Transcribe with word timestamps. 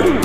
Ooh. 0.00 0.21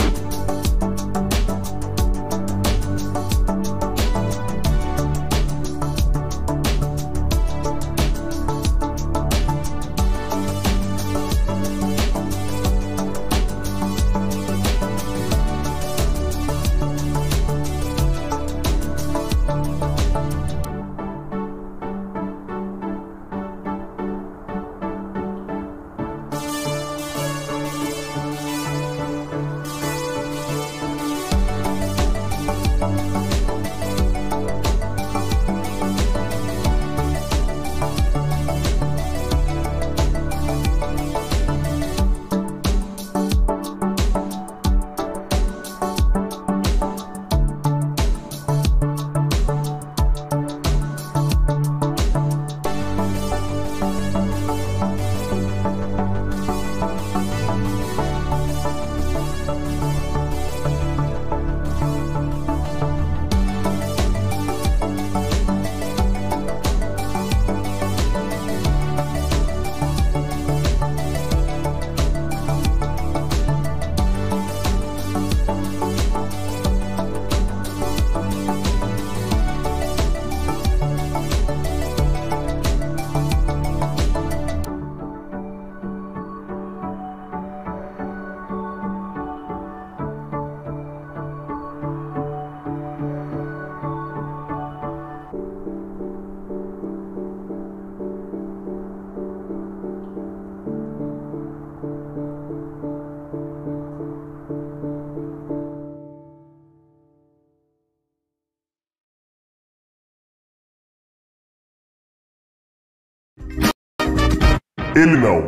Ele 114.98 115.16
não. 115.16 115.44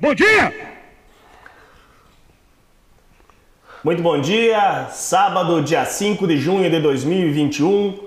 Bom 0.00 0.14
dia! 0.14 0.54
Muito 3.84 4.02
bom 4.02 4.18
dia, 4.18 4.86
sábado, 4.90 5.60
dia 5.60 5.84
5 5.84 6.26
de 6.26 6.38
junho 6.38 6.70
de 6.70 6.80
2021, 6.80 7.98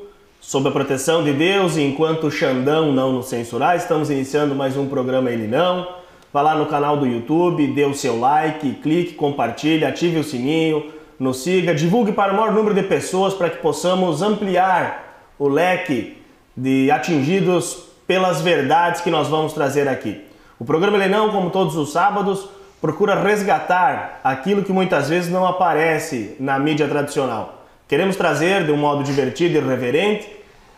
sob 0.41 0.67
a 0.67 0.71
proteção 0.71 1.23
de 1.23 1.31
Deus 1.31 1.77
enquanto 1.77 2.25
o 2.25 2.31
Xandão 2.31 2.91
não 2.91 3.13
nos 3.13 3.27
censurar, 3.27 3.77
estamos 3.77 4.09
iniciando 4.09 4.55
mais 4.55 4.75
um 4.75 4.89
programa 4.89 5.29
Ele 5.29 5.45
Não. 5.45 5.87
Vá 6.33 6.41
lá 6.41 6.55
no 6.55 6.65
canal 6.65 6.97
do 6.97 7.05
YouTube, 7.05 7.67
dê 7.67 7.85
o 7.85 7.93
seu 7.93 8.19
like, 8.19 8.73
clique, 8.81 9.13
compartilhe, 9.13 9.85
ative 9.85 10.17
o 10.17 10.23
sininho, 10.23 10.91
nos 11.19 11.43
siga, 11.43 11.75
divulgue 11.75 12.13
para 12.13 12.33
o 12.33 12.35
maior 12.35 12.51
número 12.51 12.73
de 12.73 12.81
pessoas 12.81 13.35
para 13.35 13.51
que 13.51 13.57
possamos 13.57 14.23
ampliar 14.23 15.27
o 15.37 15.47
leque 15.47 16.17
de 16.57 16.89
atingidos 16.89 17.88
pelas 18.09 18.41
verdades 18.41 19.01
que 19.01 19.11
nós 19.11 19.27
vamos 19.27 19.53
trazer 19.53 19.87
aqui. 19.87 20.19
O 20.57 20.65
programa 20.65 20.97
Elenão, 20.97 21.29
como 21.29 21.51
todos 21.51 21.75
os 21.75 21.91
sábados, 21.91 22.49
procura 22.81 23.13
resgatar 23.13 24.19
aquilo 24.23 24.63
que 24.63 24.73
muitas 24.73 25.07
vezes 25.07 25.31
não 25.31 25.45
aparece 25.45 26.35
na 26.39 26.57
mídia 26.57 26.87
tradicional. 26.87 27.65
Queremos 27.87 28.15
trazer, 28.15 28.65
de 28.65 28.71
um 28.71 28.77
modo 28.77 29.03
divertido 29.03 29.59
e 29.59 29.61
reverente, 29.61 30.27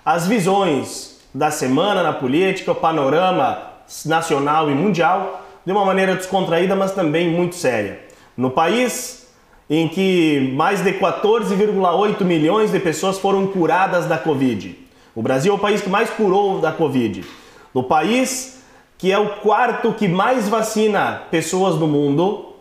as 0.04 0.28
visões 0.28 1.22
da 1.34 1.50
semana 1.50 2.04
na 2.04 2.12
política, 2.12 2.74
o 2.74 2.76
panorama 2.76 3.60
nacional 4.06 4.70
e 4.70 4.76
mundial, 4.76 5.42
de 5.66 5.72
uma 5.72 5.86
maneira 5.86 6.16
descontraída, 6.16 6.76
mas 6.76 6.92
também 6.92 7.30
muito 7.30 7.56
séria. 7.56 8.02
No 8.36 8.52
país 8.52 9.26
em 9.70 9.88
que 9.88 10.52
mais 10.54 10.84
de 10.84 10.92
14,8 10.96 12.26
milhões 12.26 12.74
de 12.74 12.80
pessoas 12.82 13.18
foram 13.18 13.48
curadas 13.48 14.06
da 14.06 14.18
Covid, 14.18 14.81
o 15.16 15.22
Brasil 15.22 15.54
é 15.54 15.56
o 15.56 15.60
país 15.60 15.82
que 15.82 15.90
mais 15.90 16.10
curou 16.10 16.60
da 16.60 16.72
Covid. 16.72 17.26
No 17.74 17.84
país 17.84 18.62
que 18.98 19.12
é 19.12 19.18
o 19.18 19.38
quarto 19.38 19.94
que 19.94 20.08
mais 20.08 20.48
vacina 20.48 21.24
pessoas 21.32 21.76
no 21.76 21.88
mundo. 21.88 22.54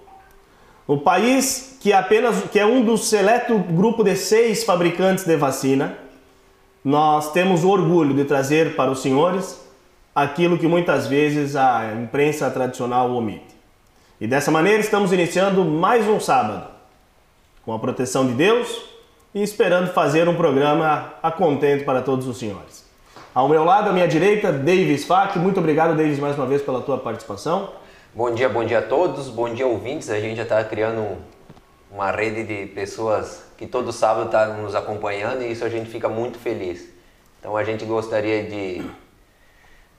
O 0.86 0.96
país 0.96 1.76
que 1.80 1.92
é 1.92 1.96
apenas 1.96 2.44
que 2.50 2.58
é 2.58 2.64
um 2.64 2.82
dos 2.82 3.08
seleto 3.08 3.58
grupo 3.58 4.02
de 4.02 4.16
seis 4.16 4.64
fabricantes 4.64 5.24
de 5.24 5.36
vacina. 5.36 5.98
Nós 6.82 7.30
temos 7.32 7.62
o 7.62 7.68
orgulho 7.68 8.14
de 8.14 8.24
trazer 8.24 8.74
para 8.74 8.90
os 8.90 9.00
senhores 9.02 9.60
aquilo 10.14 10.58
que 10.58 10.66
muitas 10.66 11.06
vezes 11.06 11.54
a 11.54 11.92
imprensa 11.92 12.50
tradicional 12.50 13.10
omite. 13.10 13.54
E 14.20 14.26
dessa 14.26 14.50
maneira 14.50 14.80
estamos 14.80 15.12
iniciando 15.12 15.62
mais 15.64 16.08
um 16.08 16.18
sábado 16.18 16.68
com 17.64 17.72
a 17.72 17.78
proteção 17.78 18.26
de 18.26 18.32
Deus 18.32 18.89
e 19.34 19.42
esperando 19.42 19.92
fazer 19.92 20.28
um 20.28 20.34
programa 20.34 21.14
a 21.22 21.30
contento 21.30 21.84
para 21.84 22.02
todos 22.02 22.26
os 22.26 22.38
senhores. 22.38 22.84
Ao 23.32 23.48
meu 23.48 23.64
lado, 23.64 23.90
à 23.90 23.92
minha 23.92 24.08
direita, 24.08 24.52
Davis 24.52 25.04
Fac. 25.04 25.36
Muito 25.38 25.60
obrigado, 25.60 25.96
Davis, 25.96 26.18
mais 26.18 26.36
uma 26.36 26.46
vez 26.46 26.62
pela 26.62 26.80
tua 26.80 26.98
participação. 26.98 27.72
Bom 28.12 28.34
dia, 28.34 28.48
bom 28.48 28.64
dia 28.64 28.80
a 28.80 28.82
todos, 28.82 29.28
bom 29.28 29.54
dia 29.54 29.68
ouvintes. 29.68 30.10
A 30.10 30.18
gente 30.18 30.36
já 30.36 30.42
está 30.42 30.64
criando 30.64 31.16
uma 31.92 32.10
rede 32.10 32.42
de 32.42 32.66
pessoas 32.72 33.44
que 33.56 33.66
todo 33.66 33.92
sábado 33.92 34.26
está 34.26 34.46
nos 34.46 34.74
acompanhando 34.74 35.42
e 35.42 35.52
isso 35.52 35.64
a 35.64 35.68
gente 35.68 35.88
fica 35.88 36.08
muito 36.08 36.38
feliz. 36.38 36.88
Então 37.38 37.56
a 37.56 37.62
gente 37.62 37.84
gostaria 37.84 38.42
de 38.42 38.84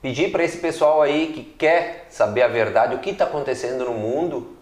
pedir 0.02 0.30
para 0.30 0.44
esse 0.44 0.58
pessoal 0.58 1.02
aí 1.02 1.28
que 1.28 1.42
quer 1.42 2.08
saber 2.09 2.42
a 2.42 2.50
verdade, 2.50 2.96
o 2.96 3.00
que 3.00 3.12
está 3.12 3.24
acontecendo 3.24 3.86
no 3.86 3.94
mundo, 3.94 4.58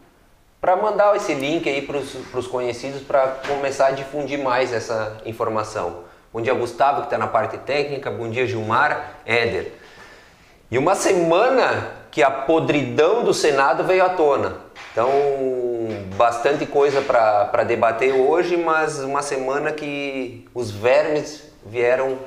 para 0.61 0.75
mandar 0.75 1.15
esse 1.15 1.33
link 1.33 1.67
aí 1.69 1.81
para 1.81 1.97
os 1.97 2.47
conhecidos 2.47 3.01
para 3.01 3.27
começar 3.47 3.87
a 3.87 3.91
difundir 3.91 4.39
mais 4.39 4.73
essa 4.73 5.17
informação. 5.25 6.03
Bom 6.33 6.41
dia, 6.41 6.53
Gustavo, 6.53 7.01
que 7.01 7.07
está 7.07 7.17
na 7.17 7.27
parte 7.27 7.57
técnica. 7.57 8.11
Bom 8.11 8.29
dia, 8.29 8.45
Gilmar, 8.45 9.15
Éder. 9.25 9.71
E 10.69 10.77
uma 10.77 10.93
semana 10.95 11.91
que 12.11 12.21
a 12.21 12.29
podridão 12.29 13.23
do 13.23 13.33
Senado 13.33 13.83
veio 13.83 14.05
à 14.05 14.09
tona. 14.09 14.57
Então, 14.91 15.09
bastante 16.15 16.65
coisa 16.65 17.01
para 17.01 17.63
debater 17.63 18.13
hoje, 18.13 18.57
mas 18.57 18.99
uma 18.99 19.21
semana 19.21 19.71
que 19.71 20.47
os 20.53 20.69
vermes 20.69 21.51
vieram, 21.65 22.19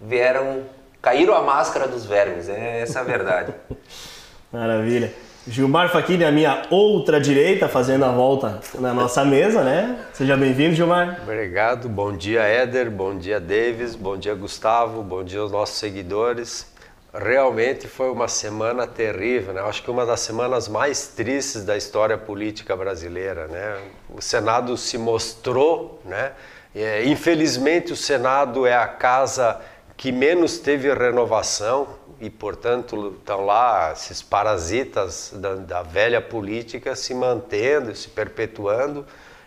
vieram, 0.00 0.62
caíram 1.02 1.34
a 1.34 1.42
máscara 1.42 1.86
dos 1.86 2.04
vermes. 2.04 2.48
É 2.48 2.80
essa 2.80 3.00
a 3.00 3.04
verdade. 3.04 3.54
Maravilha. 4.50 5.27
Gilmar 5.50 5.88
Faquini, 5.88 6.24
a 6.26 6.30
minha 6.30 6.62
outra 6.68 7.18
direita, 7.18 7.68
fazendo 7.68 8.04
a 8.04 8.10
volta 8.10 8.60
na 8.78 8.92
nossa 8.92 9.24
mesa, 9.24 9.64
né? 9.64 9.98
Seja 10.12 10.36
bem-vindo, 10.36 10.74
Gilmar. 10.74 11.20
Obrigado. 11.22 11.88
Bom 11.88 12.14
dia, 12.14 12.42
Éder. 12.42 12.90
Bom 12.90 13.16
dia, 13.16 13.40
Davis. 13.40 13.94
Bom 13.94 14.18
dia, 14.18 14.34
Gustavo. 14.34 15.02
Bom 15.02 15.24
dia 15.24 15.40
aos 15.40 15.50
nossos 15.50 15.78
seguidores. 15.78 16.70
Realmente 17.14 17.88
foi 17.88 18.10
uma 18.10 18.28
semana 18.28 18.86
terrível, 18.86 19.54
né? 19.54 19.62
Acho 19.62 19.82
que 19.82 19.90
uma 19.90 20.04
das 20.04 20.20
semanas 20.20 20.68
mais 20.68 21.08
tristes 21.08 21.64
da 21.64 21.78
história 21.78 22.18
política 22.18 22.76
brasileira, 22.76 23.46
né? 23.46 23.78
O 24.10 24.20
Senado 24.20 24.76
se 24.76 24.98
mostrou, 24.98 25.98
né? 26.04 26.32
É, 26.74 27.04
infelizmente, 27.06 27.90
o 27.90 27.96
Senado 27.96 28.66
é 28.66 28.76
a 28.76 28.86
casa 28.86 29.58
que 29.96 30.12
menos 30.12 30.58
teve 30.58 30.92
renovação 30.92 31.97
e, 32.20 32.28
portanto, 32.28 33.14
estão 33.18 33.44
lá 33.44 33.92
esses 33.92 34.22
parasitas 34.22 35.32
da, 35.36 35.54
da, 35.54 35.82
velha 35.82 36.20
política 36.20 36.96
se 36.96 37.14
mantendo, 37.14 37.94
se 37.94 38.08
perpetuando 38.08 39.06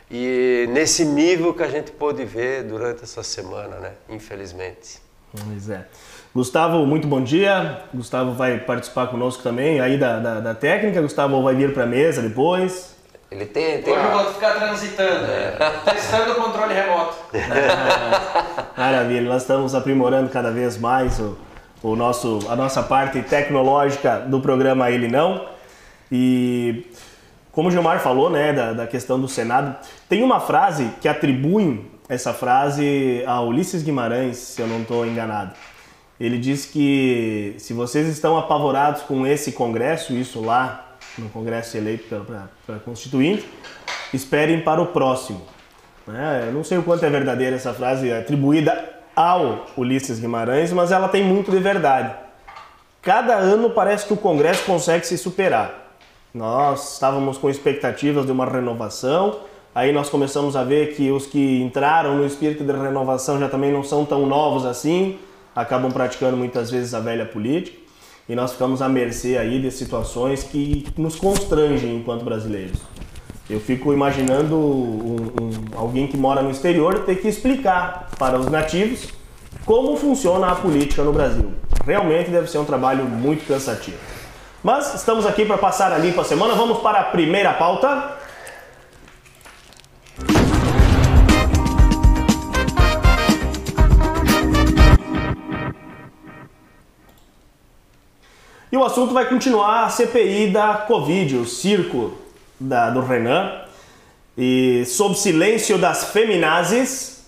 e 0.10 0.68
nesse 0.72 1.06
nível 1.06 1.54
que 1.54 1.64
a 1.64 1.68
gente 1.68 1.92
pôde 1.92 2.24
ver 2.26 2.64
durante 2.64 3.04
essa 3.04 3.24
semana, 3.24 3.78
né? 3.78 3.92
Infelizmente. 4.10 5.00
Pois 5.46 5.70
é. 5.70 5.86
Gustavo, 6.34 6.86
muito 6.86 7.08
bom 7.08 7.22
dia. 7.22 7.82
Gustavo 7.94 8.34
vai 8.34 8.58
participar 8.60 9.08
conosco 9.08 9.44
também 9.44 9.80
aí 9.80 9.98
da, 9.98 10.20
da, 10.20 10.40
da 10.40 10.56
técnica. 10.56 11.02
Gustavo 11.02 11.42
vai 11.42 11.56
vir 11.56 11.74
para 11.74 11.84
a 11.84 11.88
mesa 11.88 12.22
depois. 12.22 12.96
Ele 13.30 13.46
tem. 13.46 13.82
tem 13.82 13.94
Hoje 13.94 14.04
eu 14.04 14.10
uma- 14.12 14.24
vou 14.24 14.34
ficar 14.34 14.56
transitando, 14.56 15.26
testando 15.90 16.32
o 16.34 16.36
controle 16.36 16.74
remoto. 16.74 17.16
Maravilha, 18.78 19.22
nós 19.30 19.44
estamos 19.44 19.74
aprimorando 19.74 20.30
cada 20.30 20.52
vez 20.52 20.78
mais 20.78 21.18
o, 21.20 21.38
o 21.84 21.96
nosso, 21.96 22.40
a 22.50 22.56
nossa 22.56 22.84
parte 22.84 23.22
tecnológica 23.22 24.20
do 24.20 24.40
programa 24.40 24.90
Ele 24.92 25.08
Não. 25.08 25.46
E 26.12 26.86
como 27.52 27.70
o 27.70 27.72
Gilmar 27.72 28.00
falou, 28.00 28.30
né, 28.30 28.54
da, 28.54 28.74
da 28.74 28.88
questão 28.88 29.20
do 29.20 29.28
Senado, 29.28 29.76
tem 30.08 30.24
uma 30.24 30.40
frase 30.40 30.90
que 31.02 31.08
atribuem 31.08 31.90
essa 32.08 32.34
frase 32.34 33.24
a 33.26 33.42
Ulisses 33.42 33.84
Guimarães, 33.84 34.38
se 34.38 34.62
eu 34.62 34.68
não 34.68 34.82
estou 34.82 35.06
enganado. 35.06 35.54
Ele 36.20 36.38
diz 36.38 36.66
que 36.66 37.56
se 37.58 37.74
vocês 37.74 38.08
estão 38.08 38.38
apavorados 38.38 39.02
com 39.04 39.26
esse 39.26 39.54
Congresso, 39.54 40.14
isso 40.14 40.40
lá 40.40 40.98
no 41.18 41.30
Congresso 41.30 41.78
eleito 41.78 42.26
para 42.66 42.80
Constituinte, 42.80 43.48
esperem 44.14 44.62
para 44.62 44.82
o 44.82 44.88
próximo. 44.88 45.42
Né? 46.06 46.46
Eu 46.48 46.54
não 46.54 46.64
sei 46.64 46.78
o 46.78 46.84
quanto 46.84 47.06
é 47.06 47.10
verdadeira 47.10 47.56
essa 47.56 47.74
frase 47.74 48.12
atribuída 48.12 49.01
ao 49.22 49.66
Ulisses 49.78 50.20
Guimarães, 50.20 50.74
mas 50.74 50.92
ela 50.92 51.08
tem 51.08 51.24
muito 51.24 51.52
de 51.52 51.60
verdade. 51.60 52.14
Cada 53.02 53.36
ano 53.36 53.70
parece 53.70 54.06
que 54.06 54.14
o 54.14 54.18
Congresso 54.18 54.64
consegue 54.66 55.06
se 55.06 55.18
superar. 55.18 55.98
Nós 56.34 56.94
estávamos 56.94 57.38
com 57.38 57.50
expectativas 57.50 58.26
de 58.26 58.32
uma 58.32 58.46
renovação, 58.46 59.40
aí 59.76 59.92
nós 59.92 60.10
começamos 60.10 60.56
a 60.56 60.64
ver 60.64 60.96
que 60.96 61.12
os 61.12 61.26
que 61.26 61.62
entraram 61.62 62.16
no 62.16 62.26
espírito 62.26 62.64
de 62.64 62.72
renovação 62.72 63.40
já 63.40 63.50
também 63.50 63.72
não 63.72 63.84
são 63.84 64.06
tão 64.06 64.26
novos 64.26 64.66
assim, 64.66 65.20
acabam 65.56 65.92
praticando 65.92 66.38
muitas 66.38 66.72
vezes 66.72 66.94
a 66.94 67.00
velha 67.00 67.26
política, 67.26 67.78
e 68.30 68.36
nós 68.36 68.54
ficamos 68.54 68.82
à 68.82 68.88
mercê 68.88 69.38
aí 69.38 69.62
de 69.62 69.70
situações 69.72 70.44
que 70.44 70.88
nos 70.98 71.16
constrangem 71.16 71.98
enquanto 71.98 72.24
brasileiros. 72.24 72.80
Eu 73.52 73.60
fico 73.60 73.92
imaginando 73.92 74.56
um- 74.56 75.26
um- 75.42 75.78
alguém 75.78 76.08
que 76.08 76.16
mora 76.16 76.42
no 76.42 76.50
exterior 76.50 77.00
ter 77.00 77.18
que 77.18 77.28
explicar 77.28 78.08
para 78.18 78.40
os 78.40 78.48
nativos 78.50 79.10
como 79.66 79.98
funciona 79.98 80.52
a 80.54 80.56
política 80.56 81.04
no 81.04 81.12
Brasil. 81.12 81.52
Realmente 81.86 82.30
deve 82.32 82.50
ser 82.50 82.60
um 82.60 82.64
trabalho 82.66 83.04
muito 83.04 83.46
cansativo. 83.46 83.98
Mas 84.64 84.96
estamos 84.96 85.26
aqui 85.26 85.44
para 85.44 85.58
passar 85.58 85.92
a 85.92 85.98
limpa 85.98 86.22
a 86.22 86.24
semana. 86.24 86.56
Vamos 86.56 86.80
para 86.80 87.02
a 87.02 87.04
primeira 87.04 87.52
pauta. 87.54 88.18
E 98.72 98.78
o 98.78 98.86
assunto 98.86 99.14
vai 99.14 99.28
continuar 99.28 99.84
a 99.84 99.90
CPI 99.90 100.52
da 100.52 100.74
Covid, 100.88 101.36
o 101.36 101.46
circo 101.46 102.14
da- 102.62 102.90
do 102.90 103.02
Renan. 103.02 103.62
E 104.38 104.84
sob 104.86 105.16
silêncio 105.18 105.78
das 105.78 106.06
feminazes, 106.12 107.26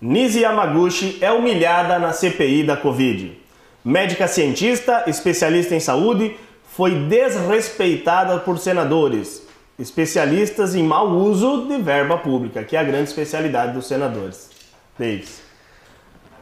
Nise 0.00 0.40
Yamaguchi 0.40 1.18
é 1.20 1.30
humilhada 1.30 1.98
na 1.98 2.12
CPI 2.12 2.64
da 2.64 2.76
Covid. 2.76 3.38
Médica 3.84 4.26
cientista, 4.26 5.04
especialista 5.06 5.74
em 5.74 5.80
saúde, 5.80 6.36
foi 6.66 6.92
desrespeitada 7.06 8.38
por 8.38 8.58
senadores, 8.58 9.46
especialistas 9.78 10.74
em 10.74 10.82
mau 10.82 11.08
uso 11.10 11.66
de 11.68 11.76
verba 11.82 12.16
pública, 12.18 12.64
que 12.64 12.76
é 12.76 12.80
a 12.80 12.84
grande 12.84 13.08
especialidade 13.10 13.72
dos 13.72 13.86
senadores. 13.86 14.50
Davis. 14.98 15.42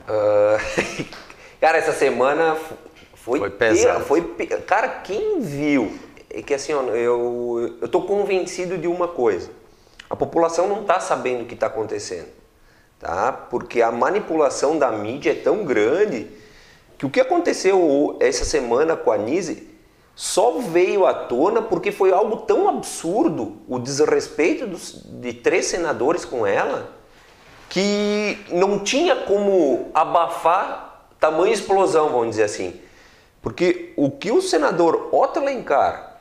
Ah, 0.08 0.58
cara, 1.60 1.78
essa 1.78 1.92
semana 1.92 2.56
foi, 3.14 3.38
Foi 3.40 3.50
pesado. 3.50 4.04
foi 4.04 4.22
cara, 4.66 4.88
quem 4.88 5.40
viu? 5.40 5.98
É 6.34 6.42
que 6.42 6.54
assim, 6.54 6.72
ó, 6.72 6.82
eu, 6.82 7.76
tô 7.90 8.02
convencido 8.02 8.78
de 8.78 8.88
uma 8.88 9.06
coisa. 9.06 9.50
A 10.08 10.16
população 10.16 10.66
não 10.66 10.84
tá 10.84 10.98
sabendo 10.98 11.42
o 11.42 11.46
que 11.46 11.54
está 11.54 11.66
acontecendo, 11.66 12.28
tá? 12.98 13.32
Porque 13.32 13.82
a 13.82 13.92
manipulação 13.92 14.78
da 14.78 14.90
mídia 14.90 15.32
é 15.32 15.34
tão 15.34 15.64
grande 15.64 16.28
que 16.96 17.04
o 17.04 17.10
que 17.10 17.20
aconteceu 17.20 18.16
essa 18.20 18.44
semana 18.44 18.96
com 18.96 19.10
a 19.10 19.18
Nise 19.18 19.68
só 20.14 20.58
veio 20.58 21.06
à 21.06 21.12
tona 21.12 21.60
porque 21.60 21.90
foi 21.90 22.12
algo 22.12 22.38
tão 22.38 22.68
absurdo, 22.68 23.56
o 23.68 23.78
desrespeito 23.78 24.66
dos- 24.66 25.02
de 25.04 25.32
três 25.32 25.66
senadores 25.66 26.24
com 26.24 26.46
ela, 26.46 26.92
que 27.68 28.38
não 28.50 28.78
tinha 28.78 29.16
como 29.16 29.90
abafar 29.94 31.08
tamanha 31.18 31.52
explosão, 31.54 32.10
vamos 32.10 32.30
dizer 32.30 32.44
assim. 32.44 32.80
Porque 33.40 33.92
o 33.96 34.10
que 34.10 34.30
o 34.30 34.42
senador 34.42 35.08
Otto 35.12 35.40
Alencar, 35.40 36.11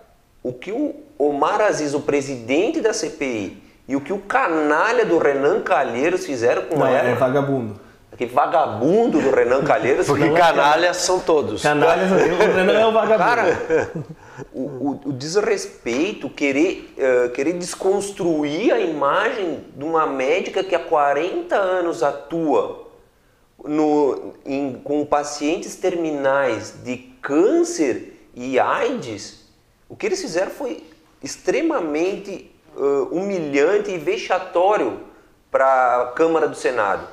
o 0.43 0.53
que 0.53 0.71
o 0.71 0.95
Omar 1.17 1.61
Aziz, 1.61 1.93
o 1.93 2.01
presidente 2.01 2.81
da 2.81 2.93
CPI, 2.93 3.61
e 3.87 3.95
o 3.95 4.01
que 4.01 4.13
o 4.13 4.19
canalha 4.19 5.05
do 5.05 5.17
Renan 5.17 5.61
Calheiros 5.61 6.25
fizeram 6.25 6.63
com 6.63 6.77
Não, 6.77 6.87
ela, 6.87 7.09
é 7.09 7.15
vagabundo. 7.15 7.79
aquele 8.11 8.31
vagabundo 8.31 9.19
do 9.21 9.29
Renan 9.31 9.63
Calheiros, 9.63 10.05
Porque 10.07 10.23
é 10.23 10.31
canalhas 10.33 10.97
são 10.97 11.19
todos. 11.19 11.61
Canalhas, 11.61 12.09
o 12.11 12.15
Renan 12.55 12.73
é 12.79 12.85
o 12.87 12.91
vagabundo. 12.91 13.17
Cara, 13.29 13.91
o, 14.53 14.61
o- 14.61 14.99
o 15.07 15.13
desrespeito, 15.13 16.29
querer, 16.29 16.93
eh, 16.97 17.29
querer 17.33 17.53
desconstruir 17.53 18.71
a 18.73 18.79
imagem 18.79 19.59
de 19.75 19.83
uma 19.83 20.07
médica 20.07 20.63
que 20.63 20.73
há 20.75 20.79
40 20.79 21.55
anos 21.55 22.01
atua 22.01 22.87
no, 23.63 24.33
em- 24.45 24.79
com 24.83 25.05
pacientes 25.05 25.75
terminais 25.75 26.75
de 26.83 26.97
câncer 27.21 28.27
e 28.33 28.57
AIDS, 28.59 29.40
o 29.91 29.95
que 29.97 30.05
eles 30.05 30.21
fizeram 30.21 30.49
foi 30.49 30.85
extremamente 31.21 32.49
eh, 32.77 33.07
humilhante 33.11 33.91
e 33.91 33.97
vexatório 33.97 35.01
para 35.51 36.03
a 36.03 36.05
Câmara 36.13 36.47
do 36.47 36.55
Senado, 36.55 37.05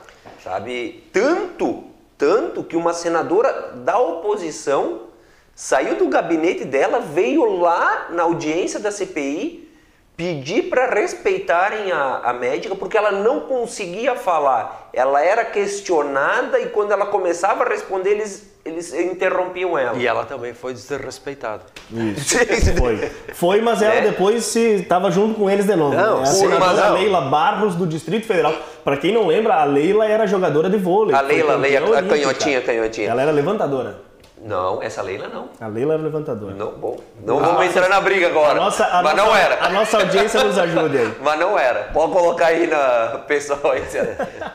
sabe? 0.45 1.03
Tanto, 1.13 1.83
tanto 2.17 2.63
que 2.63 2.77
uma 2.77 2.93
senadora 2.93 3.73
da 3.79 3.99
oposição 3.99 5.09
saiu 5.57 5.97
do 5.97 6.07
gabinete 6.07 6.65
dela, 6.65 7.01
veio 7.01 7.45
lá 7.59 8.11
na 8.11 8.23
audiência 8.23 8.79
da 8.79 8.93
CPI 8.93 9.69
pedir 10.17 10.71
para 10.71 10.87
respeitarem 10.87 11.91
a, 11.91 12.19
a 12.19 12.33
médica 12.33 12.77
porque 12.77 12.97
ela 12.97 13.11
não 13.11 13.41
conseguia 13.41 14.15
falar. 14.15 14.89
Ela 14.93 15.21
era 15.21 15.45
questionada 15.45 16.61
e 16.61 16.69
quando 16.69 16.93
ela 16.93 17.07
começava 17.07 17.65
a 17.65 17.69
responder, 17.69 18.11
eles, 18.11 18.53
eles 18.65 18.93
interrompiam 18.93 19.79
ela. 19.79 19.97
E 19.99 20.07
ela 20.07 20.25
também 20.25 20.53
foi 20.53 20.73
desrespeitada. 20.75 21.62
Isso. 21.91 22.37
Foi. 22.79 22.97
Foi, 23.33 23.61
mas 23.62 23.81
ela 23.83 23.95
É. 23.95 24.00
depois 24.03 24.45
se 24.45 24.61
estava 24.77 25.11
junto 25.11 25.35
com 25.38 25.49
eles 25.49 25.65
de 25.67 25.75
novo. 25.75 25.95
Não, 25.97 26.19
né? 26.19 26.23
A 26.23 26.27
sim, 26.27 26.47
mas 26.49 26.77
não. 26.79 26.95
Leila 26.95 27.23
Barros 27.23 27.75
do 27.75 27.87
Distrito 27.87 28.27
Federal. 28.27 28.55
Para 28.85 28.97
quem 28.97 29.12
não 29.12 29.27
lembra, 29.27 29.55
a 29.55 29.65
Leila 29.65 30.07
era 30.07 30.27
jogadora 30.27 30.69
de 30.69 30.77
vôlei. 30.77 31.15
A 31.15 31.21
Leila, 31.21 31.57
Leila, 31.57 31.99
a 31.99 32.03
canhotinha, 32.03 32.61
canhotinha. 32.61 33.09
Ela 33.11 33.23
era 33.23 33.31
levantadora. 33.31 34.08
Não, 34.42 34.83
essa 34.83 35.02
Leila 35.02 35.28
não. 35.28 35.49
A 35.61 35.66
Leila 35.66 35.95
era 35.95 36.02
levantadora. 36.02 36.54
Não, 36.54 36.73
bom. 36.73 36.99
Não 37.25 37.40
vamos 37.40 37.66
entrar 37.66 37.88
na 37.88 38.00
briga 38.00 38.28
agora. 38.28 38.52
A 38.52 38.54
nossa, 38.54 38.85
a 38.85 39.02
Mas 39.02 39.16
nossa- 39.16 39.28
não 39.28 39.37
era. 39.37 39.64
A 39.64 39.68
nossa 39.68 39.97
audiência 39.99 40.45
nos 40.45 40.57
ajude 40.59 40.97
aí. 40.99 41.14
Mas 41.23 41.38
não 41.40 41.59
era. 41.59 41.85
Pode 41.92 42.12
colocar 42.12 42.47
aí 42.47 42.66
na 42.66 43.18
pessoal 43.26 43.73
aí. 43.73 43.83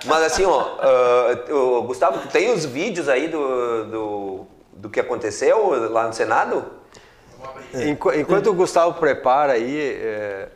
Mas 0.06 0.24
assim, 0.24 0.46
ó, 0.46 0.62
ah, 0.80 1.52
ô, 1.54 1.82
Gustavo, 1.84 2.20
tu 2.20 2.28
tem 2.30 2.52
os 2.54 2.66
vídeos 2.66 3.10
aí 3.10 3.28
do, 3.28 3.84
do, 3.86 4.48
do 4.74 4.90
que 4.90 5.00
aconteceu 5.00 5.90
lá 5.92 6.08
no 6.08 6.14
Senado? 6.14 6.64
Enqu- 7.74 8.14
Enquanto 8.16 8.48
o 8.50 8.54
Gustavo 8.54 8.94
prepara 9.00 9.54
aí, 9.54 9.80
é, 10.02 10.48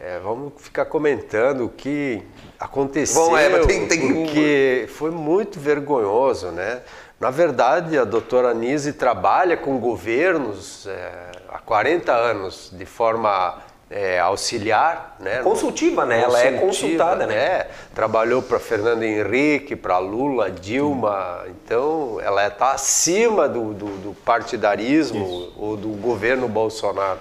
é, 0.00 0.18
vamos 0.18 0.52
ficar 0.58 0.84
comentando 0.86 1.64
o 1.64 1.68
que 1.68 2.22
aconteceu, 2.58 3.22
Bom, 3.30 3.38
é, 3.38 3.48
mas 3.48 3.66
tem- 3.66 3.86
tem 3.86 4.00
que- 4.00 4.12
porque 4.14 4.88
foi 4.96 5.10
muito 5.10 5.58
vergonhoso, 5.60 6.48
né? 6.48 6.82
Na 7.20 7.30
verdade, 7.30 7.96
a 7.96 8.04
doutora 8.04 8.52
Nise 8.52 8.92
trabalha 8.92 9.56
com 9.56 9.78
governos 9.78 10.86
é, 10.86 11.30
há 11.48 11.58
40 11.58 12.12
anos 12.12 12.70
de 12.72 12.84
forma 12.84 13.62
é, 13.90 14.18
auxiliar, 14.18 15.16
né? 15.20 15.40
Consultiva, 15.42 16.04
né? 16.04 16.20
Ela 16.20 16.40
é 16.40 16.52
Consultiva, 16.52 16.66
consultada, 16.66 17.26
né? 17.26 17.34
É, 17.34 17.70
trabalhou 17.94 18.42
para 18.42 18.58
Fernando 18.58 19.04
Henrique, 19.04 19.76
para 19.76 19.98
Lula, 19.98 20.50
Dilma, 20.50 21.44
então 21.48 22.18
ela 22.20 22.46
está 22.46 22.72
acima 22.72 23.48
do, 23.48 23.72
do, 23.72 23.86
do 23.98 24.14
partidarismo 24.24 25.52
ou 25.56 25.76
do 25.76 25.90
governo 25.90 26.48
Bolsonaro. 26.48 27.20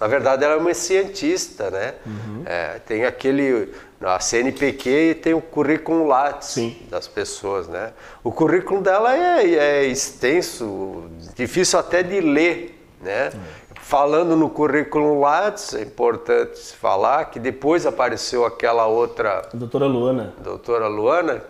Na 0.00 0.06
verdade, 0.06 0.44
ela 0.44 0.54
é 0.54 0.56
uma 0.56 0.74
cientista, 0.74 1.70
né? 1.70 1.94
É, 2.46 2.78
tem 2.86 3.04
aquele 3.04 3.72
a 4.00 4.20
CNPq 4.20 5.16
tem 5.22 5.34
o 5.34 5.40
currículo 5.40 6.06
Lattes 6.06 6.50
Sim. 6.50 6.76
das 6.88 7.08
pessoas, 7.08 7.66
né? 7.66 7.92
O 8.22 8.30
currículo 8.30 8.80
dela 8.80 9.16
é, 9.16 9.54
é 9.54 9.84
extenso, 9.86 11.10
difícil 11.34 11.78
até 11.78 12.02
de 12.02 12.20
ler, 12.20 12.80
né? 13.00 13.32
Falando 13.74 14.36
no 14.36 14.50
currículo 14.50 15.18
Lattes, 15.18 15.74
é 15.74 15.82
importante 15.82 16.60
falar 16.76 17.24
que 17.26 17.40
depois 17.40 17.86
apareceu 17.86 18.44
aquela 18.44 18.86
outra 18.86 19.48
doutora 19.52 19.86
Luana. 19.86 20.34
doutora 20.38 20.86
Luana, 20.86 21.42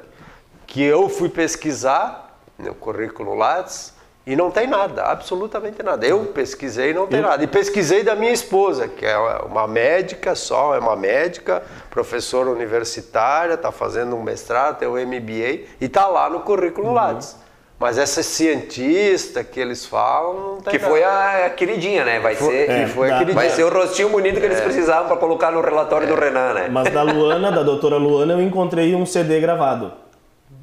que 0.66 0.82
eu 0.82 1.08
fui 1.08 1.28
pesquisar 1.28 2.40
no 2.58 2.74
currículo 2.74 3.34
Lattes 3.34 3.92
e 4.28 4.36
não 4.36 4.50
tem 4.50 4.66
nada, 4.66 5.04
absolutamente 5.04 5.82
nada. 5.82 6.06
Eu 6.06 6.26
pesquisei 6.26 6.90
e 6.90 6.94
não 6.94 7.06
tem 7.06 7.20
Eu- 7.20 7.26
nada. 7.26 7.42
E 7.42 7.46
pesquisei 7.46 8.02
da 8.02 8.14
minha 8.14 8.30
esposa, 8.30 8.86
que 8.86 9.06
é 9.06 9.16
uma 9.16 9.66
médica 9.66 10.34
só, 10.34 10.74
é 10.74 10.78
uma 10.78 10.94
médica, 10.94 11.62
professora 11.88 12.50
universitária, 12.50 13.54
está 13.54 13.72
fazendo 13.72 14.14
um 14.14 14.22
mestrado, 14.22 14.78
tem 14.78 14.86
um 14.86 14.98
MBA 14.98 15.60
e 15.80 15.86
está 15.86 16.06
lá 16.06 16.28
no 16.28 16.40
currículo 16.40 16.92
Lattes. 16.92 17.36
Mas 17.80 17.96
essa 17.96 18.22
cientista 18.22 19.42
que 19.42 19.58
eles 19.58 19.86
falam 19.86 20.34
não 20.34 20.56
tem 20.60 20.72
Que 20.72 20.78
nada. 20.78 20.90
foi 20.90 21.02
a, 21.04 21.46
a 21.46 21.50
queridinha, 21.50 22.04
né? 22.04 22.18
Vai 22.20 22.34
ser, 22.34 22.68
é, 22.70 22.84
que 22.84 22.90
foi 22.90 23.08
vai 23.32 23.48
ser 23.50 23.62
o 23.64 23.70
rostinho 23.70 24.10
bonito 24.10 24.40
que 24.40 24.44
eles 24.46 24.60
precisavam 24.60 25.06
para 25.06 25.16
colocar 25.16 25.50
no 25.52 25.60
relatório 25.62 26.06
do 26.06 26.14
Renan, 26.16 26.52
né? 26.54 26.68
Mas 26.70 26.92
da 26.92 27.02
Luana, 27.02 27.50
da 27.52 27.62
doutora 27.62 27.96
Luana, 27.96 28.34
eu 28.34 28.42
encontrei 28.42 28.94
um 28.94 29.06
CD 29.06 29.40
gravado 29.40 29.92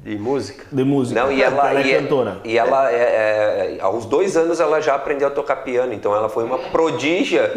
E 0.08 0.16
música. 0.16 0.64
de 0.70 0.84
música. 0.84 1.20
Não, 1.20 1.32
e 1.32 1.42
ela, 1.42 1.68
ela 1.68 1.80
é 1.80 1.86
e, 1.88 1.94
cantora. 2.00 2.36
e 2.44 2.56
ela 2.56 2.92
é, 2.92 3.76
é, 3.76 3.78
aos 3.80 4.06
dois 4.06 4.36
anos 4.36 4.60
ela 4.60 4.80
já 4.80 4.94
aprendeu 4.94 5.26
a 5.26 5.30
tocar 5.32 5.56
piano, 5.56 5.92
então 5.92 6.14
ela 6.14 6.28
foi 6.28 6.44
uma 6.44 6.58
prodígia 6.58 7.50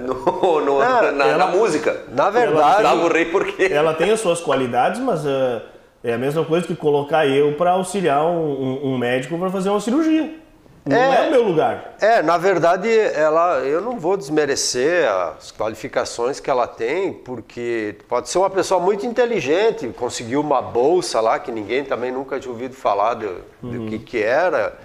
no, 0.00 0.60
no- 0.62 0.78
Não, 0.80 1.12
na, 1.12 1.26
ela- 1.26 1.36
na 1.36 1.46
música. 1.48 1.94
Na 2.08 2.30
verdade, 2.30 2.86
o 2.96 3.08
rei 3.08 3.26
porque 3.26 3.64
Ela 3.64 3.92
tem 3.92 4.10
as 4.10 4.20
suas 4.20 4.40
qualidades, 4.40 5.00
mas 5.00 5.26
eh, 5.26 5.60
é 6.02 6.14
a 6.14 6.18
mesma 6.18 6.44
coisa 6.46 6.66
que 6.66 6.74
colocar 6.74 7.26
eu 7.26 7.52
para 7.56 7.72
auxiliar 7.72 8.24
um, 8.24 8.40
um- 8.40 8.94
um 8.94 8.98
médico 8.98 9.38
para 9.38 9.50
fazer 9.50 9.68
uma 9.68 9.80
cirurgia. 9.80 10.41
Não 10.84 10.96
é. 10.96 11.24
É. 11.24 11.28
o 11.28 11.30
meu 11.30 11.42
lugar. 11.44 11.94
É, 12.00 12.22
na 12.22 12.36
verdade, 12.36 12.88
ela, 12.90 13.58
eu 13.60 13.80
não 13.80 13.98
vou 14.00 14.16
desmerecer 14.16 15.08
as 15.08 15.52
qualificações 15.52 16.40
que 16.40 16.50
ela 16.50 16.66
tem, 16.66 17.12
porque 17.12 17.96
pode 18.08 18.28
ser 18.28 18.38
uma 18.38 18.50
pessoa 18.50 18.80
muito 18.80 19.06
inteligente, 19.06 19.86
conseguiu 19.96 20.40
uma 20.40 20.60
bolsa 20.60 21.20
lá 21.20 21.38
que 21.38 21.52
ninguém 21.52 21.84
também 21.84 22.10
nunca 22.10 22.40
tinha 22.40 22.50
ouvido 22.52 22.74
falar 22.74 23.14
do, 23.14 23.36
do 23.62 23.86
que, 23.88 23.98
que 24.00 24.22
era, 24.22 24.76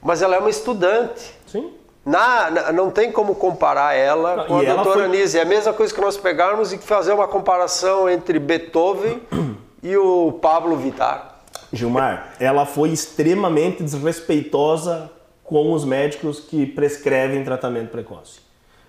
mas 0.00 0.22
ela 0.22 0.36
é 0.36 0.38
uma 0.38 0.50
estudante. 0.50 1.34
Sim. 1.46 1.72
Na, 2.06 2.50
na- 2.50 2.72
não 2.72 2.90
tem 2.90 3.10
como 3.12 3.34
comparar 3.34 3.94
ela 3.94 4.36
Não, 4.36 4.46
com 4.46 4.58
a 4.60 4.62
doutora 4.74 5.00
foi- 5.00 5.08
Nise. 5.08 5.38
É 5.38 5.42
a 5.42 5.44
mesma 5.44 5.72
coisa 5.72 5.92
que 5.92 6.00
nós 6.00 6.16
pegarmos 6.16 6.72
e 6.72 6.78
fazer 6.78 7.12
uma 7.12 7.26
comparação 7.28 8.08
entre 8.08 8.38
Beethoven 8.38 9.20
e 9.82 9.96
o 9.96 10.38
Pablo 10.40 10.76
Vittar. 10.76 11.34
Gilmar, 11.72 12.34
ela 12.40 12.64
foi 12.64 12.88
extremamente 12.88 13.82
desrespeitosa 13.82 15.10
com 15.50 15.72
os 15.72 15.84
médicos 15.84 16.38
que 16.38 16.64
prescrevem 16.64 17.42
tratamento 17.42 17.90
precoce. 17.90 18.38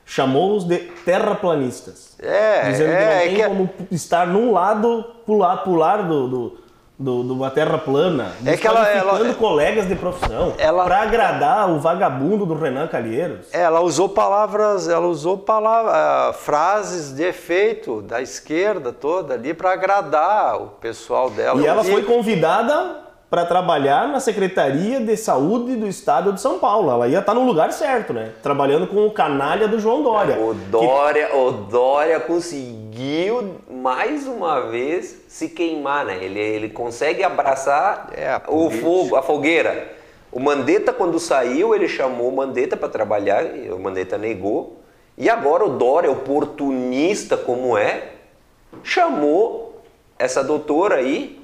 Chamou-os 0.06 0.64
de 0.64 0.78
terraplanistas. 0.78 2.16
É, 2.22 2.70
dizendo 2.70 2.90
que 2.90 2.96
é, 2.96 3.06
não 3.06 3.12
é 3.12 3.20
tem 3.22 3.36
que- 3.36 3.44
como 3.44 3.70
estar 3.90 4.28
num 4.28 4.52
lado, 4.52 5.04
pular, 5.26 5.58
pular 5.64 6.04
do, 6.04 6.28
do, 6.28 6.58
do- 7.00 7.24
de 7.24 7.32
uma 7.32 7.50
terra 7.50 7.80
plana, 7.80 8.32
É 8.46 8.56
que 8.56 8.68
ela- 8.68 8.88
ela- 8.90 9.34
colegas 9.34 9.88
de 9.88 9.96
profissão, 9.96 10.54
para 10.86 11.02
agradar 11.02 11.68
o 11.72 11.80
vagabundo 11.80 12.46
do 12.46 12.54
Renan 12.54 12.88
Calheiros. 12.88 13.48
Ela 13.52 13.80
usou 13.82 14.10
palavras, 14.10 14.88
ela 14.88 15.08
usou 15.08 15.38
palavras, 15.40 15.94
ah, 15.96 16.34
frases 16.34 17.16
de 17.16 17.24
efeito 17.24 18.04
da 18.04 18.22
esquerda 18.22 18.92
toda 18.94 19.34
ali 19.34 19.52
para 19.54 19.72
agradar 19.74 20.62
o 20.62 20.68
pessoal 20.80 21.30
dela. 21.32 21.60
E 21.60 21.66
ela 21.66 21.84
foi 21.84 22.04
convidada 22.04 22.98
para 23.32 23.46
trabalhar 23.46 24.10
na 24.10 24.20
Secretaria 24.20 25.00
de 25.00 25.16
Saúde 25.16 25.78
do 25.78 25.88
Estado 25.88 26.34
de 26.34 26.42
São 26.42 26.60
Paulo. 26.60 26.92
Ela 26.92 27.08
ia 27.08 27.20
estar 27.20 27.34
no 27.34 27.46
lugar 27.46 27.72
certo, 27.72 28.12
né? 28.12 28.34
Trabalhando 28.44 28.86
com 28.88 29.08
o 29.08 29.12
canalha 29.12 29.70
do 29.70 29.80
João 29.80 30.04
Dória. 30.04 30.38
o 30.38 30.54
Dória, 30.54 31.34
o 31.34 31.52
Dória 31.52 32.20
conseguiu 32.20 33.56
mais 33.72 34.28
uma 34.28 34.70
vez 34.70 35.24
se 35.30 35.48
queimar, 35.48 36.04
né? 36.04 36.22
Ele, 36.22 36.42
ele 36.42 36.70
consegue 36.70 37.24
abraçar 37.24 38.10
É, 38.12 38.32
a 38.32 38.42
o 38.50 38.70
fogo, 38.70 39.16
a 39.16 39.24
fogueira. 39.24 39.94
O 40.30 40.40
Mandetta, 40.40 40.92
quando 40.92 41.18
saiu, 41.18 41.74
ele 41.74 41.88
chamou 41.88 42.28
o 42.28 42.36
Mandetta 42.36 42.76
para 42.76 42.90
trabalhar, 42.90 43.46
e 43.46 43.72
o 43.72 43.80
Mandetta 43.80 44.18
negou. 44.18 44.82
E 45.18 45.30
agora 45.30 45.64
o 45.64 45.78
Dória, 45.78 46.12
oportunista 46.12 47.38
como 47.38 47.78
é, 47.78 48.10
chamou 48.84 49.82
essa 50.20 50.44
doutora 50.44 50.96
aí, 50.96 51.41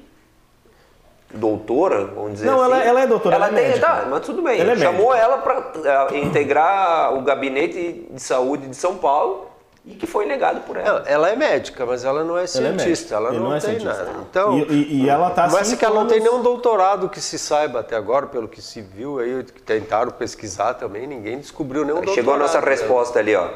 doutora, 1.34 2.06
vamos 2.06 2.32
dizer 2.34 2.46
Não, 2.46 2.60
assim. 2.62 2.72
ela- 2.72 2.82
ela 2.84 3.00
é 3.02 3.06
doutora, 3.06 3.36
ela 3.36 3.46
é 3.48 3.52
tem- 3.52 3.68
médica. 3.68 3.86
Tá, 3.86 4.06
mas 4.08 4.20
tudo 4.20 4.42
bem. 4.42 4.60
Ela 4.60 4.72
é 4.72 4.76
chamou 4.76 5.14
ela 5.14 5.38
para 5.38 6.16
integrar 6.16 7.14
o 7.14 7.20
gabinete 7.22 8.06
de 8.10 8.22
saúde 8.22 8.66
de 8.68 8.76
São 8.76 8.96
Paulo 8.96 9.46
e 9.84 9.94
que 9.94 10.06
foi 10.06 10.26
negado 10.26 10.60
por 10.60 10.76
ela. 10.76 11.00
Não, 11.00 11.06
ela 11.06 11.30
é 11.30 11.36
médica, 11.36 11.84
mas 11.86 12.04
ela 12.04 12.24
não 12.24 12.34
é 12.36 12.40
Ela 12.40 12.44
é 12.44 12.46
cientista. 12.46 13.14
Ela, 13.14 13.30
médica, 13.30 13.40
não, 13.42 13.46
ele 13.46 13.48
não 13.50 13.56
é 13.56 13.60
tem 13.60 13.80
cientista. 13.80 14.04
nada. 14.04 14.18
Então, 14.30 14.58
E- 14.58 14.62
e- 14.72 15.04
e 15.04 15.08
ela 15.08 15.30
tá 15.30 15.48
Mas 15.50 15.66
cinco 15.68 15.78
que 15.80 15.84
ela 15.84 16.00
não 16.00 16.06
tem 16.06 16.20
nenhum 16.20 16.42
doutorado 16.42 17.08
que 17.08 17.20
se 17.20 17.38
saiba 17.38 17.80
até 17.80 17.94
agora, 17.96 18.26
pelo 18.26 18.48
que 18.48 18.60
se 18.62 18.80
viu 18.80 19.18
aí, 19.18 19.44
que 19.44 19.60
tentaram 19.62 20.10
pesquisar 20.10 20.74
também, 20.74 21.06
ninguém 21.06 21.38
descobriu 21.38 21.82
nenhum 21.84 21.96
doutorado. 21.96 22.14
Chegou 22.14 22.34
a 22.34 22.38
nossa 22.38 22.58
dela. 22.58 22.70
resposta 22.70 23.18
ali, 23.18 23.34
ó. 23.34 23.48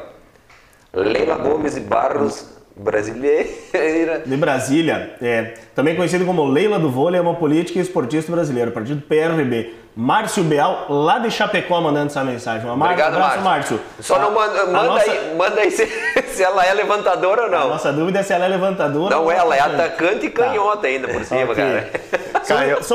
Leila 0.93 1.35
Gomes 1.37 1.75
e 1.75 1.79
Barros, 1.79 2.45
brasileira. 2.75 4.19
De 4.25 4.37
Brasília, 4.37 5.15
é, 5.21 5.53
também 5.75 5.95
conhecido 5.95 6.25
como 6.25 6.43
Leila 6.45 6.79
do 6.79 6.89
Vôlei, 6.89 7.19
é 7.19 7.21
uma 7.21 7.35
política 7.35 7.79
e 7.79 7.81
esportista 7.81 8.31
brasileira, 8.31 8.71
partido 8.71 9.01
PRB. 9.01 9.75
Márcio 9.95 10.43
Beal, 10.43 10.87
lá 10.89 11.19
de 11.19 11.29
Chapecó, 11.29 11.79
mandando 11.79 12.07
essa 12.07 12.23
mensagem. 12.23 12.67
Um 12.67 12.73
Obrigado, 12.73 13.13
abraço, 13.13 13.41
Márcio. 13.41 13.75
Márcio. 13.77 13.79
Só 13.99 14.17
não 14.17 14.29
A- 14.29 14.31
manda, 14.31 14.61
a 14.61 14.65
manda 14.65 14.83
nossa, 14.85 15.11
aí, 15.11 15.35
manda 15.35 15.61
aí 15.61 15.69
se, 15.69 15.85
se 16.33 16.43
ela 16.43 16.65
é 16.65 16.73
levantadora 16.73 17.41
ou 17.43 17.47
A 17.47 17.51
não. 17.51 17.69
nossa 17.69 17.93
dúvida 17.93 18.19
é 18.19 18.23
se 18.23 18.33
ela 18.33 18.45
é 18.45 18.47
levantadora 18.47 19.15
Não, 19.15 19.25
ou 19.25 19.31
ela 19.31 19.55
é 19.55 19.59
atacante. 19.59 20.25
e 20.25 20.29
canhota 20.31 20.87
ainda 20.87 21.07
por 21.09 21.23
cima, 21.23 21.43
Ok. 21.51 21.55
cara. 21.55 21.89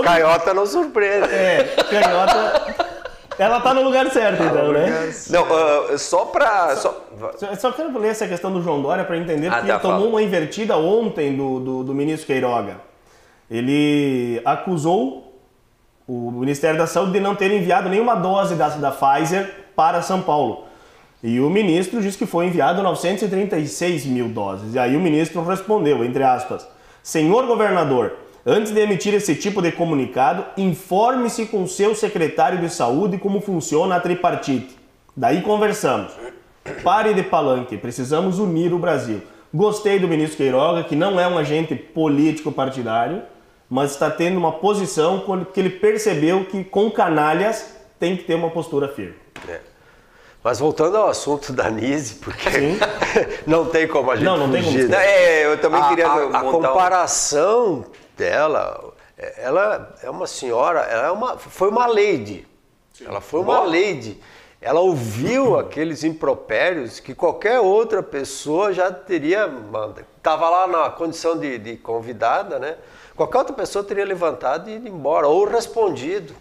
Caiota 0.04 0.52
não 0.52 0.66
surpreende. 0.66 1.28
É, 1.32 1.64
canhota. 1.88 2.97
Ela 3.38 3.60
tá 3.60 3.72
no 3.72 3.82
lugar 3.82 4.10
certo, 4.10 4.42
então, 4.42 4.72
né? 4.72 5.12
Não, 5.30 5.44
ah, 5.44 5.96
só 5.96 6.24
pra. 6.24 6.74
Só, 6.76 7.04
Só, 7.36 7.54
só 7.54 7.72
quero 7.72 7.96
ler 7.98 8.08
essa 8.08 8.26
questão 8.26 8.50
do 8.52 8.60
João 8.62 8.82
Dória 8.82 9.04
para 9.04 9.16
entender, 9.16 9.46
Ah, 9.48 9.52
porque 9.56 9.68
tá, 9.68 9.74
ele 9.74 9.82
tomou 9.82 9.98
fala. 9.98 10.10
uma 10.10 10.22
invertida 10.22 10.76
ontem 10.76 11.36
do, 11.36 11.60
do, 11.60 11.84
do 11.84 11.94
ministro 11.94 12.26
Queiroga. 12.26 12.76
Ele 13.50 14.40
acusou 14.44 15.40
o 16.06 16.30
Ministério 16.32 16.78
da 16.78 16.86
Saúde 16.86 17.12
de 17.12 17.20
não 17.20 17.34
ter 17.34 17.50
enviado 17.50 17.88
nenhuma 17.88 18.14
dose 18.14 18.54
da, 18.54 18.68
da 18.70 18.90
Pfizer 18.90 19.50
para 19.76 20.02
São 20.02 20.20
Paulo. 20.22 20.64
E 21.22 21.40
o 21.40 21.50
ministro 21.50 22.00
disse 22.00 22.16
que 22.16 22.26
foi 22.26 22.46
enviado 22.46 22.82
936 22.82 24.06
mil 24.06 24.28
doses. 24.28 24.74
E 24.74 24.78
aí 24.78 24.96
o 24.96 25.00
ministro 25.00 25.42
respondeu, 25.44 26.04
entre 26.04 26.22
aspas, 26.22 26.66
Senhor 27.02 27.46
governador, 27.46 28.12
antes 28.50 28.72
de 28.72 28.80
emitir 28.80 29.12
esse 29.12 29.34
tipo 29.34 29.60
de 29.60 29.70
comunicado, 29.70 30.44
informe-se 30.56 31.44
com 31.46 31.66
seu 31.66 31.94
secretário 31.94 32.58
de 32.58 32.70
saúde 32.70 33.18
como 33.18 33.40
funciona 33.42 33.96
a 33.96 34.00
tripartite. 34.00 34.74
Daí 35.14 35.42
conversamos. 35.42 36.12
Pare 36.82 37.12
de 37.12 37.22
palanque, 37.22 37.76
precisamos 37.76 38.38
unir 38.38 38.72
o 38.72 38.78
Brasil. 38.78 39.20
Gostei 39.52 39.98
do 39.98 40.08
ministro 40.08 40.38
Queiroga, 40.38 40.82
que 40.84 40.96
não 40.96 41.20
é 41.20 41.28
um 41.28 41.36
agente 41.38 41.74
político 41.74 42.50
partidário, 42.50 43.22
mas 43.68 43.90
está 43.92 44.10
tendo 44.10 44.38
uma 44.38 44.52
posição 44.52 45.22
que 45.52 45.60
ele 45.60 45.70
percebeu 45.70 46.44
que 46.46 46.64
com 46.64 46.90
canalhas 46.90 47.74
tem 47.98 48.16
que 48.16 48.24
ter 48.24 48.34
uma 48.34 48.50
postura 48.50 48.88
firme. 48.88 49.14
Mas 50.42 50.58
voltando 50.58 50.96
ao 50.96 51.08
assunto 51.08 51.52
da 51.52 51.68
Nise, 51.68 52.14
porque 52.16 52.50
Sim. 52.50 52.78
não 53.46 53.66
tem 53.66 53.88
como 53.88 54.10
a 54.10 54.16
gente 54.16 54.24
Não, 54.24 54.36
não 54.36 54.50
tem 54.50 54.62
como 54.62 54.74
fugir. 54.74 54.88
Não, 54.88 54.98
é, 54.98 55.44
eu 55.46 55.58
também 55.60 55.80
a, 55.80 55.88
queria 55.88 56.06
a- 56.06 56.12
a 56.12 56.16
montar 56.26 56.44
um- 56.44 56.50
comparação 56.52 57.84
dela, 58.18 58.92
ela 59.36 59.94
é 60.02 60.10
uma 60.10 60.26
senhora, 60.26 60.80
ela 60.80 61.06
é 61.06 61.10
uma, 61.10 61.38
foi 61.38 61.68
uma 61.68 61.86
lady. 61.86 62.46
Ela 63.04 63.20
foi 63.20 63.40
uma 63.40 63.60
lady. 63.60 64.20
Ela 64.60 64.80
ouviu 64.80 65.56
aqueles 65.58 66.02
impropérios 66.02 66.98
que 66.98 67.14
qualquer 67.14 67.60
outra 67.60 68.02
pessoa 68.02 68.72
já 68.72 68.92
teria. 68.92 69.48
Estava 70.16 70.50
lá 70.50 70.66
na 70.66 70.90
condição 70.90 71.38
de, 71.38 71.56
de 71.58 71.76
convidada, 71.76 72.58
né? 72.58 72.76
Qualquer 73.14 73.38
outra 73.38 73.54
pessoa 73.54 73.84
teria 73.84 74.04
levantado 74.04 74.68
e 74.68 74.74
ido 74.74 74.88
embora, 74.88 75.26
ou 75.26 75.44
respondido, 75.44 76.34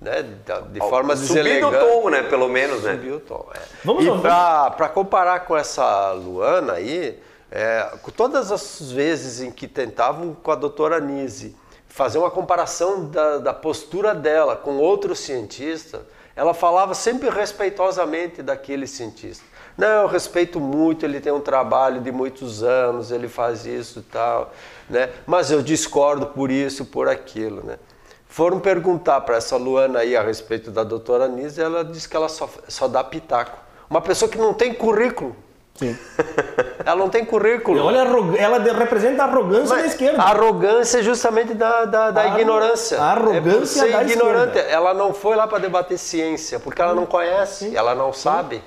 né? 0.00 0.22
De, 0.22 0.72
de 0.72 0.80
forma 0.80 1.14
deselegante. 1.14 1.76
o 1.76 1.80
tom, 1.80 2.10
né? 2.10 2.22
Pelo 2.24 2.48
menos, 2.48 2.82
né? 2.82 2.92
Subiu 2.92 3.16
o 3.16 3.20
tom, 3.20 3.46
é. 3.54 3.60
Vamos 3.84 4.04
e 4.04 4.10
lá, 4.10 4.70
para 4.72 4.88
comparar 4.88 5.40
com 5.40 5.56
essa 5.56 6.12
Luana 6.12 6.74
aí, 6.74 7.20
é, 7.54 7.86
todas 8.16 8.50
as 8.50 8.90
vezes 8.90 9.42
em 9.42 9.50
que 9.50 9.68
tentavam 9.68 10.34
com 10.34 10.50
a 10.50 10.54
doutora 10.54 10.98
Nise 10.98 11.54
fazer 11.86 12.16
uma 12.16 12.30
comparação 12.30 13.04
da, 13.10 13.36
da 13.36 13.52
postura 13.52 14.14
dela 14.14 14.56
com 14.56 14.78
outro 14.78 15.14
cientista, 15.14 16.06
ela 16.34 16.54
falava 16.54 16.94
sempre 16.94 17.28
respeitosamente 17.28 18.42
daquele 18.42 18.86
cientista. 18.86 19.44
Não, 19.76 20.02
eu 20.02 20.06
respeito 20.06 20.58
muito, 20.58 21.04
ele 21.04 21.20
tem 21.20 21.30
um 21.30 21.40
trabalho 21.40 22.00
de 22.00 22.10
muitos 22.10 22.62
anos, 22.62 23.10
ele 23.10 23.28
faz 23.28 23.66
isso 23.66 23.98
e 23.98 24.02
tal, 24.02 24.50
né? 24.88 25.10
mas 25.26 25.50
eu 25.50 25.62
discordo 25.62 26.28
por 26.28 26.50
isso, 26.50 26.86
por 26.86 27.06
aquilo. 27.06 27.62
Né? 27.62 27.78
Foram 28.26 28.60
perguntar 28.60 29.20
para 29.20 29.36
essa 29.36 29.58
Luana 29.58 29.98
aí 29.98 30.16
a 30.16 30.22
respeito 30.22 30.70
da 30.70 30.84
doutora 30.84 31.28
Nise, 31.28 31.60
ela 31.60 31.84
disse 31.84 32.08
que 32.08 32.16
ela 32.16 32.30
só, 32.30 32.48
só 32.66 32.88
dá 32.88 33.04
pitaco. 33.04 33.58
Uma 33.90 34.00
pessoa 34.00 34.30
que 34.30 34.38
não 34.38 34.54
tem 34.54 34.72
currículo. 34.72 35.36
Sim. 35.74 35.96
Ela 36.84 36.96
não 36.96 37.08
tem 37.08 37.24
currículo. 37.24 37.84
Olha, 37.84 37.98
ela 38.38 38.58
representa 38.58 39.22
a 39.22 39.26
arrogância 39.26 39.76
da 39.76 39.86
esquerda. 39.86 40.20
A 40.20 40.30
arrogância 40.30 40.98
é 40.98 41.02
justamente 41.02 41.54
da, 41.54 41.84
da, 41.84 42.10
da 42.10 42.20
A 42.22 42.26
ignorância. 42.40 43.00
a 43.00 43.12
arrogância 43.12 43.52
é 43.52 43.58
por 43.58 43.66
ser 43.66 43.92
da 43.92 44.02
ignorante. 44.02 44.46
esquerda. 44.58 44.70
Ela 44.70 44.92
não 44.92 45.14
foi 45.14 45.36
lá 45.36 45.46
para 45.46 45.58
debater 45.58 45.96
ciência, 45.96 46.58
porque 46.58 46.82
ela 46.82 46.92
não 46.94 47.06
conhece, 47.06 47.74
ela 47.76 47.94
não 47.94 48.12
sabe. 48.12 48.62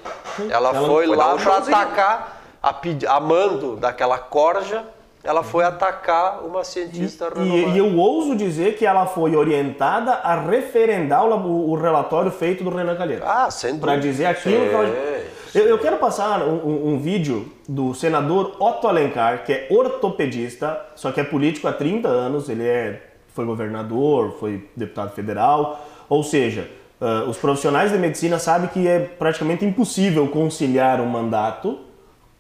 Ela, 0.50 0.70
Ela 0.70 0.74
foi 0.74 1.06
foi 1.08 1.16
lá 1.16 1.36
para 1.36 1.58
atacar, 1.58 2.42
a, 2.64 2.74
a 3.10 3.20
mando 3.20 3.76
daquela 3.76 4.18
corja, 4.18 4.84
ela 5.24 5.44
foi 5.44 5.66
atacar 5.66 6.40
uma 6.44 6.64
cientista 6.64 7.28
E, 7.36 7.40
renomada. 7.40 7.70
e 7.72 7.78
eu 7.80 7.98
ouso 7.98 8.36
dizer 8.36 8.78
que 8.78 8.86
ela 8.86 9.06
foi 9.08 9.36
orientada 9.36 10.14
a 10.14 10.40
referendar 10.40 11.26
o, 11.26 11.70
o 11.72 11.76
relatório 11.76 12.32
feito 12.32 12.64
do 12.64 12.70
Renan 12.70 12.96
Calheiros. 12.96 13.28
Ah, 13.28 13.52
sem 13.52 13.78
Para 13.78 13.94
dúvida. 13.96 14.08
dizer 14.12 14.26
aquilo 14.28 14.70
que 14.70 14.74
ela... 14.74 15.26
Eu, 15.56 15.68
eu 15.70 15.80
quero 15.80 15.96
passar 15.96 16.42
um, 16.46 16.96
um- 16.96 17.00
vídeo 17.00 17.50
do 17.68 17.94
senador 17.94 18.58
Otto 18.60 18.90
Alencar, 18.90 19.46
que 19.46 19.54
é 19.54 19.68
ortopedista, 19.70 20.86
só 20.96 21.14
que 21.14 21.22
é 21.22 21.24
político 21.24 21.66
há 21.66 21.72
30 21.72 22.10
anos, 22.10 22.50
ele 22.50 22.68
é, 22.68 23.02
foi 23.30 23.46
governador, 23.46 24.36
foi 24.38 24.68
deputado 24.76 25.14
federal, 25.14 25.80
ou 26.10 26.24
seja, 26.24 26.70
ah, 27.00 27.24
os 27.30 27.38
profissionais 27.38 27.90
de 27.94 27.98
medicina 27.98 28.38
sabem 28.38 28.68
que 28.68 28.86
é 28.86 29.00
praticamente 29.00 29.64
impossível 29.64 30.28
conciliar 30.28 31.00
um 31.00 31.06
mandato 31.06 31.80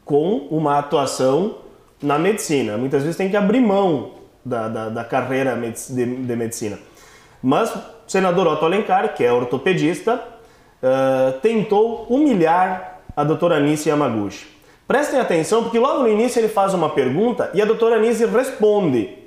com 0.03 0.47
uma 0.51 0.77
atuação 0.77 1.55
na 2.03 2.19
medicina. 2.19 2.77
Muitas 2.77 3.01
vezes 3.03 3.15
tem 3.15 3.29
que 3.29 3.37
abrir 3.37 3.61
mão 3.61 4.11
da, 4.43 4.67
da, 4.67 4.89
da 4.89 5.03
carreira 5.05 5.55
de, 5.55 6.05
de 6.05 6.35
medicina. 6.35 6.77
Mas 7.41 7.73
o 7.73 7.79
senador 8.07 8.45
Otto 8.45 8.65
Alencar, 8.65 9.13
que 9.15 9.23
é 9.23 9.31
ortopedista, 9.31 10.21
ah, 10.83 11.33
tentou 11.41 12.07
humilhar 12.09 12.94
a 13.15 13.23
doutora 13.23 13.57
Anice 13.57 13.89
Yamaguchi. 13.89 14.45
Prestem 14.87 15.19
atenção, 15.19 15.63
porque 15.63 15.79
logo 15.79 16.01
no 16.03 16.09
início 16.09 16.39
ele 16.39 16.47
faz 16.47 16.73
uma 16.73 16.89
pergunta 16.89 17.49
e 17.53 17.61
a 17.61 17.65
doutora 17.65 17.95
Anice 17.95 18.25
responde. 18.25 19.17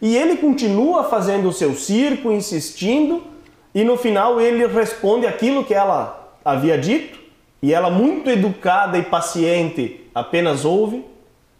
E 0.00 0.16
ele 0.16 0.36
continua 0.36 1.04
fazendo 1.04 1.48
o 1.48 1.52
seu 1.52 1.74
circo, 1.74 2.30
insistindo, 2.30 3.22
e 3.74 3.82
no 3.82 3.96
final 3.96 4.40
ele 4.40 4.66
responde 4.66 5.26
aquilo 5.26 5.64
que 5.64 5.74
ela 5.74 6.34
havia 6.44 6.78
dito, 6.78 7.18
e 7.60 7.74
ela, 7.74 7.90
muito 7.90 8.30
educada 8.30 8.96
e 8.96 9.02
paciente, 9.02 10.08
apenas 10.14 10.64
ouve 10.64 11.04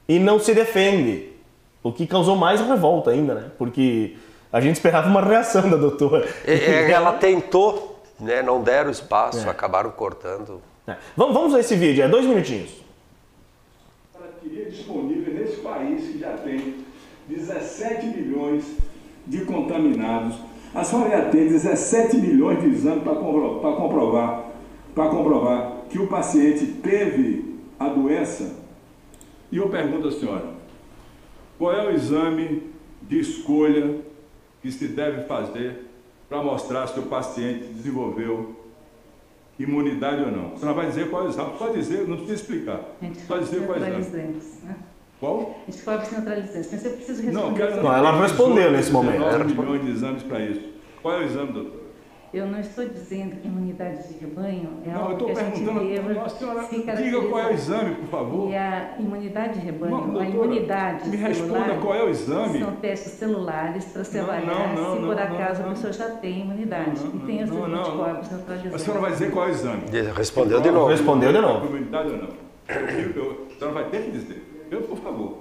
e 0.08 0.18
não 0.18 0.38
se 0.38 0.54
defende. 0.54 1.32
O 1.82 1.92
que 1.92 2.06
causou 2.06 2.36
mais 2.36 2.60
revolta 2.60 3.10
ainda, 3.10 3.34
né? 3.34 3.50
Porque 3.58 4.16
a 4.52 4.60
gente 4.60 4.76
esperava 4.76 5.08
uma 5.08 5.20
reação 5.20 5.68
da 5.68 5.76
doutora. 5.76 6.28
É, 6.44 6.54
é, 6.54 6.90
ela 6.92 7.12
tentou, 7.14 8.00
né, 8.20 8.42
não 8.42 8.62
deram 8.62 8.90
espaço, 8.90 9.46
É. 9.46 9.50
acabaram 9.50 9.90
cortando. 9.90 10.60
É. 10.88 10.96
Vamos, 11.14 11.34
vamos 11.34 11.54
a 11.54 11.60
esse 11.60 11.76
vídeo, 11.76 12.02
é 12.02 12.08
dois 12.08 12.24
minutinhos. 12.24 12.70
Teria 14.42 14.70
disponível 14.70 15.34
nesse 15.34 15.56
país 15.56 16.08
que 16.08 16.18
já 16.18 16.32
tem 16.38 16.76
17 17.28 18.06
milhões 18.06 18.64
de 19.26 19.44
contaminados. 19.44 20.36
A 20.74 20.82
senhora 20.82 21.10
ia 21.10 21.24
ter 21.26 21.48
17 21.48 22.16
milhões 22.16 22.62
de 22.62 22.70
exames 22.70 23.02
para 23.02 23.14
para 23.14 23.76
comprovar, 23.76 24.50
para 24.94 25.10
comprovar 25.10 25.82
que 25.90 25.98
o 25.98 26.06
paciente 26.06 26.64
teve 26.82 27.56
a 27.78 27.88
doença. 27.88 28.56
E 29.52 29.58
eu 29.58 29.68
pergunto 29.68 30.08
à 30.08 30.12
senhora, 30.12 30.54
qual 31.58 31.74
é 31.74 31.86
o 31.86 31.90
exame 31.90 32.62
de 33.02 33.20
escolha 33.20 33.96
que 34.62 34.72
se 34.72 34.88
deve 34.88 35.24
fazer 35.24 35.86
para 36.28 36.42
mostrar 36.42 36.86
se 36.86 36.98
o 36.98 37.04
paciente 37.04 37.64
desenvolveu 37.74 38.57
imunidade 39.58 40.22
ou 40.22 40.30
não? 40.30 40.54
A 40.54 40.56
senhora 40.56 40.76
vai 40.76 40.86
dizer 40.86 41.10
qual 41.10 41.24
é 41.24 41.26
o 41.26 41.30
exame, 41.30 41.50
pode 41.58 41.74
dizer, 41.74 42.08
não 42.08 42.16
precisa 42.16 42.34
explicar. 42.34 42.80
Pode 43.26 43.44
dizer 43.44 43.66
qual 43.66 43.78
é 43.78 43.80
o 43.80 43.82
exame. 43.82 43.96
neutralizantes. 43.96 44.62
Né? 44.62 44.76
Qual? 45.20 45.60
Anticorpos 45.68 46.12
neutralizantes. 46.12 46.68
Mas 46.72 46.84
eu 46.84 46.92
preciso 46.92 47.22
responder. 47.22 47.46
Não, 47.46 47.54
quero 47.54 47.82
Não, 47.82 47.94
ela 47.94 48.22
respondeu 48.22 48.72
nesse 48.72 48.92
momento. 48.92 49.24
19 49.24 49.54
milhões 49.54 49.84
de 49.84 49.90
exames 49.90 50.22
para 50.22 50.40
isso. 50.40 50.60
Qual 51.02 51.14
é 51.14 51.18
o 51.18 51.22
exame, 51.24 51.52
doutor? 51.52 51.87
Eu 52.32 52.46
não 52.46 52.60
estou 52.60 52.86
dizendo 52.86 53.36
que 53.36 53.48
imunidade 53.48 54.06
de 54.06 54.18
rebanho 54.18 54.68
é 54.84 54.88
Não, 54.90 54.94
eu 54.94 55.00
algo 55.00 55.12
estou 55.14 55.26
que 55.28 55.32
a 55.32 55.44
gente 55.44 55.64
perguntando, 55.64 55.88
deva 55.88 56.12
nossa 56.12 56.38
senhora, 56.38 56.62
se 56.62 56.76
diga 57.02 57.22
qual 57.22 57.42
é 57.42 57.46
o 57.46 57.54
exame, 57.54 57.94
por 57.94 58.06
favor. 58.08 58.50
E 58.50 58.54
a 58.56 58.94
imunidade 58.98 59.58
de 59.58 59.64
rebanho, 59.64 59.90
Não, 59.92 60.02
a 60.02 60.06
doutora, 60.06 60.28
imunidade 60.28 61.08
me 61.08 61.16
responda 61.16 61.54
celular, 61.60 61.80
qual 61.80 61.94
é 61.94 62.02
o 62.04 62.10
exame. 62.10 62.58
São 62.58 62.72
testes 62.76 63.12
celulares 63.12 63.84
para 63.86 64.04
se 64.04 64.18
Não, 64.18 64.24
avaliar 64.24 64.46
não, 64.46 64.68
não, 64.68 64.94
se 64.94 65.00
não, 65.00 65.08
por 65.08 65.16
não, 65.16 65.22
acaso 65.22 65.62
não. 65.62 65.68
a 65.70 65.72
pessoa 65.72 65.92
já 65.92 66.10
tem 66.16 66.40
imunidade 66.40 66.90
e 67.14 67.18
tem 67.20 67.44
os 67.44 67.50
Não, 67.50 67.66
não, 67.66 67.80
anticorpos 67.80 68.30
não. 68.30 68.36
neutralizantes. 68.36 68.74
A 68.74 68.78
senhora 68.78 69.00
vai 69.00 69.10
dizer 69.12 69.30
qual 69.30 69.46
é 69.46 69.48
o 69.48 69.52
exame. 69.52 69.82
Respondeu 70.14 70.60
de 70.60 70.70
novo. 70.70 70.88
Respondeu 70.88 71.32
de 71.32 71.38
novo. 71.40 71.66
Imunidade 71.66 72.08
ou 72.10 72.16
não? 72.18 72.28
Eu, 73.16 73.46
a 73.50 73.58
senhora 73.58 73.74
vai 73.74 73.84
ter 73.84 74.02
que 74.02 74.10
dizer. 74.10 74.66
Eu, 74.70 74.82
por 74.82 74.98
favor. 74.98 75.38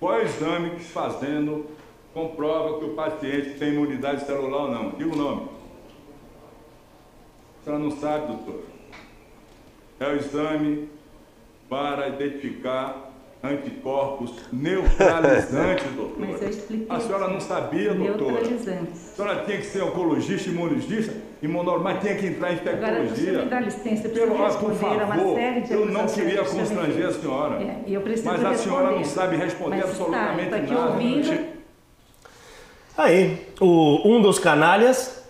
Qual 0.00 0.14
é 0.14 0.22
o 0.22 0.22
exame 0.22 0.70
que 0.70 0.80
fazendo 0.82 1.66
comprova 2.14 2.78
que 2.78 2.86
o 2.86 2.94
paciente 2.94 3.58
tem 3.58 3.74
imunidade 3.74 4.24
celular 4.24 4.62
ou 4.62 4.70
não? 4.70 4.90
Diga 4.92 5.12
o 5.12 5.16
nome. 5.16 5.53
A 7.64 7.66
senhora 7.66 7.82
não 7.82 7.90
sabe, 7.92 8.26
doutor. 8.26 8.62
É 9.98 10.06
o 10.08 10.16
exame 10.16 10.86
para 11.66 12.08
identificar 12.08 13.10
anticorpos 13.42 14.32
neutralizantes, 14.52 15.86
doutor. 15.96 16.16
Mas 16.18 16.42
eu 16.42 16.50
expliquei. 16.50 16.86
A 16.90 17.00
senhora 17.00 17.28
não 17.28 17.40
sabia, 17.40 17.94
doutora. 17.94 18.32
Neutralizantes. 18.32 19.12
A 19.12 19.16
senhora 19.16 19.44
tinha 19.46 19.56
que 19.56 19.64
ser 19.64 19.82
oncologista, 19.82 20.50
imunologista, 20.50 21.14
imunologista, 21.42 21.84
mas 21.94 22.02
tinha 22.02 22.14
que 22.16 22.26
entrar 22.26 22.52
em 22.52 22.58
Agora, 22.58 22.76
tecnologia. 22.76 23.32
me 23.44 23.48
dá 23.48 23.60
licença, 23.60 24.08
eu 24.08 24.12
Pelo 24.12 24.34
preciso 24.34 24.58
por 24.58 24.70
responder 24.70 25.00
a 25.00 25.06
uma 25.06 25.14
favor, 25.16 25.34
série 25.36 25.60
de 25.62 25.72
eu 25.72 25.86
não 25.86 26.06
queria 26.06 26.44
constranger 26.44 27.06
a 27.06 27.12
senhora. 27.12 27.62
É, 27.62 27.82
eu 27.86 28.00
preciso 28.02 28.28
Mas 28.28 28.44
a 28.44 28.54
senhora 28.54 28.90
não 28.90 29.04
sabe 29.04 29.36
responder 29.36 29.76
Mas 29.76 29.84
absolutamente 29.88 30.50
tá, 30.50 30.56
tá 30.58 30.62
aqui 30.62 30.74
nada. 30.74 30.90
ouvindo. 30.92 31.54
Aí, 32.96 33.46
o, 33.58 34.06
um 34.06 34.20
dos 34.20 34.38
canalhas, 34.38 35.23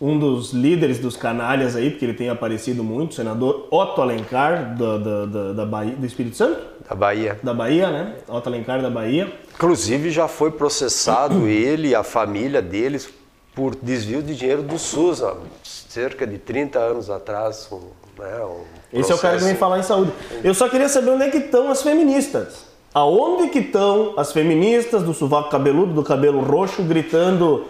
um 0.00 0.18
dos 0.18 0.52
líderes 0.52 0.98
dos 0.98 1.16
canalhas 1.16 1.74
aí, 1.74 1.90
porque 1.90 2.04
ele 2.04 2.14
tem 2.14 2.28
aparecido 2.28 2.84
muito, 2.84 3.12
o 3.12 3.14
senador 3.14 3.66
Otto 3.70 4.02
Alencar, 4.02 4.76
da, 4.76 4.98
da, 4.98 5.26
da, 5.26 5.52
da 5.52 5.66
Bahia, 5.66 5.96
do 5.96 6.04
Espírito 6.04 6.36
Santo? 6.36 6.60
Da 6.88 6.94
Bahia. 6.94 7.38
Da 7.42 7.54
Bahia, 7.54 7.90
né? 7.90 8.16
Otto 8.28 8.48
Alencar 8.48 8.82
da 8.82 8.90
Bahia. 8.90 9.32
Inclusive 9.54 10.10
já 10.10 10.28
foi 10.28 10.50
processado 10.50 11.44
ele 11.48 11.88
e 11.88 11.94
a 11.94 12.02
família 12.02 12.60
deles 12.60 13.08
por 13.54 13.74
desvio 13.74 14.22
de 14.22 14.34
dinheiro 14.34 14.62
do 14.62 14.78
SUS, 14.78 15.22
há 15.22 15.34
cerca 15.62 16.26
de 16.26 16.36
30 16.36 16.78
anos 16.78 17.08
atrás. 17.08 17.66
Um, 17.72 17.80
né, 18.18 18.44
um 18.44 19.00
Esse 19.00 19.10
é 19.10 19.14
o 19.14 19.18
cara 19.18 19.38
que 19.38 19.44
vem 19.44 19.54
falar 19.54 19.78
em 19.78 19.82
saúde. 19.82 20.12
Eu 20.44 20.54
só 20.54 20.68
queria 20.68 20.90
saber 20.90 21.10
onde 21.10 21.22
é 21.22 21.30
que 21.30 21.38
estão 21.38 21.70
as 21.70 21.80
feministas. 21.80 22.66
Aonde 22.92 23.48
que 23.48 23.60
estão 23.60 24.12
as 24.18 24.30
feministas 24.30 25.02
do 25.02 25.14
sovaco 25.14 25.50
cabeludo, 25.50 25.94
do 25.94 26.02
cabelo 26.02 26.40
roxo, 26.40 26.82
gritando, 26.82 27.64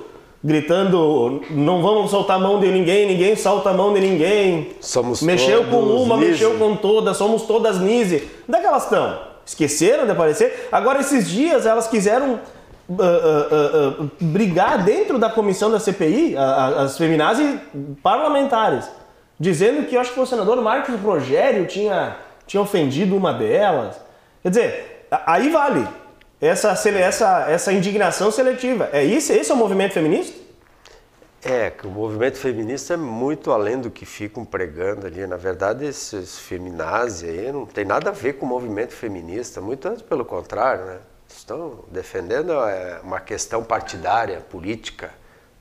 gritando, 0.47 1.43
não 1.51 1.83
vamos 1.83 2.13
soltar 2.13 2.37
a 2.37 2.39
mão 2.39 2.61
de 2.61 2.71
ninguém, 2.71 3.09
ninguém 3.09 3.35
solta 3.35 3.71
a 3.71 3.73
mão 3.73 3.93
de 3.93 4.01
ninguém. 4.01 4.71
Somos 4.81 5.21
Mexeu 5.21 5.65
com 5.65 5.81
uma, 5.81 6.17
Nise. 6.17 6.31
mexeu 6.31 6.55
com 6.57 6.77
todas, 6.77 7.17
somos 7.17 7.43
todas 7.43 7.81
Nise. 7.81 8.31
Onde 8.49 8.59
é 8.59 8.61
que 8.61 8.67
elas 8.67 8.85
estão? 8.85 9.19
Esqueceram 9.45 10.07
de 10.07 10.13
aparecer? 10.13 10.69
Agora, 10.71 11.01
esses 11.01 11.29
dias, 11.29 11.67
elas 11.67 11.89
quiseram 11.89 12.39
ah, 12.89 13.03
ah, 13.03 13.49
ah, 13.51 13.97
ah, 14.03 14.05
brigar 14.21 14.85
dentro 14.85 15.19
da 15.19 15.29
comissão 15.29 15.69
da 15.69 15.81
CPI, 15.81 16.37
as 16.37 16.97
feminazes 16.97 17.59
parlamentares, 18.01 18.89
dizendo 19.41 19.85
que 19.89 19.97
eu 19.97 20.01
acho 20.01 20.13
que 20.13 20.21
o 20.21 20.27
senador 20.27 20.63
Marcos 20.63 20.95
Rogério 21.01 21.67
tinha, 21.67 22.19
tinha 22.47 22.61
ofendido 22.61 23.17
uma 23.17 23.33
delas. 23.33 24.01
Quer 24.45 24.49
dizer, 24.51 25.07
aí 25.27 25.51
vale 25.51 25.85
essa, 26.41 26.71
essa, 26.71 27.51
essa 27.51 27.73
indignação 27.73 28.31
seletiva. 28.31 28.89
É 28.93 29.03
isso? 29.03 29.33
Esse 29.33 29.51
é 29.51 29.55
o 29.55 29.57
movimento 29.57 29.95
feminista? 29.95 30.47
É, 31.43 31.71
que 31.71 31.87
o 31.87 31.91
movimento 31.91 32.39
feminista 32.39 32.95
é 32.95 32.97
muito 32.97 33.53
além 33.53 33.81
do 33.81 33.91
que 33.91 34.05
ficam 34.05 34.45
pregando 34.45 35.07
ali. 35.07 35.27
Na 35.27 35.37
verdade, 35.37 35.85
esses 35.87 36.39
feminazes 36.39 37.29
aí 37.29 37.53
não 37.53 37.65
tem 37.65 37.85
nada 37.85 38.11
a 38.11 38.13
ver 38.13 38.35
com 38.35 38.45
o 38.45 38.49
movimento 38.49 38.93
feminista, 38.93 39.61
muito 39.61 39.87
antes 39.87 40.03
pelo 40.03 40.25
contrário, 40.25 40.85
né? 40.87 40.99
Estão 41.29 41.85
defendendo 41.91 42.53
é, 42.53 43.01
uma 43.03 43.21
questão 43.21 43.63
partidária, 43.63 44.41
política, 44.41 45.13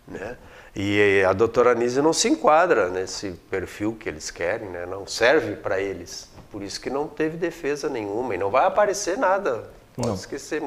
né? 0.08 0.38
E 0.76 1.24
a 1.24 1.34
doutora 1.34 1.72
Anísio 1.72 2.02
não 2.04 2.12
se 2.12 2.28
enquadra 2.28 2.90
nesse 2.90 3.32
perfil 3.50 3.96
que 3.98 4.10
eles 4.10 4.32
querem, 4.32 4.70
né? 4.70 4.86
Não 4.86 5.06
serve 5.06 5.56
para 5.56 5.80
eles. 5.80 6.30
Por 6.52 6.64
isso 6.64 6.82
que 6.82 6.90
não 6.90 7.08
teve 7.08 7.38
defesa 7.38 7.88
nenhuma 7.88 8.34
e 8.34 8.38
não 8.38 8.50
vai 8.50 8.66
aparecer 8.66 9.18
nada. 9.18 9.70
Pode 9.95 10.08
Não. 10.08 10.15
esquecer. 10.15 10.62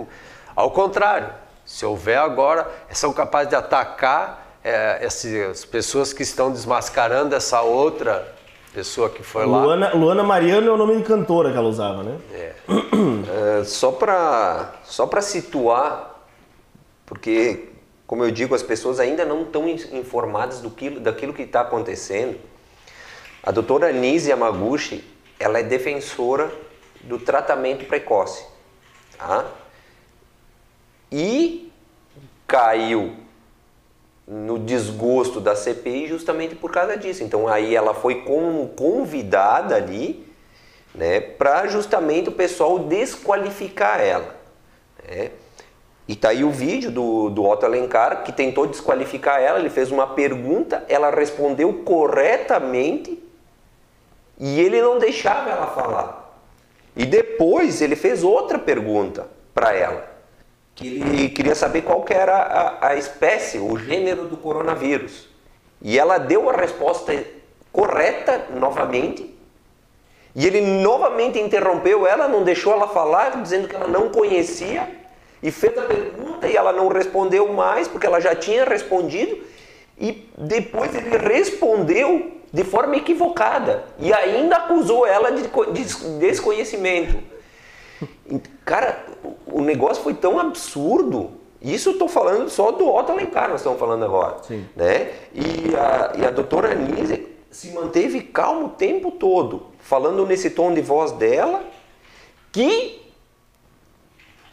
Ao 0.56 0.70
contrário, 0.70 1.32
se 1.64 1.84
houver 1.84 2.18
agora, 2.18 2.68
são 2.90 3.12
capazes 3.12 3.50
de 3.50 3.54
atacar 3.56 4.46
é, 4.64 4.98
essas 5.04 5.64
pessoas 5.64 6.12
que 6.12 6.22
estão 6.22 6.50
desmascarando 6.50 7.34
essa 7.34 7.60
outra 7.62 8.34
pessoa 8.72 9.08
que 9.08 9.22
foi 9.22 9.46
lá. 9.46 9.62
Luana, 9.64 9.94
Luana 9.94 10.22
Mariano 10.22 10.68
é 10.68 10.70
o 10.72 10.76
nome 10.76 10.96
de 10.96 11.02
cantora 11.04 11.50
que 11.52 11.56
ela 11.56 11.68
usava, 11.68 12.02
né? 12.02 12.18
É, 12.30 13.64
só 13.64 13.92
para 13.92 14.72
só 14.84 15.08
situar, 15.20 16.16
porque, 17.06 17.68
como 18.06 18.24
eu 18.24 18.30
digo, 18.30 18.54
as 18.54 18.62
pessoas 18.62 18.98
ainda 19.00 19.24
não 19.24 19.42
estão 19.42 19.68
in- 19.68 19.96
informadas 19.98 20.60
do 20.60 20.70
que, 20.70 20.90
daquilo 20.90 21.32
que 21.32 21.42
está 21.42 21.60
acontecendo. 21.62 22.38
A 23.42 23.50
doutora 23.50 23.92
Nise 23.92 24.30
Yamaguchi, 24.30 25.04
ela 25.38 25.58
é 25.60 25.62
defensora 25.62 26.50
do 27.02 27.18
tratamento 27.18 27.86
precoce. 27.86 28.44
Tá? 29.18 29.44
E 31.11 31.72
caiu 32.46 33.14
no 34.26 34.59
desgosto 34.59 35.40
da 35.40 35.57
CPI 35.57 36.07
justamente 36.07 36.54
por 36.54 36.70
causa 36.70 36.96
disso. 36.96 37.24
Então 37.24 37.48
aí 37.48 37.74
ela 37.74 37.94
foi 37.94 38.24
convidada 38.76 39.74
ali, 39.74 40.26
né, 40.94 41.20
para 41.20 41.66
justamente 41.66 42.28
o 42.28 42.33
pessoal 42.33 42.78
desqualificar 42.78 44.00
ela. 44.00 44.37
Né? 45.07 45.31
E 46.07 46.16
tá 46.16 46.31
aí 46.31 46.44
o 46.44 46.50
vídeo 46.50 46.90
do, 46.90 47.28
do 47.28 47.44
Otto 47.44 47.66
Alencar 47.66 48.22
que 48.22 48.33
tentou 48.33 48.66
desqualificar 48.66 49.40
ela, 49.40 49.59
ele 49.59 49.68
fez 49.68 49.90
uma 49.90 50.07
pergunta, 50.07 50.85
ela 50.88 51.11
respondeu 51.11 51.72
corretamente 51.85 53.22
e 54.38 54.61
ele 54.61 54.81
não 54.81 54.98
deixava 54.98 55.50
ela 55.50 55.66
falar. 55.66 56.27
E 56.98 57.06
depois 57.06 57.80
ele 57.80 57.94
fez 57.94 58.24
outra 58.24 58.58
pergunta 58.58 59.28
para 59.54 59.72
ela 59.72 60.18
que 60.74 61.00
ele 61.00 61.28
queria 61.28 61.54
saber 61.54 61.82
qual 61.82 62.02
que 62.02 62.12
era 62.12 62.37
a, 62.37 62.88
a 62.88 62.96
espécie, 62.96 63.58
o 63.58 63.76
gênero 63.78 64.24
do 64.26 64.37
coronavírus. 64.37 65.28
E 65.80 65.98
ela 65.98 66.18
deu 66.18 66.50
a 66.50 66.52
resposta 66.52 67.12
correta 67.72 68.46
novamente. 68.54 69.32
E 70.34 70.46
ele 70.46 70.61
novamente 70.61 71.38
interrompeu 71.38 72.06
ela, 72.06 72.28
não 72.28 72.44
deixou 72.44 72.72
ela 72.72 72.88
falar, 72.88 73.42
dizendo 73.42 73.66
que 73.66 73.74
ela 73.74 73.88
não 73.88 74.08
conhecia. 74.08 74.88
E 75.40 75.50
fez 75.52 75.76
a 75.78 75.82
pergunta 75.82 76.48
e 76.48 76.56
ela 76.56 76.72
não 76.72 76.88
respondeu 76.88 77.52
mais, 77.52 77.87
porque 77.87 78.06
ela 78.06 78.20
já 78.20 78.34
tinha 78.34 78.64
respondido. 78.64 79.38
E 79.96 80.28
depois 80.37 80.94
ele 80.94 81.16
respondeu 81.16 82.38
de 82.52 82.64
forma 82.64 82.96
equivocada. 82.96 83.84
E 83.98 84.12
ainda 84.12 84.56
acusou 84.56 85.06
ela 85.06 85.30
de 85.30 85.48
desconhecimento. 86.18 87.18
Cara, 88.64 89.04
o 89.46 89.61
negócio 89.61 90.02
foi 90.02 90.14
tão 90.14 90.38
absurdo. 90.38 91.32
Isso 91.61 91.90
eu 91.90 91.92
estou 91.94 92.08
falando 92.08 92.48
só 92.48 92.70
do 92.70 92.88
Otto 92.88 93.12
Alencar, 93.12 93.48
nós 93.48 93.61
estamos 93.61 93.78
falando 93.78 94.04
agora. 94.04 94.37
Sim. 94.42 94.64
Né? 94.76 95.12
E, 95.34 95.74
a, 95.74 96.12
e 96.18 96.24
a 96.24 96.30
doutora 96.30 96.70
Anise 96.70 97.26
se 97.50 97.70
manteve 97.72 98.20
calma 98.22 98.66
o 98.66 98.68
tempo 98.70 99.11
todo, 99.11 99.66
falando 99.80 100.24
nesse 100.24 100.50
tom 100.50 100.72
de 100.72 100.80
voz 100.80 101.12
dela, 101.12 101.64
que 102.52 103.11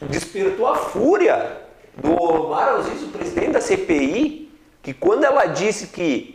despertou 0.01 0.67
a 0.67 0.75
fúria 0.75 1.62
do 1.95 2.12
Omar 2.12 2.79
Aziz, 2.79 3.03
o 3.03 3.08
presidente 3.10 3.51
da 3.51 3.62
CPI, 3.62 4.51
que 4.81 4.93
quando 4.93 5.23
ela 5.23 5.45
disse 5.45 5.88
que 5.88 6.35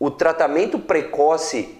o 0.00 0.10
tratamento 0.10 0.78
precoce 0.78 1.78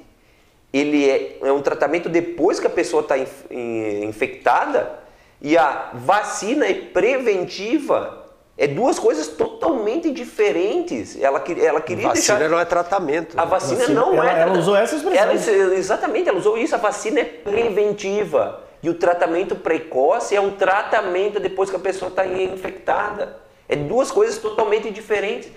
ele 0.72 1.09
é, 1.09 1.38
é 1.42 1.52
um 1.52 1.62
tratamento 1.62 2.09
depois 2.09 2.61
que 2.61 2.66
a 2.66 2.70
pessoa 2.70 3.02
está 3.02 3.16
infectada 3.18 5.00
e 5.40 5.56
a 5.56 5.90
vacina 5.94 6.66
é 6.66 6.74
preventiva. 6.74 8.18
É 8.56 8.66
duas 8.66 8.98
coisas 8.98 9.26
totalmente 9.26 10.11
diferentes. 10.11 11.18
Ela, 11.18 11.42
ela 11.59 11.80
queria 11.80 12.09
vacina 12.09 12.38
deixar... 12.38 12.50
não 12.50 12.61
é 12.61 12.64
tratamento. 12.66 13.40
A 13.40 13.46
vacina, 13.46 13.80
vacina 13.80 14.00
não 14.00 14.14
ela, 14.14 14.38
é. 14.38 14.42
Ela 14.42 14.59
usou 14.59 14.76
essa 14.76 14.96
expressão. 14.96 15.22
Ela, 15.22 15.33
exatamente, 15.74 16.28
ela 16.28 16.38
usou 16.38 16.59
isso. 16.59 16.74
A 16.74 16.78
vacina 16.78 17.20
é 17.20 17.24
preventiva. 17.24 18.62
E 18.83 18.90
o 18.90 18.94
tratamento 18.94 19.56
precoce 19.56 20.37
é 20.37 20.40
um 20.40 20.50
tratamento 20.50 21.40
depois 21.40 21.70
que 21.70 21.76
a 21.76 21.80
pessoa 21.80 22.11
está 22.11 22.26
infectada. 22.26 23.38
É 23.66 23.76
duas 23.76 24.11
coisas 24.11 24.37
totalmente 24.37 24.90
diferentes. 24.90 25.50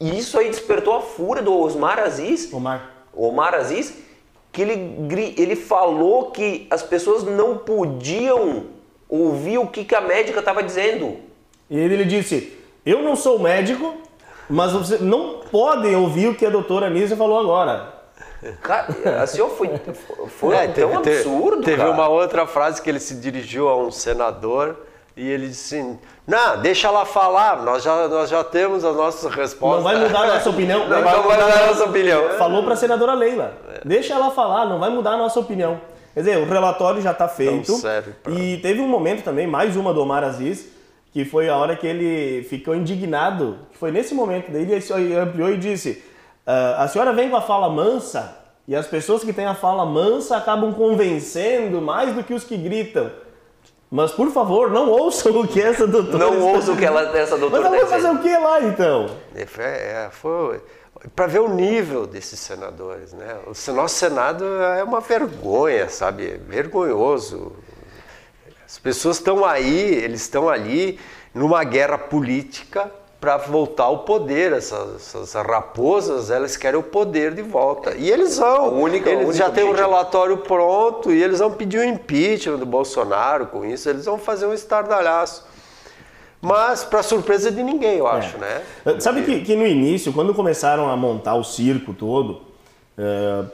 E 0.00 0.18
isso 0.18 0.38
aí 0.38 0.50
despertou 0.50 0.94
a 0.96 1.00
fúria 1.00 1.42
do 1.42 1.56
Osmar 1.56 1.98
Aziz. 1.98 2.52
Omar. 2.52 2.90
Omar 3.14 3.54
Aziz, 3.54 3.94
que 4.52 4.62
ele, 4.62 5.34
ele 5.36 5.56
falou 5.56 6.30
que 6.30 6.66
as 6.70 6.82
pessoas 6.82 7.22
não 7.24 7.58
podiam 7.58 8.66
ouvir 9.08 9.58
o 9.58 9.66
que, 9.66 9.84
que 9.84 9.94
a 9.94 10.00
médica 10.00 10.40
estava 10.40 10.62
dizendo. 10.62 11.16
E 11.70 11.78
ele, 11.78 11.94
ele 11.94 12.04
disse: 12.04 12.56
Eu 12.84 13.02
não 13.02 13.14
sou 13.14 13.38
médico, 13.38 13.94
mas 14.48 14.72
vocês 14.72 15.00
não 15.00 15.40
podem 15.50 15.94
ouvir 15.96 16.28
o 16.28 16.34
que 16.34 16.44
a 16.44 16.50
doutora 16.50 16.86
Anísia 16.86 17.16
falou 17.16 17.38
agora. 17.38 17.94
Cara, 18.60 19.22
assim, 19.22 19.38
foi, 19.48 19.70
foi 20.28 20.54
é, 20.54 20.68
tão 20.68 21.00
teve, 21.00 21.18
absurdo. 21.18 21.62
Teve 21.62 21.78
cara. 21.78 21.90
uma 21.90 22.08
outra 22.08 22.46
frase 22.46 22.82
que 22.82 22.90
ele 22.90 23.00
se 23.00 23.14
dirigiu 23.14 23.68
a 23.68 23.76
um 23.76 23.90
senador 23.90 24.76
e 25.16 25.28
ele 25.28 25.48
disse: 25.48 25.76
assim, 25.76 25.98
Não, 26.26 26.60
deixa 26.60 26.88
ela 26.88 27.04
falar, 27.04 27.62
nós 27.62 27.82
já, 27.82 28.08
nós 28.08 28.28
já 28.28 28.42
temos 28.42 28.84
as 28.84 28.96
nossas 28.96 29.32
respostas. 29.32 29.84
Não 29.84 29.90
vai 29.90 29.96
mudar 29.96 30.22
a 30.22 30.34
nossa 30.34 30.50
opinião. 30.50 30.80
Não 30.88 31.02
vai 31.02 31.22
mudar 31.22 31.62
a 31.62 31.66
nossa 31.66 31.84
opinião. 31.84 32.30
Falou 32.38 32.62
para 32.64 32.74
a 32.74 32.76
senadora 32.76 33.14
Leila: 33.14 33.56
Deixa 33.84 34.14
ela 34.14 34.30
falar, 34.30 34.66
não 34.66 34.78
vai 34.78 34.90
mudar 34.90 35.12
a 35.12 35.16
nossa 35.16 35.38
opinião. 35.38 35.80
Quer 36.12 36.20
dizer, 36.20 36.38
o 36.38 36.44
relatório 36.44 37.02
já 37.02 37.10
está 37.10 37.28
feito. 37.28 37.72
Pra... 38.22 38.32
E 38.32 38.58
teve 38.58 38.80
um 38.80 38.88
momento 38.88 39.22
também, 39.22 39.46
mais 39.46 39.76
uma 39.76 39.92
do 39.92 40.00
Omar 40.00 40.22
Aziz, 40.22 40.68
que 41.12 41.24
foi 41.24 41.48
a 41.48 41.56
hora 41.56 41.76
que 41.76 41.86
ele 41.86 42.44
ficou 42.44 42.74
indignado. 42.74 43.58
Que 43.72 43.78
foi 43.78 43.90
nesse 43.90 44.14
momento 44.14 44.50
daí 44.50 44.62
ele 44.70 45.16
ampliou 45.16 45.50
e 45.50 45.56
disse: 45.56 46.02
ah, 46.46 46.84
A 46.84 46.88
senhora 46.88 47.12
vem 47.12 47.30
com 47.30 47.36
a 47.36 47.40
fala 47.40 47.68
mansa 47.68 48.44
e 48.66 48.74
as 48.74 48.86
pessoas 48.86 49.22
que 49.22 49.32
têm 49.32 49.44
a 49.44 49.54
fala 49.54 49.84
mansa 49.84 50.36
acabam 50.36 50.72
convencendo 50.72 51.82
mais 51.82 52.14
do 52.14 52.24
que 52.24 52.32
os 52.32 52.44
que 52.44 52.56
gritam. 52.56 53.10
Mas, 53.90 54.10
por 54.10 54.30
favor, 54.32 54.70
não 54.70 54.90
ouçam 54.90 55.40
o 55.40 55.46
que 55.46 55.60
essa 55.60 55.86
doutora 55.86 56.18
Não 56.18 56.40
ouçam 56.40 56.74
o 56.74 56.76
que 56.76 56.84
ela, 56.84 57.16
essa 57.16 57.38
doutora 57.38 57.62
Mas 57.62 57.72
ela 57.72 57.86
vai 57.86 58.00
fazer 58.00 58.10
o 58.10 58.18
que 58.20 58.36
lá, 58.36 58.60
então? 58.62 59.10
É, 59.34 59.42
é 59.42 60.08
foi 60.10 60.60
para 61.14 61.26
ver 61.26 61.40
o 61.40 61.48
nível 61.48 62.06
desses 62.06 62.40
senadores, 62.40 63.12
né? 63.12 63.36
O 63.46 63.72
nosso 63.72 63.96
Senado 63.96 64.44
é 64.62 64.82
uma 64.82 65.00
vergonha, 65.00 65.88
sabe? 65.88 66.26
É 66.26 66.36
vergonhoso. 66.36 67.52
As 68.64 68.78
pessoas 68.78 69.18
estão 69.18 69.44
aí, 69.44 69.94
eles 69.94 70.22
estão 70.22 70.48
ali 70.48 70.98
numa 71.34 71.62
guerra 71.62 71.98
política 71.98 72.90
para 73.24 73.38
voltar 73.38 73.84
ao 73.84 74.00
poder. 74.00 74.52
Essas, 74.52 74.96
essas, 74.96 75.32
raposas, 75.32 76.30
elas 76.30 76.58
querem 76.58 76.78
o 76.78 76.82
poder 76.82 77.34
de 77.34 77.40
volta. 77.40 77.94
E 77.96 78.10
eles 78.10 78.36
vão. 78.36 78.82
Única, 78.82 79.08
eles 79.08 79.34
já 79.36 79.50
têm 79.50 79.64
um 79.64 79.72
relatório 79.72 80.36
pronto 80.36 81.10
e 81.10 81.22
eles 81.22 81.38
vão 81.38 81.50
pedir 81.50 81.78
o 81.78 81.84
impeachment 81.84 82.58
do 82.58 82.66
Bolsonaro 82.66 83.46
com 83.46 83.64
isso. 83.64 83.88
Eles 83.88 84.04
vão 84.04 84.18
fazer 84.18 84.44
um 84.44 84.52
estardalhaço. 84.52 85.46
Mas 86.42 86.84
para 86.84 87.02
surpresa 87.02 87.50
de 87.50 87.62
ninguém, 87.62 87.96
eu 87.96 88.06
acho, 88.06 88.36
é. 88.36 88.40
né? 88.84 89.00
Sabe 89.00 89.22
que, 89.22 89.40
que, 89.40 89.56
no 89.56 89.66
início, 89.66 90.12
quando 90.12 90.34
começaram 90.34 90.90
a 90.90 90.94
montar 90.94 91.36
o 91.36 91.42
circo 91.42 91.94
todo, 91.94 92.42
uh, 92.98 93.50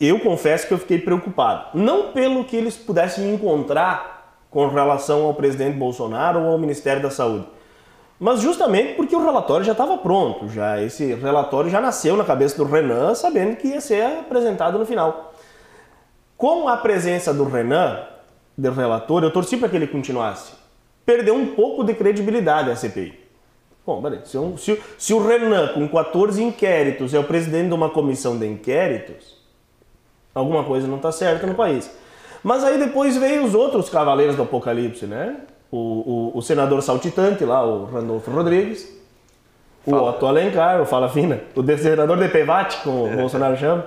eu 0.00 0.18
confesso 0.18 0.66
que 0.66 0.74
eu 0.74 0.78
fiquei 0.78 0.98
preocupado. 0.98 1.78
Não 1.78 2.10
pelo 2.10 2.42
que 2.44 2.56
eles 2.56 2.74
pudessem 2.76 3.32
encontrar 3.32 4.42
com 4.50 4.66
relação 4.66 5.26
ao 5.26 5.34
presidente 5.34 5.76
Bolsonaro 5.76 6.40
ou 6.40 6.50
ao 6.50 6.58
Ministério 6.58 7.00
da 7.00 7.10
Saúde, 7.10 7.46
mas 8.18 8.40
justamente 8.40 8.94
porque 8.94 9.14
o 9.14 9.22
relatório 9.22 9.64
já 9.64 9.72
estava 9.72 9.98
pronto. 9.98 10.48
Já 10.48 10.82
esse 10.82 11.14
relatório 11.14 11.70
já 11.70 11.80
nasceu 11.80 12.16
na 12.16 12.24
cabeça 12.24 12.56
do 12.56 12.64
Renan, 12.64 13.14
sabendo 13.14 13.56
que 13.56 13.68
ia 13.68 13.80
ser 13.80 14.02
apresentado 14.02 14.78
no 14.78 14.86
final. 14.86 15.34
Com 16.36 16.68
a 16.68 16.76
presença 16.76 17.32
do 17.32 17.44
Renan, 17.44 17.98
do 18.56 18.70
relator, 18.70 19.22
eu 19.22 19.30
torci 19.30 19.56
para 19.56 19.68
que 19.68 19.76
ele 19.76 19.86
continuasse 19.86 20.66
perdeu 21.06 21.36
um 21.36 21.54
pouco 21.54 21.84
de 21.84 21.94
credibilidade 21.94 22.68
a 22.68 22.74
CPI. 22.76 23.24
Bom, 23.86 24.02
peraí, 24.02 24.18
se, 24.24 24.36
um, 24.36 24.56
se, 24.56 24.82
se, 24.98 25.14
o 25.14 25.24
Renan, 25.24 25.68
com 25.68 25.88
14 25.88 26.42
inquéritos, 26.42 27.14
é 27.14 27.18
o 27.20 27.24
presidente 27.24 27.68
de 27.68 27.74
uma 27.74 27.88
comissão 27.88 28.36
de 28.36 28.44
inquéritos, 28.44 29.36
alguma 30.34 30.64
coisa 30.64 30.88
não 30.88 30.96
está 30.96 31.12
certa 31.12 31.46
no 31.46 31.54
país. 31.54 31.88
Mas 32.42 32.64
aí 32.64 32.76
depois 32.78 33.16
veio 33.16 33.44
os 33.44 33.54
outros 33.54 33.88
cavaleiros 33.88 34.34
do 34.34 34.42
apocalipse, 34.42 35.06
né? 35.06 35.36
O, 35.70 35.76
o, 35.76 36.38
o 36.38 36.42
senador 36.42 36.80
saltitante 36.82 37.44
lá, 37.44 37.64
o 37.64 37.86
Randolfo 37.86 38.30
Rodrigues, 38.30 38.88
o 39.84 39.90
Fala. 39.90 40.10
Otto 40.10 40.26
Alencar, 40.26 40.80
o 40.80 40.86
Fala 40.86 41.08
Fina, 41.08 41.40
o 41.54 41.62
senador 41.76 42.18
de 42.18 42.28
Pevate, 42.28 42.78
como 42.82 43.06
o 43.06 43.16
Bolsonaro 43.16 43.56
chama. 43.56 43.84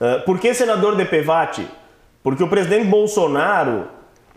Uh, 0.00 0.24
por 0.24 0.38
que 0.38 0.52
senador 0.54 0.96
de 0.96 1.04
Pevate? 1.04 1.66
Porque 2.22 2.42
o 2.42 2.48
presidente 2.48 2.86
Bolsonaro 2.86 3.84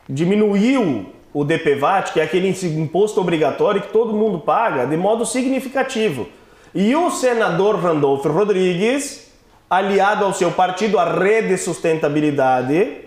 diminuiu 0.10 1.14
o 1.34 1.44
DPVAT, 1.44 2.14
que 2.14 2.20
é 2.20 2.24
aquele 2.24 2.50
imposto 2.50 3.22
obrigatório 3.22 3.82
que 3.82 3.92
todo 3.92 4.14
mundo 4.14 4.40
paga, 4.40 4.86
de 4.86 4.98
modo 4.98 5.26
significativo. 5.26 6.28
E 6.74 6.96
o 6.96 7.10
senador 7.12 7.76
Randolfo 7.76 8.30
Rodrigues, 8.30 9.32
aliado 9.70 10.26
ao 10.26 10.34
seu 10.34 10.52
partido, 10.52 10.98
a 10.98 11.06
Rede 11.06 11.58
Sustentabilidade, 11.58 13.07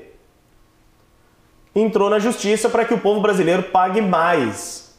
entrou 1.75 2.11
na 2.11 2.19
justiça 2.19 2.69
para 2.69 2.85
que 2.85 2.95
o 2.95 2.99
povo 2.99 3.21
brasileiro 3.21 3.65
pague 3.65 4.01
mais 4.01 4.95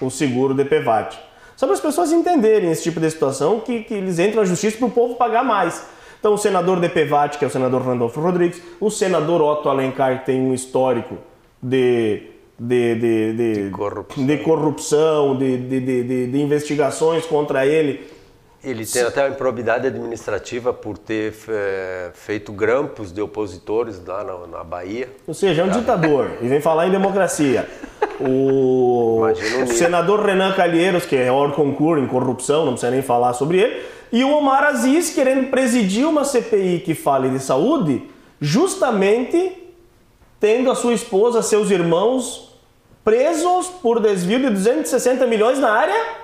o 0.00 0.10
seguro 0.10 0.54
DPVAT. 0.54 1.18
Só 1.56 1.66
para 1.66 1.74
as 1.74 1.80
pessoas 1.80 2.12
entenderem 2.12 2.70
esse 2.70 2.82
tipo 2.82 3.00
de 3.00 3.10
situação, 3.10 3.60
que, 3.60 3.84
que 3.84 3.94
eles 3.94 4.18
entram 4.18 4.42
na 4.42 4.48
justiça 4.48 4.76
para 4.76 4.86
o 4.86 4.90
povo 4.90 5.14
pagar 5.14 5.44
mais. 5.44 5.86
Então, 6.18 6.34
o 6.34 6.38
senador 6.38 6.80
DPVAT, 6.80 7.38
que 7.38 7.44
é 7.44 7.48
o 7.48 7.50
senador 7.50 7.82
Randolfo 7.82 8.20
Rodrigues, 8.20 8.60
o 8.80 8.90
senador 8.90 9.40
Otto 9.42 9.68
Alencar, 9.68 10.20
que 10.20 10.26
tem 10.26 10.40
um 10.40 10.54
histórico 10.54 11.16
de 11.62 12.34
de, 12.58 12.94
de, 12.94 13.32
de, 13.32 13.64
de 13.64 13.70
corrupção, 13.70 14.26
de, 14.26 14.38
corrupção 14.38 15.36
de, 15.36 15.56
de, 15.58 16.26
de, 16.28 16.40
investigações 16.40 17.26
contra 17.26 17.66
ele, 17.66 18.00
Ele 18.64 18.86
tem 18.86 19.02
até 19.02 19.22
uma 19.22 19.28
improbidade 19.28 19.86
administrativa 19.86 20.72
por 20.72 20.96
ter 20.96 21.34
é, 21.48 22.10
feito 22.14 22.50
grampos 22.50 23.12
de 23.12 23.20
opositores 23.20 24.02
lá 24.04 24.24
na, 24.24 24.46
na 24.46 24.64
Bahia. 24.64 25.10
Ou 25.26 25.34
seja, 25.34 25.60
é 25.60 25.64
um 25.64 25.68
ditador 25.68 26.30
e 26.40 26.48
vem 26.48 26.60
falar 26.60 26.86
em 26.86 26.90
democracia. 26.90 27.68
O, 28.18 29.22
o 29.62 29.66
senador 29.66 30.24
Renan 30.24 30.52
Calheiros, 30.52 31.04
que 31.04 31.14
é 31.14 31.30
hors 31.30 31.54
concurso 31.54 32.02
em 32.02 32.06
corrupção, 32.06 32.64
não 32.64 32.72
precisa 32.72 32.90
nem 32.90 33.02
falar 33.02 33.34
sobre 33.34 33.58
ele, 33.58 33.82
e 34.10 34.24
o 34.24 34.30
Omar 34.30 34.64
Aziz 34.64 35.10
querendo 35.10 35.50
presidir 35.50 36.06
uma 36.06 36.24
CPI 36.24 36.80
que 36.84 36.94
fale 36.94 37.28
de 37.28 37.40
saúde, 37.40 38.08
justamente 38.40 39.60
tendo 40.40 40.70
a 40.70 40.74
sua 40.74 40.94
esposa, 40.94 41.42
seus 41.42 41.70
irmãos 41.70 42.54
presos 43.04 43.66
por 43.82 44.00
desvio 44.00 44.38
de 44.38 44.48
260 44.48 45.26
milhões 45.26 45.58
na 45.58 45.70
área 45.70 46.23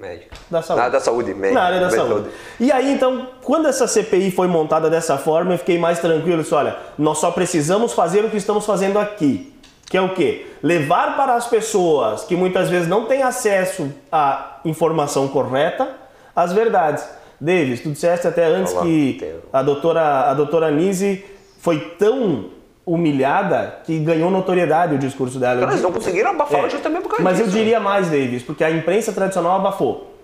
Médico. 0.00 0.34
da 0.50 0.62
saúde. 0.62 0.82
Ah, 0.82 0.88
da 0.88 0.98
saúde, 0.98 1.34
médico. 1.34 1.54
Na 1.54 1.62
área 1.62 1.80
da 1.80 1.90
saúde. 1.90 2.30
E 2.58 2.72
aí, 2.72 2.90
então, 2.90 3.28
quando 3.42 3.68
essa 3.68 3.86
CPI 3.86 4.30
foi 4.30 4.46
montada 4.46 4.88
dessa 4.88 5.18
forma, 5.18 5.52
eu 5.52 5.58
fiquei 5.58 5.78
mais 5.78 5.98
tranquilo. 5.98 6.42
Disse, 6.42 6.54
olha, 6.54 6.76
nós 6.96 7.18
só 7.18 7.30
precisamos 7.30 7.92
fazer 7.92 8.24
o 8.24 8.30
que 8.30 8.38
estamos 8.38 8.64
fazendo 8.64 8.98
aqui. 8.98 9.52
Que 9.84 9.98
é 9.98 10.00
o 10.00 10.14
quê? 10.14 10.46
Levar 10.62 11.16
para 11.16 11.34
as 11.34 11.46
pessoas 11.46 12.24
que 12.24 12.34
muitas 12.34 12.70
vezes 12.70 12.88
não 12.88 13.04
têm 13.04 13.22
acesso 13.22 13.92
à 14.10 14.60
informação 14.64 15.28
correta 15.28 15.88
as 16.34 16.52
verdades. 16.52 17.04
Davis, 17.40 17.80
tu 17.80 17.90
disseste 17.90 18.26
até 18.26 18.46
antes 18.46 18.72
Olá, 18.72 18.82
que 18.82 19.34
a 19.52 19.62
doutora, 19.62 20.30
a 20.30 20.34
doutora 20.34 20.70
Nise 20.70 21.24
foi 21.58 21.78
tão 21.98 22.50
humilhada 22.86 23.80
que 23.84 23.98
ganhou 23.98 24.30
notoriedade 24.30 24.94
o 24.94 24.98
discurso 24.98 25.38
dela. 25.38 25.60
Eu 25.62 25.68
Eles 25.68 25.82
não 25.82 25.92
conseguiram 25.92 26.30
abafar 26.30 26.60
É. 26.60 26.66
o 26.66 26.70
justamente 26.70 27.02
por 27.02 27.10
causa 27.10 27.22
Mas 27.22 27.38
eu 27.38 27.46
disso. 27.46 27.56
diria 27.56 27.78
mais, 27.80 28.08
Davis, 28.08 28.42
porque 28.42 28.64
a 28.64 28.70
imprensa 28.70 29.12
tradicional 29.12 29.56
abafou. 29.56 30.14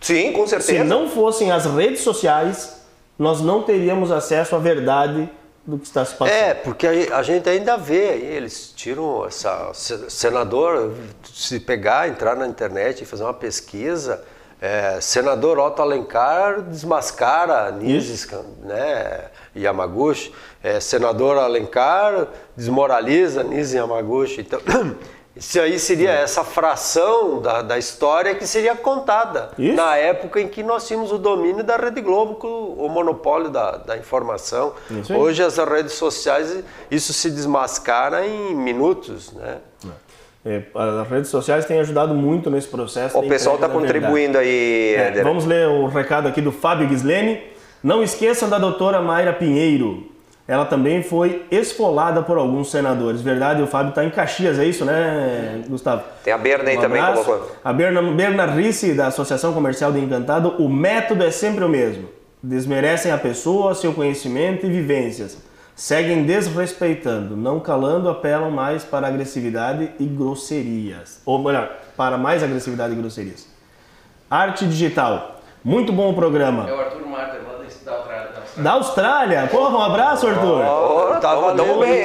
Sim, 0.00 0.32
com 0.32 0.46
Se 0.46 0.50
certeza. 0.60 0.84
não 0.84 1.08
fossem 1.08 1.50
as 1.50 1.64
redes 1.66 2.00
sociais, 2.02 2.82
nós 3.18 3.40
não 3.40 3.62
teríamos 3.62 4.12
acesso 4.12 4.54
à 4.54 4.58
verdade 4.58 5.28
do 5.66 5.78
que 5.78 5.86
está 5.86 6.04
se 6.04 6.14
passando. 6.14 6.36
É, 6.36 6.54
porque 6.54 6.86
a 6.86 7.22
gente 7.22 7.48
ainda 7.48 7.76
vê 7.76 8.10
aí, 8.10 8.22
eles 8.24 8.72
tiram 8.76 9.24
essa. 9.26 9.70
se- 9.72 10.10
Senador, 10.10 10.92
se 11.24 11.58
pegar, 11.58 12.08
entrar 12.08 12.36
na 12.36 12.46
internet 12.46 13.00
e 13.02 13.06
fazer 13.06 13.24
uma 13.24 13.34
pesquisa, 13.34 14.22
é, 14.60 15.00
senador 15.00 15.58
Otto 15.58 15.82
Alencar 15.82 16.60
desmascara 16.62 17.70
Nizis, 17.72 18.28
né, 18.62 19.24
Yamaguchi, 19.56 20.32
é, 20.62 20.80
senador 20.80 21.38
Alencar 21.38 22.28
desmoraliza 22.56 23.42
Nizis 23.42 23.74
Yamaguchi. 23.74 24.40
Então, 24.40 24.60
isso 25.36 25.60
aí 25.60 25.78
seria 25.78 26.10
essa 26.10 26.42
fração 26.42 27.40
da, 27.40 27.60
da 27.62 27.78
história 27.78 28.34
que 28.34 28.46
seria 28.46 28.74
contada 28.74 29.50
Isso. 29.58 29.76
na 29.76 29.96
época 29.96 30.40
em 30.40 30.48
que 30.48 30.62
nós 30.62 30.86
tínhamos 30.88 31.12
o 31.12 31.18
domínio 31.18 31.62
da 31.62 31.76
Rede 31.76 32.00
Globo, 32.00 32.36
com 32.36 32.48
o 32.48 32.88
monopólio 32.88 33.50
da, 33.50 33.72
da 33.76 33.96
informação. 33.98 34.72
Hoje 35.14 35.42
as 35.42 35.58
redes 35.58 35.92
sociais, 35.92 36.64
isso 36.90 37.12
se 37.12 37.30
desmascara 37.30 38.26
em 38.26 38.54
minutos, 38.54 39.32
né? 39.32 39.58
É, 40.48 40.62
as 40.74 41.08
redes 41.08 41.28
sociais 41.28 41.64
têm 41.64 41.80
ajudado 41.80 42.14
muito 42.14 42.48
nesse 42.48 42.68
processo. 42.68 43.18
O 43.18 43.28
pessoal 43.28 43.56
está 43.56 43.66
da 43.66 43.74
verdade. 43.74 43.94
contribuindo 43.94 44.38
aí, 44.38 44.94
É, 44.94 45.22
vamos 45.22 45.44
ler 45.44 45.66
o 45.66 45.88
recado 45.88 46.28
aqui 46.28 46.40
do 46.40 46.52
Fábio 46.52 46.88
Gislene. 46.88 47.42
Não 47.82 48.00
esqueçam 48.00 48.48
da 48.48 48.56
doutora 48.56 49.02
Mayra 49.02 49.32
Pinheiro. 49.32 50.15
Ela 50.48 50.64
também 50.64 51.02
foi 51.02 51.44
esfolada 51.50 52.22
por 52.22 52.38
alguns 52.38 52.70
senadores. 52.70 53.20
Verdade, 53.20 53.62
o 53.62 53.66
Fábio 53.66 53.88
está 53.90 54.04
em 54.04 54.10
Caxias, 54.10 54.58
é 54.58 54.64
isso, 54.64 54.84
né, 54.84 55.64
Gustavo? 55.68 56.04
Tem 56.22 56.32
a 56.32 56.38
Berna 56.38 56.70
aí 56.70 56.78
Um 56.78 56.80
também 56.80 57.02
colocou. 57.02 57.50
A 57.64 57.72
Berna, 57.72 58.00
Berna 58.02 58.46
Risse, 58.46 58.94
da 58.94 59.08
Associação 59.08 59.52
Comercial 59.52 59.90
do 59.90 59.98
Encantado, 59.98 60.54
o 60.62 60.68
método 60.68 61.24
é 61.24 61.32
sempre 61.32 61.64
o 61.64 61.68
mesmo. 61.68 62.08
Desmerecem 62.40 63.10
a 63.10 63.18
pessoa, 63.18 63.74
seu 63.74 63.92
conhecimento 63.92 64.66
e 64.66 64.70
vivências. 64.70 65.36
Seguem 65.74 66.24
desrespeitando, 66.24 67.36
não 67.36 67.58
calando, 67.58 68.08
apelam 68.08 68.50
mais 68.50 68.84
para 68.84 69.08
agressividade 69.08 69.90
e 69.98 70.06
grosserias. 70.06 71.20
Ou 71.26 71.38
melhor, 71.40 71.70
para 71.96 72.16
mais 72.16 72.42
agressividade 72.42 72.92
e 72.94 72.96
grosserias. 72.96 73.48
Arte 74.30 74.64
digital. 74.64 75.40
Muito 75.62 75.92
bom 75.92 76.12
o 76.12 76.14
programa. 76.14 76.70
É 76.70 76.72
o 76.72 76.80
Arthur 76.80 77.06
Marta, 77.06 77.34
lá 77.34 77.58
da 77.58 77.58
da 77.58 77.98
Austrália. 77.98 78.45
Da 78.56 78.72
Austrália. 78.72 79.46
Porra, 79.50 79.76
um 79.78 79.82
abraço, 79.82 80.26
Arthur. 80.26 80.60
Tamo, 81.20 81.20
tamo 81.20 81.74
valendo 81.74 81.80
bem? 81.80 82.04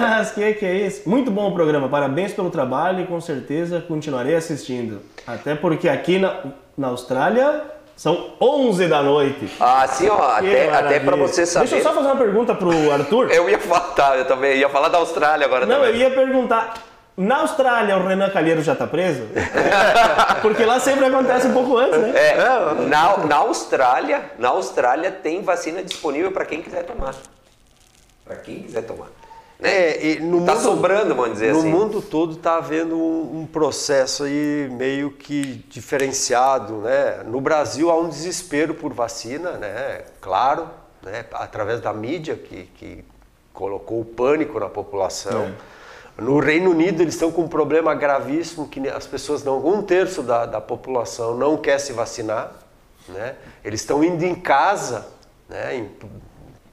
Mas 0.00 0.30
que 0.32 0.54
que 0.54 0.64
é 0.66 0.74
isso? 0.74 1.08
Muito 1.08 1.30
bom 1.30 1.48
o 1.48 1.52
programa, 1.52 1.88
parabéns 1.88 2.32
pelo 2.32 2.50
trabalho 2.50 3.00
e 3.00 3.06
com 3.06 3.20
certeza 3.20 3.84
continuarei 3.86 4.34
assistindo. 4.34 5.00
Até 5.26 5.54
porque 5.54 5.88
aqui 5.88 6.18
na, 6.18 6.34
na 6.76 6.88
Austrália 6.88 7.62
são 7.96 8.30
11 8.40 8.86
da 8.86 9.02
noite. 9.02 9.48
Ah, 9.58 9.82
assim, 9.82 10.08
ó, 10.08 10.30
até, 10.30 10.72
até 10.72 11.00
pra 11.00 11.16
você 11.16 11.44
saber. 11.44 11.68
Deixa 11.68 11.76
eu 11.76 11.82
só 11.82 11.92
fazer 11.92 12.06
uma 12.06 12.16
pergunta 12.16 12.54
pro 12.54 12.92
Arthur. 12.92 13.30
Eu 13.32 13.50
ia 13.50 13.58
falar, 13.58 13.80
tá, 13.94 14.16
eu 14.16 14.24
também 14.24 14.56
ia 14.56 14.68
falar 14.68 14.88
da 14.88 14.98
Austrália 14.98 15.44
agora 15.44 15.66
Não, 15.66 15.84
eu 15.84 15.86
também. 15.86 16.00
ia 16.00 16.10
perguntar. 16.10 16.74
Na 17.18 17.38
Austrália 17.38 17.96
o 17.98 18.06
Renan 18.06 18.30
Calheiro 18.30 18.62
já 18.62 18.76
tá 18.76 18.86
preso? 18.86 19.22
Porque 20.40 20.64
lá 20.64 20.78
sempre 20.78 21.04
acontece 21.06 21.48
um 21.48 21.52
pouco 21.52 21.76
antes, 21.76 21.98
né? 21.98 22.12
É, 22.14 22.36
na, 22.88 23.16
na 23.26 23.36
Austrália, 23.38 24.30
na 24.38 24.50
Austrália 24.50 25.10
tem 25.10 25.42
vacina 25.42 25.82
disponível 25.82 26.30
para 26.30 26.44
quem 26.44 26.62
quiser 26.62 26.84
tomar. 26.84 27.16
Para 28.24 28.36
quem 28.36 28.62
quiser 28.62 28.82
tomar. 28.82 29.08
Né? 29.58 29.68
É, 29.68 30.06
e 30.12 30.20
no 30.20 30.46
tá 30.46 30.54
mundo- 30.54 30.62
sobrando, 30.62 31.14
vamos 31.16 31.32
dizer 31.32 31.52
no 31.52 31.58
assim. 31.58 31.68
mundo 31.68 32.00
todo 32.00 32.34
está 32.34 32.58
havendo 32.58 32.96
um, 32.96 33.40
um 33.40 33.46
processo 33.46 34.22
aí 34.22 34.68
meio 34.70 35.10
que 35.10 35.64
diferenciado, 35.68 36.74
né? 36.82 37.24
No 37.26 37.40
Brasil 37.40 37.90
há 37.90 37.98
um 37.98 38.08
desespero 38.08 38.74
por 38.74 38.92
vacina, 38.92 39.52
né? 39.54 40.02
Claro, 40.20 40.68
né? 41.02 41.24
Através 41.32 41.80
da 41.80 41.92
mídia 41.92 42.36
que, 42.36 42.66
que 42.76 43.04
colocou 43.52 44.00
o 44.02 44.04
pânico 44.04 44.60
na 44.60 44.68
população. 44.68 45.52
No 46.18 46.40
Reino 46.40 46.70
Unido 46.70 47.00
eles 47.02 47.14
estão 47.14 47.30
com 47.30 47.42
um 47.42 47.48
problema 47.48 47.94
gravíssimo 47.94 48.66
que 48.66 48.88
as 48.88 49.06
pessoas 49.06 49.44
não, 49.44 49.64
um 49.64 49.82
terço 49.82 50.22
da, 50.22 50.46
da 50.46 50.60
população 50.60 51.36
não 51.36 51.56
quer 51.56 51.78
se 51.78 51.92
vacinar, 51.92 52.52
né? 53.08 53.36
Eles 53.64 53.80
estão 53.80 54.02
indo 54.02 54.24
em 54.24 54.34
casa, 54.34 55.06
né? 55.48 55.86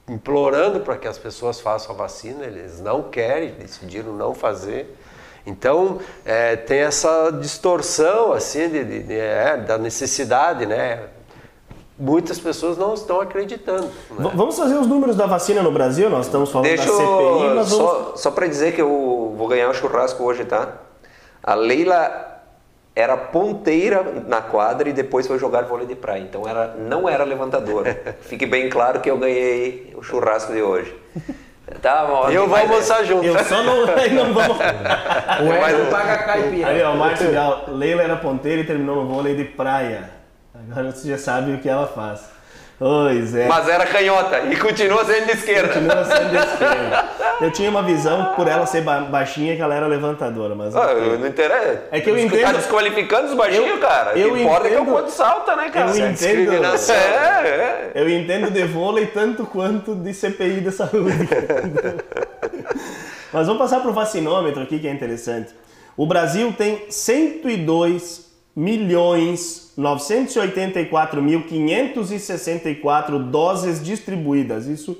Implorando 0.08 0.80
para 0.80 0.96
que 0.96 1.06
as 1.08 1.18
pessoas 1.18 1.60
façam 1.60 1.92
a 1.94 1.98
vacina, 1.98 2.44
eles 2.44 2.80
não 2.80 3.02
querem, 3.04 3.50
decidiram 3.52 4.12
não 4.12 4.34
fazer. 4.34 4.96
Então 5.46 5.98
é, 6.24 6.56
tem 6.56 6.78
essa 6.80 7.30
distorção 7.30 8.32
assim 8.32 8.68
de, 8.68 8.84
de- 8.84 9.02
de- 9.04 9.14
é, 9.18 9.56
da 9.56 9.78
necessidade, 9.78 10.66
né? 10.66 11.04
Muitas 11.98 12.38
pessoas 12.38 12.76
não 12.76 12.92
estão 12.92 13.20
acreditando. 13.22 13.86
Né? 14.10 14.30
Vamos 14.34 14.54
fazer 14.58 14.74
os 14.76 14.86
números 14.86 15.16
da 15.16 15.24
vacina 15.24 15.62
no 15.62 15.72
Brasil? 15.72 16.10
Nós 16.10 16.26
estamos 16.26 16.50
falando 16.52 16.68
Deixa 16.68 16.84
da 16.84 16.90
CPI, 16.92 17.54
mas 17.54 17.70
vamos... 17.70 17.70
Só, 17.70 18.12
só 18.16 18.30
para 18.30 18.46
dizer 18.46 18.74
que 18.74 18.82
eu 18.82 18.88
vou 19.46 19.48
ganhar 19.48 19.68
um 19.68 19.74
churrasco 19.74 20.24
hoje, 20.24 20.44
tá? 20.44 20.68
A 21.40 21.54
Leila 21.54 22.42
era 22.96 23.16
ponteira 23.16 24.02
na 24.26 24.40
quadra 24.40 24.88
e 24.88 24.92
depois 24.92 25.26
foi 25.26 25.38
jogar 25.38 25.62
vôlei 25.62 25.86
de 25.86 25.94
praia. 25.94 26.20
Então 26.20 26.48
era, 26.48 26.74
não 26.76 27.08
era 27.08 27.22
levantadora. 27.22 28.16
Fique 28.22 28.44
bem 28.44 28.68
claro 28.68 29.00
que 29.00 29.08
eu 29.08 29.16
ganhei 29.16 29.94
o 29.96 30.02
churrasco 30.02 30.52
de 30.52 30.60
hoje. 30.60 30.92
Tá, 31.80 32.06
ó, 32.10 32.28
Eu 32.30 32.48
vou 32.48 32.58
mas- 32.58 32.68
almoçar 32.70 33.04
junto. 33.04 33.24
Eu 33.24 33.38
só 33.44 33.62
não, 33.62 33.86
não 33.86 34.34
vamos... 34.34 34.56
O 35.38 35.52
Edson 35.52 35.90
paga 35.90 36.18
caipira. 36.24 36.68
Aí, 36.68 36.82
ó, 36.82 36.94
Márcio 36.94 37.30
Gal, 37.32 37.64
Leila 37.68 38.02
era 38.02 38.16
ponteira 38.16 38.62
e 38.62 38.66
terminou 38.66 39.04
no 39.04 39.14
vôlei 39.14 39.36
de 39.36 39.44
praia. 39.44 40.10
Agora 40.54 40.90
você 40.90 41.08
já 41.08 41.18
sabe 41.18 41.52
o 41.52 41.58
que 41.58 41.68
ela 41.68 41.86
faz. 41.86 42.30
Oi, 42.78 43.22
Zé. 43.22 43.46
Mas 43.48 43.66
era 43.68 43.86
canhota 43.86 44.38
e 44.40 44.56
continua 44.56 45.02
sendo 45.04 45.24
de 45.24 45.32
esquerda. 45.32 45.72
Continua 45.72 46.04
sendo 46.04 46.28
de 46.30 46.36
esquerda. 46.44 47.08
Eu 47.40 47.50
tinha 47.50 47.70
uma 47.70 47.82
visão, 47.82 48.34
por 48.34 48.46
ela 48.46 48.66
ser 48.66 48.82
ba- 48.82 49.00
baixinha, 49.00 49.56
que 49.56 49.62
ela 49.62 49.74
era 49.74 49.86
levantadora, 49.86 50.54
mas... 50.54 50.76
Ah, 50.76 50.92
eu 50.92 51.18
não 51.18 51.26
interessa. 51.26 51.84
É 51.90 52.00
que 52.00 52.10
eu 52.10 52.14
Tá 52.14 52.20
entendo- 52.20 52.56
desqualificando 52.56 53.28
os 53.28 53.34
baixinhos, 53.34 53.66
Eu- 53.70 53.78
cara. 53.78 54.14
O 54.14 54.18
eu 54.18 54.34
que 54.34 54.42
importa 54.42 54.66
é 54.66 54.70
que 54.70 54.74
é 54.74 54.78
o 54.78 54.82
entendo- 54.82 54.92
quanto 54.94 55.10
salta, 55.10 55.56
né, 55.56 55.70
cara? 55.70 55.90
Eu 55.96 56.04
é 56.04 56.10
entendo-. 56.10 56.52
É, 56.92 57.48
é. 57.48 57.92
Eu 57.94 58.10
entendo 58.10 58.50
de 58.50 58.62
vôlei 58.64 59.06
tanto 59.06 59.46
quanto 59.46 59.94
de 59.94 60.12
CPI 60.12 60.60
da 60.60 60.70
saúde. 60.72 61.28
Mas 63.32 63.46
vamos 63.46 63.60
passar 63.62 63.80
para 63.80 63.90
o 63.90 63.94
vacinômetro 63.94 64.62
aqui 64.62 64.78
que 64.78 64.86
é 64.86 64.92
interessante. 64.92 65.54
O 65.96 66.06
Brasil 66.06 66.52
tem 66.56 66.86
102 66.90 68.26
milhões 68.54 69.65
984 69.76 71.20
mil 71.22 71.42
564 71.42 73.18
doses 73.18 73.82
distribuídas. 73.82 74.66
Isso 74.66 74.96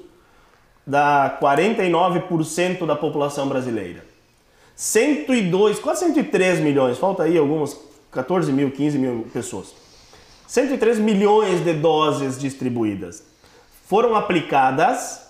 dá 0.86 1.38
49% 1.40 2.86
da 2.86 2.94
população 2.94 3.48
brasileira. 3.48 4.04
102, 4.74 5.78
quase 5.78 6.00
103 6.00 6.60
milhões, 6.60 6.98
falta 6.98 7.22
aí 7.22 7.38
algumas 7.38 7.76
14 8.12 8.52
mil, 8.52 8.70
15 8.70 8.98
mil 8.98 9.26
pessoas. 9.32 9.74
103 10.46 10.98
milhões 10.98 11.64
de 11.64 11.72
doses 11.72 12.38
distribuídas. 12.38 13.22
Foram 13.86 14.14
aplicadas 14.14 15.26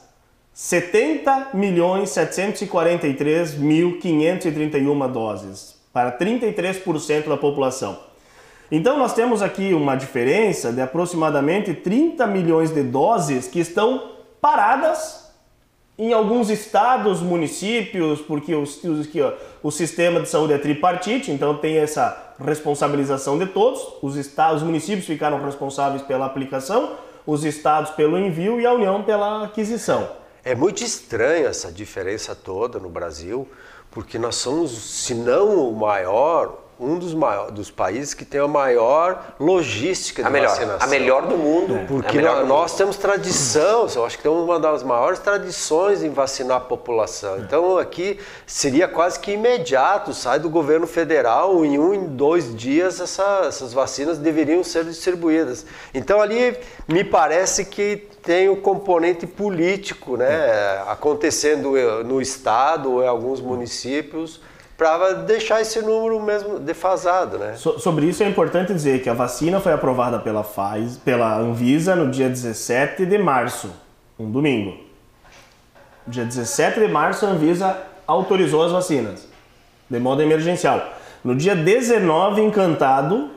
70 0.53 1.51
milhões 1.55 2.11
743 2.11 3.59
mil 3.59 3.99
531 4.01 5.13
doses 5.13 5.77
para 5.93 6.17
33% 6.19 7.29
da 7.29 7.37
população. 7.37 7.99
Então 8.71 8.99
nós 8.99 9.15
temos 9.15 9.43
aqui 9.43 9.73
uma 9.73 9.95
diferença 9.95 10.73
de 10.73 10.81
aproximadamente 10.81 11.73
30 11.73 12.27
milhões 12.27 12.71
de 12.71 12.83
doses 12.83 13.47
que 13.47 13.61
estão 13.61 14.11
paradas 14.41 15.27
em 15.99 16.13
alguns 16.13 16.51
estados, 16.51 17.21
municípios, 17.23 18.21
porque 18.21 18.55
os, 18.55 18.81
ó, 18.85 19.33
o 19.63 19.71
sistema 19.71 20.21
de 20.21 20.29
saúde 20.29 20.53
é 20.53 20.59
tripartite, 20.59 21.31
então 21.31 21.57
tem 21.57 21.79
essa 21.79 22.35
responsabilização 22.39 23.39
de 23.39 23.47
todos. 23.47 23.81
Os, 24.03 24.17
estados, 24.17 24.61
os 24.61 24.67
municípios 24.67 25.07
ficaram 25.07 25.43
responsáveis 25.43 26.03
pela 26.03 26.27
aplicação, 26.27 26.97
os 27.27 27.45
estados 27.45 27.93
pelo 27.93 28.19
envio 28.19 28.61
e 28.61 28.67
a 28.67 28.73
União 28.73 29.03
pela 29.03 29.45
aquisição. 29.45 30.07
É 30.45 30.55
muito 30.55 30.85
estranho 30.85 31.47
essa 31.47 31.73
diferença 31.73 32.35
toda 32.35 32.79
no 32.79 32.91
Brasil, 32.91 33.49
porque 33.91 34.19
nós 34.19 34.37
somos, 34.37 34.71
se 34.71 35.15
não 35.15 35.71
o 35.71 35.75
maior, 35.75 36.66
um 36.79 36.99
dos, 36.99 37.15
maiores, 37.15 37.55
dos 37.55 37.71
países 37.71 38.12
que 38.12 38.25
tem 38.25 38.39
a 38.39 38.47
maior 38.47 39.35
logística 39.41 40.23
de 40.23 40.29
a 40.29 40.31
melhor, 40.31 40.51
vacinação. 40.51 40.87
A 40.87 40.91
melhor 40.91 41.27
do 41.27 41.37
mundo. 41.37 41.75
É. 41.75 41.85
Porque 41.87 42.19
é 42.19 42.23
nós, 42.23 42.47
nós 42.47 42.77
temos 42.77 42.97
tradição, 42.97 43.87
eu 43.95 44.05
acho 44.05 44.19
que 44.19 44.23
temos 44.23 44.43
uma 44.43 44.61
das 44.61 44.83
maiores 44.83 45.19
tradições 45.19 46.03
em 46.03 46.11
vacinar 46.11 46.59
a 46.59 46.61
população. 46.61 47.39
Então 47.39 47.79
aqui 47.79 48.21
seria 48.47 48.87
quase 48.87 49.19
que 49.19 49.33
imediato, 49.33 50.12
sai 50.12 50.39
do 50.39 50.51
governo 50.51 50.87
federal, 50.87 51.65
em 51.65 51.79
um, 51.79 51.95
em 51.95 52.05
dois 52.09 52.55
dias 52.55 53.01
essa, 53.01 53.45
essas 53.47 53.73
vacinas 53.73 54.19
deveriam 54.19 54.62
ser 54.62 54.85
distribuídas. 54.85 55.65
Então 55.95 56.21
ali 56.21 56.59
me 56.87 57.03
parece 57.03 57.65
que 57.65 58.07
tem 58.23 58.51
o 58.51 58.57
componente 58.57 59.27
político 59.27 60.17
né, 60.17 60.83
acontecendo 60.89 61.73
no 62.05 62.21
estado 62.21 62.93
ou 62.93 63.03
em 63.03 63.07
alguns 63.07 63.41
municípios 63.41 64.41
para 64.77 65.15
deixar 65.15 65.61
esse 65.62 65.81
número 65.81 66.21
mesmo 66.21 66.59
defasado, 66.59 67.39
né? 67.39 67.55
So, 67.57 67.79
sobre 67.79 68.07
isso 68.07 68.23
é 68.23 68.29
importante 68.29 68.75
dizer 68.75 69.03
que 69.03 69.09
a 69.09 69.15
vacina 69.15 69.59
foi 69.61 69.73
aprovada 69.73 70.19
pela 70.19 70.45
Pfizer, 70.45 71.01
pela 71.05 71.39
Anvisa 71.39 71.97
no 71.97 72.11
dia 72.11 72.29
17 72.29 73.07
de 73.07 73.19
março, 73.19 73.71
um 74.19 74.31
domingo. 74.31 74.77
Dia 76.07 76.25
17 76.25 76.81
de 76.81 76.89
março 76.89 77.25
a 77.25 77.31
Anvisa 77.31 77.77
autorizou 78.07 78.62
as 78.62 78.71
vacinas 78.71 79.27
de 79.89 79.99
modo 79.99 80.23
emergencial. 80.23 80.93
No 81.25 81.35
dia 81.35 81.55
19, 81.55 82.43
Encantado 82.43 83.31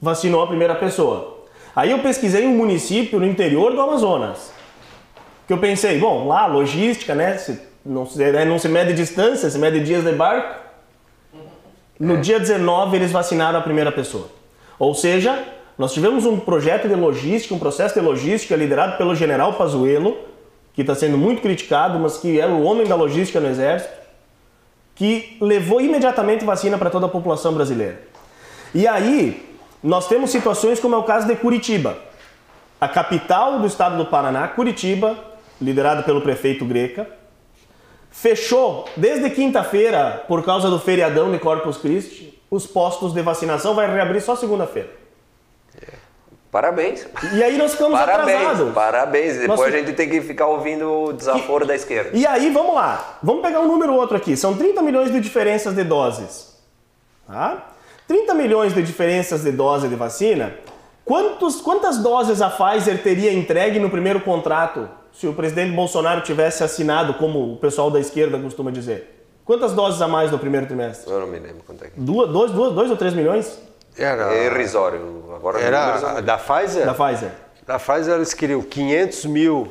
vacinou 0.00 0.42
a 0.42 0.46
primeira 0.46 0.74
pessoa. 0.74 1.44
Aí 1.74 1.90
eu 1.90 1.98
pesquisei 2.00 2.46
um 2.46 2.56
município 2.56 3.18
no 3.18 3.26
interior 3.26 3.72
do 3.72 3.80
Amazonas. 3.80 4.52
Que 5.46 5.52
eu 5.52 5.58
pensei, 5.58 5.98
bom, 5.98 6.26
lá 6.26 6.46
logística, 6.46 7.14
né? 7.14 7.38
Se 7.38 7.60
não 7.86 8.04
se, 8.04 8.18
né, 8.18 8.44
não 8.44 8.58
se 8.58 8.68
mede 8.68 8.92
distância, 8.92 9.48
se 9.48 9.58
mede 9.58 9.80
dias 9.80 10.04
de 10.04 10.12
barco. 10.12 10.66
No 11.98 12.16
é. 12.16 12.20
dia 12.20 12.38
19 12.38 12.96
eles 12.96 13.12
vacinaram 13.12 13.58
a 13.58 13.62
primeira 13.62 13.92
pessoa. 13.92 14.28
Ou 14.78 14.94
seja, 14.94 15.42
nós 15.78 15.92
tivemos 15.92 16.26
um 16.26 16.38
projeto 16.38 16.88
de 16.88 16.94
logística, 16.94 17.54
um 17.54 17.58
processo 17.58 17.94
de 17.94 18.00
logística 18.00 18.56
liderado 18.56 18.98
pelo 18.98 19.14
general 19.14 19.54
Pazuello, 19.54 20.16
que 20.74 20.82
está 20.82 20.94
sendo 20.94 21.16
muito 21.16 21.40
criticado, 21.40 21.98
mas 21.98 22.18
que 22.18 22.38
era 22.38 22.52
o 22.52 22.62
homem 22.62 22.86
da 22.86 22.94
logística 22.94 23.40
no 23.40 23.48
exército, 23.48 23.94
que 24.94 25.36
levou 25.40 25.80
imediatamente 25.80 26.44
vacina 26.44 26.76
para 26.76 26.90
toda 26.90 27.06
a 27.06 27.08
população 27.08 27.52
brasileira. 27.54 28.00
E 28.74 28.86
aí, 28.86 29.46
nós 29.82 30.08
temos 30.08 30.30
situações 30.30 30.80
como 30.80 30.94
é 30.94 30.98
o 30.98 31.04
caso 31.04 31.26
de 31.26 31.36
Curitiba. 31.36 31.96
A 32.78 32.88
capital 32.88 33.58
do 33.58 33.66
estado 33.66 33.96
do 33.96 34.06
Paraná, 34.06 34.48
Curitiba, 34.48 35.16
liderada 35.60 36.02
pelo 36.02 36.20
prefeito 36.20 36.64
Greca, 36.64 37.06
fechou 38.16 38.88
desde 38.96 39.28
quinta-feira, 39.30 40.24
por 40.26 40.42
causa 40.44 40.70
do 40.70 40.78
feriadão 40.80 41.30
de 41.30 41.38
Corpus 41.38 41.76
Christi, 41.76 42.40
os 42.50 42.66
postos 42.66 43.12
de 43.12 43.20
vacinação, 43.20 43.74
vai 43.74 43.92
reabrir 43.92 44.22
só 44.22 44.34
segunda-feira. 44.34 44.88
Parabéns. 46.50 47.06
E 47.34 47.42
aí 47.42 47.58
nós 47.58 47.72
ficamos 47.72 47.98
parabéns, 47.98 48.40
atrasados. 48.40 48.72
Parabéns. 48.74 49.38
Depois 49.38 49.60
Nós- 49.60 49.74
a 49.74 49.76
gente 49.78 49.92
tem 49.92 50.08
que 50.08 50.22
ficar 50.22 50.46
ouvindo 50.46 50.90
o 50.90 51.12
desaforo 51.12 51.64
E- 51.64 51.68
da 51.68 51.74
esquerda. 51.74 52.10
E 52.16 52.26
aí, 52.26 52.50
vamos 52.50 52.74
lá. 52.74 53.18
Vamos 53.22 53.42
pegar 53.42 53.60
um 53.60 53.66
número 53.66 53.92
outro 53.94 54.16
aqui. 54.16 54.36
São 54.36 54.56
30 54.56 54.80
milhões 54.80 55.12
de 55.12 55.20
diferenças 55.20 55.74
de 55.74 55.84
doses. 55.84 56.56
Tá? 57.26 57.66
30 58.08 58.32
milhões 58.32 58.72
de 58.72 58.82
diferenças 58.82 59.42
de 59.42 59.50
dose 59.52 59.88
de 59.88 59.96
vacina. 59.96 60.54
Quantos, 61.04 61.60
quantas 61.60 61.98
doses 61.98 62.40
a 62.40 62.48
Pfizer 62.48 63.02
teria 63.02 63.32
entregue 63.32 63.78
no 63.78 63.90
primeiro 63.90 64.20
contrato 64.20 64.88
se 65.18 65.26
o 65.26 65.32
presidente 65.32 65.72
Bolsonaro 65.74 66.20
tivesse 66.20 66.62
assinado, 66.62 67.14
como 67.14 67.54
o 67.54 67.56
pessoal 67.56 67.90
da 67.90 67.98
esquerda 67.98 68.38
costuma 68.38 68.70
dizer? 68.70 69.14
Quantas 69.44 69.72
doses 69.72 70.02
a 70.02 70.08
mais 70.08 70.30
no 70.30 70.38
primeiro 70.38 70.66
trimestre? 70.66 71.10
Eu 71.10 71.20
não 71.20 71.26
me 71.26 71.38
lembro 71.38 71.62
quanto 71.64 71.84
é 71.84 71.88
que 71.88 71.98
Duas, 71.98 72.30
dois, 72.30 72.50
duas, 72.50 72.72
dois 72.74 72.90
ou 72.90 72.96
três 72.96 73.14
milhões 73.14 73.58
Era, 73.96 74.34
é. 74.34 74.46
irrisório. 74.46 75.24
Agora 75.34 75.60
era 75.60 76.20
da 76.20 76.36
Pfizer? 76.36 76.84
da 76.84 76.92
Pfizer? 76.94 77.30
Na 77.66 77.78
Pfizer 77.78 78.14
eles 78.16 78.34
queriam 78.34 78.60
500 78.60 79.24
mil 79.26 79.68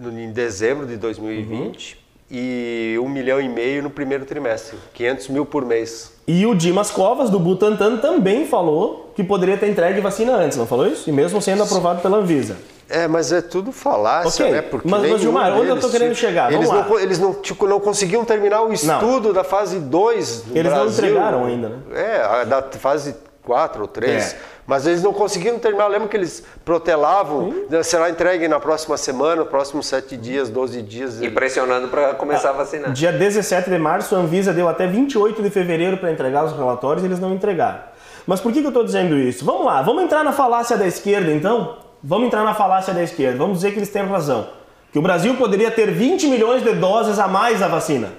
em 0.00 0.30
dezembro 0.30 0.86
de 0.86 0.96
2020 0.96 1.98
e 2.30 2.96
um 3.02 3.08
milhão 3.08 3.40
e 3.40 3.48
meio 3.48 3.82
no 3.82 3.90
primeiro 3.90 4.26
trimestre. 4.26 4.76
500 4.92 5.28
mil 5.28 5.46
por 5.46 5.64
mês. 5.64 6.12
E 6.26 6.46
o 6.46 6.54
Dimas 6.54 6.90
Covas, 6.90 7.30
do 7.30 7.38
Butantan, 7.40 7.96
também 7.96 8.46
falou 8.46 9.10
que 9.16 9.24
poderia 9.24 9.56
ter 9.56 9.68
entregue 9.68 10.00
vacina 10.00 10.36
antes, 10.36 10.58
não 10.58 10.66
falou 10.66 10.86
isso? 10.86 11.08
E 11.08 11.12
mesmo 11.12 11.40
sendo 11.40 11.62
aprovado 11.62 12.02
pela 12.02 12.18
Anvisa. 12.18 12.56
É, 12.90 13.06
mas 13.06 13.30
é 13.32 13.40
tudo 13.42 13.70
falácia, 13.70 14.46
Ok, 14.46 14.54
né? 14.56 14.62
Porque 14.62 14.88
mas- 14.88 15.10
mas, 15.10 15.20
Gilmar, 15.20 15.52
onde 15.52 15.68
eu 15.68 15.74
tô 15.76 15.82
deles 15.88 15.92
querendo 15.92 16.14
chegar? 16.14 16.52
Eles 16.52 16.68
Vamos 16.68 16.86
não, 16.86 16.94
lá. 16.94 17.02
eles 17.02 17.18
não, 17.18 17.34
tipo, 17.34 17.66
não 17.66 17.78
conseguiam 17.80 18.24
terminar 18.24 18.62
o 18.62 18.72
estudo 18.72 19.32
da 19.32 19.44
fase 19.44 19.78
2 19.78 20.42
do 20.46 20.56
Eles 20.56 20.72
não 20.72 20.80
Brasil. 20.84 21.04
entregaram 21.06 21.44
ainda, 21.44 21.68
né? 21.68 21.76
É, 21.94 22.22
a 22.24 22.44
da 22.44 22.62
fase 22.62 23.14
4 23.44 23.82
ou 23.82 23.88
3. 23.88 24.32
É. 24.32 24.36
Mas 24.66 24.86
eles 24.86 25.02
não 25.02 25.14
conseguiram 25.14 25.58
terminar. 25.58 25.86
Lembra 25.88 26.08
que 26.08 26.16
eles 26.16 26.42
protelavam? 26.62 27.54
né, 27.70 27.82
Será 27.82 28.10
entregue 28.10 28.46
na 28.48 28.60
próxima 28.60 28.96
semana, 28.96 29.44
próximos 29.44 29.86
7 29.86 30.16
dias, 30.16 30.48
12 30.50 30.82
dias. 30.82 31.20
E 31.22 31.30
pressionando 31.30 31.88
para 31.88 32.14
começar 32.14 32.48
a 32.48 32.52
Ah, 32.52 32.54
vacinar. 32.54 32.92
Dia 32.92 33.10
17 33.12 33.68
de 33.70 33.78
março, 33.78 34.14
a 34.14 34.18
Anvisa 34.18 34.52
deu 34.52 34.68
até 34.68 34.86
28 34.86 35.42
de 35.42 35.50
fevereiro 35.50 35.96
para 35.98 36.10
entregar 36.12 36.44
os 36.44 36.52
relatórios 36.52 37.02
e 37.02 37.06
eles 37.06 37.18
não 37.18 37.32
entregaram. 37.34 37.80
Mas 38.26 38.40
por 38.40 38.52
que, 38.52 38.60
que 38.60 38.66
eu 38.66 38.70
estou 38.70 38.84
dizendo 38.84 39.16
isso? 39.16 39.42
Vamos 39.44 39.64
lá, 39.64 39.80
vamos 39.80 40.02
entrar 40.02 40.22
na 40.22 40.32
falácia 40.32 40.76
da 40.76 40.86
esquerda 40.86 41.30
então? 41.32 41.76
Vamos 42.02 42.26
entrar 42.28 42.44
na 42.44 42.54
falácia 42.54 42.94
da 42.94 43.02
esquerda. 43.02 43.38
Vamos 43.38 43.58
dizer 43.58 43.72
que 43.72 43.78
eles 43.78 43.88
têm 43.88 44.02
razão. 44.06 44.48
Que 44.92 44.98
o 44.98 45.02
Brasil 45.02 45.34
poderia 45.36 45.70
ter 45.70 45.90
20 45.90 46.26
milhões 46.28 46.62
de 46.62 46.72
doses 46.74 47.18
a 47.18 47.28
mais 47.28 47.60
da 47.60 47.68
vacina. 47.68 48.12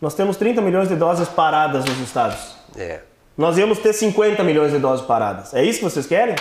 Nós 0.00 0.14
temos 0.14 0.36
30 0.36 0.60
milhões 0.60 0.88
de 0.88 0.96
doses 0.96 1.28
paradas 1.28 1.84
nos 1.84 1.98
estados. 2.00 2.54
É. 2.76 3.00
Nós 3.36 3.56
íamos 3.56 3.78
ter 3.78 3.92
50 3.92 4.42
milhões 4.44 4.70
de 4.72 4.78
doses 4.78 5.04
paradas. 5.06 5.54
É 5.54 5.64
isso 5.64 5.78
que 5.78 5.84
vocês 5.84 6.06
querem? 6.06 6.36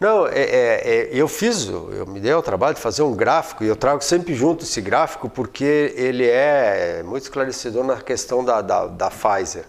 Não, 0.00 0.26
é, 0.28 0.30
é- 0.40 0.82
é- 0.84 1.08
eu 1.12 1.26
fiz, 1.26 1.66
eu 1.68 2.06
me 2.06 2.20
dei 2.20 2.32
ao 2.32 2.42
trabalho 2.42 2.74
de 2.74 2.80
fazer 2.80 3.02
um 3.02 3.14
gráfico 3.14 3.64
e 3.64 3.66
eu 3.66 3.74
trago 3.74 4.02
sempre 4.02 4.32
junto 4.32 4.62
esse 4.64 4.80
gráfico 4.80 5.28
porque 5.28 5.92
ele 5.96 6.24
é 6.26 7.02
muito 7.04 7.24
esclarecedor 7.24 7.84
na 7.84 7.96
questão 7.96 8.44
da, 8.44 8.60
da, 8.62 8.86
da 8.86 9.10
Pfizer. 9.10 9.64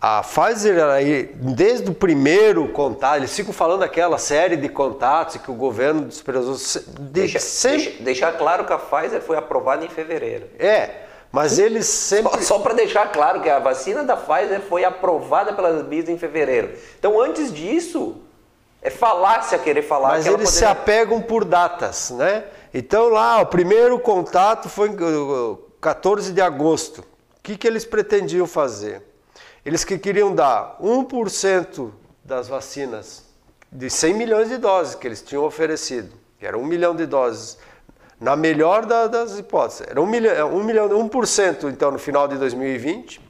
A 0.00 0.22
Pfizer, 0.22 0.76
ela 0.78 0.96
desde 1.34 1.90
o 1.90 1.94
primeiro 1.94 2.68
contato, 2.68 3.16
eles 3.16 3.34
ficam 3.34 3.52
falando 3.52 3.80
daquela 3.80 4.18
série 4.18 4.54
de 4.56 4.68
contatos 4.68 5.36
que 5.38 5.50
o 5.50 5.54
governo 5.54 6.02
desprezou. 6.02 6.54
se- 6.54 6.80
de- 6.80 7.00
Deixa, 7.00 7.38
sempre, 7.38 7.84
deixa- 7.84 8.02
deixar 8.04 8.32
claro 8.38 8.64
que 8.66 8.72
a 8.72 8.78
Pfizer 8.78 9.22
foi 9.22 9.36
aprovada 9.38 9.84
em 9.84 9.88
fevereiro. 9.88 10.48
É, 10.58 10.90
mas 11.32 11.58
eles 11.58 11.86
sempre. 11.86 12.30
Só, 12.44 12.56
só 12.56 12.58
para 12.58 12.74
deixar 12.74 13.10
claro 13.10 13.40
que 13.40 13.48
a 13.48 13.58
vacina 13.58 14.04
da 14.04 14.16
Pfizer 14.16 14.60
foi 14.60 14.84
aprovada 14.84 15.54
pela 15.54 15.68
Anvisa 15.70 16.12
em 16.12 16.18
fevereiro. 16.18 16.72
Então, 16.98 17.18
antes 17.20 17.50
disso, 17.52 18.16
é 18.82 18.90
falácia 18.90 19.58
querer 19.58 19.82
falar 19.82 20.10
Mas 20.10 20.24
que 20.28 20.30
eles 20.32 20.50
se 20.50 20.60
poderia... 20.60 20.72
apegam 20.72 21.22
por 21.22 21.42
datas, 21.44 22.10
né? 22.10 22.44
Então 22.72 23.08
lá, 23.08 23.40
o 23.40 23.46
primeiro 23.46 23.98
contato 23.98 24.68
foi 24.68 24.90
em 24.90 24.94
uh, 24.94 25.58
14 25.80 26.32
de 26.32 26.40
agosto. 26.42 26.98
O 27.00 27.42
que, 27.42 27.56
que 27.56 27.66
eles 27.66 27.84
pretendiam 27.86 28.46
fazer? 28.46 29.02
Eles 29.66 29.82
que 29.84 29.98
queriam 29.98 30.32
dar 30.32 30.76
1% 30.80 31.90
das 32.24 32.46
vacinas 32.46 33.24
de 33.70 33.90
100 33.90 34.14
milhões 34.14 34.48
de 34.48 34.58
doses 34.58 34.94
que 34.94 35.06
eles 35.08 35.20
tinham 35.20 35.44
oferecido, 35.44 36.12
que 36.38 36.46
era 36.46 36.56
1 36.56 36.64
milhão 36.64 36.94
de 36.94 37.04
doses, 37.04 37.58
na 38.20 38.36
melhor 38.36 38.86
da- 38.86 39.08
das 39.08 39.36
hipóteses. 39.36 39.82
Era 39.88 40.00
1 40.00 40.06
milhão, 40.06 40.54
1 40.56 40.62
milhão, 40.62 40.88
1% 40.88 41.68
então 41.68 41.90
no 41.90 41.98
final 41.98 42.28
de 42.28 42.36
2020, 42.38 43.20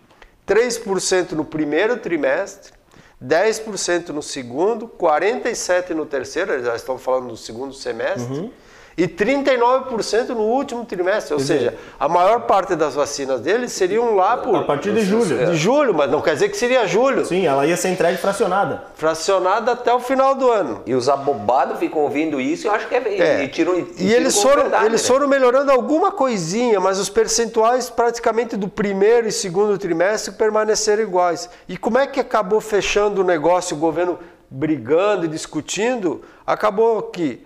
3% 0.46 1.32
no 1.32 1.42
primeiro 1.44 1.96
trimestre, 1.96 2.72
10% 3.18 4.11
no 4.12 4.22
segundo, 4.22 4.86
47% 4.86 5.94
no 5.94 6.04
terceiro, 6.04 6.62
já 6.62 6.76
estão 6.76 6.98
falando 6.98 7.28
do 7.28 7.36
segundo 7.36 7.72
semestre, 7.72 8.52
e 8.97 9.07
39% 9.07 10.28
no 10.28 10.40
último 10.40 10.84
trimestre. 10.86 11.34
Ou 11.34 11.40
seja, 11.40 11.74
a 12.01 12.09
maior 12.09 12.42
parte 12.42 12.74
das 12.74 12.94
vacinas 12.94 13.42
deles 13.42 13.72
seriam 13.72 14.14
lá 14.14 14.38
por. 14.38 14.57
A 14.57 14.62
partir 14.64 14.92
de 14.92 15.03
julho. 15.03 15.47
De 15.47 15.55
julho, 15.55 15.92
mas 15.92 16.11
não 16.11 16.22
quer 16.22 16.32
dizer 16.32 16.49
que 16.49 16.57
seria 16.57 16.86
julho. 16.86 17.26
Sim, 17.26 17.47
ela 17.47 17.66
ia 17.66 17.76
ser 17.76 17.90
entregue 17.90 18.16
fracionada. 18.16 18.84
Fracionada 18.94 19.72
até 19.72 19.92
o 19.92 20.01
final 20.01 20.34
do 20.34 20.51
ano. 20.51 20.80
E 20.86 20.94
os 20.94 21.11
abobados 21.11 21.78
ficam 21.78 22.01
ouvindo 22.01 22.40
isso 22.40 22.66
e 22.66 22.68
eu 22.68 22.72
acho 22.72 22.88
que 22.88 22.94
é. 22.94 23.07
É. 23.07 23.44
E, 23.44 23.49
tiram, 23.49 23.74
e, 23.74 23.80
E 23.80 23.84
tiram 23.84 24.11
eles 24.12 24.40
foram, 24.40 24.62
verdade, 24.62 24.86
eles 24.86 25.03
né? 25.03 25.09
foram 25.09 25.28
melhorando 25.28 25.70
alguma 25.70 26.11
coisinha, 26.11 26.80
mas 26.80 26.99
os 26.99 27.11
percentuais 27.11 27.90
praticamente 27.90 28.57
do 28.57 28.68
primeiro 28.68 29.28
e 29.28 29.32
segundo 29.32 29.76
trimestre 29.76 30.32
permaneceram 30.32 31.03
iguais. 31.03 31.51
E 31.68 31.76
como 31.76 31.99
é 31.99 32.07
que 32.07 32.18
acabou 32.18 32.62
fechando 32.62 33.20
o 33.20 33.24
negócio, 33.24 33.76
o 33.76 33.80
governo 33.80 34.18
brigando 34.51 35.26
e 35.26 35.28
discutindo? 35.28 36.22
Acabou 36.47 37.03
que 37.03 37.44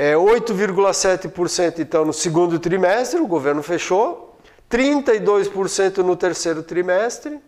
é, 0.00 0.14
8,7% 0.14 1.80
então 1.80 2.06
no 2.06 2.12
segundo 2.14 2.58
trimestre, 2.58 3.20
o 3.20 3.26
governo 3.26 3.62
fechou, 3.62 4.34
32% 4.70 5.98
no 5.98 6.16
terceiro 6.16 6.62
trimestre 6.62 7.38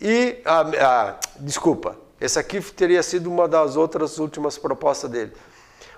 e. 0.00 0.36
Desculpa, 1.40 1.96
esse 2.20 2.38
aqui 2.38 2.60
teria 2.60 3.02
sido 3.02 3.28
uma 3.28 3.48
das 3.48 3.76
outras 3.76 4.20
últimas 4.20 4.56
propostas 4.56 5.10
dele. 5.10 5.32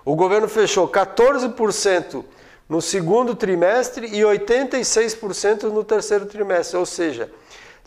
O 0.06 0.16
governo 0.16 0.48
fechou 0.48 0.88
14% 0.88 2.24
no 2.66 2.80
segundo 2.80 3.34
trimestre 3.34 4.06
e 4.06 4.22
86% 4.22 5.64
no 5.64 5.84
terceiro 5.84 6.24
trimestre, 6.24 6.78
ou 6.78 6.86
seja, 6.86 7.30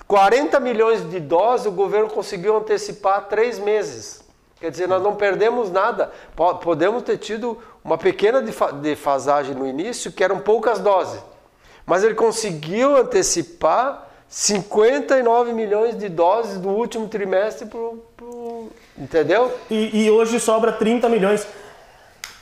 40 0.07 0.59
milhões 0.59 1.09
de 1.09 1.19
doses 1.19 1.65
o 1.65 1.71
governo 1.71 2.11
conseguiu 2.11 2.57
antecipar 2.57 3.27
três 3.27 3.57
meses. 3.57 4.20
Quer 4.61 4.71
dizer, 4.71 4.87
nós 4.87 5.01
não 5.03 5.15
perdemos 5.15 5.69
nada. 5.71 6.11
Po- 6.35 6.55
Podemos 6.55 7.03
ter 7.03 7.17
tido 7.17 7.57
uma 7.83 7.97
pequena 7.97 8.41
defa- 8.41 8.71
defasagem 8.71 9.55
no 9.55 9.67
início, 9.67 10.11
que 10.11 10.23
eram 10.23 10.39
poucas 10.39 10.79
doses. 10.79 11.19
Mas 11.85 12.03
ele 12.03 12.13
conseguiu 12.13 12.95
antecipar 12.95 14.07
59 14.29 15.51
milhões 15.51 15.97
de 15.97 16.07
doses 16.07 16.57
do 16.59 16.69
último 16.69 17.07
trimestre 17.09 17.67
entendeu? 18.97 19.51
E, 19.69 20.03
e 20.05 20.11
hoje 20.11 20.39
sobra 20.39 20.71
30 20.71 21.09
milhões. 21.09 21.45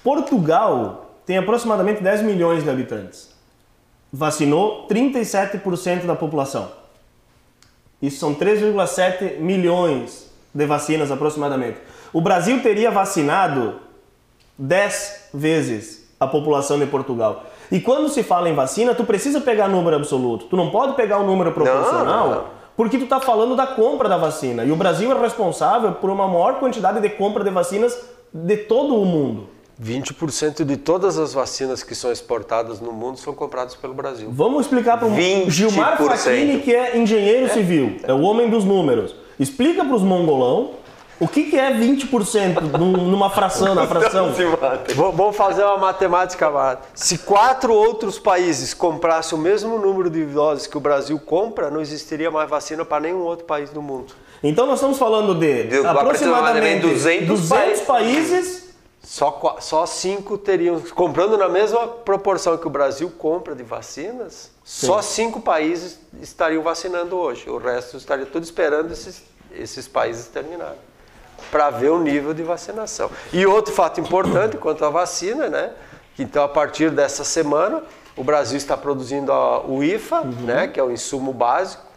Portugal 0.03 1.15
tem 1.25 1.37
aproximadamente 1.37 2.01
10 2.03 2.21
milhões 2.21 2.63
de 2.63 2.69
habitantes. 2.69 3.29
Vacinou 4.11 4.87
37% 4.87 6.05
da 6.05 6.15
população. 6.15 6.71
Isso 8.01 8.19
são 8.19 8.33
3,7 8.33 9.37
milhões 9.39 10.29
de 10.53 10.65
vacinas 10.65 11.11
aproximadamente. 11.11 11.77
O 12.11 12.21
Brasil 12.21 12.61
teria 12.61 12.89
vacinado 12.89 13.75
10 14.57 15.29
vezes 15.33 16.09
a 16.19 16.27
população 16.27 16.77
de 16.77 16.85
Portugal. 16.85 17.45
E 17.71 17.79
quando 17.79 18.09
se 18.09 18.23
fala 18.23 18.49
em 18.49 18.53
vacina, 18.53 18.95
tu 18.95 19.03
precisa 19.03 19.39
pegar 19.39 19.67
número 19.67 19.95
absoluto. 19.95 20.45
Tu 20.45 20.57
não 20.57 20.69
pode 20.69 20.93
pegar 20.93 21.19
o 21.19 21.23
número 21.25 21.51
proporcional, 21.51 22.29
não, 22.29 22.35
não. 22.35 22.43
porque 22.75 22.97
tu 22.97 23.03
está 23.03 23.19
falando 23.19 23.55
da 23.55 23.67
compra 23.67 24.09
da 24.09 24.17
vacina. 24.17 24.65
E 24.65 24.71
o 24.71 24.75
Brasil 24.75 25.11
é 25.11 25.21
responsável 25.21 25.93
por 25.93 26.09
uma 26.09 26.27
maior 26.27 26.59
quantidade 26.59 26.99
de 26.99 27.09
compra 27.09 27.43
de 27.43 27.51
vacinas 27.51 27.97
de 28.33 28.57
todo 28.57 28.95
o 28.95 29.05
mundo. 29.05 29.47
20% 29.81 30.65
de 30.65 30.75
todas 30.75 31.17
as 31.17 31.33
vacinas 31.33 31.83
que 31.83 31.95
são 31.95 32.11
exportadas 32.11 32.81
no 32.81 32.91
mundo 32.91 33.17
são 33.17 33.33
compradas 33.33 33.75
pelo 33.75 33.93
Brasil. 33.93 34.29
Vamos 34.29 34.65
explicar 34.65 34.97
para 34.97 35.07
o 35.07 35.11
20%. 35.11 35.49
Gilmar 35.49 35.97
Facchini, 35.97 36.59
que 36.59 36.75
é 36.75 36.97
engenheiro 36.97 37.49
civil, 37.53 37.95
é 38.03 38.13
o 38.13 38.19
homem 38.21 38.49
dos 38.49 38.65
números. 38.65 39.15
Explica 39.39 39.85
para 39.85 39.95
os 39.95 40.01
mongolão 40.01 40.71
o 41.19 41.27
que, 41.27 41.43
que 41.49 41.57
é 41.57 41.71
20% 41.73 42.61
num- 42.77 42.91
numa 43.09 43.29
fração, 43.29 43.75
na 43.75 43.85
fração. 43.85 44.31
Vamos 44.95 45.35
fazer 45.35 45.63
uma 45.63 45.77
matemática 45.77 46.49
barata. 46.49 46.87
Se 46.95 47.17
quatro 47.17 47.73
outros 47.73 48.17
países 48.17 48.73
comprassem 48.73 49.37
o 49.37 49.41
mesmo 49.41 49.77
número 49.77 50.09
de 50.09 50.23
doses 50.25 50.65
que 50.67 50.77
o 50.77 50.79
Brasil 50.79 51.19
compra, 51.19 51.69
não 51.69 51.81
existiria 51.81 52.31
mais 52.31 52.49
vacina 52.49 52.85
para 52.85 53.01
nenhum 53.01 53.19
outro 53.21 53.45
país 53.45 53.69
do 53.69 53.81
mundo. 53.81 54.13
Então 54.41 54.65
nós 54.65 54.75
estamos 54.75 54.97
falando 54.97 55.35
de, 55.35 55.63
De 55.65 55.77
aproximadamente 55.85 55.99
aproximadamente 55.99 56.81
200 56.87 57.27
200 57.27 57.81
países. 57.81 58.69
Só, 59.01 59.31
qua- 59.31 59.59
só 59.59 59.85
cinco 59.85 60.37
teriam, 60.37 60.79
comprando 60.93 61.37
na 61.37 61.49
mesma 61.49 61.87
proporção 61.87 62.57
que 62.57 62.67
o 62.67 62.69
Brasil 62.69 63.09
compra 63.17 63.55
de 63.55 63.63
vacinas, 63.63 64.51
só 64.63 65.01
cinco 65.01 65.39
países 65.41 65.99
estariam 66.21 66.61
vacinando 66.61 67.15
hoje. 67.17 67.49
O 67.49 67.57
resto 67.57 67.97
estaria 67.97 68.25
tudo 68.25 68.43
esperando 68.43 68.91
esses, 68.91 69.23
esses 69.51 69.87
países 69.87 70.27
terminarem 70.27 70.77
para 71.51 71.69
ver 71.69 71.89
o 71.89 71.99
nível 71.99 72.33
de 72.33 72.43
vacinação. 72.43 73.09
E 73.33 73.45
outro 73.45 73.73
fato 73.73 73.99
importante 73.99 74.55
quanto 74.57 74.83
à 74.85 74.89
vacina, 74.89 75.49
né? 75.49 75.71
que 76.15 76.23
Então, 76.23 76.43
a 76.43 76.49
partir 76.49 76.91
dessa 76.91 77.23
semana, 77.23 77.81
o 78.17 78.23
Brasil 78.23 78.57
está 78.57 78.75
produzindo 78.75 79.31
a- 79.31 79.65
o 79.65 79.83
IFA, 79.83 80.21
né? 80.23 80.67
que 80.67 80.79
é 80.79 80.83
o 80.83 80.91
insumo 80.91 81.31
básico, 81.33 81.87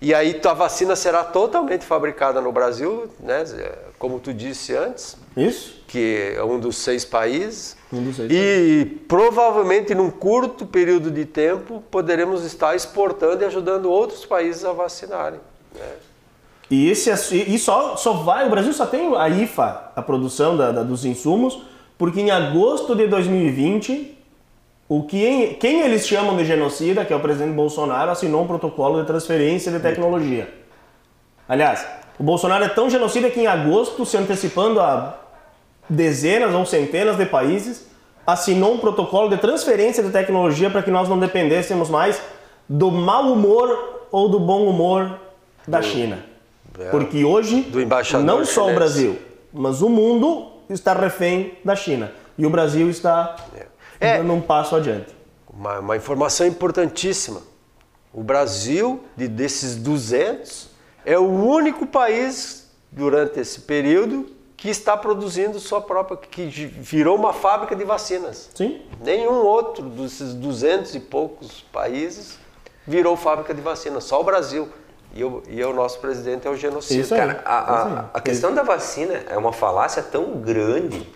e 0.00 0.12
aí 0.12 0.38
a 0.44 0.52
vacina 0.52 0.94
será 0.94 1.24
totalmente 1.24 1.84
fabricada 1.86 2.40
no 2.40 2.52
Brasil, 2.52 3.08
né? 3.20 3.42
como 3.98 4.20
tu 4.20 4.34
disse 4.34 4.76
antes, 4.76 5.16
Isso? 5.34 5.82
que 5.88 6.34
é 6.36 6.44
um 6.44 6.58
dos 6.60 6.76
seis 6.76 7.06
países. 7.06 7.74
Um 7.90 8.02
dos 8.02 8.16
seis 8.16 8.28
e 8.30 8.84
provavelmente 9.08 9.94
num 9.94 10.10
curto 10.10 10.66
período 10.66 11.10
de 11.10 11.24
tempo 11.24 11.82
poderemos 11.90 12.44
estar 12.44 12.74
exportando 12.76 13.44
e 13.44 13.46
ajudando 13.46 13.90
outros 13.90 14.26
países 14.26 14.62
a 14.64 14.72
vacinarem. 14.72 15.40
E, 16.70 16.88
esse, 16.88 17.10
ass- 17.10 17.30
e 17.32 17.58
só, 17.58 17.96
só 17.96 18.12
vai, 18.14 18.46
o 18.46 18.50
Brasil 18.50 18.72
só 18.72 18.86
tem 18.86 19.14
a 19.16 19.28
IFA, 19.28 19.92
a 19.94 20.02
produção 20.02 20.56
da- 20.56 20.72
da- 20.72 20.82
dos 20.82 21.04
insumos, 21.04 21.58
porque 21.98 22.20
em 22.20 22.30
agosto 22.30 22.94
de 22.94 23.06
2020, 23.06 24.16
o 24.88 25.02
que, 25.02 25.24
em- 25.24 25.54
quem 25.54 25.80
eles 25.82 26.06
chamam 26.06 26.36
de 26.36 26.44
genocida, 26.44 27.04
que 27.04 27.12
é 27.12 27.16
o 27.16 27.20
presidente 27.20 27.54
Bolsonaro, 27.54 28.10
assinou 28.10 28.42
um 28.42 28.46
protocolo 28.46 29.00
de 29.00 29.06
transferência 29.06 29.70
de 29.70 29.78
tecnologia. 29.80 30.52
Aliás, 31.48 31.86
o 32.18 32.22
Bolsonaro 32.22 32.64
é 32.64 32.68
tão 32.68 32.88
genocida 32.88 33.28
que 33.28 33.40
em 33.40 33.46
agosto, 33.46 34.04
se 34.06 34.16
antecipando 34.16 34.80
a 34.80 35.18
dezenas 35.88 36.54
ou 36.54 36.64
centenas 36.64 37.16
de 37.18 37.26
países, 37.26 37.86
assinou 38.26 38.72
um 38.74 38.78
protocolo 38.78 39.28
de 39.28 39.36
transferência 39.36 40.02
de 40.02 40.10
tecnologia 40.10 40.70
para 40.70 40.82
que 40.82 40.90
nós 40.90 41.08
não 41.10 41.18
dependêssemos 41.18 41.90
mais 41.90 42.20
do 42.66 42.90
mau 42.90 43.30
humor 43.30 44.06
ou 44.10 44.30
do 44.30 44.40
bom 44.40 44.66
humor 44.66 45.18
da 45.68 45.82
China. 45.82 46.24
Porque 46.90 47.24
hoje, 47.24 47.66
não 48.24 48.44
só 48.44 48.62
o 48.62 48.64
chinês. 48.64 48.74
Brasil, 48.74 49.18
mas 49.52 49.80
o 49.82 49.88
mundo 49.88 50.50
está 50.68 50.92
refém 50.92 51.58
da 51.64 51.76
China. 51.76 52.12
E 52.36 52.44
o 52.44 52.50
Brasil 52.50 52.90
está 52.90 53.36
É. 54.00 54.18
dando 54.18 54.32
um 54.32 54.40
passo 54.40 54.74
adiante. 54.74 55.14
Uma, 55.48 55.78
uma 55.78 55.96
informação 55.96 56.46
importantíssima. 56.46 57.42
O 58.12 58.22
Brasil, 58.22 59.02
de, 59.16 59.28
desses 59.28 59.76
200, 59.76 60.68
é 61.04 61.18
o 61.18 61.28
único 61.28 61.86
país 61.86 62.70
durante 62.90 63.38
esse 63.40 63.60
período 63.60 64.26
que 64.56 64.68
está 64.68 64.96
produzindo 64.96 65.60
sua 65.60 65.80
própria, 65.80 66.16
que 66.16 66.46
virou 66.46 67.16
uma 67.16 67.32
fábrica 67.32 67.76
de 67.76 67.84
vacinas. 67.84 68.50
Sim? 68.54 68.82
Nenhum 69.02 69.44
outro 69.44 69.84
desses 69.90 70.32
200 70.32 70.94
e 70.94 71.00
poucos 71.00 71.60
países 71.72 72.38
virou 72.86 73.16
fábrica 73.16 73.52
de 73.52 73.60
vacina, 73.60 74.00
só 74.00 74.20
o 74.20 74.24
Brasil. 74.24 74.68
E, 75.14 75.22
o, 75.22 75.42
e 75.48 75.62
o 75.62 75.72
nosso 75.72 76.00
presidente 76.00 76.46
é 76.46 76.50
o 76.50 76.56
genocida. 76.56 77.00
Isso 77.00 77.14
aí. 77.14 77.20
Cara, 77.20 77.42
a, 77.44 77.58
a- 77.58 77.78
Isso 77.78 77.98
aí. 77.98 78.04
a 78.14 78.20
questão 78.20 78.54
da 78.54 78.62
vacina 78.62 79.22
é 79.28 79.36
uma 79.38 79.52
falácia 79.52 80.02
tão 80.02 80.32
grande 80.40 81.06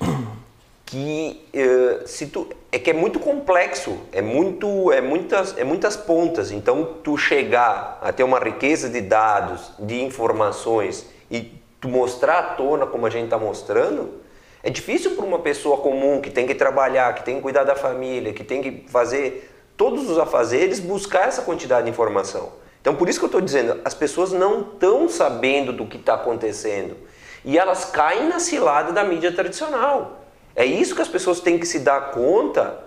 que 0.87 1.47
eh, 1.53 2.03
se 2.07 2.29
tu 2.29 2.47
é 2.73 2.79
que 2.79 2.91
é 2.91 2.93
muito 2.95 3.19
complexo, 3.21 3.99
é 4.13 4.23
muito 4.23 4.91
é 4.93 5.01
muitas 5.01 5.57
é 5.59 5.65
muitas 5.65 5.97
pontas. 5.97 6.51
Então 6.51 6.95
tu 7.03 7.17
chegar 7.19 7.99
a 8.01 8.13
ter 8.13 8.23
uma 8.23 8.39
riqueza 8.39 8.89
de 8.89 9.01
dados, 9.01 9.73
de 9.79 10.01
informações 10.03 11.07
e 11.31 11.53
tu 11.81 11.89
mostrar 11.89 12.39
à 12.39 12.43
tona 12.55 12.87
como 12.87 13.05
a 13.07 13.11
gente 13.11 13.25
está 13.25 13.39
mostrando, 13.39 14.15
é 14.63 14.71
difícil 14.71 15.13
para 15.15 15.25
uma 15.27 15.41
pessoa 15.41 15.77
comum 15.79 16.21
que 16.21 16.31
tem 16.31 16.47
que 16.47 16.55
trabalhar, 16.55 17.15
que 17.15 17.23
tem 17.25 17.37
que 17.37 17.43
cuidar 17.43 17.65
da 17.65 17.75
família, 17.77 18.33
que 18.33 18.43
tem 18.45 18.63
que 18.63 18.85
fazer 18.89 19.51
todos 19.77 20.09
os 20.09 20.19
afazeres 20.19 20.81
buscar 20.81 21.29
essa 21.29 21.43
quantidade 21.43 21.85
de 21.85 21.91
informação. 21.91 22.51
Então 22.89 22.97
por 22.97 23.07
isso 23.07 23.19
que 23.19 23.27
eu 23.27 23.29
estou 23.29 23.43
dizendo, 23.43 23.83
as 23.85 23.93
pessoas 23.93 24.33
não 24.33 24.63
estão 24.63 25.11
sabendo 25.11 25.75
do 25.75 25.85
que 25.85 25.99
está 25.99 26.15
acontecendo 26.15 26.97
e 27.45 27.59
elas 27.59 27.85
caem 27.85 28.27
na 28.27 28.39
cilada 28.39 28.95
da 28.95 29.05
mídia 29.05 29.31
tradicional. 29.31 30.23
É 30.57 30.65
isso 30.65 30.95
que 30.95 31.03
as 31.03 31.09
pessoas 31.09 31.39
têm 31.39 31.59
que 31.59 31.67
se 31.67 31.81
dar 31.81 32.13
conta 32.13 32.81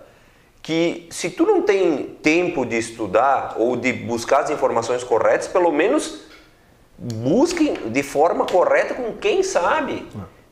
que 0.60 1.08
se 1.12 1.30
tu 1.30 1.46
não 1.46 1.62
tem 1.62 2.18
tempo 2.20 2.66
de 2.66 2.80
estudar 2.80 3.54
ou 3.60 3.76
de 3.76 3.94
buscar 3.94 4.40
as 4.40 4.50
informações 4.50 5.04
corretas, 5.04 5.48
pelo 5.48 5.72
menos 5.72 6.24
busque 6.98 7.72
de 7.88 8.02
forma 8.02 8.48
correta 8.48 8.96
com 8.96 9.14
quem 9.18 9.44
sabe. 9.44 10.08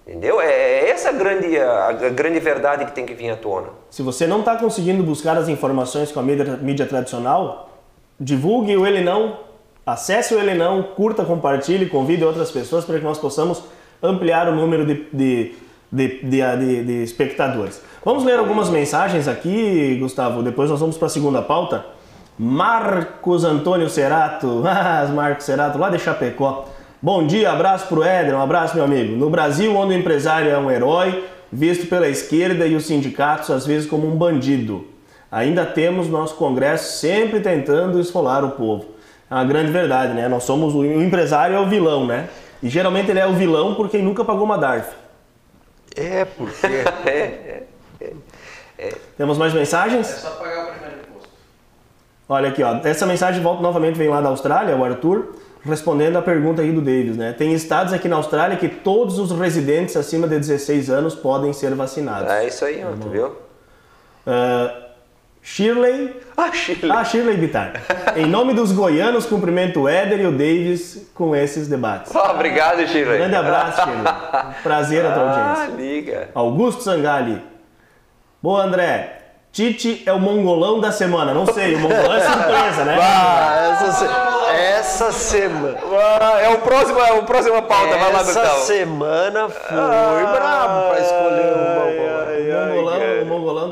Entendeu? 0.05 0.39
É 0.39 0.91
essa 0.91 1.09
a 1.09 1.11
grande, 1.11 1.57
a, 1.57 1.87
a 1.87 1.91
grande 2.09 2.39
verdade 2.39 2.85
que 2.85 2.91
tem 2.91 3.03
que 3.03 3.15
vir 3.15 3.31
à 3.31 3.35
tona. 3.35 3.69
Se 3.89 4.03
você 4.03 4.27
não 4.27 4.41
está 4.41 4.55
conseguindo 4.57 5.01
buscar 5.01 5.35
as 5.39 5.49
informações 5.49 6.11
com 6.11 6.19
a 6.19 6.23
mídia, 6.23 6.45
mídia 6.57 6.85
tradicional, 6.85 7.68
divulgue 8.19 8.75
o 8.75 8.85
Ele 8.85 9.01
Não, 9.01 9.37
acesse 9.85 10.33
o 10.33 10.39
Ele 10.39 10.53
Não, 10.53 10.83
curta, 10.83 11.23
compartilhe, 11.23 11.87
convide 11.87 12.23
outras 12.23 12.51
pessoas 12.51 12.85
para 12.85 12.97
que 12.97 13.03
nós 13.03 13.17
possamos 13.17 13.63
ampliar 14.01 14.47
o 14.47 14.55
número 14.55 14.85
de, 14.85 15.05
de 15.11 15.55
de, 15.91 16.21
de, 16.23 16.83
de, 16.83 17.03
espectadores. 17.03 17.81
Vamos 18.03 18.23
ler 18.23 18.37
algumas 18.37 18.69
mensagens 18.69 19.27
aqui, 19.27 19.97
Gustavo. 19.99 20.43
Depois 20.43 20.69
nós 20.69 20.79
vamos 20.79 20.97
para 20.97 21.07
a 21.07 21.09
segunda 21.09 21.41
pauta. 21.41 21.85
Marcos 22.37 23.43
Antônio 23.43 23.89
Cerato, 23.89 24.63
ah, 24.65 25.09
Marcos 25.13 25.45
Cerato, 25.45 25.77
lá 25.77 25.89
de 25.89 25.99
Chapecó. 25.99 26.65
Bom 27.01 27.25
dia, 27.25 27.51
abraço 27.51 27.87
pro 27.87 28.03
Éder, 28.03 28.35
um 28.35 28.41
abraço, 28.41 28.75
meu 28.75 28.83
amigo. 28.83 29.15
No 29.15 29.29
Brasil, 29.29 29.75
onde 29.75 29.93
o 29.93 29.97
empresário 29.97 30.49
é 30.49 30.57
um 30.57 30.69
herói, 30.69 31.23
visto 31.51 31.87
pela 31.87 32.07
esquerda 32.07 32.65
e 32.65 32.75
os 32.75 32.85
sindicatos 32.85 33.49
às 33.49 33.65
vezes 33.65 33.89
como 33.89 34.07
um 34.07 34.15
bandido. 34.15 34.85
Ainda 35.31 35.65
temos 35.65 36.07
nosso 36.07 36.35
Congresso 36.35 36.97
sempre 36.97 37.39
tentando 37.39 37.99
esfolar 37.99 38.43
o 38.43 38.51
povo. 38.51 38.85
É 39.29 39.33
uma 39.35 39.45
grande 39.45 39.71
verdade, 39.71 40.13
né? 40.13 40.27
Nós 40.27 40.43
somos 40.43 40.73
o, 40.73 40.83
empresário 40.83 41.55
é 41.55 41.59
o 41.59 41.67
vilão, 41.67 42.05
né? 42.07 42.29
E 42.63 42.67
geralmente 42.69 43.11
ele 43.11 43.19
é 43.19 43.27
o 43.27 43.33
vilão 43.33 43.75
por 43.75 43.89
quem 43.89 44.01
nunca 44.01 44.25
pagou 44.25 44.43
uma 44.43 44.57
DARF. 44.57 44.89
É, 45.95 46.25
porque. 46.25 46.65
É, 47.05 47.63
Temos 49.17 49.37
mais 49.37 49.53
É 49.53 49.57
mensagens? 49.57 50.07
só 50.07 50.31
pagar 50.31 50.63
o 50.63 50.71
primeiro 50.71 51.01
imposto. 51.07 51.29
Olha 52.27 52.49
aqui, 52.49 52.63
ó. 52.63 52.77
Essa 52.83 53.05
mensagem 53.05 53.41
volta 53.43 53.61
novamente 53.61 53.97
vem 53.97 54.07
lá 54.09 54.21
da 54.21 54.29
Austrália, 54.29 54.75
o 54.75 54.83
Arthur, 54.83 55.35
respondendo 55.63 56.17
a 56.17 56.21
pergunta 56.21 56.61
aí 56.61 56.71
do 56.71 56.79
Davis, 56.81 57.17
né? 57.17 57.33
Tem 57.33 57.53
estados 57.53 57.91
aqui 57.93 58.07
na 58.07 58.15
Austrália 58.15 58.55
que 58.57 58.69
todos 58.69 59.19
os 59.19 59.31
residentes 59.31 59.95
acima 59.97 60.27
de 60.27 60.39
16 60.39 60.89
anos 60.89 61.13
podem 61.13 61.51
ser 61.53 61.75
vacinados. 61.75 62.31
é 62.31 62.47
isso 62.47 62.63
aí, 62.65 62.83
ó, 62.83 62.91
tu 62.99 63.09
viu? 63.09 63.35
Ah, 64.25 64.88
Shirley. 65.41 66.15
Ah, 66.37 66.51
Chile. 66.51 66.91
Ah, 66.91 67.03
Shirley 67.03 67.37
Bittar. 67.37 67.73
em 68.15 68.25
nome 68.25 68.53
dos 68.53 68.71
goianos, 68.71 69.25
cumprimento 69.25 69.81
o 69.81 69.89
Éder 69.89 70.19
e 70.21 70.25
o 70.27 70.31
Davis 70.31 71.09
com 71.15 71.35
esses 71.35 71.67
debates. 71.67 72.15
Ah, 72.15 72.31
obrigado, 72.31 72.85
Chile. 72.87 73.17
Grande 73.17 73.35
abraço, 73.35 73.81
Shirley. 73.81 74.03
Prazer 74.63 75.05
a 75.05 75.11
tua 75.11 75.23
Ah, 75.23 75.49
audiência. 75.51 75.75
liga. 75.81 76.29
Augusto 76.35 76.83
Sangali. 76.83 77.41
Boa, 78.41 78.63
André. 78.63 79.15
Tite 79.51 80.03
é 80.05 80.13
o 80.13 80.19
mongolão 80.19 80.79
da 80.79 80.91
semana. 80.91 81.33
Não 81.33 81.45
sei, 81.47 81.73
o 81.73 81.79
mongolão 81.79 82.13
é 82.15 82.19
surpresa, 82.21 82.85
né? 82.85 82.97
Ah, 83.01 83.71
essa, 83.73 83.91
se- 83.93 84.55
essa 84.55 85.11
semana. 85.11 85.77
Ah, 86.21 86.39
é 86.39 86.49
o 86.53 86.59
próximo, 86.59 86.99
é 86.99 87.13
o 87.13 87.23
próxima 87.23 87.59
pauta, 87.63 87.97
vai 87.97 88.13
lá, 88.13 88.19
Essa 88.19 88.39
Gustavo. 88.41 88.61
semana 88.65 89.49
foi 89.49 89.75
brabo 89.75 90.89
pra 90.91 90.99
escolher 90.99 91.53
o 91.53 91.68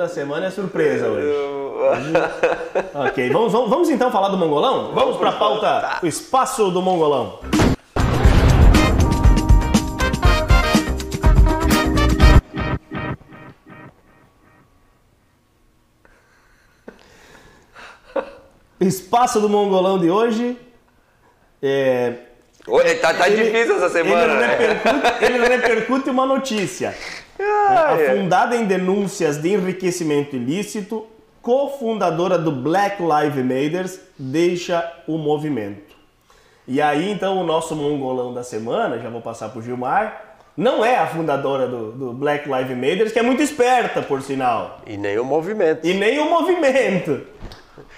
da 0.08 0.14
semana 0.14 0.46
é 0.46 0.50
surpresa 0.50 1.10
hoje. 1.10 1.28
ok, 2.96 3.30
vamos, 3.30 3.52
vamos, 3.52 3.70
vamos 3.70 3.90
então 3.90 4.10
falar 4.10 4.30
do 4.30 4.38
mongolão? 4.38 4.94
Vamos 4.94 5.18
para 5.18 5.30
a 5.30 5.34
pauta, 5.34 6.00
o 6.02 6.08
espaço 6.08 6.72
do 6.72 6.82
mongolão. 6.82 7.40
Espaço 18.80 19.42
do 19.42 19.50
mongolão 19.50 19.98
de 19.98 20.10
hoje 20.10 20.56
é, 21.62 22.14
Oi, 22.68 22.96
tá, 22.96 23.14
tá 23.14 23.28
ele- 23.28 23.46
difícil 23.46 23.76
essa 23.78 23.90
semana, 23.90 24.24
ele 24.26 24.34
né? 24.36 24.48
repercute, 24.58 25.24
ele 25.26 25.48
repercute 25.48 26.10
uma 26.10 26.26
notícia. 26.26 26.96
É, 27.70 28.12
Afundada 28.12 28.56
em 28.56 28.66
denúncias 28.66 29.38
de 29.38 29.54
enriquecimento 29.54 30.36
ilícito, 30.36 31.06
cofundadora 31.42 32.38
do 32.38 32.52
Black 32.52 33.02
Lives 33.02 33.44
Matter 33.44 34.00
deixa 34.18 34.94
o 35.08 35.18
movimento. 35.18 35.96
E 36.68 36.82
aí, 36.82 37.10
então, 37.10 37.40
o 37.40 37.46
nosso 37.46 37.76
mongolão 37.76 38.34
da 38.34 38.44
semana, 38.44 39.00
já 39.00 39.10
vou 39.10 39.22
passar 39.22 39.50
pro 39.50 39.62
Gilmar, 39.62 40.22
não 40.58 40.84
é 40.84 40.98
a 40.98 41.08
fundadora 41.08 41.68
do, 41.68 41.92
do 41.92 42.14
Black 42.14 42.50
Lives 42.50 42.76
Matter, 42.76 43.14
que 43.14 43.20
é 43.20 43.22
muito 43.22 43.42
esperta, 43.42 44.02
por 44.02 44.22
sinal. 44.22 44.82
E 44.86 44.98
nem 44.98 45.18
o 45.18 45.24
movimento. 45.24 45.86
E 45.88 45.94
nem 45.94 46.20
o 46.20 46.30
movimento. 46.30 47.22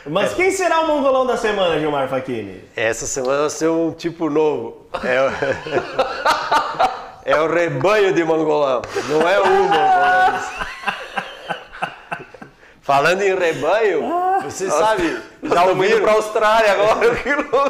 Mas 0.06 0.34
quem 0.34 0.52
será 0.52 0.82
o 0.82 0.88
mongolão 0.88 1.26
da 1.26 1.38
semana, 1.38 1.80
Gilmar 1.80 2.08
Facchini? 2.10 2.64
Essa 2.76 3.06
semana 3.06 3.42
vai 3.42 3.50
ser 3.50 3.70
um 3.70 3.92
tipo 3.92 4.30
novo. 4.30 4.88
É 5.04 5.22
o, 5.22 5.30
é 7.30 7.42
o 7.42 7.48
rebanho 7.48 8.14
de 8.14 8.24
mongolão. 8.24 8.82
Não 9.08 9.28
é 9.28 9.40
o 9.40 9.46
mongolão. 9.46 10.40
Falando 12.82 13.22
em 13.22 13.36
rebanho, 13.36 14.02
você 14.44 14.68
sabe, 14.68 15.22
já 15.44 15.64
ouviram? 15.66 16.02
pra 16.02 16.14
Austrália 16.14 16.72
agora, 16.72 17.16
que 17.22 17.30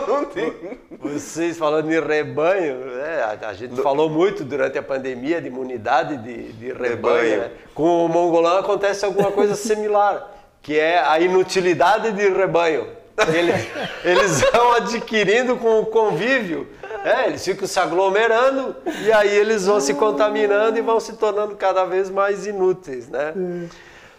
não 0.09 0.23
tem. 0.25 0.79
Vocês 0.97 1.57
falando 1.57 1.91
em 1.91 1.99
rebanho, 1.99 2.85
né, 2.85 3.37
a, 3.41 3.49
a 3.49 3.53
gente 3.53 3.81
falou 3.81 4.09
muito 4.09 4.45
durante 4.45 4.77
a 4.77 4.83
pandemia 4.83 5.41
de 5.41 5.47
imunidade 5.47 6.15
de, 6.17 6.53
de 6.53 6.67
rebanho. 6.67 6.89
Rebanho. 6.95 7.39
né? 7.41 7.51
Com 7.75 8.05
o 8.05 8.07
mongolão 8.07 8.59
acontece 8.59 9.03
alguma 9.03 9.29
coisa 9.29 9.55
similar, 9.59 10.25
que 10.61 10.79
é 10.79 10.99
a 10.99 11.19
inutilidade 11.19 12.13
de 12.13 12.29
rebanho. 12.29 12.87
Eles, 13.27 13.67
eles 14.05 14.41
vão 14.53 14.71
adquirindo 14.75 15.57
com 15.57 15.81
o 15.81 15.85
convívio, 15.85 16.65
é, 17.03 17.27
eles 17.27 17.43
ficam 17.43 17.67
se 17.67 17.79
aglomerando 17.79 18.75
e 19.03 19.11
aí 19.11 19.35
eles 19.35 19.65
vão 19.65 19.79
se 19.79 19.93
contaminando 19.93 20.77
e 20.77 20.81
vão 20.81 20.99
se 20.99 21.13
tornando 21.13 21.55
cada 21.55 21.85
vez 21.85 22.09
mais 22.09 22.45
inúteis, 22.45 23.07
né? 23.07 23.33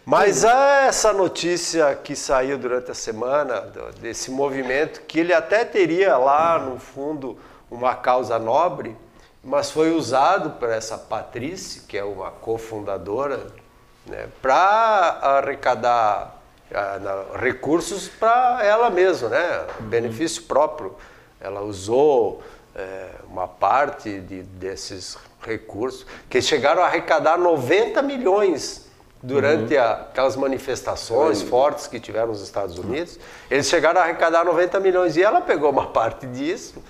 Mas 0.04 0.44
há 0.44 0.86
essa 0.86 1.12
notícia 1.12 1.94
que 1.94 2.16
saiu 2.16 2.58
durante 2.58 2.90
a 2.90 2.94
semana 2.94 3.60
desse 4.00 4.30
movimento, 4.30 5.02
que 5.02 5.20
ele 5.20 5.32
até 5.32 5.64
teria 5.64 6.16
lá 6.16 6.58
no 6.58 6.78
fundo 6.80 7.38
uma 7.70 7.94
causa 7.94 8.38
nobre, 8.38 8.96
mas 9.44 9.70
foi 9.70 9.92
usado 9.92 10.50
por 10.58 10.68
essa 10.70 10.98
Patrícia, 10.98 11.82
que 11.86 11.96
é 11.96 12.04
uma 12.04 12.30
cofundadora, 12.30 13.40
né, 14.06 14.26
para 14.42 15.18
arrecadar 15.22 16.36
na- 16.70 17.38
recursos 17.38 18.08
para 18.08 18.60
ela 18.64 18.90
mesma, 18.90 19.28
né, 19.28 19.64
benefício 19.80 20.42
próprio. 20.44 20.94
Ela 21.40 21.60
usou 21.62 22.42
eh, 22.74 23.08
uma 23.28 23.48
parte 23.48 24.20
de- 24.20 24.42
desses 24.42 25.16
recursos, 25.42 26.06
que 26.28 26.40
chegaram 26.42 26.82
a 26.82 26.86
arrecadar 26.86 27.38
90 27.38 28.02
milhões 28.02 28.86
durante 29.22 29.76
a- 29.76 29.92
aquelas 30.10 30.36
manifestações 30.36 31.42
fortes 31.42 31.86
que 31.86 31.98
tiveram 32.00 32.28
nos 32.28 32.42
Estados 32.42 32.78
Unidos, 32.78 33.18
eles 33.50 33.66
chegaram 33.68 34.00
a 34.00 34.04
arrecadar 34.04 34.44
90 34.44 34.78
milhões 34.80 35.16
e 35.16 35.22
ela 35.22 35.40
pegou 35.40 35.70
uma 35.70 35.86
parte 35.88 36.26
disso. 36.26 36.82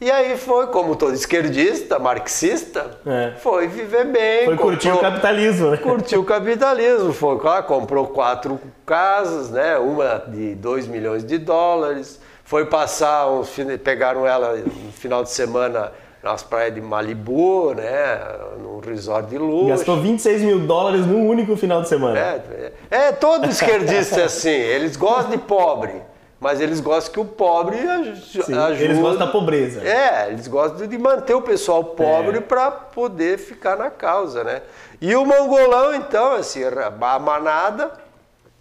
E 0.00 0.10
aí 0.10 0.36
foi, 0.36 0.66
como 0.66 0.96
todo 0.96 1.14
esquerdista, 1.14 1.98
marxista, 1.98 2.98
É. 3.06 3.32
foi 3.38 3.68
viver 3.68 4.04
bem. 4.06 4.44
Foi 4.44 4.56
curtir 4.56 4.90
o 4.90 4.98
capitalismo, 4.98 5.70
né? 5.70 5.76
Curtiu 5.78 6.20
o 6.20 6.24
capitalismo, 6.24 7.12
foi 7.12 7.38
lá, 7.42 7.62
comprou 7.62 8.08
quatro 8.08 8.60
casas, 8.84 9.50
né? 9.50 9.78
Uma 9.78 10.18
de 10.28 10.54
2 10.56 10.86
milhões 10.86 11.24
de 11.24 11.38
dólares, 11.38 12.20
foi 12.44 12.66
passar 12.66 13.30
uns 13.30 13.48
pegaram 13.82 14.26
ela 14.26 14.56
no 14.56 14.92
final 14.92 15.22
de 15.22 15.30
semana 15.30 15.92
nas 16.22 16.42
praias 16.42 16.74
de 16.74 16.80
Malibu, 16.80 17.74
né? 17.74 18.18
Num 18.58 18.80
resort 18.80 19.28
de 19.28 19.36
luxo. 19.38 19.68
Gastou 19.68 20.00
26 20.00 20.42
mil 20.42 20.60
dólares 20.60 21.06
num 21.06 21.26
único 21.28 21.56
final 21.56 21.82
de 21.82 21.88
semana. 21.88 22.18
É, 22.18 22.72
é, 22.90 22.96
é, 23.08 23.12
todo 23.12 23.46
esquerdista 23.46 24.20
é 24.20 24.24
assim, 24.24 24.48
eles 24.50 24.96
gostam 24.96 25.30
de 25.32 25.38
pobre, 25.38 25.92
mas 26.40 26.60
eles 26.62 26.80
gostam 26.80 27.12
que 27.12 27.20
o 27.20 27.24
pobre 27.26 27.76
aj- 27.78 28.42
Sim, 28.44 28.54
ajude. 28.56 28.84
Eles 28.84 28.98
gostam 28.98 29.26
da 29.26 29.32
pobreza. 29.32 29.82
É, 29.86 30.28
eles 30.28 30.48
gostam 30.48 30.86
de 30.86 30.96
manter 30.98 31.34
o 31.34 31.42
pessoal 31.42 31.84
pobre 31.84 32.38
É. 32.38 32.40
para 32.40 32.70
poder 32.70 33.38
ficar 33.38 33.76
na 33.76 33.90
causa, 33.90 34.42
né? 34.44 34.62
E 35.02 35.14
o 35.14 35.26
mongolão, 35.26 35.94
então, 35.94 36.32
assim, 36.32 36.62
a 36.64 37.18
manada, 37.18 37.90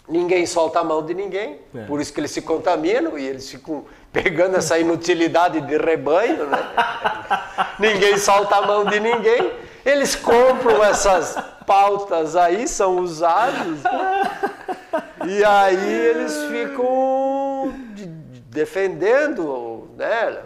ninguém 0.08 0.45
solta 0.45 0.80
a 0.80 0.84
mão 0.84 1.04
de 1.06 1.14
ninguém, 1.14 1.60
É. 1.76 1.84
por 1.86 1.99
isso 2.01 2.14
que 2.14 2.20
eles 2.20 2.32
se 2.32 2.41
contaminam 2.41 3.18
e 3.18 3.26
eles 3.28 3.49
ficam 3.49 3.86
pegando 4.12 4.58
essa 4.58 4.78
inutilidade 4.78 5.62
de 5.62 5.78
rebanho, 5.78 6.45
né? 6.47 6.60
ninguém 7.80 8.18
solta 8.18 8.58
a 8.58 8.62
mão 8.66 8.86
de 8.86 8.99
ninguém. 8.99 9.51
Eles 9.86 10.16
compram 10.16 10.84
essas 10.84 11.36
pautas 11.66 12.36
aí, 12.36 12.68
são 12.68 12.97
usados, 12.99 13.80
e 15.28 15.43
aí 15.43 15.91
eles 15.93 16.36
ficam 16.45 17.74
de- 17.93 18.06
de- 18.06 18.39
defendendo, 18.41 19.89
né? 19.97 20.39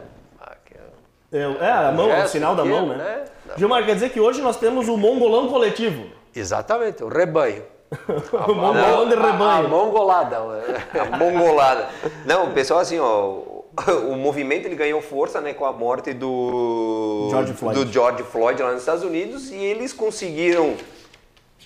É, 1.29 1.39
é, 1.39 1.71
a 1.71 1.91
mão, 1.91 2.05
o 2.07 2.09
gesto 2.09 2.31
sinal 2.31 2.55
da 2.55 2.63
mão, 2.63 2.87
né? 2.87 2.95
né? 2.95 3.25
Gilmar, 3.57 3.85
quer 3.85 3.95
dizer 3.95 4.11
que 4.11 4.19
hoje 4.19 4.41
nós 4.41 4.55
temos 4.55 4.87
o 4.87 4.95
mongolão 4.95 5.49
coletivo. 5.49 6.05
Exatamente, 6.33 7.03
o 7.03 7.09
rebanho. 7.09 7.63
o 8.47 8.53
mongolão 8.53 9.07
de 9.07 9.13
A, 9.15 9.17
a 9.19 9.31
rebanho. 9.31 9.69
mongolada. 9.69 10.37
A 10.37 11.17
mongolada. 11.17 11.87
Não, 12.25 12.47
o 12.47 12.51
pessoal 12.51 12.79
assim, 12.81 12.99
ó, 12.99 13.37
o 14.09 14.15
movimento 14.15 14.65
ele 14.65 14.75
ganhou 14.75 15.01
força, 15.01 15.39
né, 15.39 15.53
com 15.53 15.65
a 15.65 15.71
morte 15.71 16.13
do 16.13 17.27
George 17.29 17.53
Floyd. 17.53 17.85
do 17.85 17.91
George 17.91 18.23
Floyd 18.23 18.61
lá 18.61 18.71
nos 18.71 18.81
Estados 18.81 19.03
Unidos 19.03 19.49
e 19.51 19.55
eles 19.55 19.93
conseguiram 19.93 20.75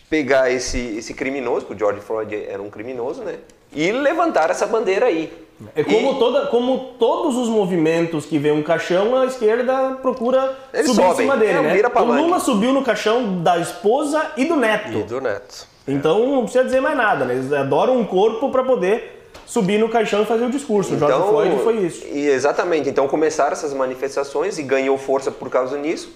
pegar 0.10 0.52
esse 0.52 0.98
esse 0.98 1.14
criminoso, 1.14 1.66
porque 1.66 1.74
o 1.76 1.80
George 1.88 2.02
Floyd 2.02 2.36
era 2.48 2.62
um 2.62 2.70
criminoso, 2.70 3.24
né? 3.24 3.38
E 3.74 3.92
levantar 3.92 4.50
essa 4.50 4.68
bandeira 4.68 5.06
aí. 5.06 5.32
É 5.76 5.84
como, 5.84 6.18
toda, 6.18 6.48
como 6.48 6.96
todos 6.98 7.38
os 7.38 7.48
movimentos 7.48 8.26
que 8.26 8.40
vê 8.40 8.52
um 8.52 8.64
caixão, 8.64 9.16
a 9.16 9.26
esquerda 9.28 9.92
procura 10.02 10.58
Eles 10.74 10.88
subir 10.88 11.02
em 11.04 11.08
sobem. 11.10 11.16
cima 11.28 11.38
dele, 11.38 11.52
É, 11.60 11.62
né? 11.62 11.82
O. 11.96 12.04
Lula 12.04 12.40
subiu 12.40 12.74
no 12.74 12.84
caixão 12.84 13.42
da 13.44 13.60
esposa 13.60 14.32
e 14.36 14.46
do 14.46 14.56
neto. 14.56 14.98
E 14.98 15.04
do 15.04 15.22
Neto. 15.22 15.68
Então 15.88 16.26
não 16.28 16.44
precisa 16.44 16.64
dizer 16.64 16.80
mais 16.82 16.96
nada, 16.96 17.26
né? 17.26 17.34
Eles 17.34 17.52
adoram 17.52 17.98
um 17.98 18.06
corpo 18.06 18.50
para 18.52 18.64
poder 18.64 19.20
subir 19.46 19.78
no 19.80 19.90
caixão 19.90 20.22
e 20.22 20.26
fazer 20.26 20.46
o 20.46 20.50
discurso. 20.50 20.94
O 20.94 20.98
George 21.00 21.18
Floyd 21.30 21.64
foi 21.64 21.78
isso. 21.78 22.06
e 22.08 22.28
exatamente. 22.28 22.88
Então 22.90 23.08
começaram 23.08 23.52
essas 23.54 23.74
manifestações 23.74 24.58
e 24.60 24.64
ganhou 24.64 24.98
força 24.98 25.32
por 25.32 25.50
causa 25.50 25.78
disso. 25.80 26.16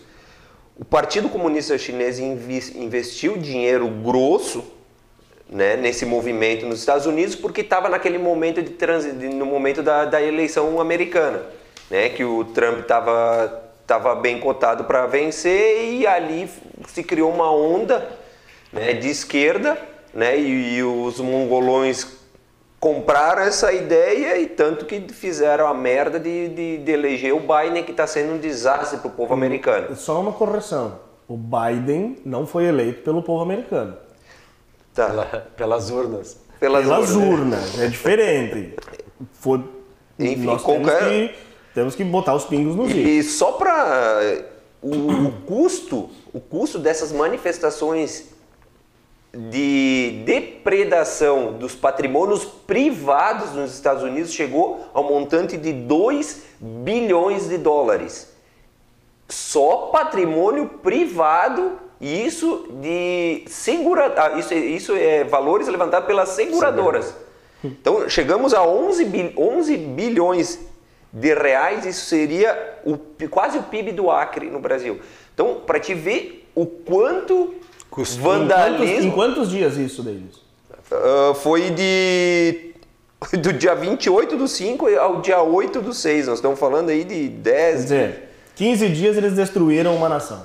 O 0.78 0.84
Partido 0.86 1.30
Comunista 1.30 1.78
Chinês 1.78 2.20
investiu 2.20 3.38
dinheiro 3.38 3.88
grosso 3.88 4.64
né, 5.50 5.76
nesse 5.78 6.06
movimento 6.06 6.66
nos 6.66 6.80
Estados 6.80 7.06
Unidos 7.06 7.36
porque 7.36 7.62
estava 7.62 7.88
naquele 7.88 8.18
momento 8.18 8.62
de 8.62 8.72
transi 8.72 9.12
de- 9.12 9.30
no 9.30 9.46
momento 9.46 9.82
da, 9.84 10.04
da 10.06 10.22
eleição 10.22 10.82
americana, 10.82 11.44
né, 11.90 12.10
que 12.10 12.24
o 12.24 12.44
Trump 12.46 12.80
estava 12.80 13.62
tava 13.86 14.16
bem 14.16 14.40
cotado 14.40 14.86
para 14.86 15.06
vencer 15.06 15.84
e 15.94 16.08
ali 16.08 16.50
se 16.88 17.04
criou 17.04 17.32
uma 17.32 17.52
onda 17.52 18.10
né, 18.76 18.94
de 18.94 19.10
esquerda, 19.10 19.78
né, 20.14 20.38
e, 20.38 20.78
e 20.78 20.84
os 20.84 21.20
mongolões 21.20 22.08
compraram 22.80 23.42
essa 23.42 23.74
ideia 23.74 24.38
e 24.38 24.46
tanto 24.48 24.86
que 24.86 25.00
fizeram 25.12 25.66
a 25.68 25.74
merda 25.74 26.20
de, 26.20 26.50
de, 26.50 26.78
de 26.78 26.92
eleger 26.92 27.34
o 27.34 27.40
Biden, 27.40 27.84
que 27.84 27.92
está 27.92 28.06
sendo 28.06 28.34
um 28.34 28.38
desastre 28.38 29.00
para 29.00 29.08
o 29.08 29.12
povo 29.12 29.34
americano. 29.34 29.96
Só 29.96 30.22
uma 30.22 30.32
correção. 30.32 31.00
O 31.28 31.36
Biden 31.36 32.18
não 32.24 32.46
foi 32.46 32.66
eleito 32.66 33.02
pelo 33.02 33.24
povo 33.24 33.42
americano. 33.42 33.98
Tá. 34.94 35.08
Pela- 35.08 35.26
pelas 35.58 35.90
urnas. 35.90 36.38
Pelas, 36.60 36.84
Pelas 36.84 37.12
urnas. 37.16 37.40
urnas. 37.74 37.80
É 37.82 37.88
diferente. 37.88 38.76
Foi, 39.34 39.64
Enfim, 40.20 40.44
nós 40.44 40.64
temos 40.64 40.88
qualquer- 40.88 41.10
que, 41.10 41.36
temos 41.74 41.96
que 41.96 42.04
botar 42.04 42.36
os 42.36 42.46
pingos 42.46 42.76
nos 42.76 42.92
is. 42.92 42.96
E 42.96 43.24
só 43.24 43.54
para 43.54 44.22
o, 44.82 44.96
o 45.28 45.32
custo, 45.48 46.10
o 46.32 46.40
custo 46.40 46.78
dessas 46.78 47.12
manifestações 47.12 48.30
de 49.36 50.24
depredação 50.26 51.54
dos 51.54 51.76
patrimônios 51.76 52.46
privados 52.46 53.52
nos 53.54 53.74
Estados 53.74 54.02
Unidos 54.02 54.32
chegou 54.32 54.86
ao 54.94 55.04
montante 55.04 55.58
de 55.58 55.74
2 55.74 56.44
bilhões 56.60 57.50
de 57.50 57.58
dólares. 57.58 58.34
Só 59.28 59.90
patrimônio 59.92 60.68
privado 60.82 61.80
e 62.00 62.26
isso 62.26 62.68
de 62.82 63.44
segura, 63.48 64.14
ah, 64.18 64.38
isso, 64.40 64.54
é- 64.54 64.58
isso 64.58 64.94
é 64.96 65.24
valores 65.24 65.68
levantados 65.68 66.08
pelas 66.08 66.30
seguradoras. 66.30 67.14
Então 67.64 68.08
chegamos 68.08 68.54
a 68.54 68.64
11, 68.64 69.06
bil- 69.06 69.34
11 69.38 69.76
bilhões 69.76 70.60
de 71.12 71.34
reais, 71.34 71.86
isso 71.86 72.06
seria 72.06 72.80
o, 72.86 72.98
quase 73.30 73.58
o 73.58 73.64
PIB 73.64 73.92
do 73.94 74.12
Acre 74.12 74.50
no 74.50 74.60
Brasil. 74.60 75.00
Então, 75.34 75.62
para 75.66 75.80
te 75.80 75.94
ver 75.94 76.48
o 76.54 76.66
quanto 76.66 77.56
Custou. 77.96 78.36
Em 78.36 78.48
quantos, 78.48 78.52
em 78.52 78.68
vandalismo 78.68 79.12
quantos 79.14 79.50
dias 79.50 79.78
isso 79.78 80.04
deles? 80.04 80.36
ah, 80.92 81.34
foi 81.34 81.70
de 81.72 82.74
do 83.40 83.54
dia 83.54 83.74
28 83.74 84.38
do 84.38 84.48
5 84.48 84.88
ao 84.98 85.22
dia 85.22 85.42
8 85.42 85.82
do 85.82 85.94
6. 85.94 86.28
Nós 86.28 86.38
estamos 86.40 86.60
falando 86.60 86.90
aí 86.90 87.04
de 87.04 87.30
10 87.30 87.76
Quer 87.76 87.82
dizer, 87.82 88.30
15 88.56 88.90
dias 88.90 89.18
eles 89.18 89.34
destruíram 89.34 89.96
uma 89.96 90.10
nação. 90.10 90.44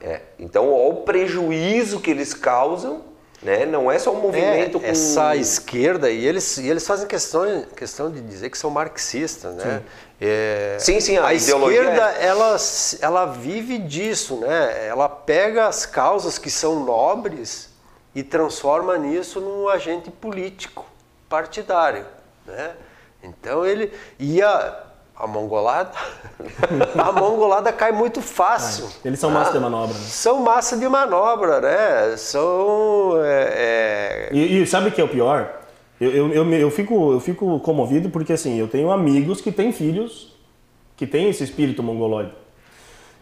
É, 0.00 0.22
então, 0.38 0.72
olha 0.72 0.94
o 0.94 0.96
prejuízo 1.02 2.00
que 2.00 2.10
eles 2.10 2.32
causam, 2.34 3.02
né? 3.46 3.64
Não 3.64 3.90
é 3.90 3.96
só 3.96 4.10
um 4.12 4.20
movimento 4.20 4.78
É, 4.78 4.80
com... 4.80 4.86
essa 4.86 5.36
esquerda, 5.36 6.10
e 6.10 6.26
eles, 6.26 6.58
e 6.58 6.68
eles 6.68 6.84
fazem 6.84 7.06
questão, 7.06 7.62
questão 7.76 8.10
de 8.10 8.20
dizer 8.20 8.50
que 8.50 8.58
são 8.58 8.68
marxistas, 8.70 9.54
né? 9.54 9.82
É, 10.20 10.76
Sim, 10.80 10.98
sim, 10.98 11.16
a 11.16 11.26
a 11.28 11.34
esquerda, 11.34 12.10
é- 12.18 12.26
ela, 12.26 12.56
ela 13.00 13.26
vive 13.26 13.78
disso, 13.78 14.36
né? 14.38 14.88
Ela 14.88 15.08
pega 15.08 15.68
as 15.68 15.86
causas 15.86 16.38
que 16.38 16.50
são 16.50 16.84
nobres 16.84 17.68
e 18.14 18.22
transforma 18.24 18.98
nisso 18.98 19.40
num 19.40 19.68
agente 19.68 20.10
político, 20.10 20.84
partidário, 21.28 22.04
né? 22.44 22.72
Então 23.22 23.64
ele... 23.64 23.92
E 24.18 24.42
a, 24.42 24.85
a 25.18 25.26
mongolada... 25.26 25.92
a 26.98 27.12
mongolada 27.12 27.72
cai 27.72 27.92
muito 27.92 28.20
fácil. 28.20 28.88
Eles 29.04 29.18
são 29.18 29.30
massa 29.30 29.52
de 29.52 29.58
manobra, 29.58 29.94
né? 29.94 30.04
São 30.04 30.40
massa 30.40 30.76
de 30.76 30.88
manobra, 30.88 31.60
né? 31.60 32.16
São... 32.16 33.14
é, 33.24 34.28
é, 34.28 34.28
E, 34.32 34.62
e 34.62 34.66
sabe 34.66 34.88
o 34.88 34.92
que 34.92 35.00
é 35.00 35.04
o 35.04 35.08
pior? 35.08 35.62
Eu, 36.00 36.10
eu, 36.10 36.32
eu, 36.32 36.52
eu 36.52 36.70
fico, 36.70 37.12
eu 37.12 37.20
fico 37.20 37.58
comovido 37.60 38.10
porque 38.10 38.32
assim, 38.34 38.58
eu 38.58 38.68
tenho 38.68 38.90
amigos 38.90 39.40
que 39.40 39.50
têm 39.50 39.72
filhos 39.72 40.36
que 40.96 41.06
têm 41.06 41.28
esse 41.28 41.44
espírito 41.44 41.82
mongoloide. 41.82 42.32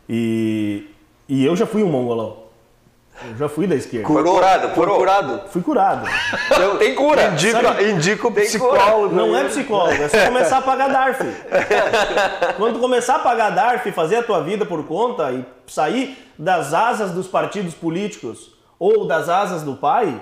E, 0.09 0.89
e 1.29 1.45
eu 1.45 1.57
já 1.57 1.67
fui 1.67 1.83
um 1.83 1.89
mongolão. 1.89 2.44
Eu 3.23 3.37
já 3.37 3.49
fui 3.49 3.67
da 3.67 3.77
esquerda. 3.77 4.09
Foi 4.09 4.23
curado, 4.23 4.69
curou. 4.71 4.97
curado. 4.99 5.49
Fui 5.49 5.63
curado. 5.63 6.09
Então, 6.51 6.77
tem 6.79 6.95
cura. 6.95 7.29
Indica, 7.29 7.83
indica 7.83 8.27
o 8.27 8.33
Tem 8.33 8.45
psicólogo. 8.45 9.15
Não 9.15 9.37
é 9.37 9.45
psicólogo, 9.45 10.03
é 10.03 10.09
só 10.09 10.25
começar 10.27 10.59
a 10.59 10.63
pagar 10.63 10.89
DARF. 10.89 11.23
Quando 12.59 12.75
tu 12.75 12.81
começar 12.81 13.17
a 13.17 13.19
pagar 13.21 13.51
DARF, 13.51 13.93
fazer 13.93 14.17
a 14.17 14.23
tua 14.23 14.43
vida 14.43 14.67
por 14.67 14.85
conta 14.85 15.31
e 15.33 15.45
sair 15.67 16.19
das 16.39 16.75
asas 16.75 17.13
dos 17.13 17.29
partidos 17.29 17.73
políticos 17.73 18.53
ou 18.79 19.07
das 19.07 19.29
asas 19.29 19.63
do 19.63 19.77
pai, 19.77 20.21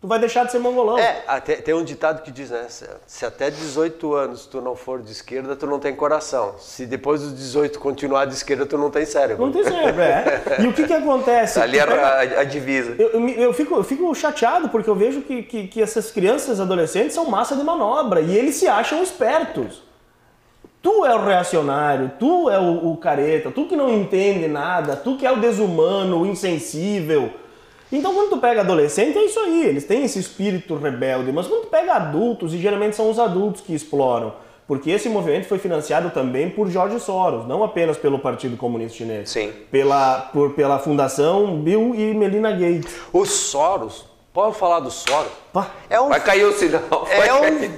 tu 0.00 0.06
vai 0.06 0.18
deixar 0.18 0.44
de 0.44 0.52
ser 0.52 0.58
mongolão. 0.58 0.98
É, 0.98 1.24
até, 1.26 1.56
tem 1.56 1.74
um 1.74 1.82
ditado 1.82 2.22
que 2.22 2.30
diz, 2.30 2.50
né? 2.50 2.66
Se, 2.68 2.86
se 3.06 3.26
até 3.26 3.50
18 3.50 4.14
anos 4.14 4.46
tu 4.46 4.60
não 4.60 4.76
for 4.76 5.02
de 5.02 5.10
esquerda, 5.12 5.56
tu 5.56 5.66
não 5.66 5.78
tem 5.78 5.94
coração. 5.94 6.54
Se 6.58 6.86
depois 6.86 7.20
dos 7.20 7.34
18 7.36 7.78
continuar 7.80 8.24
de 8.26 8.34
esquerda, 8.34 8.64
tu 8.64 8.78
não 8.78 8.90
tem 8.90 9.04
cérebro. 9.04 9.44
Não 9.44 9.52
tem 9.52 9.64
cérebro, 9.64 10.00
é. 10.00 10.56
E 10.60 10.66
o 10.66 10.72
que 10.72 10.86
que 10.86 10.92
acontece? 10.92 11.58
Ali 11.60 11.78
era 11.78 11.90
pega- 12.18 12.38
a, 12.38 12.40
a 12.40 12.44
divisa. 12.44 12.94
Eu, 12.98 13.08
eu, 13.10 13.28
eu 13.28 13.52
fico, 13.52 13.74
eu 13.74 13.84
fico 13.84 14.14
chateado 14.14 14.68
porque 14.68 14.88
eu 14.88 14.94
vejo 14.94 15.22
que, 15.22 15.42
que, 15.42 15.66
que 15.68 15.82
essas 15.82 16.10
crianças 16.10 16.60
adolescentes 16.60 17.14
são 17.14 17.24
massa 17.26 17.56
de 17.56 17.64
manobra 17.64 18.20
e 18.20 18.36
eles 18.36 18.54
se 18.54 18.68
acham 18.68 19.02
espertos. 19.02 19.82
Tu 20.80 21.04
é 21.04 21.12
o 21.12 21.24
reacionário, 21.24 22.12
tu 22.20 22.48
é 22.48 22.58
o, 22.58 22.92
o 22.92 22.96
careta, 22.96 23.50
tu 23.50 23.66
que 23.66 23.74
não 23.74 23.92
entende 23.92 24.46
nada, 24.46 24.94
tu 24.94 25.16
que 25.16 25.26
é 25.26 25.32
o 25.32 25.40
desumano, 25.40 26.22
o 26.22 26.26
insensível. 26.26 27.32
Então 27.90 28.12
quando 28.14 28.30
tu 28.30 28.38
pega 28.38 28.60
adolescente 28.60 29.16
é 29.16 29.24
isso 29.24 29.38
aí, 29.40 29.64
eles 29.64 29.84
têm 29.84 30.04
esse 30.04 30.18
espírito 30.18 30.74
rebelde, 30.76 31.32
mas 31.32 31.46
quando 31.46 31.62
tu 31.62 31.68
pega 31.68 31.94
adultos, 31.94 32.52
e 32.52 32.58
geralmente 32.58 32.94
são 32.96 33.10
os 33.10 33.18
adultos 33.18 33.62
que 33.62 33.74
exploram, 33.74 34.34
porque 34.66 34.90
esse 34.90 35.08
movimento 35.08 35.46
foi 35.46 35.58
financiado 35.58 36.10
também 36.10 36.50
por 36.50 36.68
George 36.70 37.00
Soros, 37.00 37.46
não 37.48 37.64
apenas 37.64 37.96
pelo 37.96 38.18
Partido 38.18 38.56
Comunista 38.58 38.98
Chinês. 38.98 39.30
Sim. 39.30 39.50
Pela, 39.70 40.28
por, 40.32 40.52
pela 40.52 40.78
fundação 40.78 41.56
Bill 41.62 41.94
e 41.94 42.12
Melinda 42.12 42.50
Gates. 42.52 42.94
O 43.10 43.24
Soros, 43.24 44.04
pode 44.34 44.56
falar 44.56 44.80
do 44.80 44.90
Soros? 44.90 45.32
Pá. 45.54 45.68
É 45.88 45.98
um 45.98 46.10
Vai 46.10 46.20
cair 46.22 46.44
o 46.44 46.52
sinal. 46.52 46.82
É 47.10 47.32
um. 47.32 47.70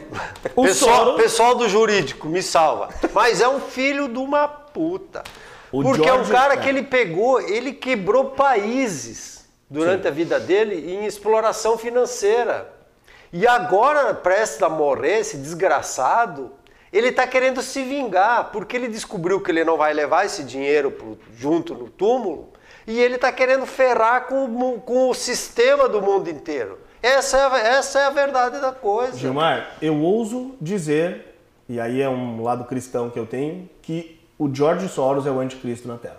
O 0.56 0.64
pessoal, 0.64 1.04
Soros- 1.04 1.22
pessoal 1.22 1.54
do 1.54 1.68
jurídico, 1.68 2.28
me 2.28 2.42
salva. 2.42 2.88
Mas 3.14 3.40
é 3.40 3.48
um 3.48 3.60
filho 3.60 4.08
de 4.08 4.18
uma 4.18 4.48
puta. 4.48 5.22
O 5.70 5.82
Porque 5.84 6.00
é 6.08 6.12
um 6.12 6.16
George- 6.16 6.32
cara 6.32 6.54
é. 6.54 6.56
que 6.56 6.68
ele 6.68 6.82
pegou, 6.82 7.40
ele 7.40 7.72
quebrou 7.72 8.24
países 8.30 9.39
durante 9.70 10.08
a 10.08 10.10
vida 10.10 10.40
dele 10.40 10.92
em 10.92 11.06
exploração 11.06 11.78
financeira. 11.78 12.70
E 13.32 13.46
agora, 13.46 14.12
prestes 14.12 14.60
a 14.62 14.68
morrer, 14.68 15.20
esse 15.20 15.36
desgraçado, 15.36 16.50
ele 16.92 17.08
está 17.08 17.24
querendo 17.26 17.62
se 17.62 17.84
vingar, 17.84 18.50
porque 18.50 18.76
ele 18.76 18.88
descobriu 18.88 19.40
que 19.40 19.52
ele 19.52 19.62
não 19.62 19.76
vai 19.76 19.94
levar 19.94 20.26
esse 20.26 20.42
dinheiro 20.42 20.90
pro- 20.90 21.16
junto 21.36 21.72
no 21.72 21.88
túmulo, 21.88 22.48
e 22.86 23.00
ele 23.00 23.14
está 23.14 23.30
querendo 23.30 23.64
ferrar 23.66 24.26
com, 24.26 24.80
com 24.80 25.08
o 25.10 25.14
sistema 25.14 25.88
do 25.88 26.02
mundo 26.02 26.28
inteiro. 26.28 26.78
Essa 27.00 27.38
é, 27.38 27.46
a, 27.46 27.58
essa 27.58 28.00
é 28.00 28.04
a 28.06 28.10
verdade 28.10 28.60
da 28.60 28.72
coisa. 28.72 29.16
Gilmar, 29.16 29.76
eu 29.80 29.96
ouso 30.00 30.56
dizer, 30.60 31.36
e 31.68 31.78
aí 31.78 32.02
é 32.02 32.08
um 32.08 32.42
lado 32.42 32.64
cristão 32.64 33.08
que 33.08 33.18
eu 33.18 33.26
tenho, 33.26 33.70
que 33.80 34.20
o 34.36 34.52
George 34.52 34.88
Soros 34.88 35.24
é 35.26 35.30
o 35.30 35.38
anticristo 35.38 35.86
na 35.86 35.96
Terra. 35.96 36.16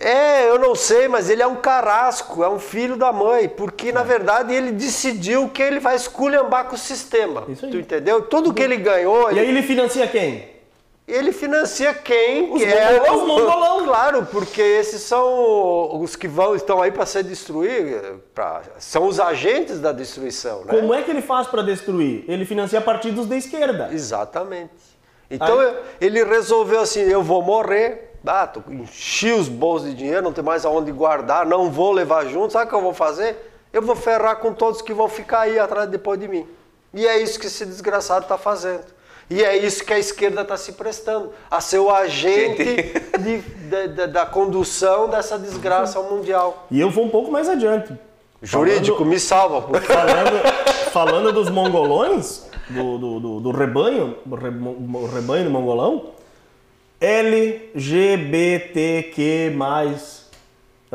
É, 0.00 0.48
eu 0.48 0.58
não 0.58 0.74
sei, 0.74 1.06
mas 1.08 1.30
ele 1.30 1.40
é 1.42 1.46
um 1.46 1.56
carrasco, 1.56 2.42
é 2.42 2.48
um 2.48 2.58
filho 2.58 2.96
da 2.96 3.12
mãe, 3.12 3.48
porque 3.48 3.92
na 3.92 4.02
verdade 4.02 4.52
ele 4.52 4.72
decidiu 4.72 5.48
que 5.48 5.62
ele 5.62 5.78
vai 5.78 5.94
esculhambar 5.96 6.64
com 6.66 6.74
o 6.74 6.78
sistema. 6.78 7.44
Isso 7.48 7.64
aí. 7.64 7.70
Tu 7.70 7.78
entendeu? 7.78 8.22
Tudo 8.22 8.52
que 8.52 8.62
ele 8.62 8.76
ganhou, 8.76 9.28
E 9.30 9.34
ele, 9.34 9.40
aí 9.40 9.48
ele 9.48 9.62
financia 9.62 10.06
quem? 10.06 10.52
ele 11.06 11.32
financia 11.32 11.92
quem 11.94 12.50
Os 12.52 12.62
quer. 12.62 13.00
mongolão, 13.02 13.16
os 13.22 13.28
mongolão. 13.28 13.84
Claro, 13.84 14.26
porque 14.32 14.60
esses 14.62 15.02
são 15.02 16.00
os 16.02 16.16
que 16.16 16.26
vão 16.26 16.56
estão 16.56 16.82
aí 16.82 16.90
para 16.90 17.06
ser 17.06 17.22
destruídos, 17.22 18.00
pra- 18.34 18.62
são 18.78 19.06
os 19.06 19.20
agentes 19.20 19.78
da 19.80 19.92
destruição, 19.92 20.64
né? 20.64 20.74
Como 20.74 20.92
é 20.92 21.02
que 21.02 21.10
ele 21.10 21.22
faz 21.22 21.46
para 21.46 21.62
destruir? 21.62 22.24
Ele 22.26 22.44
financia 22.44 22.80
partidos 22.80 23.26
da 23.26 23.36
esquerda. 23.36 23.90
Exatamente. 23.92 24.72
Então 25.30 25.60
Aí- 25.60 25.74
ele 26.00 26.24
resolveu 26.24 26.80
assim, 26.80 27.00
eu 27.00 27.22
vou 27.22 27.42
morrer, 27.42 28.13
ah, 28.26 28.46
tô, 28.46 28.60
enchi 28.70 29.30
os 29.32 29.48
bolsos 29.48 29.90
de 29.90 29.94
dinheiro, 29.96 30.22
não 30.22 30.32
tem 30.32 30.42
mais 30.44 30.64
aonde 30.64 30.90
guardar, 30.92 31.44
não 31.46 31.70
vou 31.70 31.92
levar 31.92 32.26
junto, 32.26 32.52
sabe 32.52 32.66
o 32.66 32.68
que 32.68 32.74
eu 32.74 32.80
vou 32.82 32.94
fazer? 32.94 33.52
Eu 33.72 33.82
vou 33.82 33.96
ferrar 33.96 34.36
com 34.36 34.52
todos 34.54 34.80
que 34.82 34.94
vão 34.94 35.08
ficar 35.08 35.40
aí 35.40 35.58
atrás 35.58 35.88
depois 35.88 36.18
de 36.18 36.28
mim. 36.28 36.46
E 36.92 37.06
é 37.06 37.18
isso 37.20 37.38
que 37.40 37.46
esse 37.46 37.66
desgraçado 37.66 38.22
está 38.22 38.38
fazendo. 38.38 38.84
E 39.28 39.42
é 39.42 39.56
isso 39.56 39.84
que 39.84 39.92
a 39.92 39.98
esquerda 39.98 40.42
está 40.42 40.56
se 40.56 40.72
prestando, 40.72 41.32
a 41.50 41.60
ser 41.60 41.78
o 41.78 41.90
agente 41.90 42.92
de- 43.18 43.38
da- 43.68 43.86
da- 43.86 44.06
da 44.06 44.26
condução 44.26 45.08
dessa 45.08 45.38
desgraça 45.38 45.98
ao 45.98 46.04
mundial. 46.04 46.66
E 46.70 46.80
eu 46.80 46.90
vou 46.90 47.04
um 47.06 47.08
pouco 47.08 47.30
mais 47.32 47.48
adiante. 47.48 47.92
Jurídico, 48.42 48.98
Falando- 48.98 49.10
me 49.10 49.18
salva, 49.18 49.62
por 49.62 49.80
favor. 49.80 50.06
Falando, 50.10 50.90
falando 50.92 51.32
dos 51.32 51.48
mongolões, 51.50 52.44
do, 52.68 52.98
do, 52.98 53.20
do, 53.20 53.40
do 53.40 53.50
rebanho, 53.50 54.16
do 54.24 55.06
rebanho 55.06 55.44
do 55.44 55.50
mongolão, 55.50 56.10
LGBTQ+, 58.24 59.52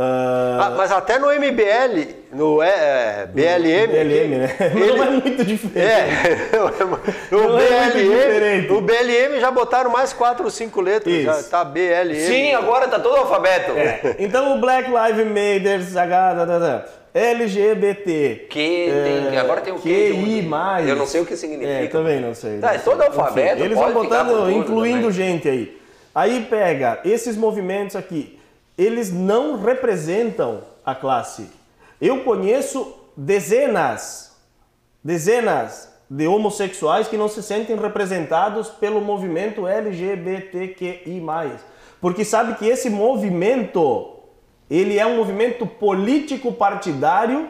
Ah, 0.01 0.59
ah, 0.61 0.69
mas 0.77 0.91
até 0.93 1.19
no 1.19 1.27
MBL, 1.27 2.07
no 2.31 2.61
é, 2.63 3.27
BLM, 3.33 3.87
BLM, 3.91 4.37
né? 4.37 4.55
Mas 4.73 4.81
ele- 4.81 4.93
não 4.97 5.03
é 5.03 5.09
muito 5.09 5.43
diferente. 5.43 5.77
É, 5.77 6.49
no 6.55 7.37
Não 7.49 7.59
é 7.59 7.81
muito 7.83 7.93
BLM, 7.97 8.15
diferente. 8.15 8.67
no 8.71 8.79
BLM 8.81 9.39
já 9.41 9.51
botaram 9.51 9.91
mais 9.91 10.13
quatro 10.13 10.45
ou 10.45 10.49
cinco 10.51 10.79
letras, 10.79 11.13
Isso. 11.13 11.25
já 11.25 11.43
tá 11.43 11.65
BLM. 11.65 12.15
Sim, 12.15 12.53
agora 12.53 12.87
tá 12.87 12.97
todo 12.97 13.17
alfabeto. 13.17 13.71
É, 13.73 14.15
Então 14.19 14.55
o 14.55 14.61
Black 14.61 14.89
Lives 14.89 15.25
Matter, 15.27 15.81
H, 16.01 16.33
da, 16.33 16.45
da, 16.45 16.59
da, 16.59 16.85
LGBT, 17.13 18.45
Que 18.49 18.89
tem- 19.03 19.37
agora 19.37 19.59
tem 19.59 19.73
o 19.73 19.79
que 19.79 19.89
QI+. 19.89 20.47
Eu 20.87 20.95
não 20.95 21.05
sei 21.07 21.19
o 21.21 21.25
que 21.25 21.35
significa. 21.35 21.69
É, 21.71 21.87
também 21.87 22.21
não 22.21 22.33
sei. 22.33 22.59
Tá, 22.59 22.67
não 22.67 22.73
é 22.75 22.77
sei. 22.79 22.85
todo 22.93 23.01
alfabeto, 23.01 23.55
Enfim, 23.55 23.63
eles 23.65 23.77
vão 23.77 23.91
botando, 23.91 24.49
incluindo 24.51 25.09
também. 25.09 25.11
gente 25.11 25.49
aí. 25.49 25.78
Aí 26.13 26.45
pega 26.49 26.99
esses 27.05 27.37
movimentos 27.37 27.95
aqui, 27.95 28.39
eles 28.77 29.11
não 29.11 29.59
representam 29.59 30.61
a 30.85 30.95
classe. 30.95 31.49
Eu 32.01 32.23
conheço 32.23 32.95
dezenas, 33.15 34.35
dezenas 35.03 35.89
de 36.09 36.27
homossexuais 36.27 37.07
que 37.07 37.17
não 37.17 37.27
se 37.27 37.43
sentem 37.43 37.75
representados 37.75 38.69
pelo 38.69 39.01
movimento 39.01 39.67
LGBTQI+. 39.67 41.21
Porque 42.01 42.25
sabe 42.25 42.55
que 42.55 42.65
esse 42.65 42.89
movimento, 42.89 44.13
ele 44.69 44.97
é 44.97 45.05
um 45.05 45.17
movimento 45.17 45.67
político 45.67 46.53
partidário 46.53 47.49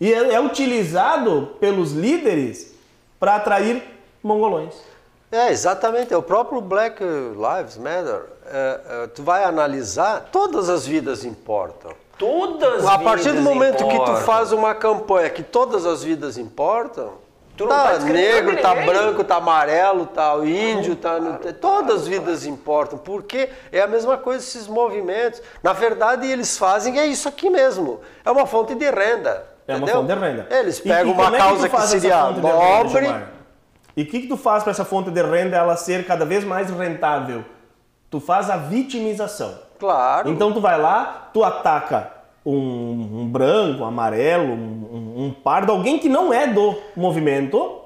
e 0.00 0.12
é, 0.12 0.34
é 0.34 0.40
utilizado 0.40 1.56
pelos 1.60 1.92
líderes 1.92 2.74
para 3.20 3.36
atrair 3.36 3.82
mongolões. 4.22 4.91
É, 5.32 5.50
exatamente. 5.50 6.12
É 6.12 6.16
o 6.16 6.22
próprio 6.22 6.60
Black 6.60 7.02
Lives 7.02 7.78
Matter. 7.78 8.22
É, 8.46 8.80
é, 9.04 9.06
tu 9.08 9.22
vai 9.22 9.44
analisar, 9.44 10.28
todas 10.30 10.68
as 10.68 10.86
vidas 10.86 11.24
importam. 11.24 11.90
Todas 12.18 12.84
A 12.86 12.98
partir 12.98 13.32
do 13.32 13.40
momento 13.40 13.78
que 13.78 13.84
tu 13.96 14.02
importam. 14.02 14.16
faz 14.18 14.52
uma 14.52 14.74
campanha 14.74 15.30
que 15.30 15.42
todas 15.42 15.86
as 15.86 16.04
vidas 16.04 16.36
importam, 16.36 17.14
Tu 17.56 17.64
não 17.64 17.70
tá 17.70 17.92
tá 17.92 17.98
negro, 17.98 18.56
tá 18.62 18.74
branco, 18.74 19.24
tá 19.24 19.36
amarelo, 19.36 20.06
tá 20.06 20.36
índio, 20.42 20.96
tá, 20.96 21.18
todas 21.60 22.02
as 22.02 22.08
vidas 22.08 22.46
importam, 22.46 22.98
porque 22.98 23.48
é 23.70 23.80
a 23.82 23.86
mesma 23.86 24.16
coisa 24.16 24.42
esses 24.42 24.66
movimentos. 24.66 25.42
Na 25.62 25.72
verdade, 25.72 26.26
eles 26.26 26.56
fazem 26.56 26.98
é 26.98 27.06
isso 27.06 27.28
aqui 27.28 27.50
mesmo. 27.50 28.00
É 28.24 28.30
uma 28.30 28.46
fonte 28.46 28.74
de 28.74 28.84
renda. 28.90 29.44
É 29.66 29.74
uma 29.74 29.82
entendeu? 29.82 29.94
fonte 30.02 30.14
de 30.14 30.18
renda. 30.20 30.46
Eles 30.50 30.78
E- 30.78 30.82
pegam 30.82 31.08
e 31.08 31.14
uma 31.14 31.24
como 31.24 31.36
é 31.36 31.38
causa 31.38 31.68
que, 31.68 31.76
essa 31.76 31.86
seria 31.86 32.30
nobre. 32.30 33.08
E 33.96 34.02
o 34.02 34.06
que, 34.06 34.20
que 34.20 34.26
tu 34.26 34.36
faz 34.36 34.62
para 34.62 34.70
essa 34.70 34.84
fonte 34.84 35.10
de 35.10 35.22
renda 35.22 35.56
ela 35.56 35.76
ser 35.76 36.06
cada 36.06 36.24
vez 36.24 36.44
mais 36.44 36.70
rentável? 36.70 37.44
Tu 38.10 38.20
faz 38.20 38.48
a 38.50 38.56
vitimização. 38.56 39.54
Claro. 39.78 40.28
Então 40.30 40.52
tu 40.52 40.60
vai 40.60 40.80
lá, 40.80 41.30
tu 41.32 41.42
ataca 41.42 42.10
um, 42.44 43.22
um 43.22 43.28
branco, 43.28 43.82
um 43.82 43.86
amarelo, 43.86 44.52
um, 44.52 44.56
um, 44.56 45.24
um 45.26 45.30
pardo, 45.30 45.72
alguém 45.72 45.98
que 45.98 46.08
não 46.08 46.32
é 46.32 46.46
do 46.46 46.76
movimento, 46.96 47.80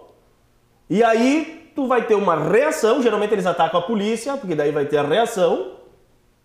e 0.88 1.02
aí 1.02 1.70
tu 1.74 1.86
vai 1.86 2.02
ter 2.02 2.14
uma 2.14 2.36
reação, 2.36 3.02
geralmente 3.02 3.32
eles 3.32 3.46
atacam 3.46 3.80
a 3.80 3.82
polícia, 3.82 4.36
porque 4.36 4.54
daí 4.54 4.72
vai 4.72 4.86
ter 4.86 4.98
a 4.98 5.02
reação, 5.02 5.72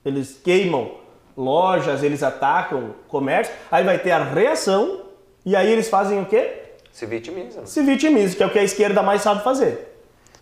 eles 0.03 0.39
queimam 0.43 0.91
lojas, 1.37 2.03
eles 2.03 2.21
atacam 2.21 2.95
comércio, 3.07 3.53
aí 3.71 3.83
vai 3.83 3.97
ter 3.97 4.11
a 4.11 4.23
reação, 4.23 5.01
e 5.45 5.55
aí 5.55 5.71
eles 5.71 5.89
fazem 5.89 6.21
o 6.21 6.25
quê? 6.25 6.60
Se 6.91 7.05
vitimiza. 7.05 7.65
Se 7.65 7.81
vitimizam, 7.81 8.35
que 8.37 8.43
é 8.43 8.45
o 8.45 8.51
que 8.51 8.59
a 8.59 8.63
esquerda 8.63 9.01
mais 9.01 9.21
sabe 9.21 9.43
fazer. 9.43 9.91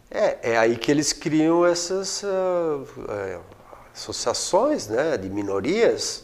É, 0.10 0.52
é 0.54 0.58
aí 0.58 0.76
que 0.76 0.89
eles 0.89 1.14
criam 1.14 1.66
essas 1.66 2.24
é, 2.24 3.39
associações 3.93 4.88
né, 4.88 5.18
de 5.18 5.30
minorias. 5.30 6.24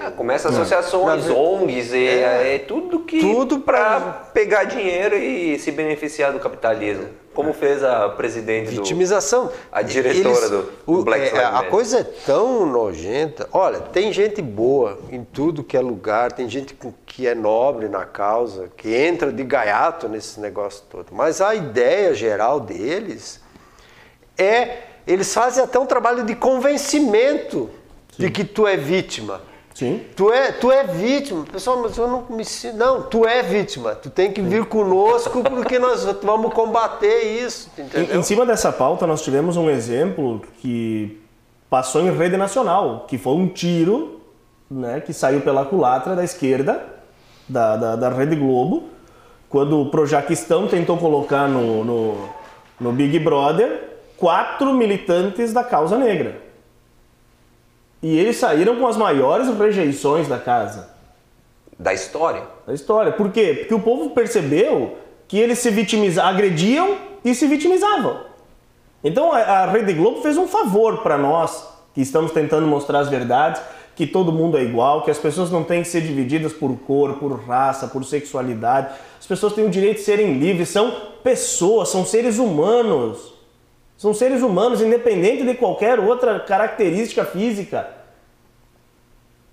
Ah, 0.00 0.10
começa 0.10 0.48
associações, 0.48 1.04
Pra 1.04 1.16
ver- 1.16 1.32
ONGs, 1.38 1.92
e 1.92 2.06
é, 2.06 2.58
tudo 2.66 3.00
que 3.00 3.20
Tudo 3.20 3.60
para 3.60 4.00
pegar 4.32 4.64
dinheiro 4.64 5.16
e 5.16 5.58
se 5.58 5.70
beneficiar 5.70 6.32
do 6.32 6.40
capitalismo. 6.40 7.06
Como 7.34 7.54
fez 7.54 7.82
a 7.82 8.10
presidente 8.10 8.66
do 8.74 8.82
Vitimização. 8.82 9.50
a 9.70 9.80
diretora 9.80 10.48
do- 10.50 10.62
do 10.62 10.72
o- 10.86 11.02
Black 11.02 11.24
é, 11.24 11.30
Lives 11.30 11.44
A 11.44 11.62
coisa 11.62 12.00
é 12.00 12.04
tão 12.04 12.66
nojenta. 12.66 13.48
Olha, 13.52 13.80
tem 13.80 14.12
gente 14.12 14.42
boa 14.42 14.98
em 15.10 15.24
tudo 15.24 15.64
que 15.64 15.74
é 15.74 15.80
lugar, 15.80 16.30
tem 16.32 16.46
gente 16.48 16.76
que 17.06 17.26
é 17.26 17.34
nobre 17.34 17.88
na 17.88 18.04
causa, 18.04 18.68
que 18.76 18.94
entra 18.94 19.32
de 19.32 19.42
gaiato 19.44 20.08
nesse 20.10 20.38
negócio 20.40 20.82
todo. 20.90 21.06
Mas 21.12 21.40
a 21.40 21.54
ideia 21.54 22.14
geral 22.14 22.60
deles 22.60 23.40
é. 24.36 24.78
Eles 25.06 25.32
fazem 25.34 25.64
até 25.64 25.78
um 25.80 25.86
trabalho 25.86 26.22
de 26.24 26.34
convencimento 26.36 27.68
de 28.16 28.30
que 28.30 28.44
tu 28.44 28.66
é 28.68 28.76
vítima. 28.76 29.40
Sim. 29.74 30.02
Tu 30.14 30.30
é, 30.30 30.52
tu 30.52 30.70
é 30.70 30.84
vítima. 30.84 31.44
Pessoal, 31.50 31.80
mas 31.82 31.96
eu 31.96 32.06
não 32.06 32.26
me 32.28 32.44
sinto. 32.44 32.76
Não, 32.76 33.02
tu 33.02 33.26
é 33.26 33.42
vítima. 33.42 33.94
Tu 33.94 34.10
tem 34.10 34.32
que 34.32 34.42
vir 34.42 34.66
conosco 34.66 35.42
porque 35.42 35.78
nós 35.78 36.04
vamos 36.22 36.52
combater 36.52 37.22
isso. 37.42 37.70
Em, 37.78 38.18
em 38.18 38.22
cima 38.22 38.44
dessa 38.44 38.70
pauta, 38.70 39.06
nós 39.06 39.22
tivemos 39.22 39.56
um 39.56 39.70
exemplo 39.70 40.42
que 40.60 41.20
passou 41.70 42.02
em 42.02 42.14
rede 42.14 42.36
nacional, 42.36 43.06
que 43.08 43.16
foi 43.16 43.32
um 43.32 43.48
tiro 43.48 44.20
né, 44.70 45.00
que 45.00 45.12
saiu 45.12 45.40
pela 45.40 45.64
culatra 45.64 46.16
da 46.16 46.24
esquerda, 46.24 46.82
da, 47.48 47.76
da, 47.76 47.96
da 47.96 48.08
Rede 48.08 48.36
Globo, 48.36 48.84
quando 49.48 49.80
o 49.80 49.90
Projaquistão 49.90 50.66
tentou 50.66 50.96
colocar 50.96 51.46
no, 51.48 51.84
no, 51.84 52.28
no 52.80 52.92
Big 52.92 53.18
Brother 53.18 53.90
quatro 54.16 54.72
militantes 54.72 55.52
da 55.52 55.62
causa 55.62 55.98
negra. 55.98 56.36
E 58.02 58.18
eles 58.18 58.36
saíram 58.36 58.76
com 58.76 58.86
as 58.86 58.96
maiores 58.96 59.48
rejeições 59.56 60.26
da 60.26 60.38
casa 60.38 60.92
da 61.78 61.92
história. 61.92 62.42
da 62.66 62.72
história. 62.72 63.12
Por 63.12 63.30
quê? 63.30 63.54
Porque 63.60 63.74
o 63.74 63.80
povo 63.80 64.10
percebeu 64.10 64.96
que 65.26 65.38
eles 65.38 65.58
se 65.58 65.70
vitimizavam, 65.70 66.30
agrediam 66.30 66.96
e 67.24 67.34
se 67.34 67.46
vitimizavam. 67.46 68.20
Então 69.02 69.32
a, 69.32 69.38
a 69.38 69.66
Rede 69.66 69.92
Globo 69.92 70.22
fez 70.22 70.36
um 70.36 70.46
favor 70.46 71.02
para 71.02 71.18
nós 71.18 71.68
que 71.94 72.00
estamos 72.00 72.32
tentando 72.32 72.66
mostrar 72.66 73.00
as 73.00 73.08
verdades, 73.08 73.60
que 73.96 74.06
todo 74.06 74.32
mundo 74.32 74.56
é 74.56 74.62
igual, 74.62 75.02
que 75.02 75.10
as 75.10 75.18
pessoas 75.18 75.50
não 75.50 75.62
têm 75.62 75.82
que 75.82 75.88
ser 75.88 76.00
divididas 76.00 76.52
por 76.52 76.74
cor, 76.86 77.14
por 77.14 77.32
raça, 77.40 77.88
por 77.88 78.04
sexualidade. 78.04 78.94
As 79.18 79.26
pessoas 79.26 79.52
têm 79.52 79.66
o 79.66 79.70
direito 79.70 79.98
de 79.98 80.04
serem 80.04 80.38
livres, 80.38 80.68
são 80.68 80.92
pessoas, 81.22 81.88
são 81.88 82.04
seres 82.04 82.38
humanos. 82.38 83.31
São 84.02 84.12
seres 84.12 84.42
humanos, 84.42 84.80
independente 84.82 85.44
de 85.46 85.54
qualquer 85.54 86.00
outra 86.00 86.40
característica 86.40 87.24
física. 87.24 87.88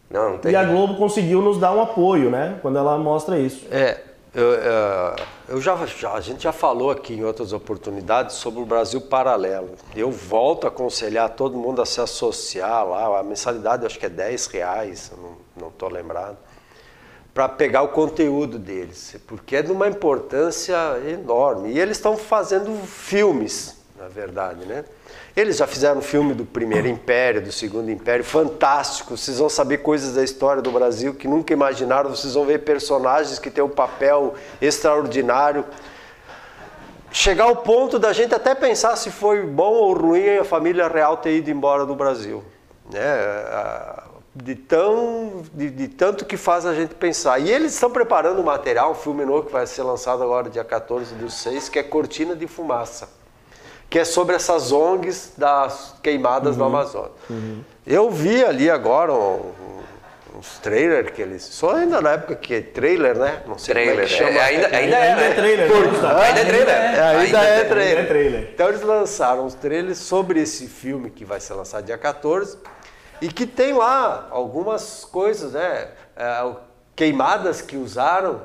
Não, 0.09 0.31
não 0.31 0.37
tem. 0.39 0.53
E 0.53 0.55
a 0.55 0.63
Globo 0.63 0.95
conseguiu 0.97 1.39
nos 1.39 1.59
dar 1.59 1.71
um 1.71 1.79
apoio, 1.83 2.31
né? 2.31 2.57
Quando 2.59 2.79
ela 2.79 2.97
mostra 2.97 3.37
isso. 3.37 3.67
É, 3.69 3.99
eu, 4.33 4.53
é, 4.55 5.15
eu 5.49 5.61
já, 5.61 5.75
já- 5.85 6.13
a 6.13 6.19
gente 6.19 6.41
já 6.41 6.51
falou 6.51 6.89
aqui 6.89 7.13
em 7.13 7.23
outras 7.23 7.53
oportunidades 7.53 8.37
sobre 8.37 8.59
o 8.59 8.65
Brasil 8.65 8.99
Paralelo. 9.01 9.69
Eu 9.95 10.09
volto 10.09 10.65
a 10.65 10.69
aconselhar 10.69 11.29
todo 11.29 11.55
mundo 11.55 11.79
a 11.79 11.85
se 11.85 12.01
associar 12.01 12.87
lá. 12.87 13.19
A 13.19 13.23
mensalidade 13.23 13.85
acho 13.85 13.99
que 13.99 14.07
é 14.07 14.09
10 14.09 14.47
reais, 14.47 15.11
não 15.55 15.67
estou 15.67 15.89
lembrado, 15.89 16.37
para 17.35 17.47
pegar 17.47 17.83
o 17.83 17.89
conteúdo 17.89 18.57
deles, 18.57 19.15
porque 19.27 19.57
é 19.57 19.61
de 19.61 19.71
uma 19.71 19.87
importância 19.87 20.75
enorme. 21.07 21.69
E 21.73 21.79
eles 21.79 21.97
estão 21.97 22.17
fazendo 22.17 22.75
filmes, 22.87 23.78
na 23.99 24.07
verdade, 24.07 24.65
né? 24.65 24.85
Eles 25.35 25.57
já 25.57 25.67
fizeram 25.67 26.01
filme 26.01 26.33
do 26.33 26.45
Primeiro 26.45 26.87
Império, 26.87 27.41
do 27.41 27.51
Segundo 27.51 27.91
Império, 27.91 28.23
fantástico. 28.23 29.17
Vocês 29.17 29.39
vão 29.39 29.49
saber 29.49 29.79
coisas 29.79 30.15
da 30.15 30.23
história 30.23 30.61
do 30.61 30.71
Brasil 30.71 31.13
que 31.13 31.27
nunca 31.27 31.51
imaginaram. 31.51 32.09
Vocês 32.09 32.33
vão 32.33 32.45
ver 32.45 32.59
personagens 32.59 33.37
que 33.39 33.51
têm 33.51 33.61
um 33.63 33.69
papel 33.69 34.35
extraordinário. 34.61 35.65
Chegar 37.11 37.45
ao 37.45 37.57
ponto 37.57 37.99
da 37.99 38.13
gente 38.13 38.33
até 38.33 38.55
pensar 38.55 38.95
se 38.95 39.11
foi 39.11 39.41
bom 39.45 39.73
ou 39.73 39.93
ruim 39.93 40.37
a 40.37 40.45
família 40.45 40.87
real 40.87 41.17
ter 41.17 41.35
ido 41.35 41.51
embora 41.51 41.85
do 41.85 41.93
Brasil. 41.93 42.41
Né? 42.89 43.01
De, 44.33 44.55
tão, 44.55 45.43
de, 45.53 45.69
de 45.69 45.87
tanto 45.89 46.23
que 46.23 46.37
faz 46.37 46.65
a 46.65 46.73
gente 46.73 46.95
pensar. 46.95 47.37
E 47.39 47.51
eles 47.51 47.73
estão 47.73 47.91
preparando 47.91 48.39
um 48.39 48.45
material, 48.45 48.91
um 48.91 48.95
filme 48.95 49.25
novo 49.25 49.47
que 49.47 49.51
vai 49.51 49.67
ser 49.67 49.83
lançado 49.83 50.23
agora, 50.23 50.49
dia 50.49 50.63
14 50.63 51.15
do 51.15 51.29
6, 51.29 51.67
que 51.67 51.79
é 51.79 51.83
Cortina 51.83 52.33
de 52.33 52.47
Fumaça 52.47 53.18
que 53.89 53.97
é 53.99 54.05
sobre 54.05 54.35
essas 54.35 54.71
ONGs 54.71 55.33
das 55.37 55.95
queimadas 56.03 56.55
no 56.57 56.65
Amazonas. 56.65 57.11
Eu 57.87 58.09
vi 58.11 58.43
ali 58.45 58.69
agora 58.69 59.11
um, 59.13 59.51
uns 60.37 60.59
trailers 60.59 61.11
que 61.11 61.21
eles. 61.21 61.41
Só 61.43 61.71
ainda 61.75 61.99
na 61.99 62.11
época 62.11 62.35
que 62.35 62.53
é 62.53 62.61
trailer, 62.61 63.17
né? 63.17 63.41
Não 63.47 63.57
sei 63.57 63.73
como 63.73 63.83
é 63.85 63.87
Trailer. 63.93 64.07
que 64.07 64.13
chama. 64.13 64.29
É, 64.39 64.41
ainda, 64.43 64.67
ainda 64.67 64.95
é, 64.95 65.09
Ainda 65.11 65.21
é 65.23 65.29
né? 65.29 65.35
trailer, 65.35 65.67
Por- 65.71 65.81
né, 65.81 65.87
Gustavo? 65.89 66.19
Ainda 66.19 66.39
é 66.39 66.45
trailer. 66.45 66.69
É, 66.69 67.01
ainda, 67.01 67.19
Ainda 67.19 67.43
é 67.43 67.59
é 67.59 67.63
trailer. 67.63 68.03
é 68.03 68.07
trailer. 68.07 68.49
Então 68.53 68.69
eles 68.69 68.81
lançaram 68.83 69.45
os 69.45 69.55
trailers 69.55 69.97
sobre 69.97 70.39
esse 70.39 70.67
filme 70.67 71.09
que 71.09 71.25
vai 71.25 71.39
ser 71.39 71.55
lançado 71.55 71.83
dia 71.85 71.97
14 71.97 72.57
e 73.21 73.27
que 73.27 73.47
tem 73.47 73.73
lá 73.73 74.27
algumas 74.29 75.03
coisas, 75.03 75.53
né? 75.53 75.87
É, 76.15 76.45
queimadas 76.95 77.59
que 77.61 77.75
usaram, 77.75 78.41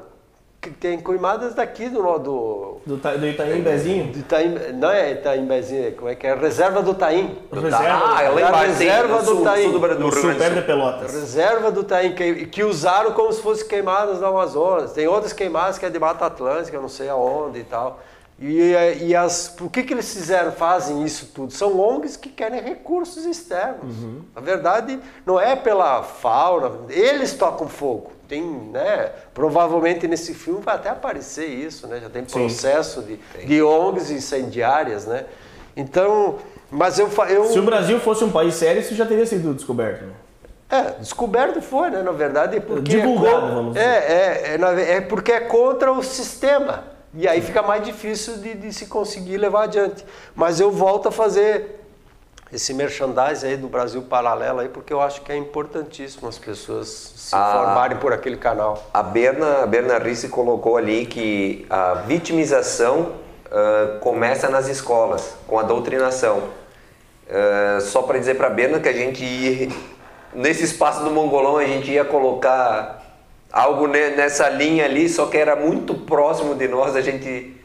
tem 0.70 0.98
queimadas 1.00 1.54
daqui 1.54 1.88
do, 1.88 2.00
do, 2.18 2.76
Do, 2.86 2.96
do 2.96 3.26
Itaim 3.26 3.60
Bezinho? 3.62 4.12
do 4.12 4.18
Itaim, 4.18 4.54
não 4.74 4.90
é 4.90 5.12
Itaimbezinho, 5.12 5.92
como 5.92 6.08
é 6.08 6.14
que 6.14 6.26
é? 6.26 6.34
Reserva 6.34 6.82
do 6.82 6.94
Taim. 6.94 7.38
Reserva. 7.52 8.12
Ah, 8.16 8.22
é 8.22 8.28
lá 8.28 8.40
Da 8.40 8.48
embaixo, 8.48 8.66
reserva 8.66 9.22
do 9.22 9.42
Taim. 9.42 9.62
sul 9.64 9.72
do, 9.72 9.78
do 9.78 10.36
perto 10.38 10.54
de. 10.54 10.62
Pelotas. 10.62 11.12
Reserva 11.14 11.70
do 11.70 11.84
Taim, 11.84 12.14
que, 12.14 12.46
que 12.46 12.62
usaram 12.64 13.12
como 13.12 13.32
se 13.32 13.40
fossem 13.42 13.66
queimadas 13.66 14.20
no 14.20 14.26
Amazonas. 14.26 14.92
Tem 14.92 15.06
outras 15.06 15.32
queimadas 15.32 15.78
que 15.78 15.86
é 15.86 15.90
de 15.90 15.98
Mata 15.98 16.26
Atlântica, 16.26 16.78
não 16.80 16.88
sei 16.88 17.08
aonde 17.08 17.60
e 17.60 17.64
tal. 17.64 18.00
E, 18.36 18.72
e 19.02 19.14
as, 19.14 19.46
por 19.48 19.70
que, 19.70 19.84
que 19.84 19.94
eles 19.94 20.12
fizeram, 20.12 20.50
fazem 20.50 21.04
isso 21.04 21.30
tudo? 21.32 21.52
São 21.52 21.78
ONGs 21.78 22.16
que 22.16 22.28
querem 22.28 22.60
recursos 22.60 23.24
externos. 23.24 23.94
Na 24.34 24.40
verdade, 24.40 24.98
não 25.24 25.40
é 25.40 25.54
pela 25.54 26.02
fauna, 26.02 26.72
eles 26.90 27.32
tocam 27.34 27.68
fogo. 27.68 28.10
Tem, 28.28 28.42
né, 28.42 29.10
provavelmente 29.34 30.08
nesse 30.08 30.32
filme 30.34 30.60
vai 30.62 30.76
até 30.76 30.88
aparecer 30.88 31.46
isso, 31.46 31.86
né? 31.86 32.00
Já 32.00 32.08
tem 32.08 32.24
processo 32.24 33.02
de, 33.02 33.16
de 33.46 33.62
ONGs 33.62 34.10
incendiárias, 34.10 35.06
né? 35.06 35.24
Então, 35.76 36.36
mas 36.70 36.98
eu, 36.98 37.08
eu 37.28 37.44
Se 37.46 37.58
o 37.58 37.62
Brasil 37.62 37.98
fosse 38.00 38.24
um 38.24 38.30
país 38.30 38.54
sério, 38.54 38.80
isso 38.80 38.94
já 38.94 39.04
teria 39.04 39.26
sido 39.26 39.52
descoberto. 39.54 40.04
né? 40.04 40.12
é, 40.70 40.82
descoberto 41.00 41.60
foi, 41.60 41.90
né? 41.90 42.02
Na 42.02 42.12
verdade, 42.12 42.58
porque 42.60 42.96
Divulgado, 42.96 43.46
é, 43.46 43.50
vamos 43.50 43.76
é, 43.76 43.80
é, 43.82 44.54
é, 44.54 44.74
ve- 44.74 44.82
é 44.82 45.00
porque 45.00 45.32
é 45.32 45.40
contra 45.40 45.92
o 45.92 46.02
sistema. 46.02 46.84
E 47.16 47.28
aí 47.28 47.40
fica 47.42 47.62
mais 47.62 47.84
difícil 47.84 48.38
de, 48.38 48.54
de 48.54 48.72
se 48.72 48.86
conseguir 48.86 49.36
levar 49.36 49.64
adiante. 49.64 50.04
Mas 50.34 50.58
eu 50.58 50.70
volto 50.72 51.08
a 51.08 51.12
fazer 51.12 51.83
esse 52.54 52.72
merchandising 52.72 53.48
aí 53.48 53.56
do 53.56 53.66
Brasil 53.68 54.00
Paralelo 54.02 54.60
aí, 54.60 54.68
porque 54.68 54.92
eu 54.92 55.00
acho 55.00 55.22
que 55.22 55.32
é 55.32 55.36
importantíssimo 55.36 56.28
as 56.28 56.38
pessoas 56.38 56.86
se 57.16 57.34
Ah. 57.34 57.52
informarem 57.56 57.98
por 57.98 58.12
aquele 58.12 58.36
canal. 58.36 58.80
A 58.94 59.02
Berna, 59.02 59.62
a 59.62 59.66
Berna 59.66 59.98
Risse 59.98 60.28
colocou 60.28 60.76
ali 60.76 61.04
que 61.06 61.66
a 61.68 61.94
vitimização 62.06 63.12
ah, 63.50 63.98
começa 64.00 64.48
nas 64.48 64.68
escolas, 64.68 65.34
com 65.46 65.58
a 65.58 65.62
doutrinação. 65.62 66.42
Ah, 67.28 67.78
só 67.80 68.02
para 68.02 68.18
dizer 68.18 68.36
para 68.36 68.46
a 68.46 68.50
Berna 68.50 68.78
que 68.80 68.88
a 68.88 68.92
gente 68.92 69.24
ia, 69.24 69.68
nesse 70.32 70.64
espaço 70.64 71.02
do 71.02 71.10
Mongolão 71.10 71.56
a 71.56 71.64
gente 71.64 71.90
ia 71.90 72.04
colocar 72.04 73.02
algo 73.52 73.86
ne- 73.86 74.10
nessa 74.10 74.48
linha 74.48 74.84
ali, 74.84 75.08
só 75.08 75.26
que 75.26 75.36
era 75.36 75.54
muito 75.56 75.94
próximo 75.94 76.54
de 76.54 76.66
nós, 76.68 76.94
a 76.96 77.00
gente 77.00 77.56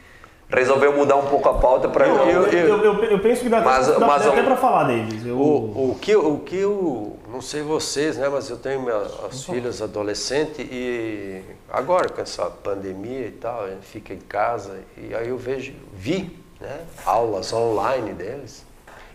resolveu 0.49 0.91
mudar 0.95 1.15
um 1.15 1.27
pouco 1.27 1.47
a 1.47 1.53
pauta 1.59 1.87
para 1.87 2.07
Eu, 2.07 2.15
não... 2.15 2.25
eu, 2.27 2.43
eu, 2.47 2.83
eu- 2.83 3.03
eu 3.03 3.19
penso 3.19 3.43
que 3.43 3.49
dá, 3.49 3.61
Mas- 3.61 3.87
até- 3.89 3.99
dá 3.99 4.07
mas 4.07 4.25
até 4.27 4.41
um- 4.41 4.45
pra 4.45 4.57
falar 4.57 4.85
deles. 4.85 5.25
Eu, 5.25 5.37
O, 5.37 5.91
o 5.91 5.95
que, 6.01 6.15
o 6.15 6.37
que 6.39 6.55
eu, 6.57 7.17
não 7.31 7.41
sei 7.41 7.61
vocês, 7.61 8.17
né, 8.17 8.27
mas 8.29 8.49
eu 8.49 8.57
tenho 8.57 8.81
minhas, 8.81 9.11
as 9.25 9.43
filhas 9.45 9.81
adolescentes 9.81 10.65
e 10.71 11.41
agora 11.71 12.09
com 12.09 12.21
essa 12.21 12.45
pandemia 12.45 13.27
e 13.27 13.31
tal, 13.31 13.65
a 13.65 13.69
gente 13.69 13.85
fica 13.85 14.13
em 14.13 14.19
casa 14.19 14.79
e 14.97 15.13
aí 15.13 15.29
eu 15.29 15.37
vejo, 15.37 15.73
vi, 15.93 16.35
né, 16.59 16.81
aulas 17.05 17.53
online 17.53 18.13
deles 18.13 18.65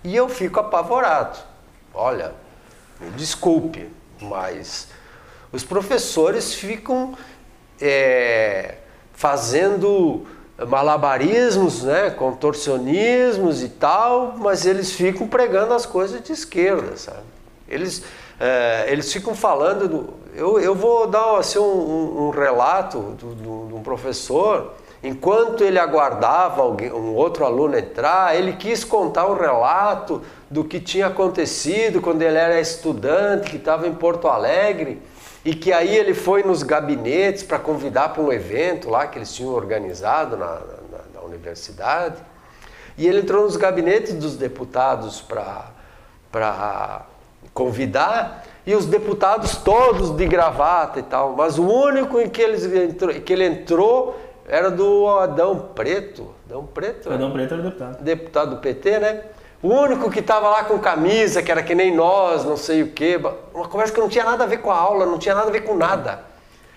e 0.05 0.15
eu 0.15 0.29
fico 0.29 0.61
apavorado. 0.61 1.39
Olha, 1.93 2.33
me 3.01 3.11
desculpe, 3.11 3.89
mas 4.21 4.89
os 5.53 5.65
professores 5.65 6.55
ficam 6.55 7.15
é, 7.81 8.77
fazendo 9.13 10.27
malabarismos, 10.69 11.83
né, 11.83 12.11
contorcionismos 12.11 13.63
e 13.63 13.69
tal, 13.69 14.35
mas 14.37 14.65
eles 14.67 14.93
ficam 14.93 15.27
pregando 15.27 15.75
as 15.75 15.85
coisas 15.85 16.23
de 16.23 16.33
esquerda, 16.33 16.97
sabe? 16.97 17.19
Eles, 17.69 18.05
é, 18.39 18.85
eles 18.89 19.13
ficam 19.13 19.35
falando, 19.35 19.89
do, 19.89 20.15
eu, 20.35 20.61
eu 20.61 20.75
vou 20.75 21.07
dar 21.07 21.39
assim, 21.39 21.59
um, 21.59 22.27
um- 22.27 22.31
relato 22.31 23.17
de 23.19 23.49
um 23.75 23.83
professor, 23.83 24.73
enquanto 25.03 25.65
ele 25.65 25.79
aguardava 25.79 26.63
alguém, 26.63 26.93
um 26.93 27.15
outro 27.15 27.45
aluno 27.45 27.77
entrar, 27.77 28.37
ele 28.37 28.53
quis 28.53 28.85
contar 28.85 29.27
um 29.27 29.35
relato 29.35 30.23
do 30.49 30.63
que 30.63 30.79
tinha 30.79 31.09
acontecido 31.09 32.01
quando 32.01 32.23
ele 32.23 32.39
era 32.39 32.61
estudante, 32.61 33.51
que 33.51 33.57
estava 33.57 33.89
em 33.89 33.95
Porto 33.95 34.29
Alegre, 34.29 35.03
e 35.45 35.55
que 35.55 35.73
aí 35.73 35.95
ele 35.95 36.15
foi 36.15 36.43
nos 36.43 36.63
gabinetes 36.63 37.43
para 37.43 37.59
convidar 37.59 38.11
para 38.11 38.23
um 38.23 38.33
evento 38.33 38.89
lá 38.89 39.07
que 39.07 39.19
eles 39.19 39.33
tinham 39.35 39.53
organizado 39.53 40.37
na, 40.37 40.47
na- 40.47 41.05
na 41.15 41.21
universidade. 41.23 42.17
E 42.97 43.07
ele 43.07 43.21
entrou 43.21 43.43
nos 43.45 43.57
gabinetes 43.57 44.15
dos 44.15 44.37
deputados 44.37 45.21
para 45.21 47.03
convidar, 47.53 48.45
e 48.67 48.75
os 48.75 48.87
deputados 48.87 49.57
todos 49.57 50.11
de 50.17 50.27
gravata 50.27 50.99
e 50.99 51.03
tal. 51.03 51.35
Mas 51.37 51.59
o 51.59 51.67
único 51.67 52.19
em 52.21 52.29
que, 52.29 52.41
eles 52.41 52.65
entrou, 52.65 53.13
que 53.15 53.33
ele 53.33 53.45
entrou 53.45 54.19
era 54.49 54.71
do 54.71 55.07
Adão 55.09 55.69
Preto. 55.75 56.35
Adão 56.47 56.65
Preto? 56.67 57.09
né? 57.09 57.15
Adão 57.17 57.31
Preto 57.31 57.55
era 57.55 57.63
deputado. 57.63 58.03
deputado 58.03 58.51
do 58.51 58.57
PT, 58.59 58.99
né? 58.99 59.23
O 59.65 59.69
único 59.69 60.11
que 60.11 60.21
estava 60.21 60.51
lá 60.51 60.65
com 60.65 60.79
camisa, 60.79 61.43
que 61.43 61.51
era 61.51 61.63
que 61.63 61.75
nem 61.75 61.91
nós, 61.91 62.45
não 62.45 62.55
sei 62.55 62.83
o 62.83 62.89
quê. 62.89 63.19
Uma 63.55 63.67
conversa 63.67 63.95
que 63.95 64.01
não 64.01 64.11
tinha 64.11 64.23
nada 64.23 64.45
a 64.45 64.47
ver 64.47 64.59
com 64.59 64.71
a 64.71 64.77
aula, 64.77 65.07
não 65.07 65.17
tinha 65.17 65.35
nada 65.35 65.49
a 65.49 65.51
ver 65.51 65.63
com 65.63 65.75
nada. 65.75 66.23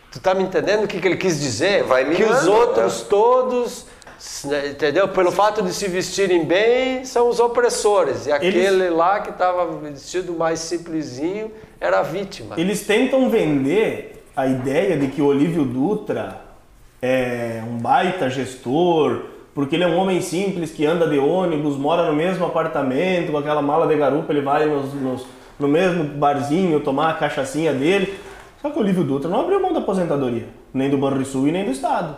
Tu 0.10 0.22
tá 0.22 0.34
me 0.34 0.44
entendendo 0.44 0.86
o 0.86 0.88
que, 0.88 1.02
que 1.02 1.06
ele 1.06 1.18
quis 1.18 1.38
dizer? 1.38 1.84
Vai 1.84 2.10
que 2.10 2.24
os 2.24 2.48
outros 2.48 3.02
né? 3.02 3.08
todos, 3.10 3.86
né, 4.46 4.70
entendeu? 4.70 5.10
Pelo 5.10 5.34
fato 5.34 5.62
de 5.62 5.74
se 5.74 5.90
vestirem 5.90 6.46
bem, 6.46 7.04
são 7.04 7.28
os 7.28 7.42
opressores. 7.42 8.26
E 8.26 8.32
aquele 8.32 8.90
lá 8.90 9.20
que 9.20 9.32
estava 9.32 9.66
vestido 9.80 10.32
mais 10.32 10.60
simplesinho 10.60 11.52
era 11.82 12.00
a 12.00 12.04
vítima. 12.04 12.56
Eles 12.58 12.88
tentam 12.88 13.30
vender 13.30 14.26
a 14.34 14.48
ideia 14.48 14.96
de 14.96 15.10
que 15.10 15.22
o 15.22 15.26
Olívio 15.26 15.66
Dutra 15.66 16.40
é 17.02 17.62
um 17.68 17.80
baita 17.80 18.30
gestor, 18.30 19.24
porque 19.58 19.76
ele 19.76 19.84
é 19.84 19.88
um 19.88 19.98
homem 19.98 20.22
simples 20.22 20.70
que 20.70 20.86
anda 20.86 21.08
de 21.10 21.18
ônibus, 21.18 21.76
mora 21.78 22.06
no 22.06 22.16
mesmo 22.16 22.46
apartamento, 22.46 23.32
com 23.32 23.40
aquela 23.40 23.60
mala 23.60 23.88
de 23.88 23.96
garupa, 23.98 24.32
ele 24.32 24.42
vai 24.44 24.68
nos- 24.68 24.94
nos- 24.94 25.26
no 25.60 25.68
mesmo 25.68 26.04
barzinho 26.04 26.80
tomar 26.80 27.10
a 27.10 27.14
cachaçinha 27.16 27.74
dele. 27.74 28.20
Só 28.62 28.70
que 28.70 28.78
o 28.78 28.82
Olívio 28.82 29.04
Dutra 29.04 29.28
não 29.28 29.42
abriu 29.42 29.60
mão 29.60 29.74
da 29.74 29.80
aposentadoria, 29.80 30.48
nem 30.72 30.92
do 30.92 30.98
Banrisul 31.00 31.48
e 31.48 31.52
nem 31.52 31.66
do 31.66 31.72
Estado. 31.72 32.16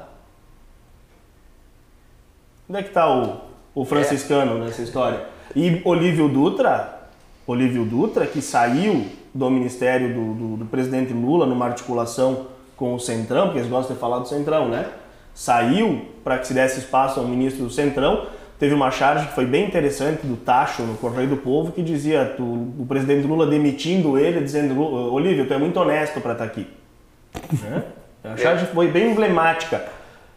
Onde 2.70 2.80
é 2.80 2.84
que 2.84 2.90
está 2.90 3.10
o, 3.10 3.38
o 3.74 3.86
franciscano 3.86 4.58
nessa 4.60 4.82
história? 4.82 5.26
E 5.56 5.82
Olívio 5.86 6.28
Dutra, 6.28 7.08
Olívio 7.48 7.86
Dutra, 7.86 8.28
que 8.28 8.42
saiu 8.42 9.06
do 9.34 9.50
ministério 9.50 10.14
do, 10.14 10.34
do- 10.34 10.58
do 10.58 10.66
presidente 10.66 11.14
Lula 11.14 11.46
numa 11.46 11.68
articulação 11.68 12.48
com 12.76 12.94
o 12.94 13.00
Centrão, 13.00 13.46
porque 13.46 13.60
eles 13.60 13.70
gostam 13.72 13.96
de 13.96 14.00
falar 14.02 14.20
do 14.20 14.28
Centrão, 14.28 14.68
né? 14.68 14.88
Saiu 15.44 16.02
para 16.22 16.38
que 16.38 16.48
se 16.48 16.54
desse 16.54 16.80
espaço 16.80 17.18
ao 17.18 17.26
ministro 17.26 17.64
do 17.64 17.70
Centrão. 17.72 18.26
Teve 18.60 18.74
uma 18.74 18.92
charge 18.92 19.26
que 19.28 19.34
foi 19.34 19.46
bem 19.46 19.66
interessante 19.66 20.28
do 20.28 20.36
Tacho 20.36 20.82
no 20.82 20.96
Correio 20.98 21.30
do 21.30 21.38
Povo 21.38 21.72
que 21.72 21.82
dizia 21.82 22.34
tu- 22.36 22.44
o 22.78 22.86
presidente 22.86 23.26
Lula 23.26 23.48
demitindo 23.48 24.20
ele, 24.20 24.42
dizendo: 24.42 24.74
"Lu- 24.74 25.14
Olívio, 25.14 25.48
tu 25.48 25.54
é 25.54 25.58
muito 25.58 25.80
honesto 25.80 26.20
para 26.20 26.34
estar 26.34 26.44
aqui. 26.44 26.68
Né? 27.54 27.84
A 28.22 28.36
charge 28.36 28.66
foi 28.66 28.90
bem 28.90 29.12
emblemática. 29.12 29.82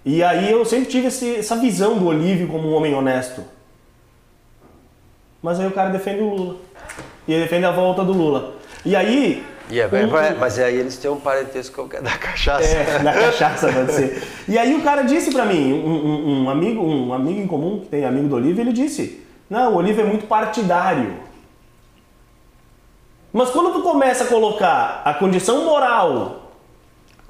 E 0.05 0.23
aí 0.23 0.49
eu 0.53 0.65
sempre 0.65 0.87
tive 0.87 1.09
esse- 1.09 1.35
essa 1.35 1.57
visão 1.57 1.99
do 1.99 2.07
Olívio 2.07 2.47
como 2.47 2.69
um 2.69 2.75
homem 2.75 2.95
honesto. 2.95 3.43
Mas 5.43 5.59
aí 5.59 5.67
o 5.67 5.73
cara 5.73 5.91
defende 5.91 6.23
o 6.23 6.29
Lula. 6.33 6.57
E 7.27 7.33
ele 7.33 7.43
defende 7.43 7.65
a 7.67 7.73
volta 7.73 8.05
do 8.05 8.13
Lula. 8.13 8.55
E 8.85 8.95
aí. 8.95 9.45
E 9.71 9.81
é, 9.81 9.87
um- 9.87 10.39
mas 10.39 10.59
aí 10.59 10.77
eles 10.77 10.97
têm 10.99 11.11
um 11.11 11.19
parentesco 11.21 11.89
que 11.89 11.97
é 11.97 12.01
da 12.03 12.17
cachaça. 12.19 12.65
é, 12.65 12.99
na 13.03 13.13
cachaça 13.13 13.73
pode 13.73 13.93
ser. 13.93 14.23
E 14.49 14.59
aí 14.59 14.75
o 14.75 14.83
cara 14.83 15.03
disse 15.03 15.33
pra 15.33 15.45
mim, 15.47 15.73
um, 15.73 15.89
um- 15.89 16.45
um 16.45 16.51
amigo, 16.51 16.83
um 16.83 17.13
amigo 17.15 17.41
em 17.41 17.47
comum 17.47 17.81
que 17.81 17.87
tem 17.87 18.05
amigo 18.05 18.29
do 18.29 18.37
Olívio, 18.37 18.63
ele 18.63 18.73
disse: 18.73 19.25
Não, 19.49 19.73
o 19.73 19.77
Olívio 19.77 20.03
é 20.05 20.07
muito 20.07 20.27
partidário. 20.27 21.15
Mas 23.33 23.51
quando 23.51 23.73
tu 23.73 23.83
começa 23.83 24.25
a 24.25 24.27
colocar 24.27 25.01
a 25.05 25.15
condição 25.15 25.65
moral 25.65 26.51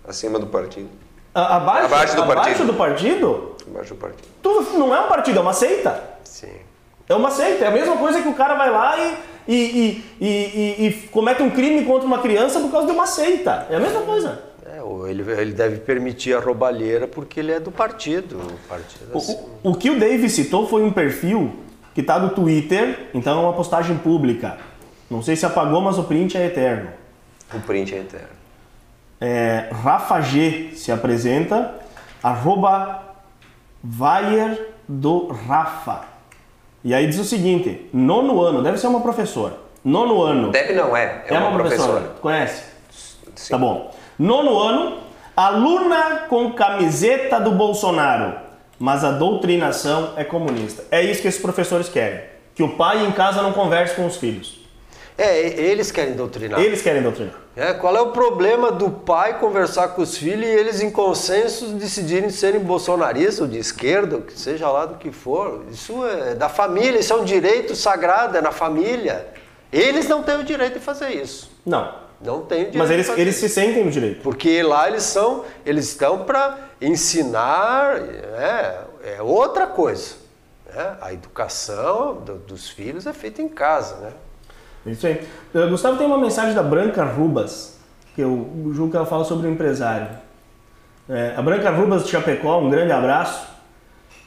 Acima 0.06 0.38
do 0.38 0.46
partido. 0.46 0.88
a- 1.34 1.56
abaixo, 1.56 1.84
Abaixo 1.86 2.16
do 2.16 2.22
abaixo 2.22 2.40
partido. 2.42 2.66
do 2.66 2.74
partido, 2.74 3.56
Abaixo 3.70 3.94
do 3.94 4.00
partido. 4.00 4.28
tu 4.42 4.62
não 4.78 4.92
é 4.94 5.00
um 5.00 5.08
partido, 5.08 5.38
é 5.38 5.42
uma 5.42 5.52
seita. 5.52 6.02
Sim. 6.24 6.50
É 7.08 7.14
uma 7.14 7.30
seita. 7.30 7.64
É 7.64 7.68
a 7.68 7.70
mesma 7.70 7.96
coisa 7.96 8.20
que 8.20 8.28
o 8.28 8.34
cara 8.34 8.54
vai 8.54 8.70
lá 8.70 8.98
e, 8.98 9.16
e, 9.46 10.02
e, 10.20 10.26
e, 10.26 10.86
e- 10.86 10.92
comete 11.10 11.42
um 11.42 11.50
crime 11.50 11.84
contra 11.84 12.06
uma 12.06 12.18
criança 12.18 12.60
por 12.60 12.70
causa 12.70 12.86
de 12.86 12.92
uma 12.92 13.06
seita. 13.06 13.66
É 13.70 13.76
a 13.76 13.80
mesma 13.80 14.02
coisa. 14.02 14.42
É, 14.64 14.78
ele, 15.10 15.22
ele 15.32 15.52
deve 15.52 15.78
permitir 15.78 16.34
a 16.34 16.40
roubalheira 16.40 17.06
porque 17.06 17.40
ele 17.40 17.52
é 17.52 17.60
do 17.60 17.70
partido. 17.70 18.36
O 18.38 18.68
partido 18.68 19.16
assim. 19.16 19.38
O, 19.62 19.70
o 19.70 19.74
que 19.74 19.90
o 19.90 19.98
Dave 19.98 20.28
citou 20.28 20.66
foi 20.66 20.82
um 20.82 20.92
perfil 20.92 21.52
que 21.94 22.00
está 22.00 22.18
no 22.18 22.30
Twitter, 22.30 23.08
então 23.12 23.38
é 23.38 23.42
uma 23.42 23.52
postagem 23.52 23.98
pública. 23.98 24.58
Não 25.10 25.22
sei 25.22 25.36
se 25.36 25.44
apagou, 25.44 25.80
mas 25.80 25.98
o 25.98 26.04
print 26.04 26.36
é 26.38 26.46
eterno. 26.46 26.90
O 27.52 27.60
print 27.60 27.94
é 27.94 27.98
eterno. 27.98 28.28
É, 29.20 29.68
Rafa 29.70 30.20
G 30.20 30.70
se 30.74 30.90
apresenta, 30.90 31.74
arroba 32.22 33.02
Vayer 33.82 34.68
do 34.88 35.26
Rafa. 35.28 36.11
E 36.84 36.94
aí 36.94 37.06
diz 37.06 37.18
o 37.18 37.24
seguinte: 37.24 37.88
nono 37.92 38.40
ano, 38.42 38.62
deve 38.62 38.78
ser 38.78 38.88
uma 38.88 39.00
professora. 39.00 39.54
Nono 39.84 40.22
ano. 40.22 40.50
Deve 40.50 40.74
não, 40.74 40.96
é. 40.96 41.24
É, 41.26 41.34
É 41.34 41.38
uma, 41.38 41.52
professora. 41.52 42.14
Conhece? 42.20 42.64
Sim. 43.34 43.50
Tá 43.50 43.58
bom. 43.58 43.94
Nono 44.18 44.58
ano, 44.58 44.98
aluna 45.36 46.26
com 46.28 46.52
camiseta 46.52 47.40
do 47.40 47.52
Bolsonaro, 47.52 48.34
mas 48.78 49.04
a 49.04 49.10
doutrinação 49.10 50.12
é 50.16 50.24
comunista. 50.24 50.84
É 50.90 51.02
isso 51.02 51.22
que 51.22 51.28
esses 51.28 51.40
professores 51.40 51.88
querem. 51.88 52.20
Que 52.54 52.62
o 52.62 52.76
pai 52.76 53.04
em 53.04 53.12
casa 53.12 53.42
não 53.42 53.52
converse 53.52 53.94
com 53.94 54.06
os 54.06 54.16
filhos. 54.16 54.61
É, 55.18 55.40
eles 55.40 55.90
querem 55.90 56.14
doutrinar. 56.14 56.58
Eles 56.60 56.80
querem 56.82 57.02
doutrinar. 57.02 57.34
É, 57.54 57.74
qual 57.74 57.94
é 57.94 58.00
o 58.00 58.12
problema 58.12 58.72
do 58.72 58.90
pai 58.90 59.38
conversar 59.38 59.88
com 59.88 60.00
os 60.02 60.16
filhos 60.16 60.46
e 60.46 60.50
eles 60.50 60.80
em 60.80 60.90
consenso 60.90 61.66
decidirem 61.74 62.30
serem 62.30 62.60
bolsonaristas 62.60 63.40
ou 63.40 63.46
de 63.46 63.58
esquerda, 63.58 64.16
ou 64.16 64.22
que 64.22 64.38
seja 64.38 64.68
lá 64.70 64.86
do 64.86 64.94
que 64.96 65.12
for? 65.12 65.64
Isso 65.70 66.04
é 66.06 66.34
da 66.34 66.48
família, 66.48 66.98
isso 66.98 67.12
é 67.12 67.16
um 67.16 67.24
direito 67.24 67.76
sagrado, 67.76 68.38
é 68.38 68.40
na 68.40 68.52
família. 68.52 69.26
Eles 69.70 70.08
não 70.08 70.22
têm 70.22 70.36
o 70.40 70.44
direito 70.44 70.74
de 70.78 70.84
fazer 70.84 71.10
isso. 71.10 71.50
Não. 71.64 72.00
Não 72.20 72.42
têm 72.42 72.58
o 72.62 72.70
direito 72.70 72.78
Mas 72.78 72.88
de 72.88 72.94
eles, 72.94 73.08
eles 73.18 73.36
se 73.36 73.48
sentem 73.50 73.84
no 73.84 73.90
direito. 73.90 74.22
Porque 74.22 74.62
lá 74.62 74.88
eles 74.88 75.02
são, 75.02 75.44
eles 75.66 75.88
estão 75.88 76.24
para 76.24 76.56
ensinar, 76.80 77.96
é, 77.98 78.78
é 79.16 79.22
outra 79.22 79.66
coisa. 79.66 80.14
né? 80.74 80.96
A 81.02 81.12
educação 81.12 82.14
do- 82.14 82.38
dos 82.38 82.70
filhos 82.70 83.06
é 83.06 83.12
feita 83.12 83.42
em 83.42 83.48
casa, 83.48 83.96
né? 83.96 84.12
Isso 84.86 85.06
aí. 85.06 85.20
Uh, 85.54 85.68
Gustavo 85.68 85.96
tem 85.96 86.06
uma 86.06 86.18
mensagem 86.18 86.54
da 86.54 86.62
Branca 86.62 87.04
Rubas, 87.04 87.78
que 88.14 88.20
eu 88.20 88.70
julgo 88.72 88.90
que 88.90 88.96
ela 88.96 89.06
fala 89.06 89.24
sobre 89.24 89.46
o 89.46 89.50
empresário. 89.50 90.08
É, 91.08 91.34
a 91.36 91.42
Branca 91.42 91.70
Rubas 91.70 92.04
de 92.04 92.10
Chapecó, 92.10 92.58
um 92.60 92.70
grande 92.70 92.92
abraço. 92.92 93.46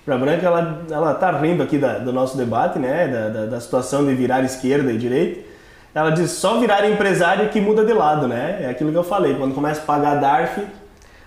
Para 0.05 0.15
a 0.15 0.17
Branca, 0.17 0.45
ela, 0.45 0.81
ela 0.89 1.13
tá 1.15 1.31
rindo 1.31 1.63
aqui 1.63 1.77
da- 1.77 1.97
do 1.97 2.13
nosso 2.13 2.37
debate, 2.37 2.77
né? 2.77 3.07
Da, 3.07 3.29
da, 3.29 3.45
da 3.47 3.59
situação 3.59 4.05
de 4.05 4.13
virar 4.13 4.43
esquerda 4.43 4.91
e 4.91 4.97
direita. 4.97 5.41
Ela 5.95 6.11
diz, 6.11 6.31
só 6.31 6.59
virar 6.59 6.87
empresário 6.89 7.49
que 7.49 7.59
muda 7.61 7.83
de 7.85 7.93
lado, 7.93 8.27
né? 8.27 8.59
É 8.63 8.69
aquilo 8.69 8.91
que 8.91 8.97
eu 8.97 9.03
falei, 9.03 9.33
quando 9.35 9.55
começa 9.55 9.81
a 9.81 9.85
pagar 9.85 10.15
DARF, 10.15 10.61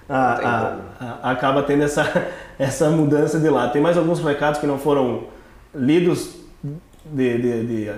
a- 0.08 0.76
a- 1.00 1.04
a- 1.22 1.30
acaba 1.32 1.62
tendo 1.62 1.82
essa, 1.82 2.04
essa 2.58 2.88
mudança 2.90 3.38
de 3.40 3.48
lado. 3.48 3.72
Tem 3.72 3.82
mais 3.82 3.96
alguns 3.96 4.20
recados 4.22 4.60
que 4.60 4.66
não 4.66 4.78
foram 4.78 5.24
lidos 5.74 6.34
de, 7.04 7.38
de, 7.38 7.66
de 7.66 7.92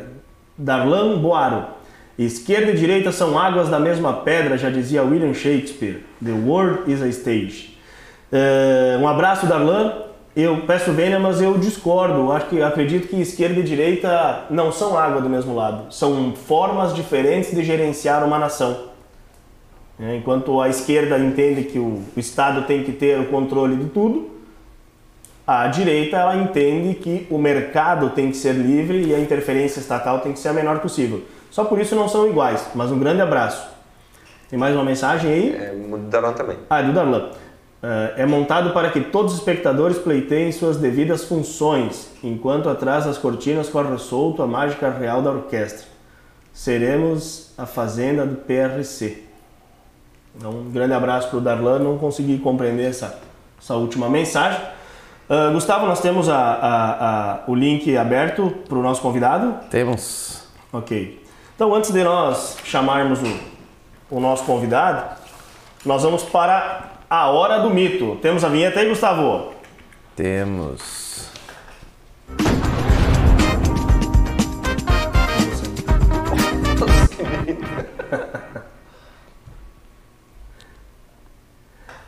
Darlan 0.61 1.19
Boaro. 1.19 1.65
Esquerda 2.19 2.73
e 2.73 2.77
direita 2.77 3.11
são 3.11 3.39
águas 3.39 3.71
da 3.71 3.81
mesma 3.81 4.13
pedra, 4.13 4.59
já 4.59 4.69
dizia 4.69 5.03
William 5.03 5.33
Shakespeare. 5.33 6.05
The 6.23 6.33
world 6.33 6.91
is 6.93 7.01
a 7.01 7.09
stage. 7.09 7.79
É, 8.31 8.99
um 9.01 9.09
abraço, 9.09 9.47
Darlan. 9.47 9.95
Eu 10.37 10.59
peço 10.67 10.93
vênia, 10.93 11.19
mas 11.19 11.41
eu 11.41 11.57
discordo. 11.57 12.31
Acho 12.31 12.47
que 12.47 12.63
acredito 12.63 13.09
que 13.09 13.17
esquerda 13.17 13.59
e 13.59 13.63
direita 13.63 14.45
não 14.51 14.71
são 14.71 14.99
água 14.99 15.21
do 15.21 15.31
mesmo 15.31 15.55
lado. 15.55 15.93
São 15.93 16.35
formas 16.35 16.95
diferentes 16.95 17.53
de 17.55 17.65
gerenciar 17.65 18.23
uma 18.25 18.39
nação. 18.39 18.91
É, 19.99 20.17
Enquanto 20.17 20.61
a 20.61 20.69
esquerda 20.69 21.19
entende 21.19 21.65
que 21.65 21.79
o 21.79 22.03
Estado 22.17 22.67
tem 22.67 22.85
que 22.85 22.93
ter 22.93 23.19
o 23.19 23.27
controle 23.27 23.77
de 23.77 23.87
tudo, 23.87 24.31
a 25.47 25.67
direita 25.67 26.17
ela 26.17 26.37
entende 26.37 26.95
que 26.95 27.27
o 27.31 27.39
mercado 27.39 28.11
tem 28.11 28.31
que 28.31 28.37
ser 28.37 28.53
livre 28.53 29.05
e 29.07 29.15
a 29.15 29.19
interferência 29.19 29.81
estatal 29.81 30.21
tem 30.21 30.33
que 30.33 30.39
ser 30.39 30.49
a 30.49 30.53
menor 30.53 30.81
possível. 30.81 31.23
Só 31.51 31.65
por 31.65 31.81
isso 31.81 31.97
não 31.97 32.09
são 32.09 32.29
iguais, 32.29 32.69
mas 32.75 32.91
um 32.93 32.99
grande 32.99 33.21
abraço. 33.21 33.69
Tem 34.49 34.59
mais 34.59 34.75
uma 34.75 34.85
mensagem 34.85 35.31
aí? 35.31 35.57
É, 35.57 35.73
mudaram 35.73 36.33
também. 36.33 36.57
Ah, 36.69 36.83
do 36.83 36.93
Darlan. 36.93 37.31
Ah, 37.83 38.13
é 38.17 38.27
montado 38.27 38.73
para 38.73 38.91
que 38.91 39.01
todos 39.01 39.33
os 39.33 39.39
espectadores 39.39 39.99
pleiteiem 39.99 40.53
suas 40.53 40.77
devidas 40.77 41.25
funções, 41.25 42.11
enquanto 42.23 42.69
atrás 42.69 43.05
das 43.05 43.19
cortinas 43.19 43.69
corre 43.69 43.97
solto 43.99 44.43
a 44.43 44.47
mágica 44.47 44.91
real 44.91 45.23
da 45.23 45.31
orquestra. 45.31 45.87
Seremos 46.53 47.53
a 47.57 47.65
fazenda 47.67 48.27
do 48.27 48.37
PRC. 48.37 49.23
Então, 50.37 50.51
um 50.51 50.71
grande 50.71 50.93
abraço 50.93 51.29
para 51.29 51.39
o 51.39 51.41
Darlan. 51.41 51.79
Não 51.79 51.99
consegui 51.99 52.39
compreender 52.39 52.91
essa, 52.91 53.19
essa 53.61 53.75
última 53.75 54.09
mensagem. 54.09 54.61
Ah, 55.33 55.51
Gustavo, 55.53 55.87
nós 55.87 56.01
temos 56.01 56.29
a- 56.29 56.37
a- 56.37 56.91
a- 57.35 57.39
o 57.47 57.55
link 57.55 57.97
aberto 57.97 58.51
para 58.69 58.77
o 58.77 58.83
nosso 58.83 59.01
convidado. 59.01 59.55
Temos. 59.71 60.43
Ok. 60.73 61.25
Então, 61.55 61.73
antes 61.73 61.93
de 61.93 62.03
nós 62.03 62.57
chamarmos 62.65 63.21
o, 63.23 64.17
o 64.17 64.19
nosso 64.19 64.43
convidado, 64.45 65.05
nós 65.87 66.03
vamos 66.03 66.25
para 66.25 66.89
a 67.09 67.29
hora 67.29 67.61
do 67.61 67.71
mito. 67.71 68.17
Temos 68.21 68.43
a 68.43 68.49
vinheta 68.49 68.81
aí, 68.81 68.89
Gustavo? 68.89 69.53
Temos. 70.17 71.31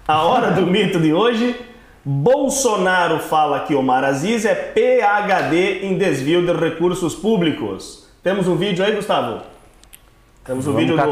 A 0.07 0.23
hora 0.23 0.51
do 0.51 0.67
mito 0.67 1.01
de 1.01 1.13
hoje. 1.13 1.57
Bolsonaro 2.05 3.21
fala 3.21 3.61
que 3.61 3.75
Omar 3.75 4.03
Aziz 4.05 4.45
é 4.45 4.55
PhD 4.55 5.87
em 5.87 5.97
desvio 5.97 6.45
de 6.45 6.53
recursos 6.53 7.15
públicos. 7.15 8.09
Temos 8.23 8.49
um 8.49 8.57
vídeo 8.57 8.85
aí, 8.85 8.93
Gustavo? 8.95 9.43
Temos 10.45 10.67
um 10.67 10.73
Vamos 10.73 10.81
vídeo 10.89 10.97
do, 10.97 11.03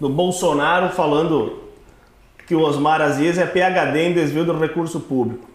do 0.00 0.08
Bolsonaro 0.08 0.88
falando 0.90 1.62
que 2.46 2.54
o 2.54 2.60
Osmar 2.60 3.00
Aziz 3.00 3.38
é 3.38 3.46
PhD 3.46 4.08
em 4.08 4.12
desvio 4.14 4.44
do 4.44 4.56
recurso 4.58 4.98
público. 5.00 5.48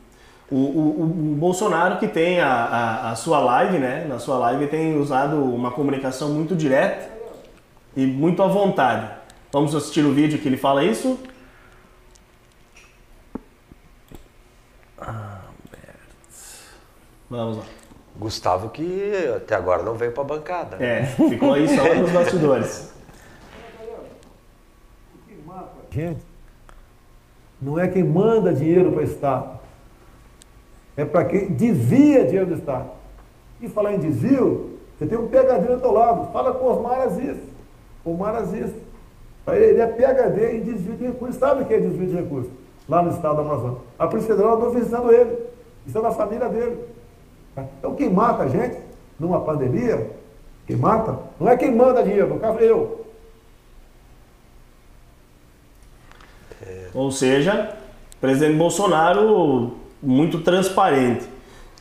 O, 0.49 0.55
o- 0.55 0.59
o- 0.59 1.03
o 1.03 1.35
Bolsonaro 1.35 1.97
que 1.97 2.07
tem 2.07 2.39
a, 2.41 2.47
a- 2.51 3.11
a 3.11 3.15
sua 3.15 3.39
live, 3.39 3.77
né? 3.77 4.05
Na 4.07 4.19
sua 4.19 4.37
live 4.37 4.67
tem 4.67 4.97
usado 4.97 5.35
uma 5.43 5.71
comunicação 5.71 6.29
muito 6.29 6.55
direta 6.55 7.09
e 7.95 8.05
muito 8.05 8.41
à 8.43 8.47
vontade. 8.47 9.07
Vamos 9.51 9.75
assistir 9.75 10.05
o 10.05 10.11
vídeo 10.13 10.39
que 10.39 10.47
ele 10.47 10.57
fala 10.57 10.83
isso? 10.83 11.17
Vamos 17.29 17.57
lá. 17.57 17.63
Gustavo 18.17 18.69
que 18.69 19.13
até 19.35 19.55
agora 19.55 19.83
não 19.83 19.95
veio 19.95 20.11
para 20.11 20.21
a 20.21 20.25
bancada. 20.25 20.83
É, 20.83 21.05
ficou 21.05 21.53
aí 21.53 21.67
só 21.67 21.95
nos 21.95 22.11
bastidores. 22.11 22.91
gente 25.91 26.31
não 27.61 27.77
é 27.77 27.87
quem 27.87 28.03
manda 28.03 28.53
dinheiro 28.53 28.91
para 28.91 29.01
o 29.01 29.03
Estado, 29.03 29.59
é 30.97 31.05
para 31.05 31.25
quem 31.25 31.49
desvia 31.49 32.25
dinheiro 32.25 32.47
do 32.47 32.55
Estado. 32.55 32.89
E 33.61 33.69
falar 33.69 33.93
em 33.93 33.99
desvio, 33.99 34.79
você 34.97 35.05
tem 35.05 35.17
um 35.17 35.27
pegadinho 35.27 35.75
do 35.75 35.81
teu 35.81 35.91
lado, 35.91 36.31
fala 36.31 36.53
com 36.53 36.65
o 36.65 36.71
Osmar 36.71 37.01
Aziz. 37.01 37.37
Omar 38.03 38.35
Aziz. 38.35 38.71
Ele 39.47 39.79
é 39.79 39.87
PHD 39.87 40.57
em 40.57 40.61
desvio 40.61 40.95
de 40.95 41.05
recursos. 41.05 41.37
Sabe 41.37 41.61
o 41.61 41.65
que 41.65 41.73
é 41.73 41.79
desvio 41.79 42.07
de 42.07 42.15
recursos? 42.15 42.51
Lá 42.89 43.01
no 43.01 43.11
estado 43.11 43.35
do 43.35 43.41
Amazonas. 43.41 43.77
A 43.97 44.07
Polícia 44.07 44.33
Federal 44.33 44.57
andou 44.57 44.71
visitando 44.71 45.11
ele. 45.11 45.37
É 45.87 46.01
da 46.01 46.11
família 46.11 46.47
dele. 46.49 46.77
Então 47.79 47.95
quem 47.95 48.09
mata 48.09 48.43
a 48.43 48.47
gente 48.47 48.77
numa 49.19 49.41
pandemia, 49.41 50.09
quem 50.67 50.75
mata, 50.75 51.17
não 51.39 51.49
é 51.49 51.57
quem 51.57 51.73
manda 51.75 52.03
dinheiro, 52.03 52.27
no 52.29 52.39
caso 52.39 52.59
eu. 52.59 53.05
Ou 56.93 57.11
seja, 57.11 57.73
presidente 58.19 58.57
Bolsonaro 58.57 59.73
muito 60.01 60.39
transparente. 60.41 61.25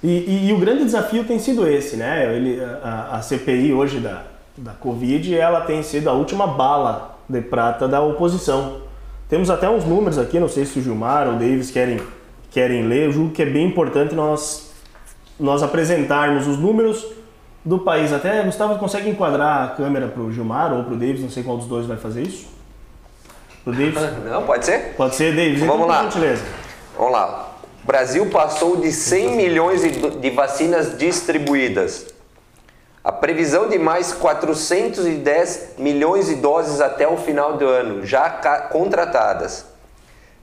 E, 0.03 0.09
e- 0.09 0.49
e 0.49 0.53
o 0.53 0.59
grande 0.59 0.85
desafio 0.85 1.25
tem 1.25 1.39
sido 1.39 1.67
esse, 1.69 1.97
né? 1.97 2.35
Ele, 2.35 2.59
a, 2.83 3.17
a 3.17 3.23
CPI 3.23 3.73
hoje 3.75 4.01
da, 4.01 4.23
da 4.57 4.73
Covid, 4.73 5.37
ela 5.37 5.61
tem 5.63 5.83
sido 5.83 6.09
a 6.09 6.13
última 6.13 6.47
bala 6.47 7.19
de 7.29 7.41
prata 7.41 7.87
da 7.87 8.01
oposição. 8.01 8.83
Temos 9.31 9.49
até 9.49 9.70
uns 9.70 9.85
números 9.85 10.18
aqui, 10.18 10.41
não 10.41 10.49
sei 10.49 10.64
se 10.64 10.81
o 10.81 10.83
Gilmar 10.83 11.28
ou 11.28 11.35
o 11.35 11.37
Davis 11.37 11.70
querem, 11.70 12.01
querem 12.51 12.83
ler, 12.83 13.07
eu 13.07 13.12
julgo 13.12 13.31
que 13.31 13.41
é 13.41 13.47
bem 13.47 13.64
importante 13.64 14.12
nós, 14.12 14.72
nós 15.39 15.62
apresentarmos 15.62 16.49
os 16.49 16.59
números 16.59 17.07
do 17.64 17.78
país. 17.78 18.12
Até, 18.12 18.43
Gustavo, 18.43 18.76
consegue 18.76 19.09
enquadrar 19.09 19.62
a 19.62 19.68
câmera 19.68 20.09
para 20.09 20.20
o 20.20 20.33
Gilmar 20.33 20.72
ou 20.72 20.83
para 20.83 20.95
o 20.95 20.97
Davis, 20.97 21.20
não 21.20 21.31
sei 21.31 21.45
qual 21.45 21.57
dos 21.57 21.68
dois 21.68 21.87
vai 21.87 21.97
fazer 21.97 22.22
isso? 22.22 22.49
Para 23.62 23.72
o 23.72 23.76
Davis? 23.76 24.03
Não, 24.28 24.43
pode 24.43 24.66
ser? 24.66 24.95
Pode 24.97 25.14
ser, 25.14 25.37
Davis. 25.37 25.61
Vamos 25.61 25.76
então, 25.76 25.87
lá. 25.87 26.03
Gentileza. 26.03 26.43
Vamos 26.99 27.12
lá. 27.12 27.55
O 27.85 27.87
Brasil 27.87 28.26
passou 28.31 28.78
de 28.78 28.91
100 28.91 29.37
milhões 29.37 29.83
de 29.83 30.31
vacinas 30.31 30.99
distribuídas. 30.99 32.10
A 33.03 33.11
previsão 33.11 33.69
de 33.69 33.79
mais 33.79 34.13
410 34.13 35.77
milhões 35.79 36.27
de 36.27 36.35
doses 36.35 36.83
até 36.83 37.09
o 37.09 37.17
final 37.17 37.57
do 37.57 37.67
ano, 37.67 38.05
já 38.05 38.29
contratadas. 38.71 39.65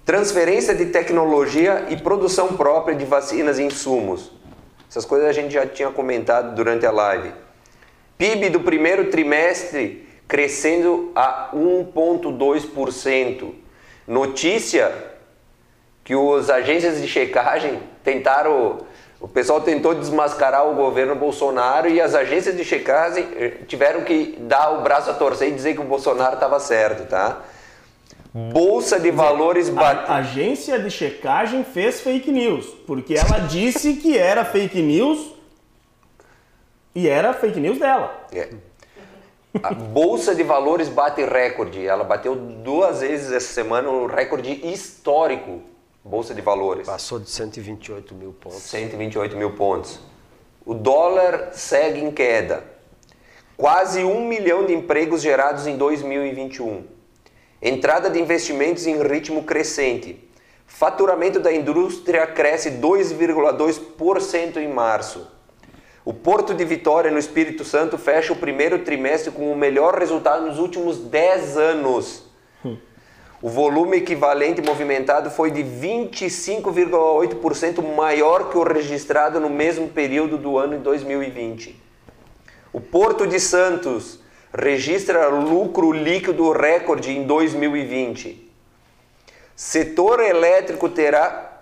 Transferência 0.04 0.74
de 0.74 0.88
tecnologia 0.88 1.86
e 1.90 1.98
produção 1.98 2.58
própria 2.58 2.96
de 2.96 3.06
vacinas 3.06 3.60
e 3.60 3.64
insumos. 3.64 4.32
Essas 4.90 5.06
coisas 5.06 5.30
a 5.30 5.34
gente 5.34 5.54
já 5.54 5.68
tinha 5.68 5.92
comentado 5.92 6.56
durante 6.56 6.86
a 6.86 6.92
live. 6.92 7.32
PIB 8.18 8.50
do 8.50 8.62
primeiro 8.62 9.12
trimestre 9.12 10.08
crescendo 10.28 11.12
a 11.16 11.52
1,2%. 11.54 13.54
notícia 14.08 14.92
que 16.04 16.16
os 16.16 16.50
agências 16.50 17.00
de 17.02 17.08
checagem 17.08 17.80
tentaram, 18.04 18.80
o 19.20 19.28
pessoal 19.28 19.62
tentou 19.62 19.96
desmascarar 19.96 20.68
o 20.70 20.76
governo 20.76 21.16
Bolsonaro 21.16 21.90
e 21.90 22.00
as 22.00 22.14
agências 22.14 22.56
de 22.56 22.64
checagem 22.64 23.28
eh, 23.36 23.50
tiveram 23.68 24.02
que 24.02 24.38
dar 24.42 24.72
o 24.72 24.82
braço 24.82 25.10
a 25.10 25.14
torcer 25.14 25.50
e 25.50 25.52
dizer 25.52 25.74
que 25.74 25.82
o 25.82 25.86
Bolsonaro 25.86 26.36
estava 26.36 26.60
certo, 26.60 27.08
tá? 27.08 27.42
Bolsa 28.34 29.00
de 29.00 29.10
valores 29.10 29.76
A 29.76 30.18
agência 30.18 30.78
de 30.78 30.92
checagem 30.92 31.64
fez 31.64 32.02
fake 32.02 32.32
news, 32.32 32.68
porque 32.86 33.16
ela 33.16 33.40
disse 33.50 33.96
que 33.96 34.16
era 34.16 34.46
fake 34.46 34.82
news 34.82 35.34
e 36.94 37.08
era 37.08 37.34
fake 37.34 37.60
news 37.60 37.80
dela. 37.80 38.28
É. 38.32 38.50
A 39.64 39.74
Bolsa 39.74 40.36
de 40.36 40.44
Valores 40.44 40.90
bate 40.90 41.24
recorde. 41.24 41.86
Ela 41.86 42.04
bateu 42.04 42.36
duas 42.36 43.02
vezes 43.02 43.32
essa 43.32 43.54
semana 43.54 43.90
um 43.90 44.06
recorde 44.06 44.52
histórico. 44.72 45.62
Bolsa 46.08 46.34
de 46.34 46.42
Valores. 46.42 46.88
Passou 46.88 47.20
de 47.20 47.30
128 47.30 48.16
mil 48.16 48.32
pontos. 48.32 48.64
128 48.64 49.36
mil 49.36 49.54
pontos. 49.56 50.00
O 50.66 50.74
dólar 50.74 51.50
segue 51.52 52.00
em 52.00 52.12
queda. 52.12 52.64
Quase 53.58 54.04
um 54.04 54.26
milhão 54.26 54.66
de 54.66 54.74
empregos 54.74 55.22
gerados 55.22 55.68
em 55.68 55.76
2021. 55.76 56.86
Entrada 57.62 58.10
de 58.10 58.22
investimentos 58.22 58.88
em 58.88 59.02
ritmo 59.02 59.44
crescente. 59.44 60.24
Faturamento 60.66 61.40
da 61.40 61.52
indústria 61.52 62.26
cresce 62.26 62.72
2,2% 62.72 64.58
em 64.58 64.68
março. 64.70 65.28
O 66.06 66.14
Porto 66.14 66.54
de 66.54 66.64
Vitória, 66.64 67.12
no 67.12 67.20
Espírito 67.20 67.66
Santo, 67.66 67.98
fecha 67.98 68.32
o 68.32 68.38
primeiro 68.38 68.80
trimestre 68.80 69.30
com 69.30 69.52
o 69.52 69.58
melhor 69.58 69.96
resultado 69.96 70.46
nos 70.46 70.58
últimos 70.58 71.00
10 71.00 71.58
anos. 71.58 72.24
O 73.42 73.50
volume 73.50 73.98
equivalente 73.98 74.62
movimentado 74.62 75.30
foi 75.30 75.52
de 75.52 75.62
25,8% 75.64 77.84
maior 77.96 78.50
que 78.50 78.58
o 78.58 78.64
registrado 78.64 79.40
no 79.40 79.50
mesmo 79.50 79.90
período 79.90 80.38
do 80.38 80.58
ano 80.58 80.78
de 80.78 80.84
2020. 80.84 81.80
O 82.74 82.82
Porto 82.82 83.28
de 83.28 83.40
Santos 83.40 84.20
registra 84.52 85.28
lucro 85.28 85.92
líquido 85.92 86.52
recorde 86.52 87.12
em 87.12 87.28
2020. 87.28 88.50
Setor 89.56 90.20
elétrico 90.20 90.90
terá. 90.90 91.62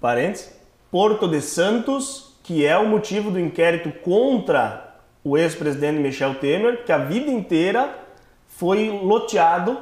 Parênteses. 0.00 0.56
Porto 0.90 1.26
de 1.26 1.40
Santos 1.40 2.28
que 2.48 2.64
é 2.64 2.78
o 2.78 2.86
motivo 2.86 3.30
do 3.30 3.38
inquérito 3.38 3.92
contra 4.00 4.96
o 5.22 5.36
ex-presidente 5.36 6.00
Michel 6.00 6.36
Temer, 6.36 6.82
que 6.82 6.90
a 6.90 6.96
vida 6.96 7.30
inteira 7.30 7.94
foi 8.46 8.88
loteado 8.88 9.78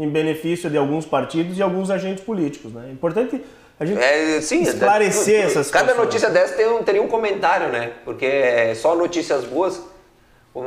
em 0.00 0.08
benefício 0.08 0.70
de 0.70 0.78
alguns 0.78 1.04
partidos 1.04 1.58
e 1.58 1.62
alguns 1.62 1.90
agentes 1.90 2.24
políticos. 2.24 2.72
Né? 2.72 2.86
É 2.88 2.92
importante 2.92 3.44
a 3.78 3.84
gente 3.84 3.98
é, 4.02 4.40
sim, 4.40 4.62
esclarecer 4.62 5.44
essas 5.44 5.70
Cada 5.70 5.94
notícia 5.94 6.28
dessa 6.30 6.54
tem 6.54 6.66
um, 6.68 6.82
teria 6.82 7.02
um 7.02 7.08
comentário, 7.08 7.68
né? 7.68 7.92
Porque 8.04 8.26
é 8.26 8.74
só 8.74 8.94
notícias 8.94 9.44
boas. 9.44 9.80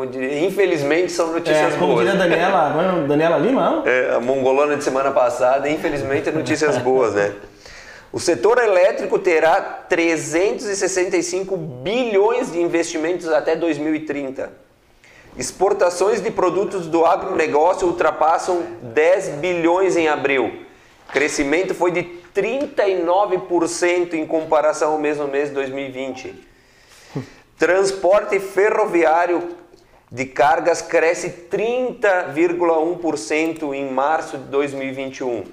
Diria, 0.09 0.45
infelizmente 0.45 1.11
são 1.11 1.31
notícias 1.31 1.73
é, 1.73 1.77
como 1.77 1.93
boas. 1.93 2.07
Como 2.07 2.11
diria 2.11 2.15
Daniela, 2.15 3.05
Daniela 3.07 3.37
Lima? 3.37 3.69
Não? 3.69 3.87
É, 3.87 4.15
a 4.15 4.19
mongolona 4.19 4.77
de 4.77 4.83
semana 4.83 5.11
passada, 5.11 5.69
infelizmente 5.69 6.29
é 6.29 6.31
notícias 6.31 6.77
boas, 6.77 7.13
né? 7.13 7.33
O 8.11 8.19
setor 8.19 8.59
elétrico 8.59 9.19
terá 9.19 9.59
365 9.61 11.57
bilhões 11.57 12.51
de 12.51 12.61
investimentos 12.61 13.27
até 13.27 13.55
2030. 13.55 14.62
Exportações 15.37 16.21
de 16.21 16.29
produtos 16.29 16.87
do 16.87 17.05
agronegócio 17.05 17.87
ultrapassam 17.87 18.63
10 18.81 19.39
bilhões 19.39 19.97
em 19.97 20.07
abril. 20.07 20.65
Crescimento 21.11 21.73
foi 21.73 21.91
de 21.91 22.03
39% 22.35 24.13
em 24.13 24.27
comparação 24.27 24.91
ao 24.93 24.99
mesmo 24.99 25.27
mês 25.27 25.49
de 25.49 25.55
2020. 25.55 26.33
Transporte 27.57 28.39
ferroviário 28.39 29.57
de 30.11 30.25
cargas 30.25 30.81
cresce 30.81 31.47
30,1% 31.49 33.73
em 33.73 33.89
março 33.91 34.37
de 34.37 34.45
2021. 34.45 35.43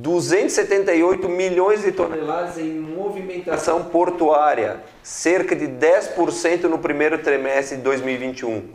278 0.00 1.28
milhões 1.28 1.82
de 1.82 1.90
toneladas 1.90 2.56
em 2.56 2.78
movimentação 2.78 3.84
portuária, 3.84 4.80
cerca 5.02 5.56
de 5.56 5.66
10% 5.66 6.64
no 6.64 6.78
primeiro 6.78 7.18
trimestre 7.18 7.76
de 7.76 7.82
2021. 7.82 8.68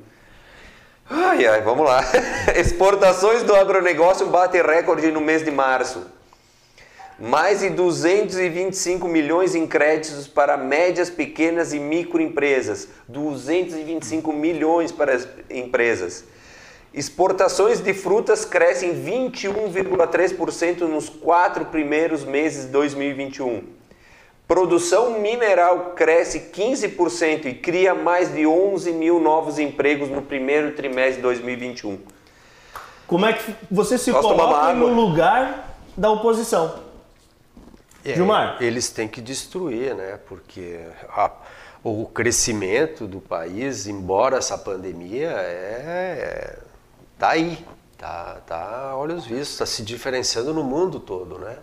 Ai, 1.09 1.45
ai, 1.45 1.61
vamos 1.61 1.85
lá. 1.85 2.01
Exportações 2.55 3.43
do 3.43 3.55
agronegócio 3.55 4.27
batem 4.27 4.61
recorde 4.61 5.11
no 5.11 5.21
mês 5.21 5.43
de 5.43 5.51
março. 5.51 6.05
Mais 7.19 7.59
de 7.59 7.69
225 7.69 9.07
milhões 9.07 9.55
em 9.55 9.65
créditos 9.65 10.27
para 10.27 10.57
médias, 10.57 11.09
pequenas 11.09 11.71
e 11.71 11.79
microempresas. 11.79 12.89
225 13.07 14.33
milhões 14.33 14.91
para 14.91 15.13
as 15.13 15.27
empresas. 15.49 16.25
Exportações 16.93 17.79
de 17.79 17.91
frutas 17.91 18.45
crescem 18.45 19.03
21,3% 19.03 20.81
nos 20.81 21.09
quatro 21.09 21.65
primeiros 21.65 22.23
meses 22.23 22.65
de 22.65 22.71
2021. 22.71 23.63
Produção 24.47 25.19
mineral 25.19 25.93
cresce 25.95 26.51
15% 26.53 27.45
e 27.45 27.55
cria 27.55 27.95
mais 27.95 28.31
de 28.31 28.45
11 28.45 28.91
mil 28.91 29.19
novos 29.19 29.57
empregos 29.57 30.09
no 30.09 30.21
primeiro 30.21 30.73
trimestre 30.75 31.15
de 31.15 31.21
2021. 31.23 31.97
Como 33.07 33.25
é 33.25 33.33
que 33.33 33.55
você 33.71 33.97
se 33.97 34.11
Posso 34.11 34.27
coloca 34.27 34.73
no 34.73 34.93
lugar 34.93 35.75
da 35.97 36.11
oposição? 36.11 36.79
É, 38.05 38.13
Gilmar? 38.13 38.57
Eles 38.61 38.89
têm 38.91 39.07
que 39.07 39.21
destruir, 39.21 39.95
né? 39.95 40.19
Porque 40.27 40.79
a, 41.09 41.31
o 41.83 42.05
crescimento 42.05 43.07
do 43.07 43.19
país, 43.19 43.87
embora 43.87 44.37
essa 44.37 44.57
pandemia, 44.57 45.31
é, 45.31 46.59
tá 47.23 47.29
aí, 47.29 47.57
tá, 47.97 48.41
tá 48.45 48.95
olhos 48.97 49.25
vistos, 49.25 49.53
está 49.53 49.65
se 49.65 49.81
diferenciando 49.81 50.53
no 50.53 50.61
mundo 50.61 50.99
todo, 50.99 51.39
né? 51.39 51.55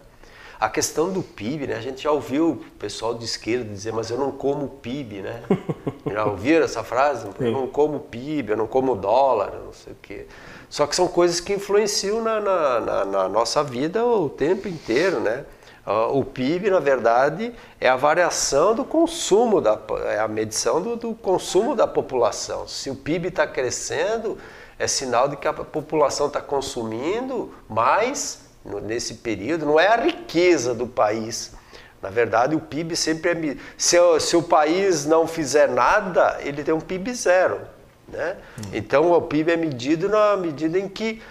A 0.59 0.71
questão 0.71 1.13
do 1.13 1.23
PIB, 1.23 1.67
né? 1.67 1.75
A 1.75 1.83
gente 1.83 2.03
já 2.03 2.11
ouviu 2.11 2.53
o 2.53 2.57
pessoal 2.79 3.15
de 3.15 3.27
esquerda 3.27 3.65
dizer, 3.65 3.93
mas 3.93 4.11
eu 4.11 4.17
não 4.17 4.33
como 4.33 4.69
PIB, 4.69 5.21
né? 5.21 5.43
Já 6.11 6.25
ouviram 6.25 6.65
essa 6.65 6.83
frase? 6.83 7.27
Eu 7.39 7.53
não 7.53 7.67
como 7.67 8.01
PIB, 8.01 8.53
eu 8.53 8.57
não 8.57 8.67
como 8.67 8.95
dólar, 8.95 9.53
não 9.65 9.73
sei 9.73 9.93
o 9.93 9.97
quê. 10.01 10.27
Só 10.69 10.87
que 10.87 10.97
são 10.97 11.07
coisas 11.09 11.41
que 11.41 11.55
influenciam 11.55 12.23
na, 12.23 12.41
na, 12.41 12.81
na, 12.81 13.05
na 13.05 13.29
nossa 13.29 13.63
vida 13.63 14.05
o 14.05 14.29
tempo 14.29 14.67
inteiro, 14.67 15.21
né? 15.21 15.45
O 15.87 16.25
PIB, 16.25 16.71
na 16.71 16.79
verdade, 16.79 17.55
é 17.81 17.89
a 17.89 17.97
variação 17.97 18.75
do 18.75 18.85
consumo, 18.85 19.61
da, 19.61 19.79
é 20.07 20.19
a 20.19 20.29
medição 20.29 20.81
do, 20.81 20.97
do 20.97 21.15
consumo 21.15 21.75
da 21.75 21.87
população. 21.87 22.69
Se 22.69 22.91
o 22.91 22.95
PIB 22.95 23.29
está 23.29 23.47
crescendo, 23.47 24.39
é 24.81 24.87
sinal 24.87 25.29
de 25.29 25.37
que 25.37 25.47
a 25.47 25.53
população 25.53 26.27
está 26.27 26.41
consumindo 26.41 27.55
mais 27.69 28.41
nesse 28.83 29.15
período. 29.15 29.67
Não 29.67 29.79
é 29.79 29.89
a 29.89 29.97
riqueza 29.97 30.75
do 30.75 30.87
país. 30.87 31.53
Na 32.01 32.09
verdade, 32.09 32.57
o 32.57 32.61
PIB 32.61 32.97
sempre 32.97 33.31
é. 33.31 33.57
Se, 33.77 33.99
se 34.21 34.37
o 34.37 34.43
país 34.43 35.05
não 35.05 35.27
fizer 35.27 35.69
nada, 35.69 36.39
ele 36.41 36.65
tem 36.65 36.73
um 36.73 36.81
PIB 36.81 37.13
zero. 37.13 37.61
Né? 38.09 38.39
Hum. 38.59 38.71
Então, 38.73 39.13
o 39.13 39.21
PIB 39.21 39.53
é 39.53 39.57
medido 39.57 40.09
na 40.09 40.35
medida 40.39 40.79
em 40.79 40.89
que 40.89 41.23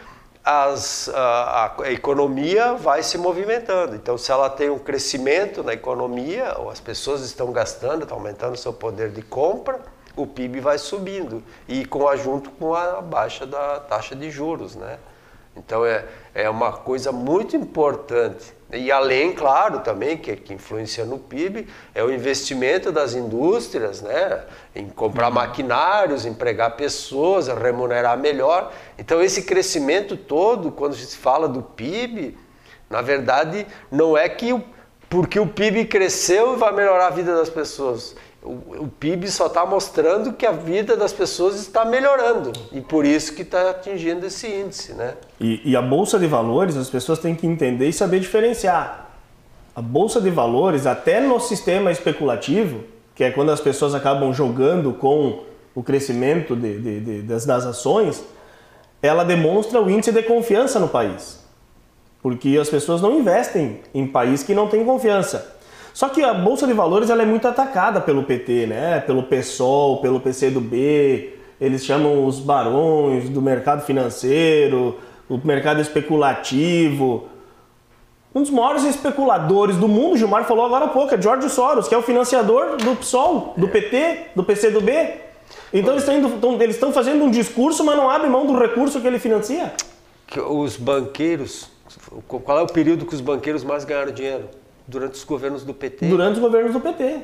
as, 0.45 1.09
a, 1.09 1.73
a, 1.79 1.91
economia 1.91 2.75
vai 2.75 3.01
se 3.01 3.17
movimentando. 3.17 3.95
Então, 3.95 4.15
se 4.15 4.31
ela 4.31 4.47
tem 4.47 4.69
um 4.69 4.77
crescimento 4.77 5.63
na 5.63 5.73
economia, 5.73 6.55
ou 6.59 6.69
as 6.69 6.79
pessoas 6.79 7.21
estão 7.21 7.51
gastando, 7.51 8.03
estão 8.03 8.17
aumentando 8.19 8.53
o 8.53 8.57
seu 8.57 8.71
poder 8.71 9.09
de 9.09 9.23
compra, 9.23 9.79
o 10.21 10.27
PIB 10.27 10.59
vai 10.59 10.77
subindo 10.77 11.43
e 11.67 11.85
com 11.85 12.15
junto 12.17 12.49
com 12.51 12.73
a 12.73 13.01
baixa 13.01 13.45
da 13.45 13.79
taxa 13.79 14.15
de 14.15 14.29
juros, 14.29 14.75
né? 14.75 14.97
Então 15.55 15.85
é, 15.85 16.05
é 16.33 16.49
uma 16.49 16.71
coisa 16.71 17.11
muito 17.11 17.55
importante. 17.55 18.53
E 18.71 18.91
além, 18.91 19.33
claro, 19.33 19.79
também, 19.79 20.15
que, 20.15 20.35
que 20.35 20.53
influencia 20.53 21.03
no 21.03 21.17
PIB, 21.17 21.67
é 21.93 22.03
o 22.03 22.13
investimento 22.13 22.91
das 22.91 23.13
indústrias, 23.13 24.01
né? 24.01 24.45
Em 24.75 24.87
comprar 24.87 25.31
maquinários, 25.31 26.25
empregar 26.25 26.75
pessoas, 26.75 27.47
remunerar 27.47 28.17
melhor. 28.17 28.71
Então 28.97 29.21
esse 29.21 29.43
crescimento 29.43 30.15
todo, 30.15 30.71
quando 30.71 30.95
se 30.95 31.17
fala 31.17 31.47
do 31.47 31.61
PIB, 31.61 32.37
na 32.89 33.01
verdade 33.01 33.65
não 33.91 34.17
é 34.17 34.27
que 34.29 34.53
porque 35.09 35.39
o 35.39 35.47
PIB 35.47 35.85
cresceu 35.85 36.55
vai 36.55 36.71
melhorar 36.71 37.07
a 37.07 37.09
vida 37.09 37.35
das 37.35 37.49
pessoas 37.49 38.15
o, 38.51 38.87
PIB 38.87 39.29
só 39.29 39.47
está 39.47 39.65
mostrando 39.65 40.33
que 40.33 40.45
a 40.45 40.51
vida 40.51 40.97
das 40.97 41.13
pessoas 41.13 41.59
está 41.59 41.85
melhorando 41.85 42.51
e 42.71 42.81
por 42.81 43.05
isso 43.05 43.33
que 43.33 43.43
está 43.43 43.69
atingindo 43.69 44.25
esse 44.25 44.47
índice, 44.47 44.93
né? 44.93 45.13
E, 45.39 45.61
e 45.71 45.75
a 45.75 45.81
bolsa 45.81 46.17
de 46.17 46.27
valores 46.27 46.75
as 46.75 46.89
pessoas 46.89 47.19
têm 47.19 47.35
que 47.35 47.45
entender 47.45 47.87
e 47.87 47.93
saber 47.93 48.19
diferenciar. 48.19 49.09
A 49.75 49.81
bolsa 49.81 50.19
de 50.19 50.29
valores, 50.29 50.85
até 50.85 51.21
no 51.21 51.39
sistema 51.39 51.91
especulativo, 51.91 52.83
que 53.15 53.23
é 53.23 53.31
quando 53.31 53.51
as 53.51 53.61
pessoas 53.61 53.93
acabam 53.93 54.33
jogando 54.33 54.93
com 54.93 55.43
o 55.75 55.83
crescimento 55.83 56.55
de, 56.55 56.79
de, 56.79 56.99
de, 56.99 57.21
das, 57.21 57.45
das 57.45 57.65
ações, 57.65 58.23
ela 59.01 59.23
demonstra 59.23 59.81
o 59.81 59.89
índice 59.89 60.11
de 60.11 60.23
confiança 60.23 60.79
no 60.79 60.87
país. 60.89 61.39
porque 62.21 62.57
as 62.57 62.69
pessoas 62.69 63.01
não 63.01 63.17
investem 63.17 63.79
em 63.93 64.05
país 64.05 64.43
que 64.43 64.53
não 64.53 64.67
tem 64.67 64.83
confiança. 64.83 65.58
Só 65.99 66.07
que 66.07 66.23
a 66.23 66.33
bolsa 66.33 66.65
de 66.65 66.71
valores 66.71 67.09
ela 67.09 67.23
é 67.23 67.25
muito 67.25 67.45
atacada 67.45 67.99
pelo 67.99 68.23
PT, 68.23 68.67
né? 68.67 69.01
Pelo 69.01 69.23
PSOL, 69.23 69.99
pelo 69.99 70.21
PCdoB. 70.21 71.33
Eles 71.59 71.83
chamam 71.83 72.25
os 72.25 72.39
barões 72.39 73.27
do 73.27 73.41
mercado 73.41 73.81
financeiro, 73.81 74.97
o 75.27 75.37
mercado 75.43 75.81
especulativo. 75.81 77.27
Um 78.33 78.39
dos 78.39 78.49
maiores 78.49 78.85
especuladores 78.85 79.75
do 79.75 79.89
mundo, 79.89 80.15
Gilmar 80.15 80.45
falou 80.45 80.65
agora 80.65 80.85
há 80.85 80.87
pouco, 80.87 81.13
é 81.13 81.21
George 81.21 81.49
Soros, 81.49 81.89
que 81.89 81.93
é 81.93 81.97
o 81.97 82.01
financiador 82.01 82.77
do 82.77 82.95
PSOL, 82.95 83.53
do 83.57 83.67
PT, 83.67 84.27
do 84.37 84.43
PCdoB. 84.45 84.91
Então 85.73 85.95
eles 85.95 86.07
estão, 86.07 86.61
eles 86.61 86.75
estão 86.77 86.93
fazendo 86.93 87.25
um 87.25 87.29
discurso, 87.29 87.83
mas 87.83 87.97
não 87.97 88.09
abrem 88.09 88.31
mão 88.31 88.45
do 88.45 88.57
recurso 88.57 89.01
que 89.01 89.07
ele 89.07 89.19
financia. 89.19 89.73
Os 90.49 90.77
banqueiros, 90.77 91.69
qual 92.25 92.59
é 92.59 92.61
o 92.61 92.67
período 92.67 93.05
que 93.05 93.15
os 93.15 93.19
banqueiros 93.19 93.65
mais 93.65 93.83
ganharam 93.83 94.13
dinheiro? 94.13 94.45
Durante 94.89 95.13
os 95.13 95.23
governos 95.23 95.63
do 95.63 95.71
PT. 95.73 96.07
Durante 96.07 96.33
os 96.33 96.39
governos 96.39 96.73
do 96.73 96.79
PT. 96.79 97.19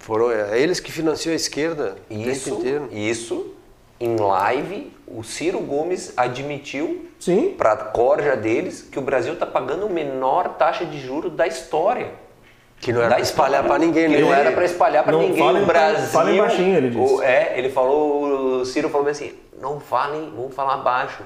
Foram 0.00 0.30
é, 0.30 0.60
eles 0.60 0.78
que 0.80 0.92
financiam 0.92 1.32
a 1.32 1.36
esquerda 1.36 1.96
o 2.10 2.14
Isso, 2.14 2.44
tempo 2.50 2.60
inteiro. 2.60 2.88
isso 2.92 3.54
em 3.98 4.16
live, 4.16 4.92
o 5.08 5.24
Ciro 5.24 5.58
Gomes 5.60 6.12
admitiu 6.14 7.08
Sim. 7.18 7.54
para 7.56 7.72
a 7.72 7.76
corja 7.76 8.36
deles 8.36 8.82
que 8.82 8.98
o 8.98 9.02
Brasil 9.02 9.32
está 9.32 9.46
pagando 9.46 9.86
a 9.86 9.88
menor 9.88 10.50
taxa 10.58 10.84
de 10.84 11.00
juros 11.00 11.32
da 11.32 11.46
história. 11.46 12.10
Que 12.78 12.92
não 12.92 13.00
era 13.00 13.08
Da 13.08 13.14
pra 13.14 13.22
espalhar 13.24 13.64
pra 13.64 13.78
ninguém, 13.78 14.10
Que 14.10 14.16
né? 14.16 14.20
não 14.20 14.34
era 14.34 14.52
para 14.52 14.64
espalhar 14.66 15.02
para 15.02 15.16
ninguém. 15.16 15.42
o 15.42 15.52
pra- 15.64 15.64
Brasil. 15.64 16.08
falem 16.08 16.36
baixinho, 16.36 16.76
ele 16.76 16.90
disse. 16.90 17.14
o- 17.14 17.22
é, 17.22 17.58
ele 17.58 17.70
falou, 17.70 18.58
o 18.60 18.64
Ciro 18.66 18.90
falou 18.90 19.08
assim: 19.08 19.32
não 19.58 19.80
falem, 19.80 20.30
vamos 20.36 20.54
falar 20.54 20.76
baixo. 20.76 21.22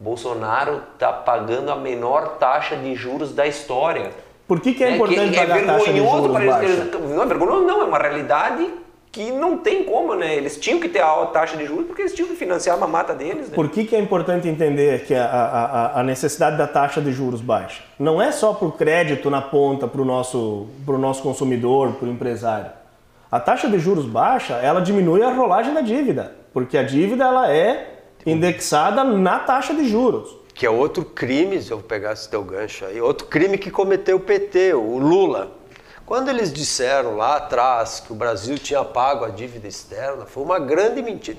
Bolsonaro 0.00 0.82
está 0.94 1.12
pagando 1.12 1.70
a 1.70 1.76
menor 1.76 2.36
taxa 2.38 2.74
de 2.76 2.96
juros 2.96 3.32
da 3.32 3.46
história. 3.46 4.10
Por 4.46 4.60
que, 4.60 4.74
que 4.74 4.84
é 4.84 4.90
né? 4.90 4.96
importante 4.96 5.30
que 5.32 5.36
é 5.38 5.46
pagar 5.46 5.62
a 5.62 5.66
taxa 5.78 5.92
de 5.92 5.98
juros 5.98 6.30
para 6.32 6.42
eles. 6.44 6.54
baixa? 6.54 6.68
eles- 6.72 7.10
Não 7.16 7.22
é 7.22 7.26
vergonhoso, 7.26 7.64
não, 7.66 7.80
é 7.80 7.84
uma 7.84 7.98
realidade 7.98 8.70
que 9.10 9.30
não 9.30 9.56
tem 9.58 9.84
como, 9.84 10.14
né? 10.16 10.34
Eles 10.34 10.56
tinham 10.58 10.80
que 10.80 10.88
ter 10.88 10.98
a 10.98 11.06
alta 11.06 11.32
taxa 11.32 11.56
de 11.56 11.64
juros 11.66 11.86
porque 11.86 12.02
eles 12.02 12.12
tinham 12.12 12.28
que 12.28 12.34
financiar 12.34 12.76
a 12.76 12.80
mamata 12.80 13.14
deles, 13.14 13.48
né? 13.48 13.54
Por 13.54 13.68
que, 13.68 13.84
que 13.84 13.94
é 13.94 14.00
importante 14.00 14.48
entender 14.48 15.04
que 15.04 15.14
a, 15.14 15.24
a, 15.24 15.64
a- 15.64 16.00
a 16.00 16.02
necessidade 16.02 16.58
da 16.58 16.66
taxa 16.66 17.00
de 17.00 17.12
juros 17.12 17.40
baixa? 17.40 17.82
Não 17.98 18.20
é 18.20 18.32
só 18.32 18.52
para 18.52 18.66
o 18.66 18.72
crédito 18.72 19.30
na 19.30 19.40
ponta 19.40 19.86
para 19.86 20.02
o 20.02 20.04
nosso, 20.04 20.66
pro 20.84 20.98
nosso 20.98 21.22
consumidor, 21.22 21.92
para 21.92 22.08
o 22.08 22.10
empresário. 22.10 22.70
A 23.30 23.38
taxa 23.40 23.68
de 23.68 23.78
juros 23.78 24.04
baixa, 24.04 24.54
ela 24.54 24.80
diminui 24.80 25.22
a 25.22 25.32
rolagem 25.32 25.72
da 25.72 25.80
dívida, 25.80 26.34
porque 26.52 26.76
a 26.76 26.82
dívida 26.82 27.24
ela 27.24 27.50
é 27.52 27.94
indexada 28.26 29.04
na 29.04 29.38
taxa 29.38 29.74
de 29.74 29.88
juros. 29.88 30.36
Que 30.54 30.64
é 30.64 30.70
outro 30.70 31.04
crime, 31.04 31.60
se 31.60 31.70
eu 31.70 31.80
pegar 31.80 32.12
esse 32.12 32.28
teu 32.28 32.42
gancho 32.42 32.86
aí, 32.86 33.00
outro 33.00 33.26
crime 33.26 33.58
que 33.58 33.70
cometeu 33.70 34.16
o 34.16 34.20
PT, 34.20 34.72
o 34.74 34.98
Lula. 34.98 35.52
Quando 36.06 36.28
eles 36.28 36.52
disseram 36.52 37.16
lá 37.16 37.36
atrás 37.36 38.00
que 38.00 38.12
o 38.12 38.14
Brasil 38.14 38.58
tinha 38.58 38.84
pago 38.84 39.24
a 39.24 39.30
dívida 39.30 39.66
externa, 39.66 40.26
foi 40.26 40.42
uma 40.42 40.58
grande 40.58 41.02
mentira. 41.02 41.38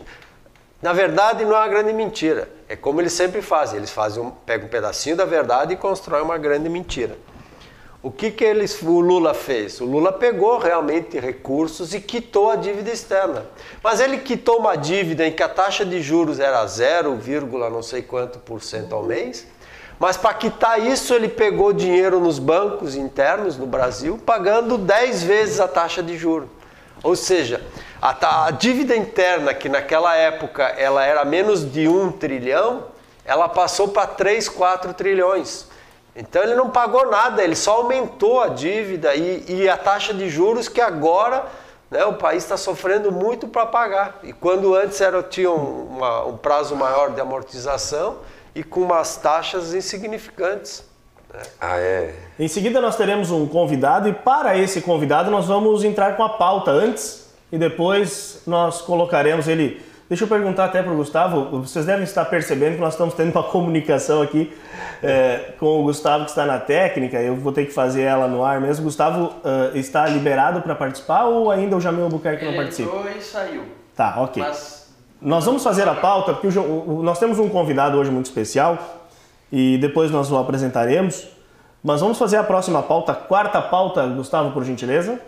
Na 0.82 0.92
verdade, 0.92 1.46
não 1.46 1.56
é 1.56 1.60
uma 1.60 1.68
grande 1.68 1.94
mentira. 1.94 2.50
É 2.68 2.76
como 2.76 3.00
eles 3.00 3.14
sempre 3.14 3.42
fazem. 3.42 3.78
Eles 3.78 3.92
fazem 3.92 4.22
um, 4.22 4.30
pegam 4.30 4.68
um 4.68 4.70
pedacinho 4.70 5.16
da 5.16 5.26
verdade 5.26 5.74
e 5.74 5.78
constroem 5.78 6.24
uma 6.24 6.38
grande 6.38 6.68
mentira. 6.68 7.18
O 8.06 8.12
que, 8.12 8.30
que 8.30 8.44
eles, 8.44 8.80
o 8.84 9.00
Lula 9.00 9.34
fez? 9.34 9.82
O 9.82 9.86
Lula 9.86 10.14
pegou 10.14 10.60
realmente 10.60 11.20
recursos 11.20 11.92
e 11.92 12.00
quitou 12.00 12.52
a 12.52 12.56
dívida 12.56 12.92
externa. 12.92 13.48
Mas 13.82 14.00
ele 14.00 14.20
quitou 14.20 14.60
uma 14.60 14.76
dívida 14.76 15.26
em 15.26 15.32
que 15.32 15.42
a 15.42 15.50
taxa 15.50 15.84
de 15.84 16.00
juros 16.04 16.40
era 16.40 16.64
0, 16.68 17.20
não 17.72 17.82
sei 17.82 18.04
quanto 18.04 18.38
por 18.38 18.62
cento 18.62 18.94
ao 18.94 19.02
mês. 19.02 19.48
Mas 19.98 20.18
para 20.18 20.36
quitar 20.36 20.80
isso, 20.80 21.16
ele 21.16 21.28
pegou 21.28 21.74
dinheiro 21.74 22.20
nos 22.20 22.38
bancos 22.38 22.96
internos 22.96 23.58
no 23.58 23.66
Brasil, 23.66 24.20
pagando 24.24 24.78
10 24.78 25.24
vezes 25.24 25.60
a 25.60 25.68
taxa 25.68 26.04
de 26.04 26.16
juros. 26.16 26.48
Ou 27.02 27.16
seja, 27.16 27.66
a, 28.00 28.46
a 28.46 28.52
dívida 28.52 28.96
interna, 28.96 29.52
que 29.52 29.68
naquela 29.68 30.16
época 30.16 30.64
ela 30.78 31.04
era 31.04 31.26
menos 31.26 31.72
de 31.72 31.88
1 31.88 32.12
trilhão, 32.12 32.84
ela 33.26 33.50
passou 33.50 33.88
para 33.88 34.06
3, 34.06 34.48
4 34.48 34.94
trilhões. 34.94 35.74
Então 36.16 36.42
ele 36.44 36.56
não 36.56 36.70
pagou 36.70 37.10
nada, 37.12 37.44
ele 37.44 37.56
só 37.56 37.78
aumentou 37.78 38.40
a 38.42 38.48
dívida 38.48 39.14
e, 39.16 39.44
e 39.50 39.70
a 39.70 39.76
taxa 39.76 40.14
de 40.14 40.30
juros 40.30 40.70
que 40.70 40.80
agora 40.80 41.44
né, 41.92 42.06
o 42.06 42.14
país 42.14 42.44
está 42.44 42.56
sofrendo 42.56 43.12
muito 43.12 43.48
para 43.48 43.66
pagar. 43.66 44.20
E 44.24 44.32
quando 44.32 44.74
antes 44.74 45.02
era, 45.02 45.22
tinha 45.22 45.52
um, 45.52 45.88
uma- 45.98 46.26
um 46.26 46.38
prazo 46.38 46.76
maior 46.76 47.12
de 47.12 47.20
amortização 47.20 48.18
e 48.56 48.64
com 48.64 48.82
umas 48.82 49.18
taxas 49.18 49.74
insignificantes. 49.74 50.84
Ah, 51.60 51.78
é. 51.78 52.16
Em 52.40 52.48
seguida 52.48 52.80
nós 52.80 52.96
teremos 52.96 53.30
um 53.30 53.46
convidado 53.46 54.08
e 54.08 54.14
para 54.14 54.58
esse 54.58 54.80
convidado 54.82 55.30
nós 55.30 55.48
vamos 55.48 55.84
entrar 55.84 56.16
com 56.16 56.24
a 56.24 56.30
pauta 56.30 56.72
antes 56.72 57.28
e 57.52 57.58
depois 57.58 58.42
nós 58.48 58.82
colocaremos 58.82 59.50
ele. 59.50 59.84
Deixa 60.08 60.24
eu 60.24 60.28
perguntar 60.28 60.66
até 60.66 60.84
para 60.84 60.92
o 60.94 60.96
Gustavo, 60.98 61.62
vocês 61.62 61.86
devem 61.86 62.04
estar 62.04 62.26
percebendo 62.26 62.76
que 62.76 62.82
nós 62.82 62.94
estamos 62.94 63.16
tendo 63.16 63.32
uma 63.32 63.42
comunicação 63.50 64.22
aqui 64.22 64.54
é, 65.02 65.54
com 65.60 65.80
o 65.82 65.84
Gustavo 65.84 66.26
que 66.26 66.30
está 66.30 66.46
na 66.46 66.60
técnica, 66.60 67.20
eu 67.20 67.36
vou 67.36 67.52
ter 67.52 67.66
que 67.66 67.72
fazer 67.74 68.04
ela 68.04 68.28
no 68.28 68.44
ar 68.44 68.62
mesmo. 68.62 68.84
Gustavo 68.86 69.34
eh, 69.44 69.72
está 69.80 70.06
liberado 70.08 70.62
para 70.62 70.76
participar 70.76 71.26
ou 71.26 71.50
ainda 71.50 71.76
o 71.76 71.82
Jamil 71.82 72.04
Albuquerque 72.04 72.46
não 72.46 72.52
Ele 72.52 72.62
participa? 72.62 72.96
entrou 72.96 73.12
e 73.12 73.22
saiu. 73.22 73.64
Tá, 73.96 74.16
ok. 74.22 74.44
Mas 74.44 74.94
Nós 75.20 75.44
vamos 75.46 75.64
fazer 75.64 75.88
a 75.88 75.96
pauta, 75.96 76.34
porque 76.34 76.48
o 76.60 76.62
o- 76.62 77.02
nós 77.04 77.18
temos 77.18 77.40
um 77.40 77.50
convidado 77.50 77.98
hoje 77.98 78.12
muito 78.12 78.28
especial 78.28 78.78
e 79.52 79.78
depois 79.80 80.12
nós 80.12 80.32
o 80.32 80.38
apresentaremos. 80.38 81.28
Mas 81.84 82.02
vamos 82.02 82.18
fazer 82.20 82.38
a 82.38 82.44
próxima 82.44 82.82
pauta, 82.84 83.14
quarta 83.14 83.60
pauta, 83.62 84.06
Gustavo, 84.08 84.52
por 84.52 84.64
gentileza. 84.64 85.20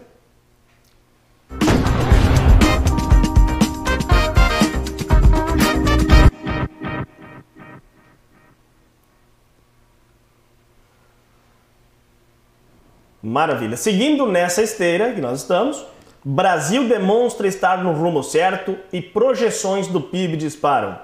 Maravilha. 13.21 13.75
Seguindo 13.77 14.25
nessa 14.27 14.61
esteira 14.61 15.13
que 15.13 15.21
nós 15.21 15.41
estamos, 15.41 15.83
Brasil 16.23 16.87
demonstra 16.87 17.47
estar 17.47 17.83
no 17.83 17.91
rumo 17.93 18.23
certo 18.23 18.77
e 18.91 19.01
projeções 19.01 19.87
do 19.87 20.01
PIB 20.01 20.37
disparam. 20.37 20.99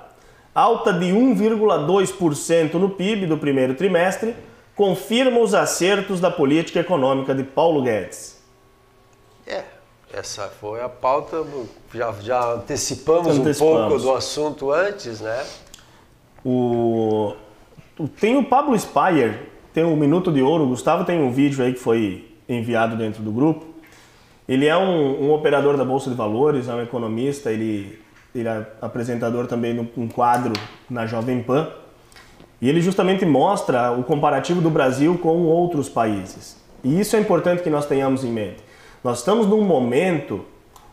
Alta 0.54 0.94
de 0.94 1.08
1,2% 1.08 2.74
no 2.76 2.90
PIB 2.92 3.26
do 3.26 3.38
primeiro 3.38 3.74
trimestre 3.74 4.36
confirma 4.76 5.40
os 5.40 5.54
acertos 5.54 6.20
da 6.20 6.30
política 6.30 6.80
econômica 6.80 7.34
de 7.34 7.44
Paulo 7.44 7.82
Guedes. 7.82 8.42
É, 9.48 9.64
essa 10.14 10.48
foi 10.60 10.82
a 10.82 10.90
pauta. 10.90 11.44
Já, 11.94 12.12
já 12.22 12.54
antecipamos, 12.54 13.38
um 13.38 13.42
Antecipamos. 13.42 13.88
pouco 13.88 14.00
do 14.00 14.14
assunto 14.16 14.72
antes, 14.72 15.22
né? 15.22 15.44
O- 16.46 17.34
Tem 18.20 18.36
o 18.38 18.44
Pablo 18.44 18.78
Spire, 18.78 19.40
tem 19.74 19.84
o 19.84 19.96
Minuto 19.96 20.32
de 20.32 20.42
Ouro, 20.42 20.66
o 20.66 20.68
Gustavo 20.68 21.04
tem 21.04 21.22
um 21.22 21.32
vídeo 21.32 21.64
aí 21.64 21.74
que 21.74 21.80
foi 21.80 22.30
enviado 22.48 22.96
dentro 22.96 23.24
do 23.24 23.32
grupo. 23.32 23.66
Ele 24.48 24.68
é 24.68 24.78
um, 24.78 25.24
um 25.24 25.34
operador 25.34 25.78
da 25.78 25.84
Bolsa 25.84 26.10
de 26.10 26.16
Valores, 26.16 26.68
é 26.68 26.74
um 26.74 26.82
economista, 26.82 27.52
ele, 27.52 28.00
ele 28.36 28.48
é 28.48 28.68
apresentador 28.82 29.48
também 29.48 29.74
de 29.74 29.90
um 29.98 30.08
quadro 30.08 30.54
na 30.90 31.08
Jovem 31.08 31.42
Pan. 31.42 31.70
E 32.62 32.70
ele 32.70 32.82
justamente 32.82 33.26
mostra 33.26 33.92
o 33.92 34.04
comparativo 34.04 34.62
do 34.62 34.70
Brasil 34.70 35.18
com 35.18 35.44
outros 35.44 35.90
países. 35.90 36.56
E 36.84 37.00
isso 37.00 37.16
é 37.16 37.20
importante 37.20 37.64
que 37.64 37.70
nós 37.70 37.86
tenhamos 37.86 38.24
em 38.24 38.32
mente. 38.32 38.58
Nós 39.04 39.20
estamos 39.20 39.48
num 39.48 39.64
momento 39.64 40.46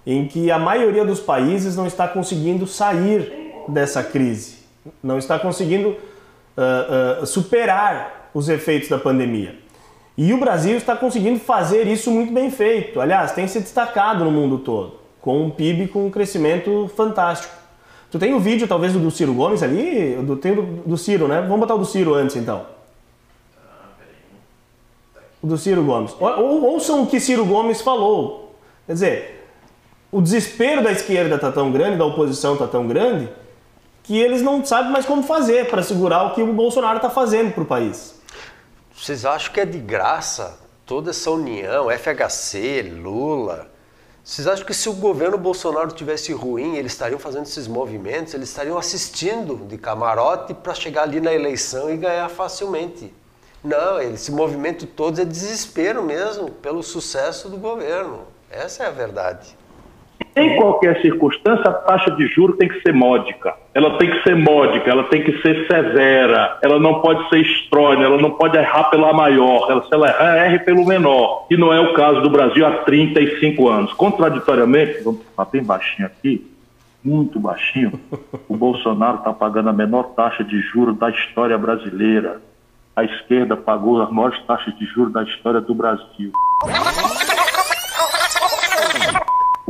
em 0.07 0.27
que 0.27 0.51
a 0.51 0.59
maioria 0.59 1.05
dos 1.05 1.21
países 1.21 1.77
não 1.77 1.87
está 1.87 2.09
conseguindo 2.09 2.67
sair 2.67 3.53
dessa 3.69 4.03
crise, 4.03 4.59
não 5.03 5.19
está 5.19 5.39
conseguindo 5.39 5.97
ah, 6.57 7.19
ah, 7.21 7.27
superar 7.27 8.20
os 8.35 8.49
efeitos 8.49 8.89
da 8.89 8.99
pandemia. 8.99 9.57
E 10.17 10.33
o 10.35 10.39
Brasil 10.39 10.77
está 10.77 10.95
conseguindo 10.95 11.41
fazer 11.41 11.87
isso 11.87 12.11
muito 12.11 12.33
bem 12.33 12.51
feito. 12.51 13.01
Aliás, 13.01 13.33
tem 13.33 13.49
se 13.49 13.61
destacado 13.61 14.25
no 14.25 14.31
mundo 14.31 14.59
todo, 14.59 14.95
com 15.21 15.43
um 15.43 15.51
PIB 15.51 15.89
com 15.89 16.07
um 16.07 16.11
crescimento 16.11 16.91
fantástico. 16.95 17.55
Tu 18.11 18.19
tem 18.19 18.35
o 18.35 18.41
vídeo, 18.41 18.67
talvez, 18.67 18.93
do 18.93 19.11
Ciro 19.11 19.33
Gomes 19.33 19.63
ali? 19.63 20.17
Do, 20.17 20.37
tem 20.37 20.55
do, 20.55 20.63
do 20.63 20.99
Ciro, 20.99 21.29
né? 21.29 21.41
Vamos 21.41 21.61
botar 21.61 21.77
o 21.77 21.79
do 21.79 21.85
Ciro 21.87 22.13
antes, 22.15 22.37
então. 22.37 22.67
O 25.43 25.47
do 25.47 25.57
Ciro 25.57 25.83
Gomes. 25.85 26.15
Ou- 26.21 26.65
ouçam 26.65 27.03
o 27.03 27.07
que 27.07 27.21
Ciro 27.21 27.47
Gomes 27.47 27.81
falou. 27.81 28.55
Quer 28.87 28.93
dizer, 28.93 29.47
o 30.13 30.21
desespero 30.21 30.83
da 30.83 30.91
esquerda 30.91 31.37
está 31.37 31.53
tão 31.53 31.71
grande, 31.71 31.97
da 31.97 32.05
oposição 32.05 32.55
está 32.55 32.67
tão 32.67 32.87
grande, 32.87 33.29
que 34.03 34.19
eles 34.19 34.43
não 34.43 34.65
sabem 34.65 34.91
mais 34.91 35.07
como 35.07 35.23
fazer 35.23 35.71
para 35.71 35.83
segurar 35.83 36.25
o 36.25 36.35
que 36.35 36.43
o 36.43 36.53
Bolsonaro 36.53 36.97
está 36.97 37.09
fazendo 37.09 37.53
para 37.53 37.63
o 37.63 37.67
país. 37.67 38.20
Vocês 39.01 39.25
acham 39.25 39.51
que 39.51 39.61
é 39.61 39.65
de 39.65 39.79
graça 39.79 40.59
toda 40.85 41.09
essa 41.09 41.31
união, 41.31 41.89
FHC, 41.91 42.83
Lula? 42.83 43.71
Vocês 44.23 44.47
acham 44.47 44.67
que 44.67 44.75
se 44.75 44.91
o 44.91 44.93
governo 44.93 45.39
Bolsonaro 45.39 45.91
tivesse 45.91 46.35
ruim, 46.35 46.77
eles 46.77 46.93
estariam 46.93 47.19
fazendo 47.19 47.45
esses 47.45 47.67
movimentos, 47.67 48.35
eles 48.35 48.51
estariam 48.51 48.77
assistindo 48.77 49.57
de 49.67 49.79
camarote 49.79 50.53
para 50.53 50.75
chegar 50.75 51.05
ali 51.05 51.19
na 51.19 51.33
eleição 51.33 51.91
e 51.91 51.97
ganhar 51.97 52.29
facilmente? 52.29 53.11
Não, 53.65 53.99
esse 54.03 54.31
movimento 54.31 54.87
todo 54.87 55.19
é 55.19 55.25
desespero 55.25 56.03
mesmo 56.03 56.51
pelo 56.51 56.83
sucesso 56.83 57.49
do 57.49 57.57
governo. 57.57 58.27
Essa 58.51 58.85
é 58.85 58.87
a 58.87 58.91
verdade. 58.91 59.57
Em 60.37 60.57
qualquer 60.57 61.01
circunstância, 61.03 61.69
a 61.69 61.73
taxa 61.73 62.11
de 62.13 62.27
juro 62.29 62.55
tem 62.55 62.69
que 62.69 62.81
ser 62.83 62.93
módica. 62.95 63.55
Ela 63.75 63.99
tem 63.99 64.11
que 64.11 64.23
ser 64.23 64.37
módica, 64.37 64.89
ela 64.89 65.05
tem 65.05 65.23
que 65.23 65.33
ser 65.43 65.67
severa, 65.67 66.59
ela 66.63 66.79
não 66.79 67.01
pode 67.01 67.29
ser 67.29 67.41
estróina, 67.41 68.05
ela 68.05 68.17
não 68.17 68.31
pode 68.31 68.57
errar 68.57 68.85
pela 68.85 69.13
maior, 69.13 69.71
ela, 69.71 69.83
se 69.83 69.93
ela 69.93 70.09
errar, 70.09 70.47
erre 70.47 70.59
pelo 70.61 70.87
menor. 70.87 71.47
E 71.51 71.57
não 71.57 71.73
é 71.73 71.81
o 71.81 71.95
caso 71.95 72.21
do 72.21 72.31
Brasil 72.31 72.65
há 72.65 72.71
35 72.85 73.69
anos. 73.69 73.93
Contraditoriamente, 73.95 75.03
vamos 75.03 75.21
falar 75.35 75.51
bem 75.51 75.63
baixinho 75.63 76.07
aqui, 76.07 76.47
muito 77.03 77.41
baixinho, 77.41 77.99
o 78.49 78.57
Bolsonaro 78.57 79.19
está 79.19 79.33
pagando 79.33 79.71
a 79.71 79.73
menor 79.73 80.15
taxa 80.15 80.45
de 80.45 80.61
juro 80.61 80.93
da 80.93 81.11
história 81.11 81.59
brasileira. 81.59 82.41
A 82.95 83.05
esquerda 83.05 83.57
pagou 83.57 84.03
as 84.03 84.11
maiores 84.11 84.41
taxas 84.45 84.77
de 84.79 84.85
juros 84.85 85.13
da 85.13 85.23
história 85.23 85.61
do 85.61 85.75
Brasil. 85.75 86.33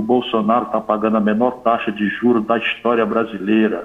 O 0.00 0.02
Bolsonaro 0.02 0.64
está 0.64 0.80
pagando 0.80 1.18
a 1.18 1.20
menor 1.20 1.60
taxa 1.62 1.92
de 1.92 2.08
juros 2.08 2.46
da 2.46 2.56
história 2.56 3.04
brasileira. 3.04 3.84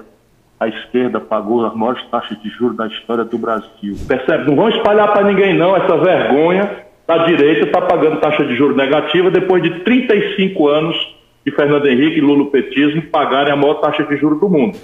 A 0.58 0.66
esquerda 0.66 1.20
pagou 1.20 1.66
as 1.66 1.74
maiores 1.74 2.02
taxas 2.06 2.40
de 2.40 2.48
juros 2.48 2.74
da 2.74 2.86
história 2.86 3.22
do 3.22 3.36
Brasil. 3.36 3.94
Percebe? 4.08 4.46
Não 4.46 4.56
vão 4.56 4.70
espalhar 4.70 5.12
para 5.12 5.24
ninguém 5.24 5.54
não 5.54 5.76
essa 5.76 5.94
vergonha 5.98 6.86
da 7.06 7.26
direita 7.26 7.66
está 7.66 7.82
pagando 7.82 8.18
taxa 8.18 8.46
de 8.46 8.56
juros 8.56 8.74
negativa 8.74 9.30
depois 9.30 9.62
de 9.62 9.80
35 9.80 10.66
anos 10.66 10.96
de 11.44 11.52
Fernando 11.52 11.86
Henrique 11.86 12.16
e 12.16 12.22
Lulopetismo 12.22 13.02
pagarem 13.02 13.52
a 13.52 13.56
maior 13.56 13.74
taxa 13.74 14.02
de 14.02 14.16
juros 14.16 14.40
do 14.40 14.48
mundo. 14.48 14.78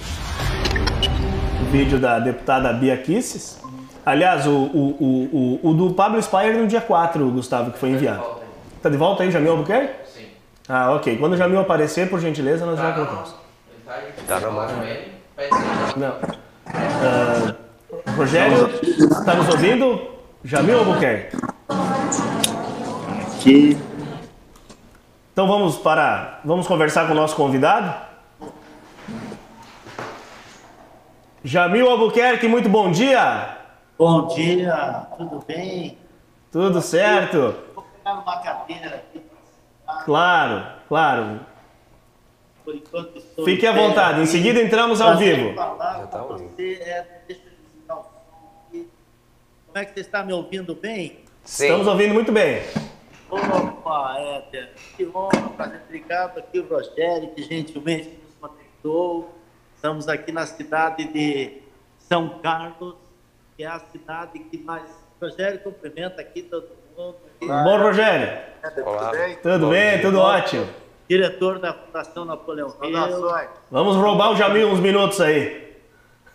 O 1.62 1.64
vídeo 1.72 1.98
da 1.98 2.18
deputada 2.18 2.74
Bia 2.74 2.98
Kisses. 2.98 3.58
Aliás, 4.04 4.46
o, 4.46 4.50
o, 4.50 4.96
o, 5.00 5.60
o, 5.62 5.70
o 5.70 5.72
do 5.72 5.94
Pablo 5.94 6.20
Spire 6.20 6.58
no 6.58 6.66
dia 6.66 6.82
4, 6.82 7.26
Gustavo, 7.30 7.70
que 7.70 7.78
foi 7.78 7.88
enviado. 7.88 8.22
Tá 8.82 8.90
de 8.90 8.98
volta 8.98 9.22
aí, 9.22 9.30
Jamil 9.30 9.52
Albuquerque? 9.52 10.01
Ah, 10.74 10.90
ok. 10.92 11.18
Quando 11.18 11.34
o 11.34 11.36
Jamil 11.36 11.60
aparecer, 11.60 12.08
por 12.08 12.18
gentileza, 12.18 12.64
nós 12.64 12.78
já 12.78 12.92
colocamos. 12.92 13.34
Tá 14.26 14.40
na 14.40 14.50
mão. 14.50 14.66
Não. 15.98 16.16
Ah, 16.66 17.54
Rogério, 18.16 18.70
está 18.82 19.34
nos 19.34 19.50
ouvindo? 19.50 20.00
Jamil 20.42 20.78
Albuquerque. 20.78 21.36
Que 23.42 23.76
Então 25.34 25.46
vamos 25.46 25.76
para. 25.76 26.40
Vamos 26.42 26.66
conversar 26.66 27.06
com 27.06 27.12
o 27.12 27.16
nosso 27.16 27.36
convidado? 27.36 27.94
Jamil 31.44 31.90
Albuquerque, 31.90 32.48
muito 32.48 32.70
bom 32.70 32.90
dia! 32.90 33.58
Bom 33.98 34.26
dia, 34.28 35.06
tudo 35.18 35.44
bem? 35.46 35.98
Tudo 36.50 36.80
certo? 36.80 37.56
Claro, 40.04 40.66
claro. 40.88 41.40
Por 42.64 42.74
enquanto 42.76 43.18
estou 43.18 43.44
Fique 43.44 43.66
à 43.66 43.72
vontade, 43.72 44.20
em 44.20 44.26
seguida 44.26 44.60
entramos 44.60 45.00
ao 45.00 45.16
vivo. 45.16 45.54
falar 45.54 46.06
tá 46.06 46.22
você. 46.22 46.74
É, 46.74 47.22
deixa 47.26 47.42
eu 47.44 47.50
desligar 47.50 47.98
o 47.98 48.02
som 48.02 48.66
aqui. 48.68 48.88
Como 49.66 49.78
é 49.78 49.84
que 49.84 49.94
você 49.94 50.00
está 50.00 50.22
me 50.22 50.32
ouvindo 50.32 50.74
bem? 50.74 51.18
Sim. 51.44 51.64
Estamos 51.64 51.86
ouvindo 51.88 52.14
muito 52.14 52.30
bem. 52.30 52.62
Opa, 53.28 54.16
Éder, 54.18 54.74
que 54.96 55.06
honra, 55.06 55.48
prazer. 55.56 55.80
Obrigado 55.86 56.38
aqui 56.38 56.60
o 56.60 56.68
Rogério, 56.68 57.30
que 57.34 57.42
gentilmente 57.42 58.10
nos 58.10 58.34
conectou. 58.38 59.34
Estamos 59.74 60.06
aqui 60.06 60.30
na 60.30 60.46
cidade 60.46 61.04
de 61.12 61.62
São 61.98 62.38
Carlos, 62.40 62.94
que 63.56 63.64
é 63.64 63.66
a 63.66 63.80
cidade 63.80 64.38
que 64.38 64.58
mais... 64.58 64.88
Rogério, 65.20 65.60
cumprimenta 65.60 66.20
aqui 66.20 66.42
todo. 66.42 66.68
Bom, 66.96 67.78
Rogério? 67.78 68.38
Olá. 68.84 69.12
Tudo 69.42 69.70
bem? 69.70 70.00
Tudo 70.00 70.18
ótimo. 70.20 70.66
Diretor 71.08 71.58
da 71.58 71.72
Fundação 71.74 72.24
Napoleão 72.24 72.74
Hill. 72.82 73.48
Vamos 73.70 73.96
roubar 73.96 74.30
o 74.32 74.36
Jamil 74.36 74.68
uns 74.68 74.80
minutos 74.80 75.20
aí. 75.20 75.72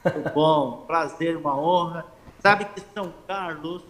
Muito 0.04 0.30
bom, 0.34 0.84
prazer, 0.88 1.36
uma 1.38 1.58
honra. 1.60 2.06
Sabe 2.40 2.66
que 2.66 2.82
São 2.94 3.14
Carlos, 3.28 3.82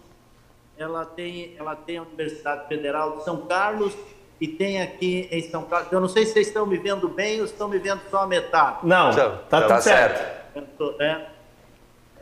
ela 0.76 1.04
tem, 1.04 1.54
ela 1.58 1.76
tem 1.76 1.98
a 1.98 2.02
Universidade 2.02 2.66
Federal 2.68 3.18
de 3.18 3.24
São 3.24 3.38
Carlos 3.42 3.94
e 4.40 4.48
tem 4.48 4.80
aqui 4.80 5.28
em 5.30 5.42
São 5.42 5.64
Carlos. 5.64 5.92
Eu 5.92 6.00
não 6.00 6.08
sei 6.08 6.24
se 6.26 6.32
vocês 6.32 6.46
estão 6.48 6.64
me 6.66 6.78
vendo 6.78 7.08
bem 7.08 7.40
ou 7.40 7.44
estão 7.44 7.68
me 7.68 7.78
vendo 7.78 8.00
só 8.10 8.22
a 8.22 8.26
metade. 8.26 8.78
Não, 8.84 9.10
Tá- 9.14 9.30
tá 9.30 9.60
tá 9.60 9.68
tudo 9.68 9.82
certo. 9.82 10.38
Eu 10.54 10.62
tô, 10.78 10.92
né? 10.96 11.26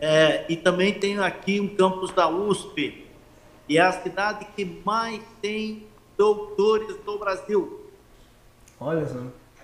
É, 0.00 0.44
e 0.48 0.56
também 0.56 0.92
tenho 0.92 1.22
aqui 1.22 1.58
um 1.60 1.68
campus 1.74 2.10
da 2.12 2.28
USP, 2.28 3.05
e 3.68 3.78
é 3.78 3.82
a 3.82 3.92
cidade 3.92 4.46
que 4.54 4.64
mais 4.84 5.20
tem 5.42 5.86
doutores 6.16 6.96
do 7.04 7.18
Brasil. 7.18 7.90
Olha 8.80 9.06
só. 9.06 9.20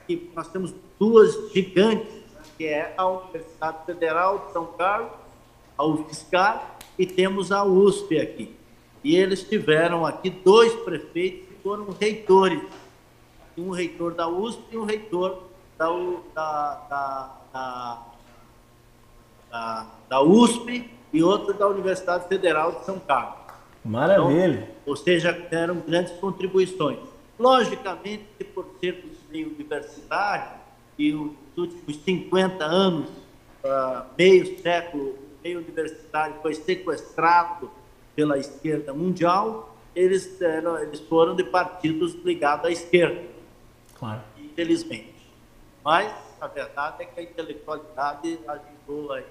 E 0.09 0.31
nós 0.35 0.49
temos 0.49 0.75
duas 0.99 1.53
gigantes, 1.53 2.13
que 2.57 2.67
é 2.67 2.95
a 2.97 3.07
Universidade 3.07 3.87
Federal 3.87 4.47
de 4.47 4.53
São 4.53 4.67
Carlos, 4.67 5.13
a 5.77 5.85
UFSCar, 5.85 6.77
e 6.99 7.07
temos 7.07 7.53
a 7.53 7.65
USP 7.65 8.19
aqui. 8.19 8.55
E 9.03 9.17
eles 9.17 9.43
tiveram 9.43 10.05
aqui 10.05 10.31
dois 10.31 10.73
prefeitos 10.75 11.49
que 11.49 11.55
foram 11.63 11.89
reitores. 11.99 12.63
Um 13.57 13.71
reitor 13.71 14.15
da 14.15 14.29
USP 14.29 14.63
e 14.73 14.79
um 14.79 14.85
reitor 14.85 15.43
da, 15.77 15.89
da, 16.35 17.37
da, 17.53 18.03
da, 19.51 19.87
da 20.09 20.23
USP 20.23 20.91
e 21.13 21.23
outro 21.23 21.53
da 21.53 21.69
Universidade 21.69 22.29
Federal 22.29 22.73
de 22.73 22.85
São 22.85 22.99
Carlos. 23.01 23.42
Maravilha. 23.85 24.69
Ou 24.87 24.97
seja, 24.97 25.33
deram 25.33 25.81
grandes 25.81 26.13
contribuições. 26.15 26.99
Logicamente, 27.39 28.45
por 28.55 28.67
sermos 28.81 29.17
meio 29.31 29.49
universitário, 29.49 30.61
e 30.99 31.13
os 31.13 31.33
últimos 31.57 31.97
50 32.05 32.65
anos, 32.65 33.09
ah, 33.65 34.07
meio 34.17 34.61
século, 34.61 35.19
meio 35.43 35.59
universitário 35.59 36.37
foi 36.43 36.55
sequestrado 36.55 37.71
pela 38.15 38.39
esquerda 38.39 38.93
mundial, 38.93 39.75
eles, 39.97 40.41
eram, 40.41 40.79
eles 40.79 41.01
foram 41.01 41.35
de 41.35 41.45
partidos 41.45 42.15
ligados 42.25 42.67
à 42.67 42.71
esquerda, 42.71 43.23
Claro. 43.99 44.21
infelizmente. 44.39 45.13
Mas 45.85 46.13
a 46.41 46.47
verdade 46.47 47.03
é 47.03 47.07
que 47.07 47.19
a 47.19 47.23
intelectualidade 47.23 48.39
ajudou 48.47 49.13
aí. 49.13 49.25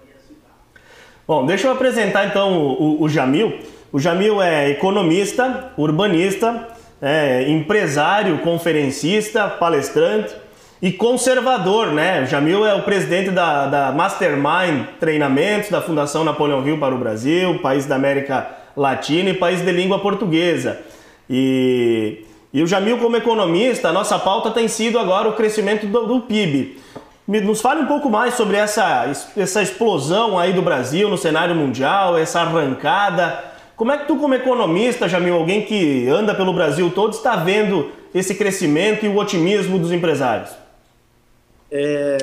Bom, 1.28 1.46
deixa 1.46 1.68
eu 1.68 1.72
apresentar 1.72 2.26
então 2.28 2.54
o, 2.58 3.04
o- 3.04 3.10
Jamil. 3.10 3.60
O 3.92 4.00
Jamil 4.00 4.42
é 4.42 4.70
economista, 4.70 5.72
urbanista, 5.78 6.68
é 7.02 7.50
empresário, 7.50 8.38
conferencista, 8.40 9.48
palestrante 9.48 10.34
e 10.82 10.92
conservador, 10.92 11.88
né? 11.88 12.22
O 12.24 12.26
Jamil 12.26 12.66
é 12.66 12.74
o 12.74 12.84
presidente 12.84 13.30
da, 13.32 13.68
da 13.68 13.92
Mastermind 13.92 14.86
Treinamentos 15.00 15.70
da 15.70 15.82
Fundação 15.82 16.24
Napoleão 16.24 16.66
Hill 16.66 16.78
para 16.78 16.96
o 16.96 16.98
Brasil, 16.98 17.60
país 17.60 17.86
da 17.86 17.96
América 17.96 18.48
Latina 18.76 19.30
e 19.30 19.34
país 19.34 19.62
de 19.62 19.72
língua 19.72 20.00
portuguesa. 20.00 20.80
E, 21.30 22.26
e 22.54 22.64
o 22.64 22.68
Jamil, 22.68 22.98
como 22.98 23.16
economista, 23.18 23.90
a 23.90 23.94
nossa 23.94 24.18
pauta 24.18 24.52
tem 24.52 24.68
sido 24.68 24.98
agora 24.98 25.30
o 25.30 25.34
crescimento 25.34 25.86
do, 25.86 26.06
do 26.08 26.22
PIB. 26.22 26.80
Nos 27.40 27.62
fale 27.62 27.82
um 27.82 27.86
pouco 27.86 28.10
mais 28.10 28.34
sobre 28.34 28.58
essa, 28.58 29.10
essa 29.38 29.62
explosão 29.62 30.38
aí 30.38 30.52
do 30.52 30.62
Brasil 30.62 31.08
no 31.08 31.18
cenário 31.18 31.56
mundial, 31.56 32.18
essa 32.18 32.42
arrancada. 32.42 33.42
Como 33.78 33.90
é 33.90 33.98
que 33.98 34.06
tu, 34.06 34.18
como 34.18 34.34
economista, 34.34 35.08
Jamil, 35.08 35.36
alguém 35.36 35.66
que 35.66 36.10
anda 36.10 36.36
pelo 36.36 36.52
Brasil 36.52 36.92
todo, 36.94 37.14
está 37.14 37.38
vendo 37.38 37.90
esse 38.14 38.36
crescimento 38.36 39.06
e 39.06 39.08
o 39.08 39.16
otimismo 39.16 39.80
dos 39.80 39.94
empresários? 39.94 40.52
É, 41.72 42.18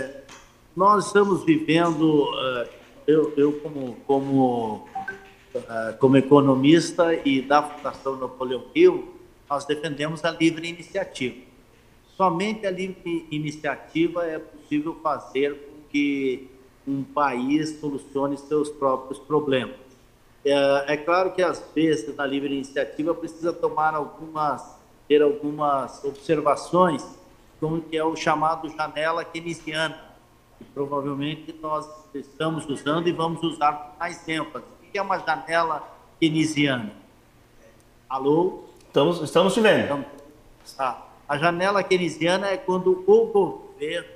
nós 0.76 1.06
estamos 1.06 1.42
vivendo, 1.42 2.28
eh, 2.38 2.68
eu, 3.06 3.32
eu 3.34 3.52
como, 3.60 3.96
como, 4.06 4.88
eh, 5.54 5.94
como 5.98 6.18
economista 6.18 7.14
e 7.24 7.40
da 7.40 7.62
Fundação 7.62 8.16
Napoleão 8.16 8.64
Hill, 8.74 9.08
nós 9.48 9.64
defendemos 9.64 10.22
a 10.22 10.30
livre 10.30 10.68
iniciativa. 10.68 11.47
Somente 12.18 12.66
a 12.66 12.70
livre 12.72 13.28
iniciativa 13.30 14.26
é 14.26 14.40
possível 14.40 14.98
fazer 15.00 15.54
com 15.54 15.88
que 15.88 16.50
um 16.84 17.04
país 17.04 17.78
solucione 17.78 18.36
seus 18.36 18.68
próprios 18.68 19.20
problemas. 19.20 19.76
É, 20.44 20.94
é 20.94 20.96
claro 20.96 21.30
que 21.30 21.40
às 21.40 21.64
vezes 21.72 22.16
na 22.16 22.26
livre 22.26 22.52
iniciativa 22.52 23.14
precisa 23.14 23.52
tomar 23.52 23.94
algumas, 23.94 24.80
ter 25.06 25.22
algumas 25.22 26.02
observações, 26.02 27.06
como 27.60 27.80
que 27.82 27.96
é 27.96 28.02
o 28.02 28.16
chamado 28.16 28.68
janela 28.68 29.24
keynesiana, 29.24 29.96
que 30.58 30.64
provavelmente 30.64 31.54
nós 31.62 31.88
estamos 32.12 32.68
usando 32.68 33.06
e 33.06 33.12
vamos 33.12 33.40
usar 33.44 33.72
com 33.74 33.98
mais 34.00 34.28
ênfase. 34.28 34.64
O 34.82 34.90
que 34.90 34.98
é 34.98 35.02
uma 35.02 35.20
janela 35.20 35.88
keynesiana? 36.18 36.92
Alô? 38.08 38.64
Estamos, 38.88 39.22
estamos 39.22 39.54
te 39.54 39.60
vendo. 39.60 39.84
Então, 39.84 40.04
tá. 40.76 41.07
A 41.28 41.36
janela 41.36 41.82
keynesiana 41.82 42.48
é 42.48 42.56
quando 42.56 43.04
o 43.06 43.26
governo 43.26 44.08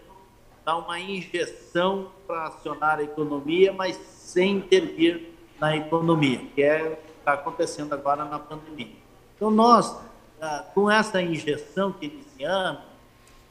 dá 0.64 0.76
uma 0.76 0.98
injeção 0.98 2.10
para 2.26 2.44
acionar 2.44 2.98
a 2.98 3.02
economia, 3.02 3.72
mas 3.72 3.97
sem 3.97 4.56
intervir 4.56 5.28
na 5.60 5.76
economia, 5.76 6.39
que 6.55 6.62
é 6.62 6.98
está 7.18 7.34
acontecendo 7.34 7.93
agora 7.93 8.24
na 8.24 8.39
pandemia. 8.39 8.97
Então, 9.36 9.51
nós, 9.51 9.97
ah, 10.40 10.64
com 10.74 10.90
essa 10.90 11.22
injeção 11.22 11.94
iniciamos, 12.01 12.82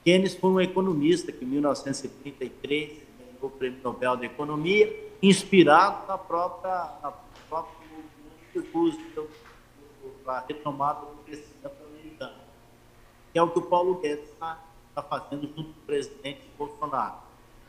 Keynes 0.03 0.35
foi 0.35 0.49
um 0.49 0.59
economista 0.59 1.31
que, 1.31 1.45
em 1.45 1.47
1933, 1.47 2.89
ganhou 3.17 3.43
o 3.43 3.49
Prêmio 3.49 3.79
Nobel 3.83 4.17
da 4.17 4.25
Economia, 4.25 4.93
inspirado 5.21 6.07
na 6.07 6.17
própria, 6.17 6.89
na 7.01 7.13
própria 7.47 7.81
Roosevelt, 8.73 9.29
a 10.27 10.43
retomada 10.47 11.01
do 11.01 11.23
crescimento 11.23 11.80
que 13.31 13.39
é 13.39 13.43
o 13.43 13.49
que 13.49 13.59
o 13.59 13.63
Paulo 13.63 13.95
Guedes 13.95 14.29
está 14.29 14.59
tá 14.93 15.01
fazendo 15.01 15.47
junto 15.47 15.63
com 15.63 15.79
o 15.79 15.85
presidente 15.85 16.41
Bolsonaro. 16.57 17.15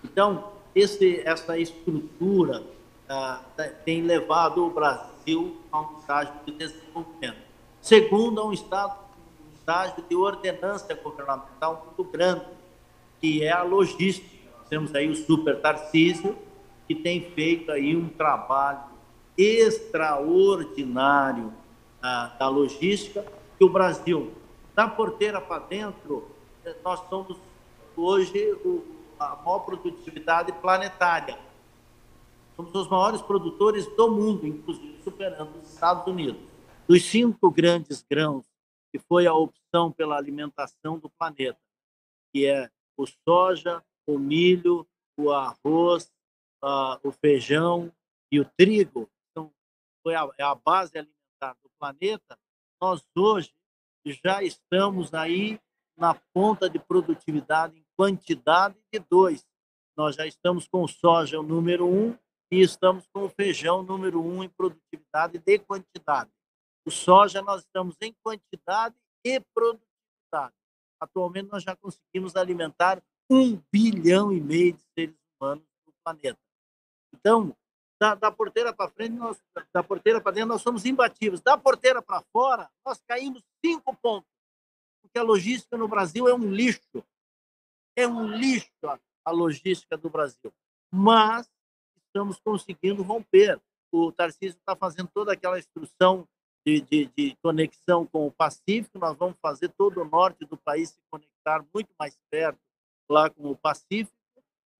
Então, 0.04 0.52
esse, 0.74 1.20
essa 1.24 1.56
estrutura 1.58 2.62
ah, 3.08 3.40
tem 3.84 4.02
levado 4.02 4.66
o 4.66 4.70
Brasil 4.70 5.56
a 5.70 5.80
um 5.80 5.98
estágio 5.98 6.34
de 6.46 6.52
desenvolvimento. 6.52 7.38
Segundo, 7.80 8.40
a 8.40 8.46
um, 8.46 8.52
estado, 8.52 8.96
estágio 9.54 10.02
de 10.08 10.16
ordenância 10.16 10.94
governamental 10.94 11.86
muito 11.86 12.10
grande, 12.10 12.44
que 13.20 13.44
é 13.44 13.52
a 13.52 13.62
logística. 13.62 14.28
Nós 14.58 14.68
temos 14.68 14.94
aí 14.94 15.08
o 15.08 15.14
Super 15.14 15.60
Tarcísio, 15.60 16.36
que 16.88 16.94
tem 16.94 17.30
feito 17.30 17.70
aí 17.70 17.94
um 17.96 18.08
trabalho 18.08 18.80
extraordinário 19.36 21.52
ah, 22.02 22.34
da 22.38 22.48
logística, 22.48 23.24
que 23.58 23.64
o 23.64 23.68
Brasil, 23.68 24.32
da 24.74 24.88
porteira 24.88 25.40
para 25.40 25.64
dentro, 25.64 26.30
nós 26.82 27.00
somos 27.08 27.36
hoje 27.96 28.52
o, 28.64 28.82
a 29.18 29.36
maior 29.36 29.60
produtividade 29.60 30.52
planetária. 30.52 31.38
Somos 32.56 32.74
os 32.74 32.88
maiores 32.88 33.20
produtores 33.22 33.86
do 33.96 34.10
mundo, 34.10 34.46
inclusive 34.46 35.00
superando 35.02 35.58
os 35.58 35.72
Estados 35.72 36.06
Unidos. 36.06 36.40
Dos 36.86 37.04
cinco 37.04 37.50
grandes 37.50 38.02
grãos, 38.02 38.44
que 38.90 38.98
foi 38.98 39.26
a 39.26 39.34
opção 39.34 39.90
pela 39.90 40.16
alimentação 40.16 40.98
do 40.98 41.08
planeta, 41.10 41.58
que 42.32 42.46
é 42.46 42.70
o 42.96 43.06
soja, 43.06 43.82
o 44.06 44.18
milho, 44.18 44.86
o 45.16 45.30
arroz, 45.30 46.10
o 47.02 47.10
feijão 47.10 47.90
e 48.30 48.40
o 48.40 48.44
trigo, 48.56 49.10
então, 49.30 49.52
foi 50.02 50.14
a, 50.14 50.28
é 50.38 50.42
a 50.42 50.54
base 50.54 50.96
alimentar 50.96 51.56
do 51.62 51.70
planeta, 51.78 52.38
nós 52.80 53.02
hoje 53.16 53.52
já 54.06 54.42
estamos 54.42 55.14
aí 55.14 55.60
na 55.96 56.14
ponta 56.34 56.68
de 56.68 56.78
produtividade 56.78 57.78
em 57.78 57.84
quantidade 57.96 58.76
de 58.92 58.98
dois. 58.98 59.44
Nós 59.96 60.16
já 60.16 60.26
estamos 60.26 60.66
com 60.66 60.86
soja 60.88 61.38
o 61.38 61.42
número 61.42 61.86
um 61.86 62.16
e 62.50 62.60
estamos 62.60 63.06
com 63.12 63.24
o 63.24 63.28
feijão 63.28 63.82
número 63.82 64.22
um 64.22 64.42
em 64.42 64.48
produtividade 64.48 65.38
de 65.38 65.58
quantidade. 65.58 66.30
O 66.86 66.90
soja 66.90 67.40
nós 67.42 67.62
estamos 67.62 67.96
em 68.00 68.14
quantidade 68.22 68.96
e 69.24 69.40
produtividade. 69.54 70.54
Atualmente 71.00 71.50
nós 71.50 71.62
já 71.62 71.76
conseguimos 71.76 72.36
alimentar 72.36 73.02
um 73.30 73.60
bilhão 73.72 74.32
e 74.32 74.40
meio 74.40 74.72
de 74.72 74.82
seres 74.98 75.16
humanos 75.40 75.64
no 75.86 75.92
planeta. 76.04 76.38
Então, 77.14 77.54
da, 78.02 78.16
da 78.16 78.32
porteira 78.32 78.72
para 78.72 78.90
frente, 78.90 79.12
nós, 79.12 79.40
da 79.72 79.80
porteira 79.80 80.20
para 80.20 80.32
dentro, 80.32 80.48
nós 80.48 80.60
somos 80.60 80.84
imbatíveis. 80.84 81.40
Da 81.40 81.56
porteira 81.56 82.02
para 82.02 82.20
fora, 82.32 82.68
nós 82.84 83.00
caímos 83.06 83.40
cinco 83.64 83.94
pontos, 83.94 84.28
porque 85.00 85.16
a 85.16 85.22
logística 85.22 85.78
no 85.78 85.86
Brasil 85.86 86.26
é 86.26 86.34
um 86.34 86.50
lixo. 86.50 87.04
É 87.94 88.04
um 88.04 88.26
lixo 88.26 88.72
a, 89.24 89.30
logística 89.30 89.96
do 89.96 90.10
Brasil. 90.10 90.52
Mas 90.92 91.48
estamos 92.06 92.40
conseguindo 92.40 93.04
romper. 93.04 93.60
O 93.92 94.10
Tarcísio 94.10 94.58
está 94.58 94.74
fazendo 94.74 95.08
toda 95.14 95.32
aquela 95.34 95.60
instrução 95.60 96.26
de, 96.66 96.80
de, 96.80 97.06
de, 97.16 97.36
conexão 97.40 98.04
com 98.04 98.26
o 98.26 98.32
Pacífico, 98.32 98.98
nós 98.98 99.16
vamos 99.16 99.36
fazer 99.40 99.68
todo 99.70 100.00
o 100.00 100.04
norte 100.04 100.44
do 100.44 100.56
país 100.56 100.90
se 100.90 101.00
conectar 101.08 101.64
muito 101.72 101.90
mais 101.98 102.16
perto 102.30 102.58
lá 103.08 103.30
com 103.30 103.48
o 103.48 103.56
Pacífico. 103.56 104.16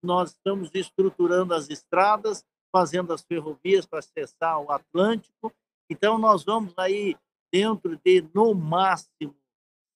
Nós 0.03 0.31
estamos 0.31 0.71
estruturando 0.75 1.55
as 1.55 1.71
estradas, 1.71 2.45
fazendo 2.73 3.13
as 3.13 3.23
ferrovias 3.23 3.85
para 3.85 3.99
acessar 3.99 4.59
o 4.59 4.73
Atlântico. 4.73 5.53
Então, 5.91 6.19
nós 6.19 6.43
vamos 6.43 6.73
aí, 6.79 7.15
dentro 7.53 8.01
de, 8.03 8.27
no 8.35 8.55
máximo, 8.55 9.37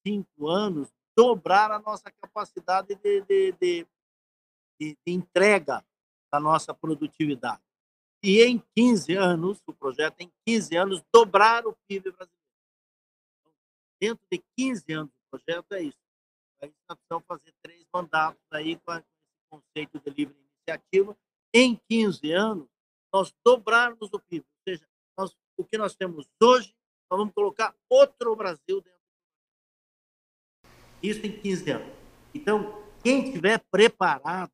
cinco 0.06 0.48
anos, 0.48 0.92
dobrar 1.16 1.72
a 1.72 1.78
nossa 1.78 2.10
capacidade 2.10 2.94
de, 2.96 3.22
de, 3.22 3.52
de, 3.52 3.86
de 4.78 4.96
entrega 5.06 5.82
da 6.30 6.38
nossa 6.38 6.74
produtividade. 6.74 7.62
E 8.22 8.42
em 8.42 8.62
15 8.76 9.14
anos, 9.14 9.62
o 9.66 9.72
projeto 9.72 10.20
em 10.20 10.30
15 10.46 10.76
anos, 10.76 11.02
dobrar 11.12 11.66
o 11.66 11.74
PIB 11.88 12.10
brasileiro. 12.10 12.36
Então, 13.40 13.52
dentro 14.00 14.26
de 14.30 14.44
15 14.58 14.92
anos 14.92 15.10
do 15.10 15.38
projeto 15.38 15.72
é 15.72 15.82
isso. 15.82 15.98
Aí 16.60 16.72
nós 16.88 16.98
precisamos 16.98 17.26
fazer 17.26 17.54
três 17.62 17.86
mandatos 17.92 18.42
aí 18.50 18.76
com 18.80 18.92
esse 18.94 19.06
conceito 19.50 20.00
de 20.00 20.10
livre 20.10 20.36
iniciativa. 20.38 21.16
Em 21.58 21.80
15 21.88 22.32
anos, 22.32 22.68
nós 23.10 23.34
dobrarmos 23.42 24.12
o 24.12 24.20
PIB. 24.20 24.44
Ou 24.44 24.62
seja, 24.68 24.86
nós, 25.18 25.34
o 25.56 25.64
que 25.64 25.78
nós 25.78 25.94
temos 25.94 26.28
hoje, 26.42 26.74
nós 27.10 27.18
vamos 27.18 27.32
colocar 27.32 27.74
outro 27.88 28.36
Brasil 28.36 28.82
dentro 28.82 29.00
do 30.62 30.68
Isso 31.02 31.24
em 31.24 31.32
15 31.32 31.70
anos. 31.70 31.94
Então, 32.34 32.84
quem 33.02 33.24
estiver 33.24 33.58
preparado, 33.70 34.52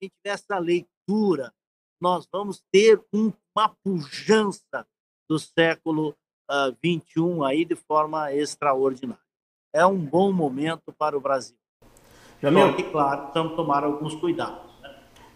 quem 0.00 0.08
tiver 0.08 0.32
essa 0.32 0.58
leitura, 0.58 1.52
nós 2.00 2.26
vamos 2.32 2.64
ter 2.72 2.98
um, 3.12 3.30
uma 3.54 3.76
pujança 3.84 4.88
do 5.28 5.38
século 5.38 6.16
uh, 6.50 6.74
21 6.82 7.44
aí 7.44 7.66
de 7.66 7.76
forma 7.76 8.32
extraordinária. 8.32 9.22
É 9.74 9.84
um 9.84 9.98
bom 9.98 10.32
momento 10.32 10.90
para 10.90 11.18
o 11.18 11.20
Brasil. 11.20 11.58
Jamil. 12.40 12.70
Só 12.70 12.76
que, 12.76 12.90
claro, 12.90 13.24
precisamos 13.24 13.56
tomar 13.56 13.84
alguns 13.84 14.14
cuidados. 14.14 14.69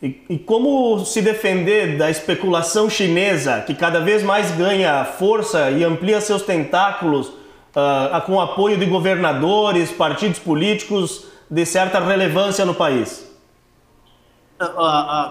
E, 0.02 0.20
e 0.28 0.38
como 0.38 1.04
se 1.04 1.22
defender 1.22 1.96
da 1.96 2.10
especulação 2.10 2.90
chinesa, 2.90 3.62
que 3.62 3.74
cada 3.74 4.00
vez 4.00 4.22
mais 4.22 4.50
ganha 4.50 5.04
força 5.04 5.70
e 5.70 5.82
amplia 5.82 6.20
seus 6.20 6.42
tentáculos 6.42 7.28
uh, 7.28 8.20
com 8.26 8.40
apoio 8.40 8.76
de 8.76 8.86
governadores, 8.86 9.90
partidos 9.92 10.38
políticos 10.38 11.26
de 11.50 11.64
certa 11.64 12.00
relevância 12.00 12.64
no 12.64 12.74
país? 12.74 13.32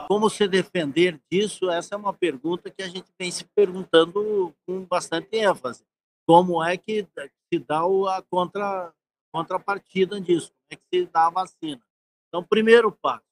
como 0.08 0.30
se 0.30 0.48
defender 0.48 1.20
disso? 1.32 1.70
Essa 1.72 1.96
é 1.96 1.98
uma 1.98 2.14
pergunta 2.14 2.70
que 2.70 2.84
a 2.84 2.88
gente 2.88 3.08
vem 3.18 3.32
se 3.32 3.46
perguntando 3.56 4.54
com 4.66 4.82
bastante 4.82 5.38
ênfase. 5.38 5.84
Como 6.28 6.64
é 6.64 6.78
que 6.78 7.08
se 7.52 7.60
dá 7.60 7.80
a 7.80 8.22
contra, 8.30 8.92
contrapartida 9.32 10.20
disso? 10.20 10.52
Como 10.52 10.68
é 10.72 10.76
que 10.76 10.84
se 10.94 11.10
dá 11.12 11.28
a 11.28 11.30
vacina? 11.30 11.82
Então, 12.28 12.44
primeiro 12.44 12.92
passo 12.92 13.24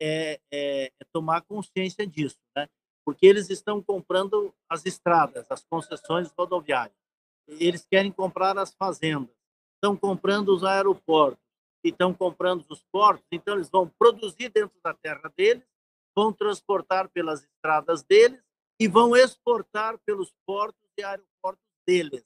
é, 0.00 0.40
é, 0.50 0.92
é 1.00 1.04
tomar 1.12 1.42
consciência 1.42 2.06
disso, 2.06 2.38
né? 2.56 2.68
porque 3.04 3.26
eles 3.26 3.48
estão 3.48 3.82
comprando 3.82 4.54
as 4.68 4.84
estradas, 4.84 5.50
as 5.50 5.64
concessões 5.64 6.30
rodoviárias. 6.38 6.96
Eles 7.48 7.86
querem 7.90 8.12
comprar 8.12 8.58
as 8.58 8.74
fazendas, 8.74 9.34
estão 9.76 9.96
comprando 9.96 10.50
os 10.50 10.62
aeroportos, 10.62 11.42
estão 11.82 12.12
comprando 12.12 12.64
os 12.68 12.84
portos, 12.92 13.24
então 13.32 13.54
eles 13.54 13.70
vão 13.70 13.88
produzir 13.98 14.50
dentro 14.50 14.78
da 14.84 14.92
terra 14.92 15.32
deles, 15.36 15.64
vão 16.14 16.32
transportar 16.32 17.08
pelas 17.08 17.42
estradas 17.44 18.02
deles 18.02 18.42
e 18.78 18.86
vão 18.86 19.16
exportar 19.16 19.98
pelos 20.04 20.34
portos 20.46 20.82
e 20.98 21.02
aeroportos 21.02 21.64
deles. 21.86 22.24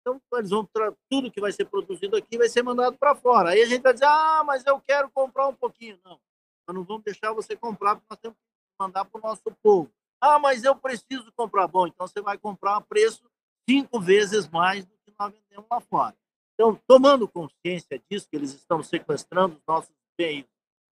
Então, 0.00 0.20
eles 0.34 0.50
vão 0.50 0.68
tudo 1.08 1.30
que 1.30 1.40
vai 1.40 1.52
ser 1.52 1.64
produzido 1.64 2.16
aqui 2.16 2.36
vai 2.36 2.48
ser 2.48 2.62
mandado 2.62 2.98
para 2.98 3.14
fora. 3.14 3.50
Aí 3.50 3.62
a 3.62 3.66
gente 3.66 3.82
vai 3.82 3.92
dizer: 3.92 4.06
ah, 4.06 4.42
mas 4.44 4.66
eu 4.66 4.80
quero 4.80 5.10
comprar 5.10 5.48
um 5.48 5.54
pouquinho. 5.54 5.98
Não, 6.04 6.20
nós 6.66 6.76
não 6.76 6.84
vamos 6.84 7.02
deixar 7.04 7.32
você 7.32 7.56
comprar, 7.56 7.96
porque 7.96 8.06
nós 8.10 8.18
temos 8.20 8.38
que 8.38 8.44
mandar 8.78 9.04
para 9.04 9.18
o 9.18 9.22
nosso 9.22 9.42
povo. 9.62 9.92
Ah, 10.20 10.38
mas 10.38 10.62
eu 10.64 10.76
preciso 10.76 11.32
comprar. 11.32 11.66
Bom, 11.66 11.86
então 11.86 12.06
você 12.06 12.20
vai 12.20 12.38
comprar 12.38 12.76
a 12.76 12.80
preço 12.80 13.28
cinco 13.68 14.00
vezes 14.00 14.48
mais 14.48 14.84
do 14.84 14.92
que 15.04 15.12
nós 15.18 15.32
vendemos 15.32 15.66
lá 15.70 15.80
fora. 15.80 16.16
Então, 16.54 16.80
tomando 16.86 17.28
consciência 17.28 18.00
disso, 18.08 18.28
que 18.28 18.36
eles 18.36 18.54
estão 18.54 18.82
sequestrando 18.82 19.56
os 19.56 19.62
nossos 19.66 19.94
bens 20.16 20.46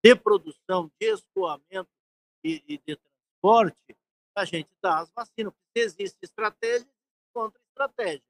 de 0.04 0.16
produção, 0.16 0.90
de 1.00 1.14
escoamento 1.14 1.90
e, 2.44 2.64
e 2.68 2.78
de 2.78 2.96
transporte, 2.96 3.98
a 4.36 4.46
gente 4.46 4.70
dá 4.82 5.00
as 5.00 5.12
vacinas. 5.12 5.54
Porque 5.54 5.86
existe 5.86 6.18
estratégia, 6.24 6.90
contra 7.34 7.60
estratégia. 7.70 8.24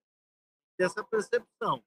Essa 0.78 1.04
percepção. 1.04 1.84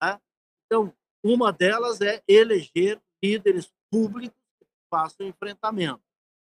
Tá? 0.00 0.20
Então, 0.66 0.94
uma 1.22 1.52
delas 1.52 2.00
é 2.00 2.22
eleger 2.28 3.00
líderes 3.22 3.72
públicos 3.90 4.38
que 4.88 4.90
façam 4.90 5.26
enfrentamento. 5.26 6.02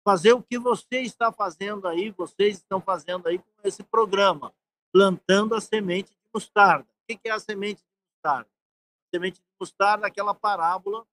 Fazer 0.05 0.33
o 0.33 0.43
que 0.43 0.59
você 0.59 1.01
está 1.01 1.33
fazendo 1.33 1.87
aí, 1.87 2.11
vocês 2.11 2.57
estão 2.57 2.81
fazendo 2.81 3.27
aí 3.27 3.39
com 3.39 3.45
esse 3.65 3.83
programa, 3.83 4.55
plantando 4.93 5.55
a 5.55 5.61
semente 5.61 6.11
de 6.11 6.19
mostarda. 6.33 6.89
O 6.89 7.19
que 7.19 7.29
é 7.29 7.33
a 7.33 7.41
semente 7.41 7.83
mostarda. 8.15 8.49
A 8.49 9.17
semente 9.17 9.41
de 9.41 9.47
mostarda, 9.61 10.07
aquela 10.07 10.35
parábola 10.35 11.07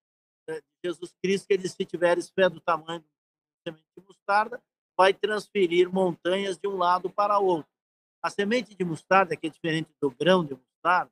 né, 0.48 0.62
de 0.62 0.90
Jesus 0.90 1.14
Cristo, 1.22 1.48
que 1.48 1.54
ele 1.54 1.68
se 1.68 1.86
tiveres 1.86 2.30
fé 2.30 2.50
do 2.50 2.62
tamanho 2.62 3.02
da 3.02 3.72
semente 3.72 3.88
de 3.98 4.04
mostarda, 4.06 4.62
vai 4.96 5.14
transferir 5.14 5.92
montanhas 5.92 6.58
de 6.58 6.68
um 6.68 6.78
lado 6.78 7.10
para 7.10 7.40
outro. 7.40 7.70
A 8.24 8.30
semente 8.30 8.74
de 8.74 8.86
mostarda, 8.86 9.36
que 9.36 9.48
é 9.48 9.50
diferente 9.50 9.90
do 10.02 10.10
grão 10.10 10.46
de 10.46 10.56
mostarda, 10.56 11.12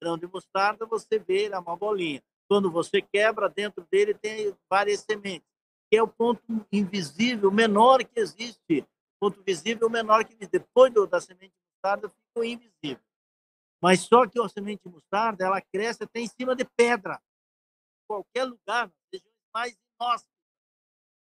grão 0.00 0.16
de 0.16 0.26
mostarda 0.26 0.86
você 0.86 1.18
vê 1.18 1.46
é 1.46 1.58
uma 1.58 1.76
bolinha. 1.76 2.22
Quando 2.48 2.70
você 2.70 3.02
quebra, 3.02 3.48
dentro 3.48 3.86
dele 3.90 4.14
tem 4.14 4.56
várias 4.70 5.00
sementes, 5.00 5.48
que 5.90 5.96
é 5.96 6.02
o 6.02 6.08
ponto 6.08 6.42
invisível 6.72 7.50
menor 7.50 8.04
que 8.04 8.20
existe. 8.20 8.82
O 9.16 9.18
ponto 9.20 9.42
visível 9.42 9.90
menor 9.90 10.24
que 10.24 10.32
existe. 10.32 10.52
Depois 10.52 10.92
do, 10.92 11.06
da 11.06 11.20
semente 11.20 11.54
mostarda, 11.74 12.08
fica 12.08 12.46
invisível. 12.46 13.02
Mas 13.82 14.00
só 14.00 14.26
que 14.26 14.40
a 14.40 14.48
semente 14.48 14.88
mostarda, 14.88 15.44
ela 15.44 15.60
cresce 15.60 16.04
até 16.04 16.20
em 16.20 16.28
cima 16.28 16.54
de 16.54 16.64
pedra. 16.76 17.20
Qualquer 18.08 18.44
lugar, 18.44 18.90
regiões 19.12 19.34
mais 19.52 19.76
inóspitas. 20.00 20.36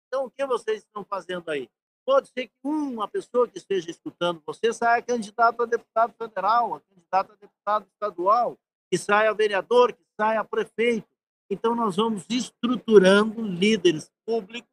Então, 0.09 0.27
o 0.27 0.31
que 0.31 0.44
vocês 0.44 0.82
estão 0.82 1.05
fazendo 1.05 1.51
aí? 1.51 1.70
Pode 2.05 2.28
ser 2.28 2.49
que 2.49 2.55
uma 2.65 3.07
pessoa 3.07 3.49
que 3.49 3.59
esteja 3.59 3.90
escutando 3.90 4.43
você 4.44 4.73
saia 4.73 5.01
candidato 5.03 5.62
a 5.62 5.66
deputado 5.66 6.12
federal, 6.15 6.74
a 6.74 6.81
candidato 6.81 7.32
a 7.32 7.36
deputado 7.36 7.86
estadual, 7.86 8.59
que 8.90 8.99
saia 8.99 9.32
vereador, 9.32 9.93
que 9.93 10.05
saia 10.20 10.44
prefeito. 10.44 11.09
Então, 11.53 11.74
nós 11.74 11.97
vamos 11.97 12.24
estruturando 12.31 13.43
líderes 13.43 14.11
públicos 14.24 14.73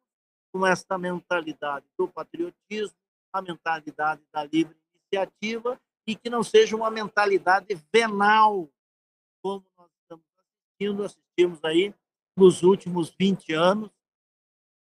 com 0.50 0.66
essa 0.66 0.96
mentalidade 0.96 1.84
do 1.98 2.08
patriotismo, 2.08 2.96
a 3.30 3.42
mentalidade 3.42 4.22
da 4.32 4.44
livre 4.44 4.74
iniciativa 4.94 5.78
e 6.06 6.16
que 6.16 6.30
não 6.30 6.42
seja 6.42 6.74
uma 6.74 6.90
mentalidade 6.90 7.78
venal, 7.92 8.66
como 9.42 9.62
nós 9.76 9.90
estamos 10.00 10.24
assistindo, 10.38 11.04
assistimos 11.04 11.62
aí 11.64 11.94
nos 12.34 12.62
últimos 12.62 13.10
20 13.10 13.52
anos, 13.52 13.90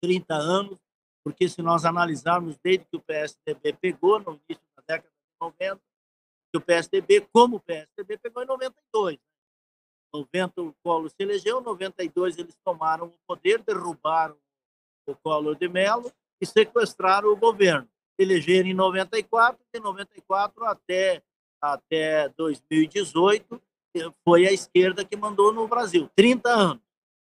30 0.01 0.33
anos, 0.33 0.79
porque 1.23 1.47
se 1.47 1.61
nós 1.61 1.85
analisarmos 1.85 2.57
desde 2.57 2.85
que 2.85 2.97
o 2.97 3.01
PSDB 3.01 3.73
pegou 3.73 4.19
no 4.19 4.41
início 4.49 4.67
da 4.75 4.95
década 4.95 5.13
de 5.13 5.39
90, 5.39 5.79
que 6.51 6.57
o 6.57 6.61
PSDB, 6.61 7.21
como 7.31 7.57
o 7.57 7.59
PSDB, 7.59 8.17
pegou 8.17 8.41
em 8.41 8.47
92. 8.47 9.19
90 10.13 10.61
o 10.61 10.73
Collor 10.83 11.09
se 11.09 11.15
elegeu, 11.19 11.59
em 11.59 11.63
92 11.63 12.37
eles 12.37 12.55
tomaram 12.63 13.07
o 13.07 13.13
poder, 13.27 13.61
derrubaram 13.63 14.37
o 15.07 15.15
Collor 15.15 15.55
de 15.55 15.67
Mello 15.67 16.11
e 16.39 16.45
sequestraram 16.45 17.29
o 17.29 17.35
governo. 17.35 17.87
Elegeram 18.17 18.69
em 18.69 18.73
94, 18.73 19.59
de 19.73 19.79
94 19.79 20.65
até, 20.65 21.23
até 21.59 22.29
2018 22.29 23.61
foi 24.23 24.47
a 24.47 24.51
esquerda 24.51 25.05
que 25.05 25.15
mandou 25.15 25.53
no 25.53 25.67
Brasil, 25.67 26.09
30 26.15 26.49
anos. 26.49 26.83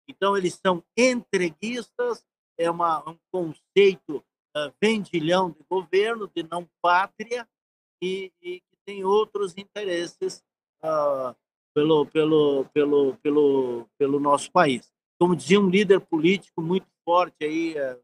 Então 0.09 0.37
eles 0.37 0.55
são 0.55 0.83
entreguistas, 0.97 2.25
é 2.57 2.71
uma, 2.71 3.09
um 3.09 3.17
conceito 3.31 4.17
uh, 4.57 4.73
vendilhão 4.81 5.51
de 5.51 5.65
governo, 5.69 6.31
de 6.35 6.43
não 6.43 6.69
pátria, 6.83 7.47
e, 8.03 8.33
e 8.43 8.63
tem 8.85 9.05
outros 9.05 9.57
interesses 9.57 10.43
uh, 10.83 11.37
pelo, 11.75 12.07
pelo, 12.07 12.65
pelo, 12.73 13.15
pelo, 13.23 13.87
pelo 13.99 14.21
nosso 14.21 14.51
país. 14.51 14.91
Como 15.19 15.35
dizia 15.35 15.61
um 15.61 15.69
líder 15.69 16.01
político 16.01 16.61
muito 16.63 16.87
forte 17.05 17.45
aí, 17.45 17.75
uh, 17.79 17.99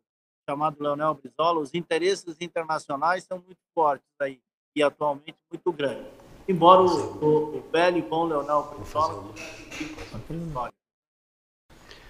chamado 0.48 0.76
Leonel 0.80 1.14
Brizola, 1.14 1.60
os 1.60 1.74
interesses 1.74 2.36
internacionais 2.40 3.24
são 3.24 3.38
muito 3.38 3.60
fortes 3.74 4.08
aí, 4.20 4.40
e 4.76 4.82
atualmente 4.82 5.36
muito 5.50 5.72
grandes. 5.72 6.06
Embora 6.48 6.82
o, 6.82 7.24
o, 7.24 7.58
o 7.58 7.70
velho 7.70 7.98
e 7.98 8.02
bom 8.02 8.24
Leonel 8.26 8.74
Brizola... 8.74 9.32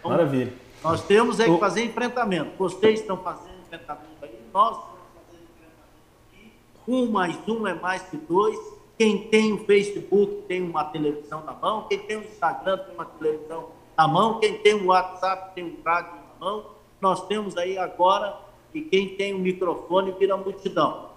Maravilha. 0.04 0.52
Nós 0.82 1.02
temos 1.06 1.40
é 1.40 1.46
que 1.46 1.58
fazer 1.58 1.84
enfrentamento. 1.84 2.56
Vocês 2.58 3.00
estão 3.00 3.16
fazendo 3.16 3.58
enfrentamento 3.60 4.22
aí, 4.22 4.38
nós 4.52 4.76
estamos 4.76 5.00
fazendo 5.14 5.44
enfrentamento 5.44 6.10
aqui. 6.28 6.52
Um 6.86 7.10
mais 7.10 7.48
um 7.48 7.66
é 7.66 7.74
mais 7.74 8.02
que 8.02 8.18
dois. 8.18 8.73
Quem 8.96 9.28
tem 9.28 9.52
o 9.52 9.64
Facebook 9.64 10.42
tem 10.46 10.62
uma 10.62 10.84
televisão 10.84 11.42
na 11.44 11.52
mão. 11.52 11.86
Quem 11.88 11.98
tem 11.98 12.16
o 12.16 12.22
Instagram 12.22 12.78
tem 12.78 12.94
uma 12.94 13.04
televisão 13.04 13.68
na 13.96 14.06
mão. 14.06 14.38
Quem 14.40 14.58
tem 14.58 14.74
o 14.74 14.86
WhatsApp 14.86 15.54
tem 15.54 15.64
um 15.64 15.76
rádio 15.84 16.12
na 16.12 16.46
mão. 16.46 16.66
Nós 17.00 17.26
temos 17.26 17.56
aí 17.56 17.76
agora 17.76 18.38
e 18.72 18.82
quem 18.82 19.16
tem 19.16 19.34
o 19.34 19.38
microfone 19.38 20.12
vira 20.12 20.36
multidão. 20.36 21.10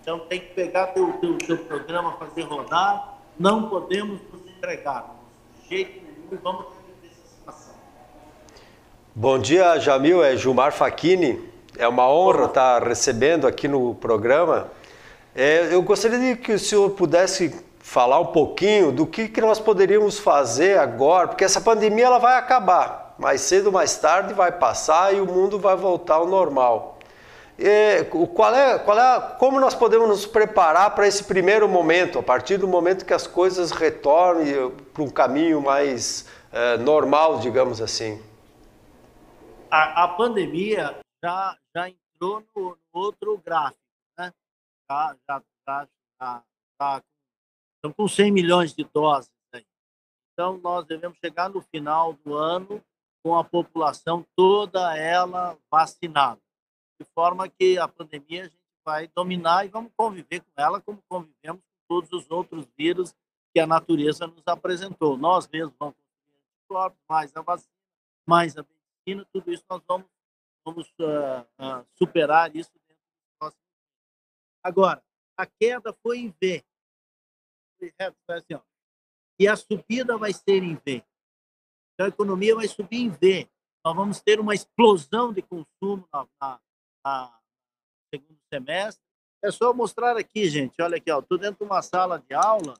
Então 0.00 0.20
tem 0.20 0.40
que 0.40 0.54
pegar 0.54 0.88
teu, 0.88 1.12
teu, 1.14 1.36
teu 1.38 1.58
programa, 1.58 2.12
fazer 2.12 2.42
rodar. 2.42 3.18
Não 3.38 3.68
podemos 3.68 4.20
nos 4.32 4.46
entregar. 4.46 5.16
De 5.62 5.68
jeito 5.68 6.00
nenhum, 6.02 6.40
vamos 6.42 6.76
Bom 9.18 9.38
dia, 9.38 9.78
Jamil. 9.78 10.22
É 10.22 10.36
Gilmar 10.36 10.72
Facchini. 10.72 11.42
É 11.78 11.88
uma 11.88 12.06
honra 12.06 12.44
estar 12.44 12.86
recebendo 12.86 13.46
aqui 13.46 13.66
no 13.66 13.94
programa. 13.94 14.68
É, 15.36 15.74
eu 15.74 15.82
gostaria 15.82 16.18
de 16.18 16.40
que 16.40 16.52
o 16.52 16.58
senhor 16.58 16.88
pudesse 16.90 17.54
falar 17.78 18.18
um 18.18 18.26
pouquinho 18.26 18.90
do 18.90 19.06
que, 19.06 19.28
que 19.28 19.40
nós 19.40 19.60
poderíamos 19.60 20.18
fazer 20.18 20.78
agora, 20.78 21.28
porque 21.28 21.44
essa 21.44 21.60
pandemia 21.60 22.06
ela 22.06 22.18
vai 22.18 22.38
acabar. 22.38 23.14
Mais 23.18 23.42
cedo 23.42 23.66
ou 23.66 23.72
mais 23.72 23.96
tarde 23.98 24.32
vai 24.32 24.50
passar 24.50 25.14
e 25.14 25.20
o 25.20 25.26
mundo 25.26 25.58
vai 25.58 25.76
voltar 25.76 26.14
ao 26.14 26.26
normal. 26.26 26.98
É, 27.58 28.04
qual 28.04 28.54
é, 28.54 28.78
qual 28.78 28.98
é, 28.98 29.20
como 29.38 29.60
nós 29.60 29.74
podemos 29.74 30.08
nos 30.08 30.24
preparar 30.26 30.94
para 30.94 31.06
esse 31.06 31.24
primeiro 31.24 31.68
momento, 31.68 32.18
a 32.18 32.22
partir 32.22 32.56
do 32.56 32.66
momento 32.66 33.04
que 33.04 33.14
as 33.14 33.26
coisas 33.26 33.70
retornem 33.70 34.70
para 34.94 35.02
um 35.02 35.10
caminho 35.10 35.60
mais 35.60 36.26
é, 36.50 36.78
normal, 36.78 37.40
digamos 37.40 37.82
assim? 37.82 38.20
a, 39.70 40.04
a 40.04 40.08
pandemia 40.08 40.96
já, 41.22 41.56
já 41.74 41.88
entrou 41.88 42.42
no, 42.54 42.76
outro 42.92 43.40
gráfico? 43.44 43.85
Já, 44.90 45.16
já, 45.28 45.42
já, 45.66 45.88
já, 46.20 46.44
já 46.80 47.02
estão 47.76 47.92
com 47.92 48.08
100 48.08 48.32
milhões 48.32 48.74
de 48.74 48.84
doses. 48.84 49.30
Aí. 49.52 49.64
Então, 50.32 50.58
nós 50.58 50.84
devemos 50.86 51.18
chegar 51.18 51.48
no 51.48 51.60
final 51.60 52.12
do 52.24 52.34
ano 52.34 52.82
com 53.22 53.36
a 53.36 53.42
população 53.42 54.24
toda 54.36 54.96
ela 54.96 55.58
vacinada, 55.70 56.40
de 57.00 57.06
forma 57.12 57.48
que 57.48 57.76
a 57.78 57.88
pandemia 57.88 58.42
a 58.42 58.44
gente 58.44 58.56
vai 58.84 59.08
dominar 59.08 59.64
e 59.64 59.68
vamos 59.68 59.90
conviver 59.96 60.40
com 60.40 60.52
ela 60.56 60.80
como 60.80 61.02
convivemos 61.08 61.60
com 61.60 61.86
todos 61.88 62.12
os 62.12 62.30
outros 62.30 62.68
vírus 62.78 63.12
que 63.52 63.58
a 63.58 63.66
natureza 63.66 64.28
nos 64.28 64.46
apresentou. 64.46 65.16
Nós 65.16 65.48
mesmos 65.48 65.74
vamos 65.76 65.96
anticorpos, 66.60 67.00
mais 67.08 67.36
a 67.36 67.42
vacina, 67.42 67.72
mais 68.24 68.56
a 68.56 68.64
China, 69.06 69.26
tudo 69.32 69.52
isso 69.52 69.64
nós 69.68 69.82
vamos, 69.88 70.06
vamos 70.64 70.86
uh, 71.00 71.42
uh, 71.58 71.86
superar 71.96 72.54
isso 72.54 72.70
Agora, 74.66 75.00
a 75.38 75.46
queda 75.46 75.92
foi 76.02 76.18
em 76.18 76.34
V. 76.42 76.64
Foi 77.78 78.36
assim. 78.36 78.60
E 79.38 79.46
a 79.46 79.54
subida 79.54 80.18
vai 80.18 80.32
ser 80.32 80.60
em 80.60 80.74
V. 80.74 81.04
Então, 81.94 82.06
a 82.06 82.08
economia 82.08 82.56
vai 82.56 82.66
subir 82.66 82.96
em 82.96 83.10
V. 83.10 83.48
Nós 83.84 83.94
vamos 83.94 84.20
ter 84.20 84.40
uma 84.40 84.56
explosão 84.56 85.32
de 85.32 85.40
consumo 85.40 86.08
na, 86.12 86.26
na, 86.40 86.60
na 87.04 87.40
segundo 88.12 88.40
semestre. 88.52 89.04
É 89.40 89.52
só 89.52 89.72
mostrar 89.72 90.16
aqui, 90.16 90.48
gente. 90.48 90.82
Olha 90.82 90.96
aqui, 90.96 91.12
estou 91.12 91.38
dentro 91.38 91.64
de 91.64 91.70
uma 91.70 91.80
sala 91.80 92.18
de 92.18 92.34
aula 92.34 92.74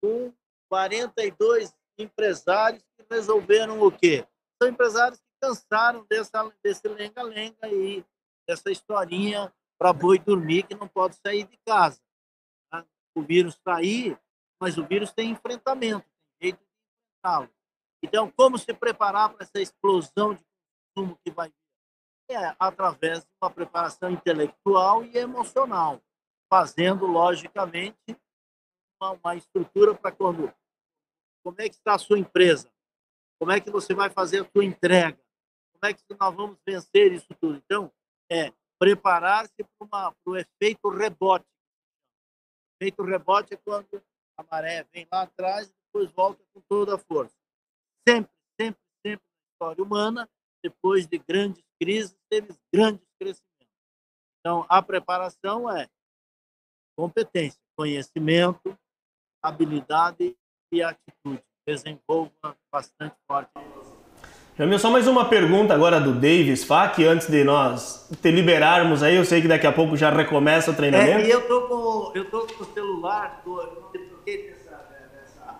com 0.00 0.32
42 0.70 1.74
empresários 1.98 2.84
que 2.96 3.04
resolveram 3.10 3.80
o 3.82 3.90
quê? 3.90 4.24
São 4.62 4.70
empresários 4.70 5.18
que 5.18 5.26
cansaram 5.40 6.06
dessa, 6.08 6.52
desse 6.62 6.86
lenga-lenga 6.86 7.58
aí, 7.62 8.04
dessa 8.46 8.70
historinha 8.70 9.52
para 9.82 9.92
boi 9.92 10.16
dormir 10.16 10.62
que 10.62 10.76
não 10.76 10.86
pode 10.86 11.16
sair 11.16 11.42
de 11.42 11.58
casa. 11.66 12.00
Tá? 12.70 12.86
O 13.16 13.22
vírus 13.22 13.54
está 13.54 13.78
aí, 13.78 14.16
mas 14.60 14.78
o 14.78 14.86
vírus 14.86 15.12
tem 15.12 15.30
enfrentamento, 15.30 16.06
tem 16.38 16.50
jeito 16.50 16.58
de 16.58 16.64
enfrentá-lo. 16.64 17.52
Então, 18.00 18.30
como 18.30 18.56
se 18.56 18.72
preparar 18.72 19.30
para 19.30 19.42
essa 19.42 19.60
explosão 19.60 20.34
de 20.34 20.44
consumo 20.94 21.18
que 21.24 21.32
vai 21.32 21.48
vir? 21.48 22.36
É 22.36 22.54
através 22.60 23.24
de 23.24 23.30
uma 23.42 23.50
preparação 23.50 24.08
intelectual 24.08 25.04
e 25.04 25.18
emocional, 25.18 26.00
fazendo, 26.48 27.04
logicamente, 27.04 28.16
uma, 29.00 29.14
uma 29.14 29.34
estrutura 29.34 29.96
para 29.96 30.12
quando. 30.12 30.54
Como 31.44 31.56
é 31.58 31.68
que 31.68 31.74
está 31.74 31.94
a 31.94 31.98
sua 31.98 32.20
empresa? 32.20 32.72
Como 33.36 33.50
é 33.50 33.60
que 33.60 33.68
você 33.68 33.94
vai 33.94 34.10
fazer 34.10 34.42
a 34.42 34.48
sua 34.48 34.64
entrega? 34.64 35.18
como 35.72 35.90
é 35.90 35.94
que 35.94 36.04
nós 36.20 36.32
vamos 36.36 36.56
vencer 36.64 37.12
isso 37.12 37.26
tudo? 37.40 37.56
Então, 37.56 37.92
é 38.30 38.52
preparar-se 38.82 39.64
para 39.78 40.12
o 40.26 40.36
efeito 40.36 40.88
rebote. 40.88 41.46
O 41.46 42.82
efeito 42.82 43.04
rebote 43.04 43.54
é 43.54 43.56
quando 43.56 44.02
a 44.36 44.42
maré 44.50 44.84
vem 44.92 45.06
lá 45.12 45.22
atrás 45.22 45.68
e 45.68 45.74
depois 45.86 46.10
volta 46.10 46.42
com 46.52 46.60
toda 46.68 46.96
a 46.96 46.98
força. 46.98 47.32
Sempre, 48.08 48.32
sempre, 48.60 48.80
sempre 49.06 49.24
na 49.24 49.52
história 49.52 49.84
humana, 49.84 50.28
depois 50.64 51.06
de 51.06 51.16
grandes 51.16 51.62
crises, 51.80 52.16
teve 52.28 52.58
grandes 52.74 53.06
crescimentos. 53.20 53.72
Então, 54.40 54.66
a 54.68 54.82
preparação 54.82 55.70
é 55.70 55.88
competência, 56.98 57.60
conhecimento, 57.76 58.76
habilidade 59.40 60.36
e 60.72 60.82
atitude. 60.82 61.44
Desenvolva 61.64 62.58
bastante 62.72 63.14
forte 63.28 63.52
Jamil, 64.58 64.78
só 64.78 64.90
mais 64.90 65.06
uma 65.06 65.24
pergunta 65.24 65.72
agora 65.72 65.98
do 65.98 66.12
Davis 66.12 66.62
Fac, 66.62 67.02
antes 67.02 67.26
de 67.26 67.42
nós 67.42 68.06
te 68.20 68.30
liberarmos 68.30 69.02
aí, 69.02 69.16
eu 69.16 69.24
sei 69.24 69.40
que 69.40 69.48
daqui 69.48 69.66
a 69.66 69.72
pouco 69.72 69.96
já 69.96 70.10
recomeça 70.10 70.70
o 70.70 70.74
treinamento. 70.74 71.20
É, 71.20 71.26
e 71.26 71.30
eu 71.30 71.40
tô 71.48 71.62
com, 71.62 72.12
eu 72.14 72.26
tô 72.26 72.40
com 72.40 72.62
o 72.62 72.66
celular, 72.66 73.40
tô, 73.42 73.58
eu 73.62 74.08
troquei 74.08 74.48
dessa, 74.48 74.76
dessa, 75.10 75.54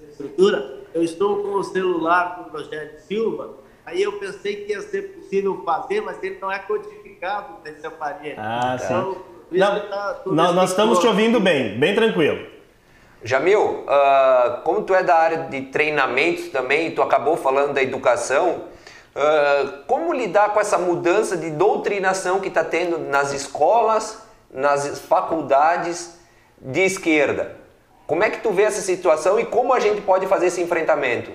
dessa 0.00 0.10
estrutura, 0.12 0.84
eu 0.94 1.02
estou 1.02 1.42
com 1.42 1.54
o 1.54 1.64
celular 1.64 2.36
do 2.36 2.56
Rogério 2.56 3.00
Silva, 3.00 3.54
aí 3.84 4.00
eu 4.00 4.12
pensei 4.12 4.64
que 4.64 4.70
ia 4.70 4.80
ser 4.80 5.02
possível 5.14 5.62
fazer, 5.64 6.00
mas 6.00 6.22
ele 6.22 6.38
não 6.40 6.52
é 6.52 6.60
codificado 6.60 7.54
nesse 7.64 7.84
aparelho. 7.84 8.36
Ah, 8.38 8.78
então, 8.80 9.14
sim. 9.50 9.58
Não, 9.58 9.80
tá 9.88 10.52
nós 10.52 10.70
estamos 10.70 11.00
te 11.00 11.06
ouvindo 11.08 11.40
bem, 11.40 11.76
bem 11.80 11.96
tranquilo. 11.96 12.53
Jamil, 13.24 13.86
uh, 13.86 14.60
como 14.64 14.82
tu 14.82 14.94
é 14.94 15.02
da 15.02 15.16
área 15.16 15.48
de 15.48 15.62
treinamentos 15.62 16.48
também, 16.48 16.94
tu 16.94 17.00
acabou 17.00 17.38
falando 17.38 17.72
da 17.72 17.82
educação, 17.82 18.64
uh, 19.16 19.84
como 19.86 20.12
lidar 20.12 20.52
com 20.52 20.60
essa 20.60 20.76
mudança 20.76 21.34
de 21.34 21.48
doutrinação 21.50 22.38
que 22.38 22.48
está 22.48 22.62
tendo 22.62 22.98
nas 22.98 23.32
escolas, 23.32 24.22
nas 24.50 25.00
faculdades 25.00 26.20
de 26.60 26.80
esquerda? 26.80 27.56
Como 28.06 28.22
é 28.22 28.28
que 28.28 28.42
tu 28.42 28.50
vê 28.50 28.64
essa 28.64 28.82
situação 28.82 29.40
e 29.40 29.46
como 29.46 29.72
a 29.72 29.80
gente 29.80 30.02
pode 30.02 30.26
fazer 30.26 30.48
esse 30.48 30.60
enfrentamento? 30.60 31.32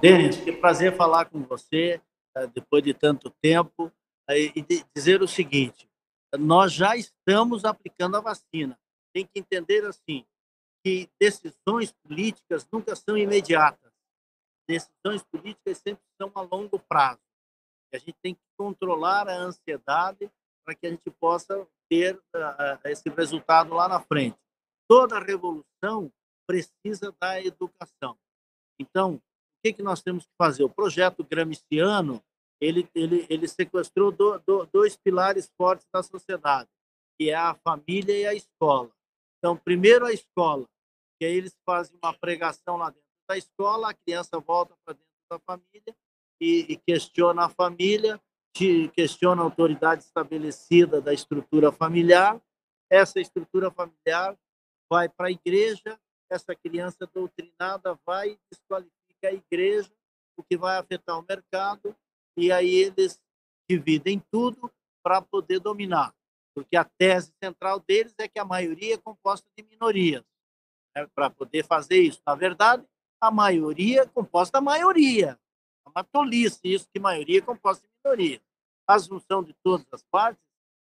Denis, 0.00 0.36
que 0.36 0.52
prazer 0.52 0.96
falar 0.96 1.24
com 1.24 1.42
você 1.42 2.00
uh, 2.36 2.46
depois 2.54 2.84
de 2.84 2.94
tanto 2.94 3.30
tempo 3.42 3.90
e 4.30 4.64
dizer 4.94 5.22
o 5.22 5.26
seguinte: 5.26 5.90
nós 6.38 6.72
já 6.72 6.94
estamos 6.94 7.64
aplicando 7.64 8.16
a 8.16 8.20
vacina. 8.20 8.78
Tem 9.12 9.24
que 9.24 9.40
entender 9.40 9.84
assim: 9.84 10.24
que 10.84 11.08
decisões 11.20 11.92
políticas 11.92 12.66
nunca 12.72 12.94
são 12.94 13.16
imediatas. 13.16 13.92
Decisões 14.68 15.22
políticas 15.24 15.78
sempre 15.78 16.02
são 16.20 16.30
a 16.34 16.42
longo 16.42 16.78
prazo. 16.78 17.20
E 17.92 17.96
a 17.96 17.98
gente 17.98 18.16
tem 18.22 18.34
que 18.34 18.42
controlar 18.56 19.28
a 19.28 19.36
ansiedade 19.36 20.30
para 20.64 20.74
que 20.74 20.86
a 20.86 20.90
gente 20.90 21.10
possa 21.18 21.66
ter 21.88 22.16
uh, 22.16 22.78
esse 22.84 23.08
resultado 23.08 23.74
lá 23.74 23.88
na 23.88 24.00
frente. 24.00 24.38
Toda 24.86 25.18
revolução 25.18 26.12
precisa 26.46 27.14
da 27.20 27.40
educação. 27.40 28.18
Então, 28.78 29.14
o 29.14 29.20
que, 29.64 29.72
que 29.72 29.82
nós 29.82 30.02
temos 30.02 30.24
que 30.24 30.32
fazer? 30.36 30.64
O 30.64 30.70
projeto 30.70 31.24
Gramsciano 31.24 32.22
ele, 32.60 32.88
ele, 32.94 33.26
ele 33.30 33.48
sequestrou 33.48 34.10
do, 34.10 34.38
do, 34.40 34.66
dois 34.66 34.96
pilares 34.96 35.50
fortes 35.56 35.86
da 35.92 36.02
sociedade, 36.02 36.68
que 37.18 37.30
é 37.30 37.34
a 37.34 37.54
família 37.54 38.16
e 38.16 38.26
a 38.26 38.34
escola. 38.34 38.90
Então, 39.38 39.56
primeiro 39.56 40.04
a 40.04 40.12
escola, 40.12 40.66
que 41.18 41.26
aí 41.26 41.34
eles 41.34 41.56
fazem 41.64 41.96
uma 42.02 42.12
pregação 42.12 42.76
lá 42.76 42.90
dentro 42.90 43.08
da 43.28 43.36
escola, 43.36 43.90
a 43.90 43.94
criança 43.94 44.38
volta 44.38 44.74
para 44.84 44.94
dentro 44.94 45.08
da 45.30 45.38
família 45.40 45.96
e, 46.40 46.72
e 46.72 46.76
questiona 46.76 47.44
a 47.44 47.48
família, 47.48 48.20
questiona 48.94 49.42
a 49.42 49.44
autoridade 49.44 50.02
estabelecida 50.02 51.00
da 51.00 51.12
estrutura 51.12 51.70
familiar. 51.70 52.40
Essa 52.90 53.20
estrutura 53.20 53.70
familiar 53.70 54.36
vai 54.90 55.08
para 55.08 55.28
a 55.28 55.30
igreja, 55.30 55.98
essa 56.30 56.54
criança 56.54 57.06
doutrinada 57.06 57.98
vai 58.06 58.30
e 58.30 58.38
desqualifica 58.50 59.28
a 59.28 59.32
igreja, 59.32 59.90
o 60.36 60.42
que 60.42 60.56
vai 60.56 60.78
afetar 60.78 61.18
o 61.18 61.26
mercado, 61.28 61.94
e 62.36 62.50
aí 62.50 62.74
eles 62.74 63.20
dividem 63.68 64.22
tudo 64.30 64.72
para 65.02 65.20
poder 65.20 65.60
dominar, 65.60 66.14
porque 66.54 66.76
a 66.76 66.84
tese 66.84 67.32
central 67.42 67.80
deles 67.80 68.14
é 68.18 68.28
que 68.28 68.38
a 68.38 68.44
maioria 68.44 68.94
é 68.94 68.98
composta 68.98 69.48
de 69.56 69.64
minorias. 69.64 70.24
Né? 70.94 71.06
Para 71.14 71.30
poder 71.30 71.64
fazer 71.64 71.98
isso, 71.98 72.20
na 72.26 72.34
verdade, 72.34 72.84
a 73.20 73.30
maioria 73.30 74.02
é 74.02 74.06
composta 74.06 74.58
da 74.58 74.60
maioria. 74.60 75.38
É 75.86 75.90
uma 75.90 76.04
tolice 76.04 76.60
isso 76.64 76.88
que 76.92 77.00
maioria 77.00 77.38
é 77.38 77.42
composta 77.42 77.86
de 77.86 77.92
minoria. 78.02 78.40
A 78.86 78.94
assunção 78.94 79.42
de 79.42 79.54
todas 79.62 79.86
as 79.92 80.02
partes 80.02 80.42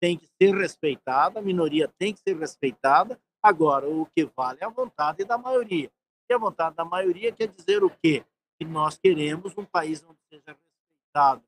tem 0.01 0.19
que 0.19 0.27
ser 0.41 0.55
respeitada, 0.55 1.39
a 1.39 1.43
minoria 1.43 1.89
tem 1.99 2.13
que 2.13 2.21
ser 2.21 2.37
respeitada. 2.37 3.19
Agora, 3.43 3.89
o 3.89 4.07
que 4.07 4.25
vale 4.37 4.59
é 4.61 4.65
a 4.65 4.69
vontade 4.69 5.25
da 5.25 5.39
maioria. 5.39 5.91
E 6.29 6.35
a 6.35 6.39
vontade 6.39 6.75
da 6.75 6.85
maioria 6.85 7.33
quer 7.33 7.49
dizer 7.49 7.85
o 7.85 7.91
quê? 7.91 8.25
Que 8.59 8.65
nós 8.65 8.99
queremos 8.99 9.57
um 9.57 9.65
país 9.65 10.05
onde 10.05 10.19
seja 10.29 10.45
respeitado 10.49 11.43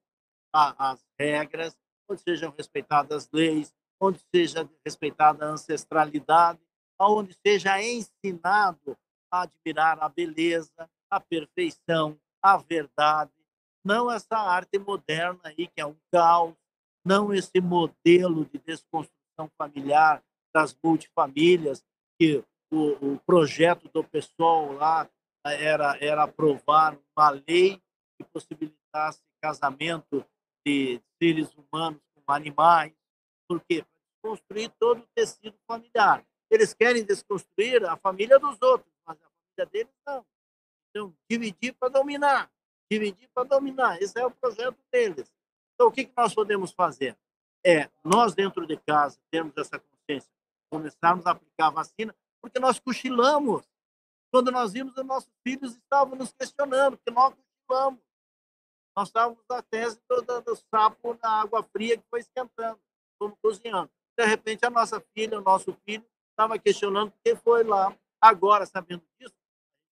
as 0.52 1.04
regras, 1.18 1.76
onde 2.08 2.22
sejam 2.22 2.54
respeitadas 2.56 3.24
as 3.24 3.30
leis, 3.32 3.74
onde 4.00 4.20
seja 4.34 4.68
respeitada 4.84 5.44
a 5.44 5.48
ancestralidade, 5.48 6.60
onde 7.00 7.36
seja 7.46 7.82
ensinado 7.82 8.96
a 9.30 9.42
admirar 9.42 9.98
a 10.00 10.08
beleza, 10.08 10.88
a 11.10 11.20
perfeição, 11.20 12.18
a 12.42 12.56
verdade, 12.56 13.32
não 13.84 14.10
essa 14.10 14.36
arte 14.36 14.78
moderna 14.78 15.40
aí 15.44 15.66
que 15.66 15.80
é 15.80 15.86
um 15.86 15.96
caos, 16.12 16.54
não 17.04 17.32
esse 17.32 17.60
modelo 17.60 18.44
de 18.44 18.58
desconstrução 18.58 19.50
familiar 19.56 20.22
das 20.54 20.76
multifamílias 20.82 21.84
que 22.18 22.44
o, 22.70 23.14
o 23.14 23.18
projeto 23.20 23.88
do 23.88 24.04
pessoal 24.04 24.72
lá 24.72 25.08
era 25.44 25.96
era 26.00 26.24
aprovar 26.24 26.98
uma 27.16 27.30
lei 27.30 27.80
que 28.16 28.24
possibilitasse 28.24 29.22
casamento 29.40 30.24
de 30.66 31.00
seres 31.22 31.50
humanos 31.54 32.00
com 32.14 32.32
animais. 32.32 32.92
Por 33.48 33.60
quê? 33.64 33.82
Para 33.82 34.00
desconstruir 34.12 34.70
todo 34.78 35.00
o 35.00 35.06
tecido 35.14 35.56
familiar. 35.66 36.24
Eles 36.50 36.74
querem 36.74 37.04
desconstruir 37.04 37.84
a 37.86 37.96
família 37.96 38.38
dos 38.38 38.60
outros, 38.60 38.92
mas 39.06 39.16
a 39.16 39.28
família 39.28 39.66
deles 39.72 39.94
não. 40.06 40.26
Então, 40.90 41.14
dividir 41.28 41.74
para 41.74 41.88
dominar. 41.88 42.50
Dividir 42.90 43.28
para 43.34 43.44
dominar. 43.44 44.00
Esse 44.00 44.18
é 44.18 44.26
o 44.26 44.30
projeto 44.30 44.78
deles. 44.92 45.30
Então, 45.74 45.88
o 45.88 45.92
que, 45.92 46.04
que 46.04 46.12
nós 46.16 46.34
podemos 46.34 46.72
fazer? 46.72 47.16
É, 47.64 47.90
nós 48.04 48.34
dentro 48.34 48.66
de 48.66 48.76
casa, 48.76 49.18
termos 49.30 49.56
essa 49.56 49.78
consciência, 49.78 50.30
começarmos 50.70 51.26
a 51.26 51.32
aplicar 51.32 51.66
a 51.66 51.70
vacina, 51.70 52.14
porque 52.40 52.58
nós 52.58 52.78
cochilamos. 52.78 53.64
Quando 54.30 54.50
nós 54.50 54.72
vimos, 54.72 54.96
os 54.96 55.04
nossos 55.04 55.30
filhos 55.46 55.74
estavam 55.74 56.16
nos 56.16 56.32
questionando, 56.32 56.96
porque 56.96 57.10
nós 57.10 57.34
cochilamos. 57.34 58.00
Nós 58.96 59.08
estávamos 59.08 59.44
na 59.48 59.62
tese 59.62 60.00
do, 60.08 60.22
do, 60.22 60.40
do 60.40 60.56
sapo 60.56 61.18
na 61.22 61.40
água 61.40 61.62
fria 61.62 61.96
que 61.96 62.04
foi 62.10 62.20
esquentando, 62.20 62.80
como 63.18 63.36
cozinhando. 63.42 63.90
De 64.16 64.24
repente, 64.24 64.64
a 64.64 64.70
nossa 64.70 65.00
filha, 65.14 65.38
o 65.38 65.42
nosso 65.42 65.72
filho, 65.84 66.04
estava 66.30 66.58
questionando 66.58 67.10
porque 67.12 67.36
foi 67.36 67.64
lá. 67.64 67.96
Agora, 68.20 68.66
sabendo 68.66 69.02
disso, 69.18 69.34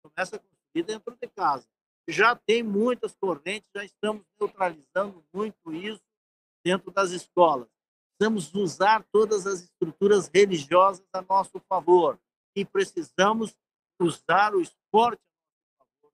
começa 0.01 0.35
a 0.35 0.39
construir 0.39 0.83
dentro 0.83 1.15
de 1.15 1.27
casa. 1.29 1.67
Já 2.07 2.35
tem 2.35 2.61
muitas 2.61 3.15
correntes, 3.15 3.69
já 3.75 3.83
estamos 3.83 4.23
neutralizando 4.39 5.23
muito 5.33 5.73
isso 5.73 6.03
dentro 6.63 6.91
das 6.91 7.11
escolas. 7.11 7.67
Precisamos 8.17 8.53
usar 8.53 9.05
todas 9.11 9.47
as 9.47 9.61
estruturas 9.61 10.29
religiosas 10.33 11.05
a 11.13 11.21
nosso 11.21 11.59
favor 11.67 12.19
e 12.55 12.63
precisamos 12.63 13.55
usar 13.99 14.53
o 14.53 14.61
esporte 14.61 15.21
a 15.79 15.83
nosso 15.83 15.95
favor. 16.01 16.13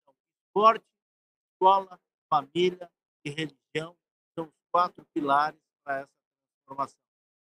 Então, 0.00 0.14
esporte 0.46 0.84
escola, 1.52 2.00
família 2.28 2.90
e 3.24 3.30
religião 3.30 3.96
são 4.34 4.46
os 4.46 4.52
quatro 4.70 5.06
pilares 5.14 5.60
para 5.84 6.00
essa 6.00 6.08
transformação. 6.66 6.98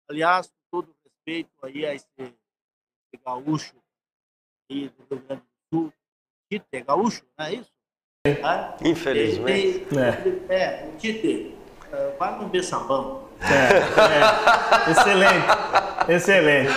Aliás, 0.09 0.47
com 0.49 0.83
todo 0.83 0.95
respeito 1.05 1.51
aí 1.63 1.87
a 1.87 1.95
esse, 1.95 2.07
esse 2.19 3.23
gaúcho 3.25 3.75
aí 4.71 4.89
do 4.89 5.15
Rio 5.15 5.25
Grande 5.27 5.43
do 5.43 5.79
Sul, 5.79 5.93
Tite 6.51 6.67
é 6.73 6.81
gaúcho, 6.81 7.23
não 7.37 7.47
é 7.47 7.55
isso? 7.55 7.73
É. 8.25 8.89
Infelizmente. 8.89 9.87
Ele, 9.91 10.17
ele, 10.25 10.47
é. 10.49 10.55
é, 10.55 10.91
o 10.93 10.97
Tite, 10.97 11.55
uh, 11.93 12.19
vai 12.19 12.39
no 12.39 12.49
Bessabão. 12.49 13.27
É, 13.41 14.89
é. 14.89 14.91
Excelente, 14.91 15.47
excelente. 16.09 16.73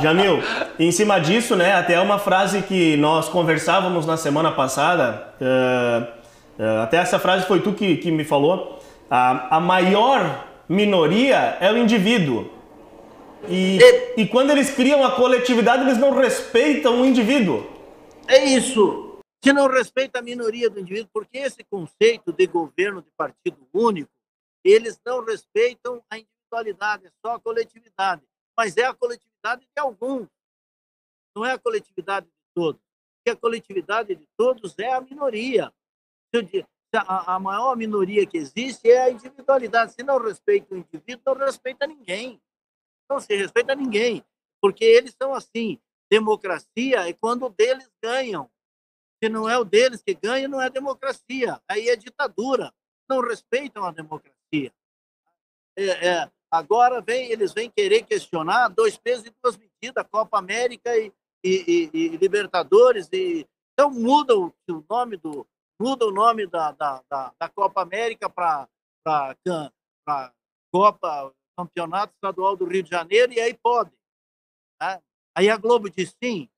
Jamil, 0.00 0.38
em 0.78 0.92
cima 0.92 1.18
disso, 1.18 1.56
né, 1.56 1.74
até 1.74 1.98
uma 2.00 2.18
frase 2.18 2.62
que 2.62 2.96
nós 2.98 3.28
conversávamos 3.28 4.06
na 4.06 4.16
semana 4.16 4.52
passada, 4.52 5.34
uh, 5.40 6.18
é, 6.58 6.82
até 6.82 6.96
essa 6.96 7.18
frase 7.18 7.46
foi 7.46 7.60
tu 7.60 7.72
que, 7.72 7.96
que 7.98 8.10
me 8.10 8.24
falou. 8.24 8.78
A, 9.10 9.56
a 9.56 9.60
maior 9.60 10.47
minoria 10.68 11.56
é 11.60 11.72
o 11.72 11.76
indivíduo. 11.76 12.50
E, 13.48 13.78
e 14.16 14.26
quando 14.26 14.50
eles 14.50 14.74
criam 14.74 15.04
a 15.04 15.14
coletividade, 15.14 15.82
eles 15.82 15.98
não 15.98 16.12
respeitam 16.12 17.00
o 17.00 17.06
indivíduo. 17.06 17.66
É 18.26 18.44
isso. 18.44 19.20
Se 19.42 19.52
não 19.52 19.68
respeita 19.68 20.18
a 20.18 20.22
minoria 20.22 20.68
do 20.68 20.80
indivíduo, 20.80 21.10
porque 21.12 21.38
esse 21.38 21.62
conceito 21.64 22.32
de 22.32 22.46
governo 22.46 23.00
de 23.00 23.10
partido 23.16 23.66
único, 23.72 24.10
eles 24.64 25.00
não 25.06 25.24
respeitam 25.24 26.02
a 26.10 26.18
individualidade, 26.18 27.06
é 27.06 27.10
só 27.24 27.36
a 27.36 27.40
coletividade. 27.40 28.22
Mas 28.56 28.76
é 28.76 28.84
a 28.84 28.92
coletividade 28.92 29.62
de 29.62 29.80
alguns, 29.80 30.26
não 31.34 31.46
é 31.46 31.52
a 31.52 31.58
coletividade 31.58 32.26
de 32.26 32.32
todos. 32.54 32.80
Porque 33.16 33.30
a 33.30 33.36
coletividade 33.36 34.14
de 34.14 34.26
todos 34.36 34.76
é 34.78 34.92
a 34.92 35.00
minoria 35.00 35.72
a, 36.96 37.34
a 37.34 37.38
maior 37.38 37.76
minoria 37.76 38.26
que 38.26 38.38
existe 38.38 38.90
é 38.90 39.02
a 39.02 39.10
individualidade. 39.10 39.92
Se 39.92 40.02
não 40.02 40.18
respeita 40.18 40.74
o 40.74 40.78
indivíduo, 40.78 41.34
não 41.34 41.34
respeita 41.34 41.86
ninguém. 41.86 42.40
Não 43.10 43.20
se 43.20 43.34
respeita 43.36 43.74
ninguém. 43.74 44.24
Porque 44.60 44.84
eles 44.84 45.14
são 45.20 45.34
assim. 45.34 45.78
Democracia 46.10 47.08
é 47.08 47.12
quando 47.12 47.48
deles 47.50 47.90
ganham. 48.02 48.50
Se 49.22 49.28
não 49.28 49.48
é 49.48 49.58
o 49.58 49.64
deles 49.64 50.02
que 50.02 50.14
ganha, 50.14 50.48
não 50.48 50.60
é 50.60 50.70
democracia. 50.70 51.60
Aí 51.68 51.88
é 51.88 51.96
ditadura. 51.96 52.72
Não 53.08 53.20
respeitam 53.20 53.84
a 53.84 53.90
democracia. 53.90 54.72
É, 55.76 56.08
é, 56.08 56.30
agora 56.50 57.00
vem, 57.00 57.30
eles 57.30 57.52
vêm 57.52 57.70
querer 57.70 58.02
questionar 58.02 58.68
dois 58.68 58.96
pesos 58.96 59.26
e 59.26 59.34
duas 59.42 59.56
medidas, 59.56 60.06
Copa 60.10 60.38
América 60.38 60.96
e, 60.96 61.12
e, 61.44 61.90
e, 61.92 61.98
e 61.98 62.08
Libertadores. 62.16 63.08
E, 63.12 63.46
então 63.72 63.90
muda 63.90 64.36
o, 64.36 64.52
o 64.68 64.84
nome 64.88 65.16
do 65.16 65.46
muda 65.80 66.06
o 66.06 66.10
nome 66.10 66.46
da, 66.46 66.72
da, 66.72 67.02
da, 67.10 67.32
da 67.38 67.48
Copa 67.48 67.82
América 67.82 68.28
para 68.28 68.68
Copa 70.72 71.32
Campeonato 71.56 72.12
Estadual 72.14 72.56
do 72.56 72.64
Rio 72.64 72.82
de 72.82 72.90
Janeiro 72.90 73.32
e 73.32 73.40
aí 73.40 73.54
pode. 73.54 73.90
Né? 74.80 75.00
Aí 75.36 75.48
a 75.50 75.56
Globo 75.56 75.88
diz 75.90 76.14
sim. 76.22 76.48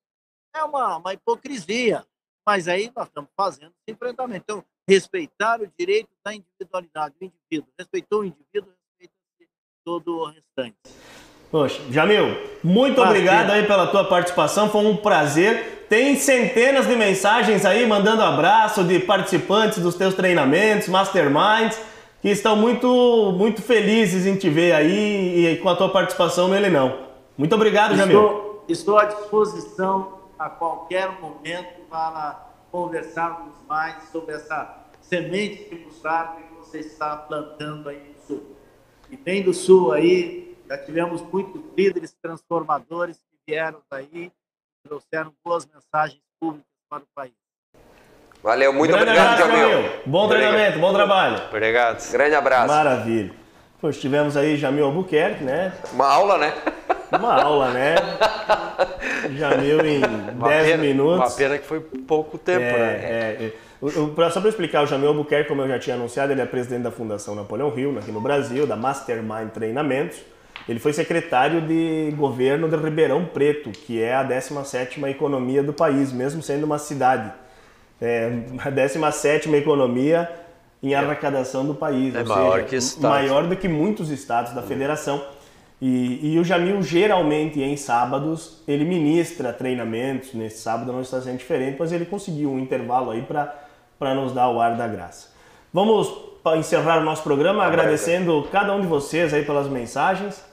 É 0.55 0.63
uma, 0.63 0.97
uma 0.97 1.13
hipocrisia. 1.13 2.05
Mas 2.45 2.67
aí 2.67 2.91
nós 2.95 3.07
estamos 3.07 3.29
fazendo 3.37 3.71
esse 3.71 3.95
enfrentamento. 3.95 4.43
Então, 4.43 4.65
respeitar 4.87 5.61
o 5.61 5.71
direito 5.77 6.09
da 6.25 6.33
individualidade 6.33 7.15
do 7.19 7.25
indivíduo. 7.25 7.71
Respeitou 7.77 8.21
o 8.21 8.25
indivíduo, 8.25 8.73
respeita 8.99 9.13
todo 9.85 10.17
o 10.17 10.25
restante. 10.25 10.75
Poxa, 11.49 11.81
Jamil, 11.91 12.27
muito 12.63 13.01
obrigado 13.01 13.51
aí 13.51 13.67
pela 13.67 13.87
tua 13.87 14.07
participação, 14.07 14.69
foi 14.69 14.85
um 14.85 14.95
prazer. 14.95 15.80
Tem 15.91 16.15
centenas 16.15 16.87
de 16.87 16.95
mensagens 16.95 17.65
aí 17.65 17.85
mandando 17.85 18.21
abraço 18.21 18.81
de 18.81 18.97
participantes 18.97 19.79
dos 19.79 19.93
teus 19.93 20.13
treinamentos, 20.13 20.87
masterminds, 20.87 21.77
que 22.21 22.29
estão 22.29 22.55
muito, 22.55 23.33
muito 23.37 23.61
felizes 23.61 24.25
em 24.25 24.37
te 24.37 24.49
ver 24.49 24.71
aí 24.71 25.45
e 25.45 25.57
com 25.57 25.67
a 25.67 25.75
tua 25.75 25.89
participação 25.89 26.47
no 26.47 26.55
Ele 26.55 26.69
Não. 26.69 27.09
Muito 27.37 27.53
obrigado, 27.53 27.93
Jamil. 27.97 28.21
Estou, 28.21 28.65
estou 28.69 28.97
à 28.99 29.03
disposição 29.03 30.19
a 30.39 30.49
qualquer 30.49 31.19
momento 31.19 31.81
para 31.89 32.39
conversarmos 32.71 33.55
mais 33.67 34.01
sobre 34.13 34.35
essa 34.35 34.85
semente 35.01 35.69
de 35.69 35.75
que 35.75 35.89
você 36.57 36.79
está 36.79 37.17
plantando 37.17 37.89
aí 37.89 38.15
no 38.15 38.25
Sul. 38.25 38.55
E 39.09 39.17
bem 39.17 39.43
do 39.43 39.53
Sul 39.53 39.91
aí, 39.91 40.55
já 40.69 40.77
tivemos 40.77 41.21
muitos 41.21 41.61
líderes 41.77 42.15
transformadores 42.21 43.17
que 43.17 43.51
vieram 43.51 43.79
daí, 43.91 44.31
trouxeram 44.83 45.33
boas 45.43 45.65
mensagens 45.65 46.21
públicas 46.39 46.65
para 46.89 47.03
o 47.03 47.07
país. 47.15 47.33
Valeu, 48.43 48.73
muito 48.73 48.91
Grande 48.91 49.11
obrigado, 49.11 49.41
abraço, 49.43 49.61
Jamil. 49.61 49.91
Bom 50.05 50.27
treinamento, 50.27 50.79
bom 50.79 50.93
trabalho. 50.93 51.41
Obrigado. 51.49 52.11
Grande 52.11 52.35
abraço. 52.35 52.67
Maravilha. 52.67 53.31
Pois 53.79 53.99
tivemos 53.99 54.35
aí 54.35 54.57
Jamil 54.57 54.85
Albuquerque, 54.85 55.43
né? 55.43 55.73
Uma 55.93 56.07
aula, 56.07 56.37
né? 56.37 56.53
Uma 57.11 57.41
aula, 57.41 57.69
né? 57.71 57.95
Jamil 59.37 59.85
em 59.85 60.01
10 60.01 60.79
minutos. 60.79 61.31
Uma 61.31 61.37
pena 61.37 61.57
que 61.57 61.65
foi 61.65 61.79
pouco 61.79 62.37
tempo, 62.37 62.63
é, 62.63 62.77
né? 62.77 62.87
É, 63.03 63.45
é. 63.45 64.29
Só 64.29 64.39
para 64.39 64.49
explicar, 64.49 64.83
o 64.83 64.87
Jamil 64.87 65.09
Albuquerque, 65.09 65.49
como 65.49 65.61
eu 65.61 65.67
já 65.67 65.79
tinha 65.79 65.95
anunciado, 65.95 66.31
ele 66.31 66.41
é 66.41 66.45
presidente 66.45 66.83
da 66.83 66.91
Fundação 66.91 67.35
Napoleão 67.35 67.77
Hill, 67.77 67.97
aqui 67.97 68.11
no 68.11 68.21
Brasil, 68.21 68.67
da 68.67 68.75
Mastermind 68.75 69.49
Treinamentos. 69.49 70.19
Ele 70.67 70.79
foi 70.79 70.93
secretário 70.93 71.61
de 71.61 72.13
governo 72.15 72.69
de 72.69 72.75
Ribeirão 72.75 73.25
Preto, 73.25 73.71
que 73.71 74.01
é 74.01 74.15
a 74.15 74.23
17ª 74.23 75.09
economia 75.09 75.63
do 75.63 75.73
país, 75.73 76.11
mesmo 76.11 76.41
sendo 76.41 76.65
uma 76.65 76.77
cidade. 76.77 77.31
É 77.99 78.31
a 78.59 78.71
17ª 78.71 79.53
economia 79.53 80.29
em 80.83 80.95
arrecadação 80.95 81.65
do 81.65 81.75
país, 81.75 82.15
é 82.15 82.19
ou 82.19 82.25
maior 82.25 82.55
seja, 82.55 82.67
que 82.67 82.75
estados. 82.75 83.09
maior 83.09 83.47
do 83.47 83.55
que 83.55 83.67
muitos 83.67 84.09
estados 84.09 84.53
da 84.53 84.61
federação. 84.61 85.23
E, 85.79 86.33
e, 86.33 86.39
o 86.39 86.43
Jamil, 86.43 86.81
geralmente, 86.83 87.59
em 87.59 87.75
sábados, 87.75 88.61
ele 88.67 88.85
ministra 88.85 89.51
treinamentos. 89.51 90.33
Nesse 90.33 90.59
sábado 90.59 90.91
não 90.91 91.01
está 91.01 91.19
sendo 91.21 91.37
diferente, 91.37 91.77
mas 91.79 91.91
ele 91.91 92.05
conseguiu 92.05 92.51
um 92.51 92.59
intervalo 92.59 93.09
aí 93.09 93.23
para 93.23 94.15
nos 94.15 94.31
dar 94.31 94.49
o 94.49 94.61
ar 94.61 94.75
da 94.75 94.87
graça. 94.87 95.29
Vamos 95.73 96.11
encerrar 96.57 96.99
o 96.99 97.03
nosso 97.03 97.23
programa 97.23 97.63
agradecendo 97.63 98.47
cada 98.51 98.73
um 98.73 98.81
de 98.81 98.87
vocês 98.87 99.33
aí 99.33 99.43
pelas 99.43 99.67
mensagens. 99.67 100.50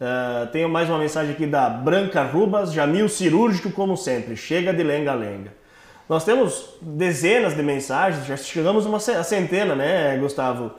Uh, 0.00 0.46
tenho 0.48 0.68
mais 0.68 0.88
uma 0.88 0.98
mensagem 0.98 1.32
aqui 1.32 1.46
da 1.46 1.68
Branca 1.68 2.22
Rubas, 2.22 2.72
Jamil 2.72 3.08
cirúrgico 3.08 3.70
como 3.70 3.96
sempre, 3.96 4.36
chega 4.36 4.72
de 4.72 4.82
lenga-lenga. 4.82 5.52
Nós 6.08 6.24
temos 6.24 6.76
dezenas 6.82 7.54
de 7.56 7.62
mensagens, 7.62 8.26
já 8.26 8.36
chegamos 8.36 8.84
a 8.84 8.88
uma 8.88 9.00
centena, 9.00 9.74
né, 9.74 10.16
Gustavo? 10.18 10.72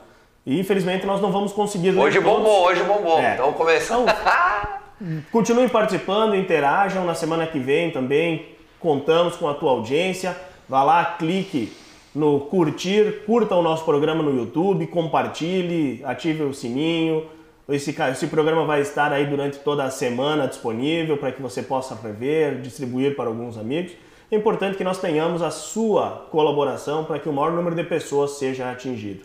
E 0.44 0.60
infelizmente 0.60 1.04
nós 1.04 1.20
não 1.20 1.32
vamos 1.32 1.52
conseguir 1.52 1.90
Hoje 1.90 2.20
todos. 2.20 2.36
bombou, 2.36 2.66
hoje 2.66 2.82
bombou. 2.84 3.18
É. 3.18 3.34
Então 3.34 3.52
começamos. 3.52 4.12
Então, 4.12 5.22
continuem 5.32 5.68
participando, 5.68 6.36
interajam 6.36 7.04
na 7.04 7.14
semana 7.14 7.46
que 7.46 7.58
vem 7.58 7.90
também. 7.90 8.46
Contamos 8.78 9.34
com 9.34 9.48
a 9.48 9.54
tua 9.54 9.72
audiência. 9.72 10.36
Vá 10.68 10.84
lá, 10.84 11.04
clique 11.18 11.72
no 12.14 12.40
curtir, 12.40 13.24
curta 13.26 13.54
o 13.54 13.62
nosso 13.62 13.84
programa 13.84 14.22
no 14.22 14.34
YouTube, 14.34 14.86
compartilhe, 14.86 16.02
ative 16.04 16.44
o 16.44 16.54
sininho. 16.54 17.24
Esse, 17.68 17.90
esse 18.12 18.26
programa 18.28 18.64
vai 18.64 18.80
estar 18.80 19.12
aí 19.12 19.26
durante 19.26 19.58
toda 19.58 19.84
a 19.84 19.90
semana 19.90 20.46
disponível 20.46 21.16
para 21.16 21.32
que 21.32 21.42
você 21.42 21.62
possa 21.62 21.96
rever, 21.96 22.60
distribuir 22.60 23.16
para 23.16 23.26
alguns 23.26 23.58
amigos. 23.58 23.92
É 24.30 24.36
importante 24.36 24.76
que 24.76 24.84
nós 24.84 24.98
tenhamos 24.98 25.42
a 25.42 25.50
sua 25.50 26.26
colaboração 26.30 27.04
para 27.04 27.18
que 27.18 27.28
o 27.28 27.32
maior 27.32 27.52
número 27.52 27.74
de 27.74 27.82
pessoas 27.82 28.32
seja 28.32 28.70
atingido. 28.70 29.24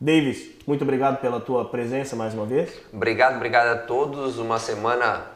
Davis, 0.00 0.50
muito 0.66 0.82
obrigado 0.82 1.20
pela 1.20 1.38
tua 1.38 1.64
presença 1.64 2.16
mais 2.16 2.34
uma 2.34 2.44
vez. 2.44 2.72
Obrigado, 2.92 3.36
obrigado 3.36 3.68
a 3.68 3.78
todos. 3.78 4.38
Uma 4.38 4.58
semana 4.58 5.26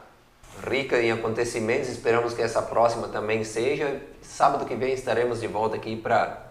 rica 0.69 1.01
em 1.01 1.13
acontecimentos. 1.13 1.89
Esperamos 1.89 2.35
que 2.35 2.43
essa 2.43 2.61
próxima 2.61 3.07
também 3.07 3.45
seja. 3.45 4.01
Sábado 4.21 4.65
que 4.65 4.75
vem 4.75 4.93
estaremos 4.93 5.41
de 5.41 5.47
volta 5.47 5.77
aqui 5.77 5.95
para 5.95 6.47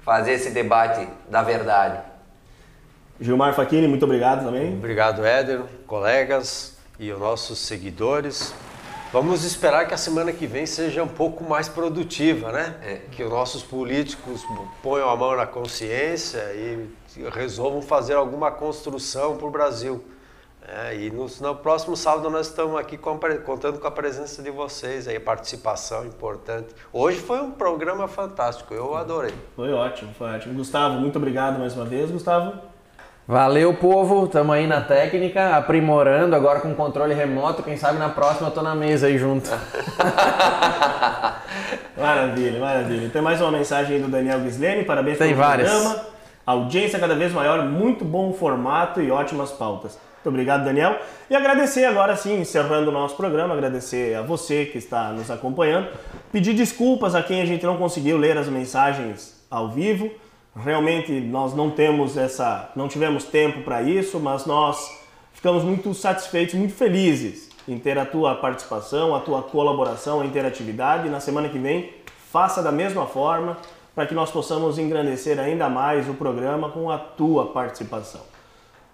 fazer 0.00 0.34
esse 0.34 0.50
debate 0.50 1.08
da 1.28 1.42
verdade. 1.42 2.11
Gilmar 3.20 3.54
Facchini, 3.54 3.86
muito 3.86 4.04
obrigado 4.04 4.44
também. 4.44 4.74
Obrigado, 4.74 5.24
Éder, 5.24 5.62
colegas 5.86 6.76
e 6.98 7.12
os 7.12 7.18
nossos 7.18 7.58
seguidores. 7.58 8.54
Vamos 9.12 9.44
esperar 9.44 9.86
que 9.86 9.92
a 9.92 9.98
semana 9.98 10.32
que 10.32 10.46
vem 10.46 10.64
seja 10.64 11.02
um 11.02 11.08
pouco 11.08 11.44
mais 11.44 11.68
produtiva, 11.68 12.50
né? 12.50 12.76
É. 12.82 13.00
Que 13.10 13.22
os 13.22 13.30
nossos 13.30 13.62
políticos 13.62 14.42
ponham 14.82 15.10
a 15.10 15.14
mão 15.14 15.36
na 15.36 15.46
consciência 15.46 16.38
e 16.54 16.88
resolvam 17.30 17.82
fazer 17.82 18.14
alguma 18.14 18.50
construção 18.50 19.36
para 19.36 19.46
o 19.46 19.50
Brasil. 19.50 20.02
É, 20.66 20.96
e 20.96 21.10
no, 21.10 21.26
no, 21.40 21.56
próximo 21.56 21.96
sábado 21.96 22.30
nós 22.30 22.46
estamos 22.46 22.78
aqui 22.78 22.96
com, 22.96 23.18
contando 23.44 23.80
com 23.80 23.86
a 23.86 23.90
presença 23.90 24.42
de 24.42 24.50
vocês, 24.50 25.06
aí, 25.08 25.18
participação 25.18 26.06
importante. 26.06 26.68
Hoje 26.92 27.18
foi 27.18 27.40
um 27.40 27.50
programa 27.50 28.08
fantástico, 28.08 28.72
eu 28.72 28.94
adorei. 28.96 29.34
Foi 29.54 29.72
ótimo, 29.72 30.14
foi 30.14 30.30
ótimo. 30.30 30.54
Gustavo, 30.54 31.00
muito 31.00 31.16
obrigado 31.16 31.58
mais 31.58 31.74
uma 31.74 31.84
vez, 31.84 32.10
Gustavo. 32.10 32.71
Valeu, 33.26 33.72
povo. 33.74 34.24
Estamos 34.24 34.54
aí 34.54 34.66
na 34.66 34.80
técnica, 34.80 35.56
aprimorando 35.56 36.34
agora 36.34 36.60
com 36.60 36.74
controle 36.74 37.14
remoto. 37.14 37.62
Quem 37.62 37.76
sabe 37.76 37.98
na 37.98 38.08
próxima 38.08 38.48
eu 38.48 38.52
tô 38.52 38.62
na 38.62 38.74
mesa 38.74 39.06
aí 39.06 39.16
junto. 39.16 39.48
maravilha, 41.96 42.58
maravilha. 42.58 43.08
Tem 43.10 43.22
mais 43.22 43.40
uma 43.40 43.52
mensagem 43.52 43.96
aí 43.96 44.02
do 44.02 44.08
Daniel 44.08 44.42
Gislene. 44.42 44.84
Parabéns 44.84 45.18
Tem 45.18 45.28
pelo 45.28 45.40
várias. 45.40 45.70
programa. 45.70 46.04
Audiência 46.44 46.98
cada 46.98 47.14
vez 47.14 47.32
maior, 47.32 47.64
muito 47.64 48.04
bom 48.04 48.32
formato 48.32 49.00
e 49.00 49.12
ótimas 49.12 49.52
pautas. 49.52 49.96
Muito 50.16 50.28
obrigado, 50.28 50.64
Daniel. 50.64 50.96
E 51.30 51.36
agradecer 51.36 51.84
agora 51.84 52.16
sim, 52.16 52.40
encerrando 52.40 52.90
o 52.90 52.92
nosso 52.92 53.16
programa, 53.16 53.54
agradecer 53.54 54.16
a 54.16 54.22
você 54.22 54.64
que 54.64 54.78
está 54.78 55.10
nos 55.10 55.30
acompanhando. 55.30 55.86
Pedir 56.32 56.54
desculpas 56.54 57.14
a 57.14 57.22
quem 57.22 57.40
a 57.40 57.46
gente 57.46 57.64
não 57.64 57.76
conseguiu 57.76 58.18
ler 58.18 58.36
as 58.36 58.48
mensagens 58.48 59.40
ao 59.48 59.70
vivo. 59.70 60.10
Realmente 60.54 61.12
nós 61.12 61.54
não 61.54 61.70
temos 61.70 62.16
essa, 62.16 62.70
não 62.76 62.86
tivemos 62.86 63.24
tempo 63.24 63.62
para 63.62 63.82
isso, 63.82 64.20
mas 64.20 64.44
nós 64.44 65.00
ficamos 65.32 65.64
muito 65.64 65.94
satisfeitos, 65.94 66.54
muito 66.54 66.74
felizes 66.74 67.50
em 67.66 67.78
ter 67.78 67.98
a 67.98 68.04
tua 68.04 68.34
participação, 68.34 69.14
a 69.14 69.20
tua 69.20 69.42
colaboração, 69.42 70.20
a 70.20 70.26
interatividade. 70.26 71.08
Na 71.08 71.20
semana 71.20 71.48
que 71.48 71.58
vem, 71.58 71.90
faça 72.30 72.62
da 72.62 72.70
mesma 72.70 73.06
forma 73.06 73.56
para 73.94 74.06
que 74.06 74.14
nós 74.14 74.30
possamos 74.30 74.78
engrandecer 74.78 75.38
ainda 75.38 75.68
mais 75.68 76.08
o 76.08 76.14
programa 76.14 76.70
com 76.70 76.90
a 76.90 76.98
tua 76.98 77.46
participação. 77.46 78.20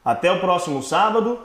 Até 0.05 0.31
o 0.31 0.41
próximo 0.41 0.83
sábado. 0.83 1.39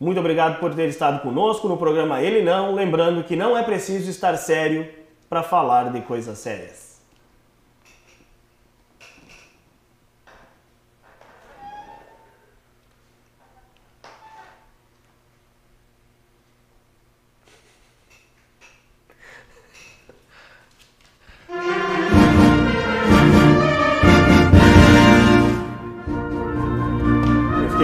Muito 0.00 0.18
obrigado 0.18 0.58
por 0.58 0.74
ter 0.74 0.88
estado 0.88 1.22
conosco 1.22 1.68
no 1.68 1.76
programa 1.76 2.20
Ele 2.20 2.42
Não, 2.42 2.74
lembrando 2.74 3.22
que 3.22 3.36
não 3.36 3.56
é 3.56 3.62
preciso 3.62 4.10
estar 4.10 4.36
sério 4.36 4.88
para 5.30 5.44
falar 5.44 5.92
de 5.92 6.00
coisas 6.00 6.38
sérias. 6.38 6.91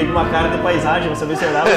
Uma 0.06 0.24
cara 0.26 0.48
de 0.48 0.58
paisagem, 0.58 1.08
você 1.08 1.24
vê 1.24 1.36
se 1.36 1.44
olhava. 1.44 1.68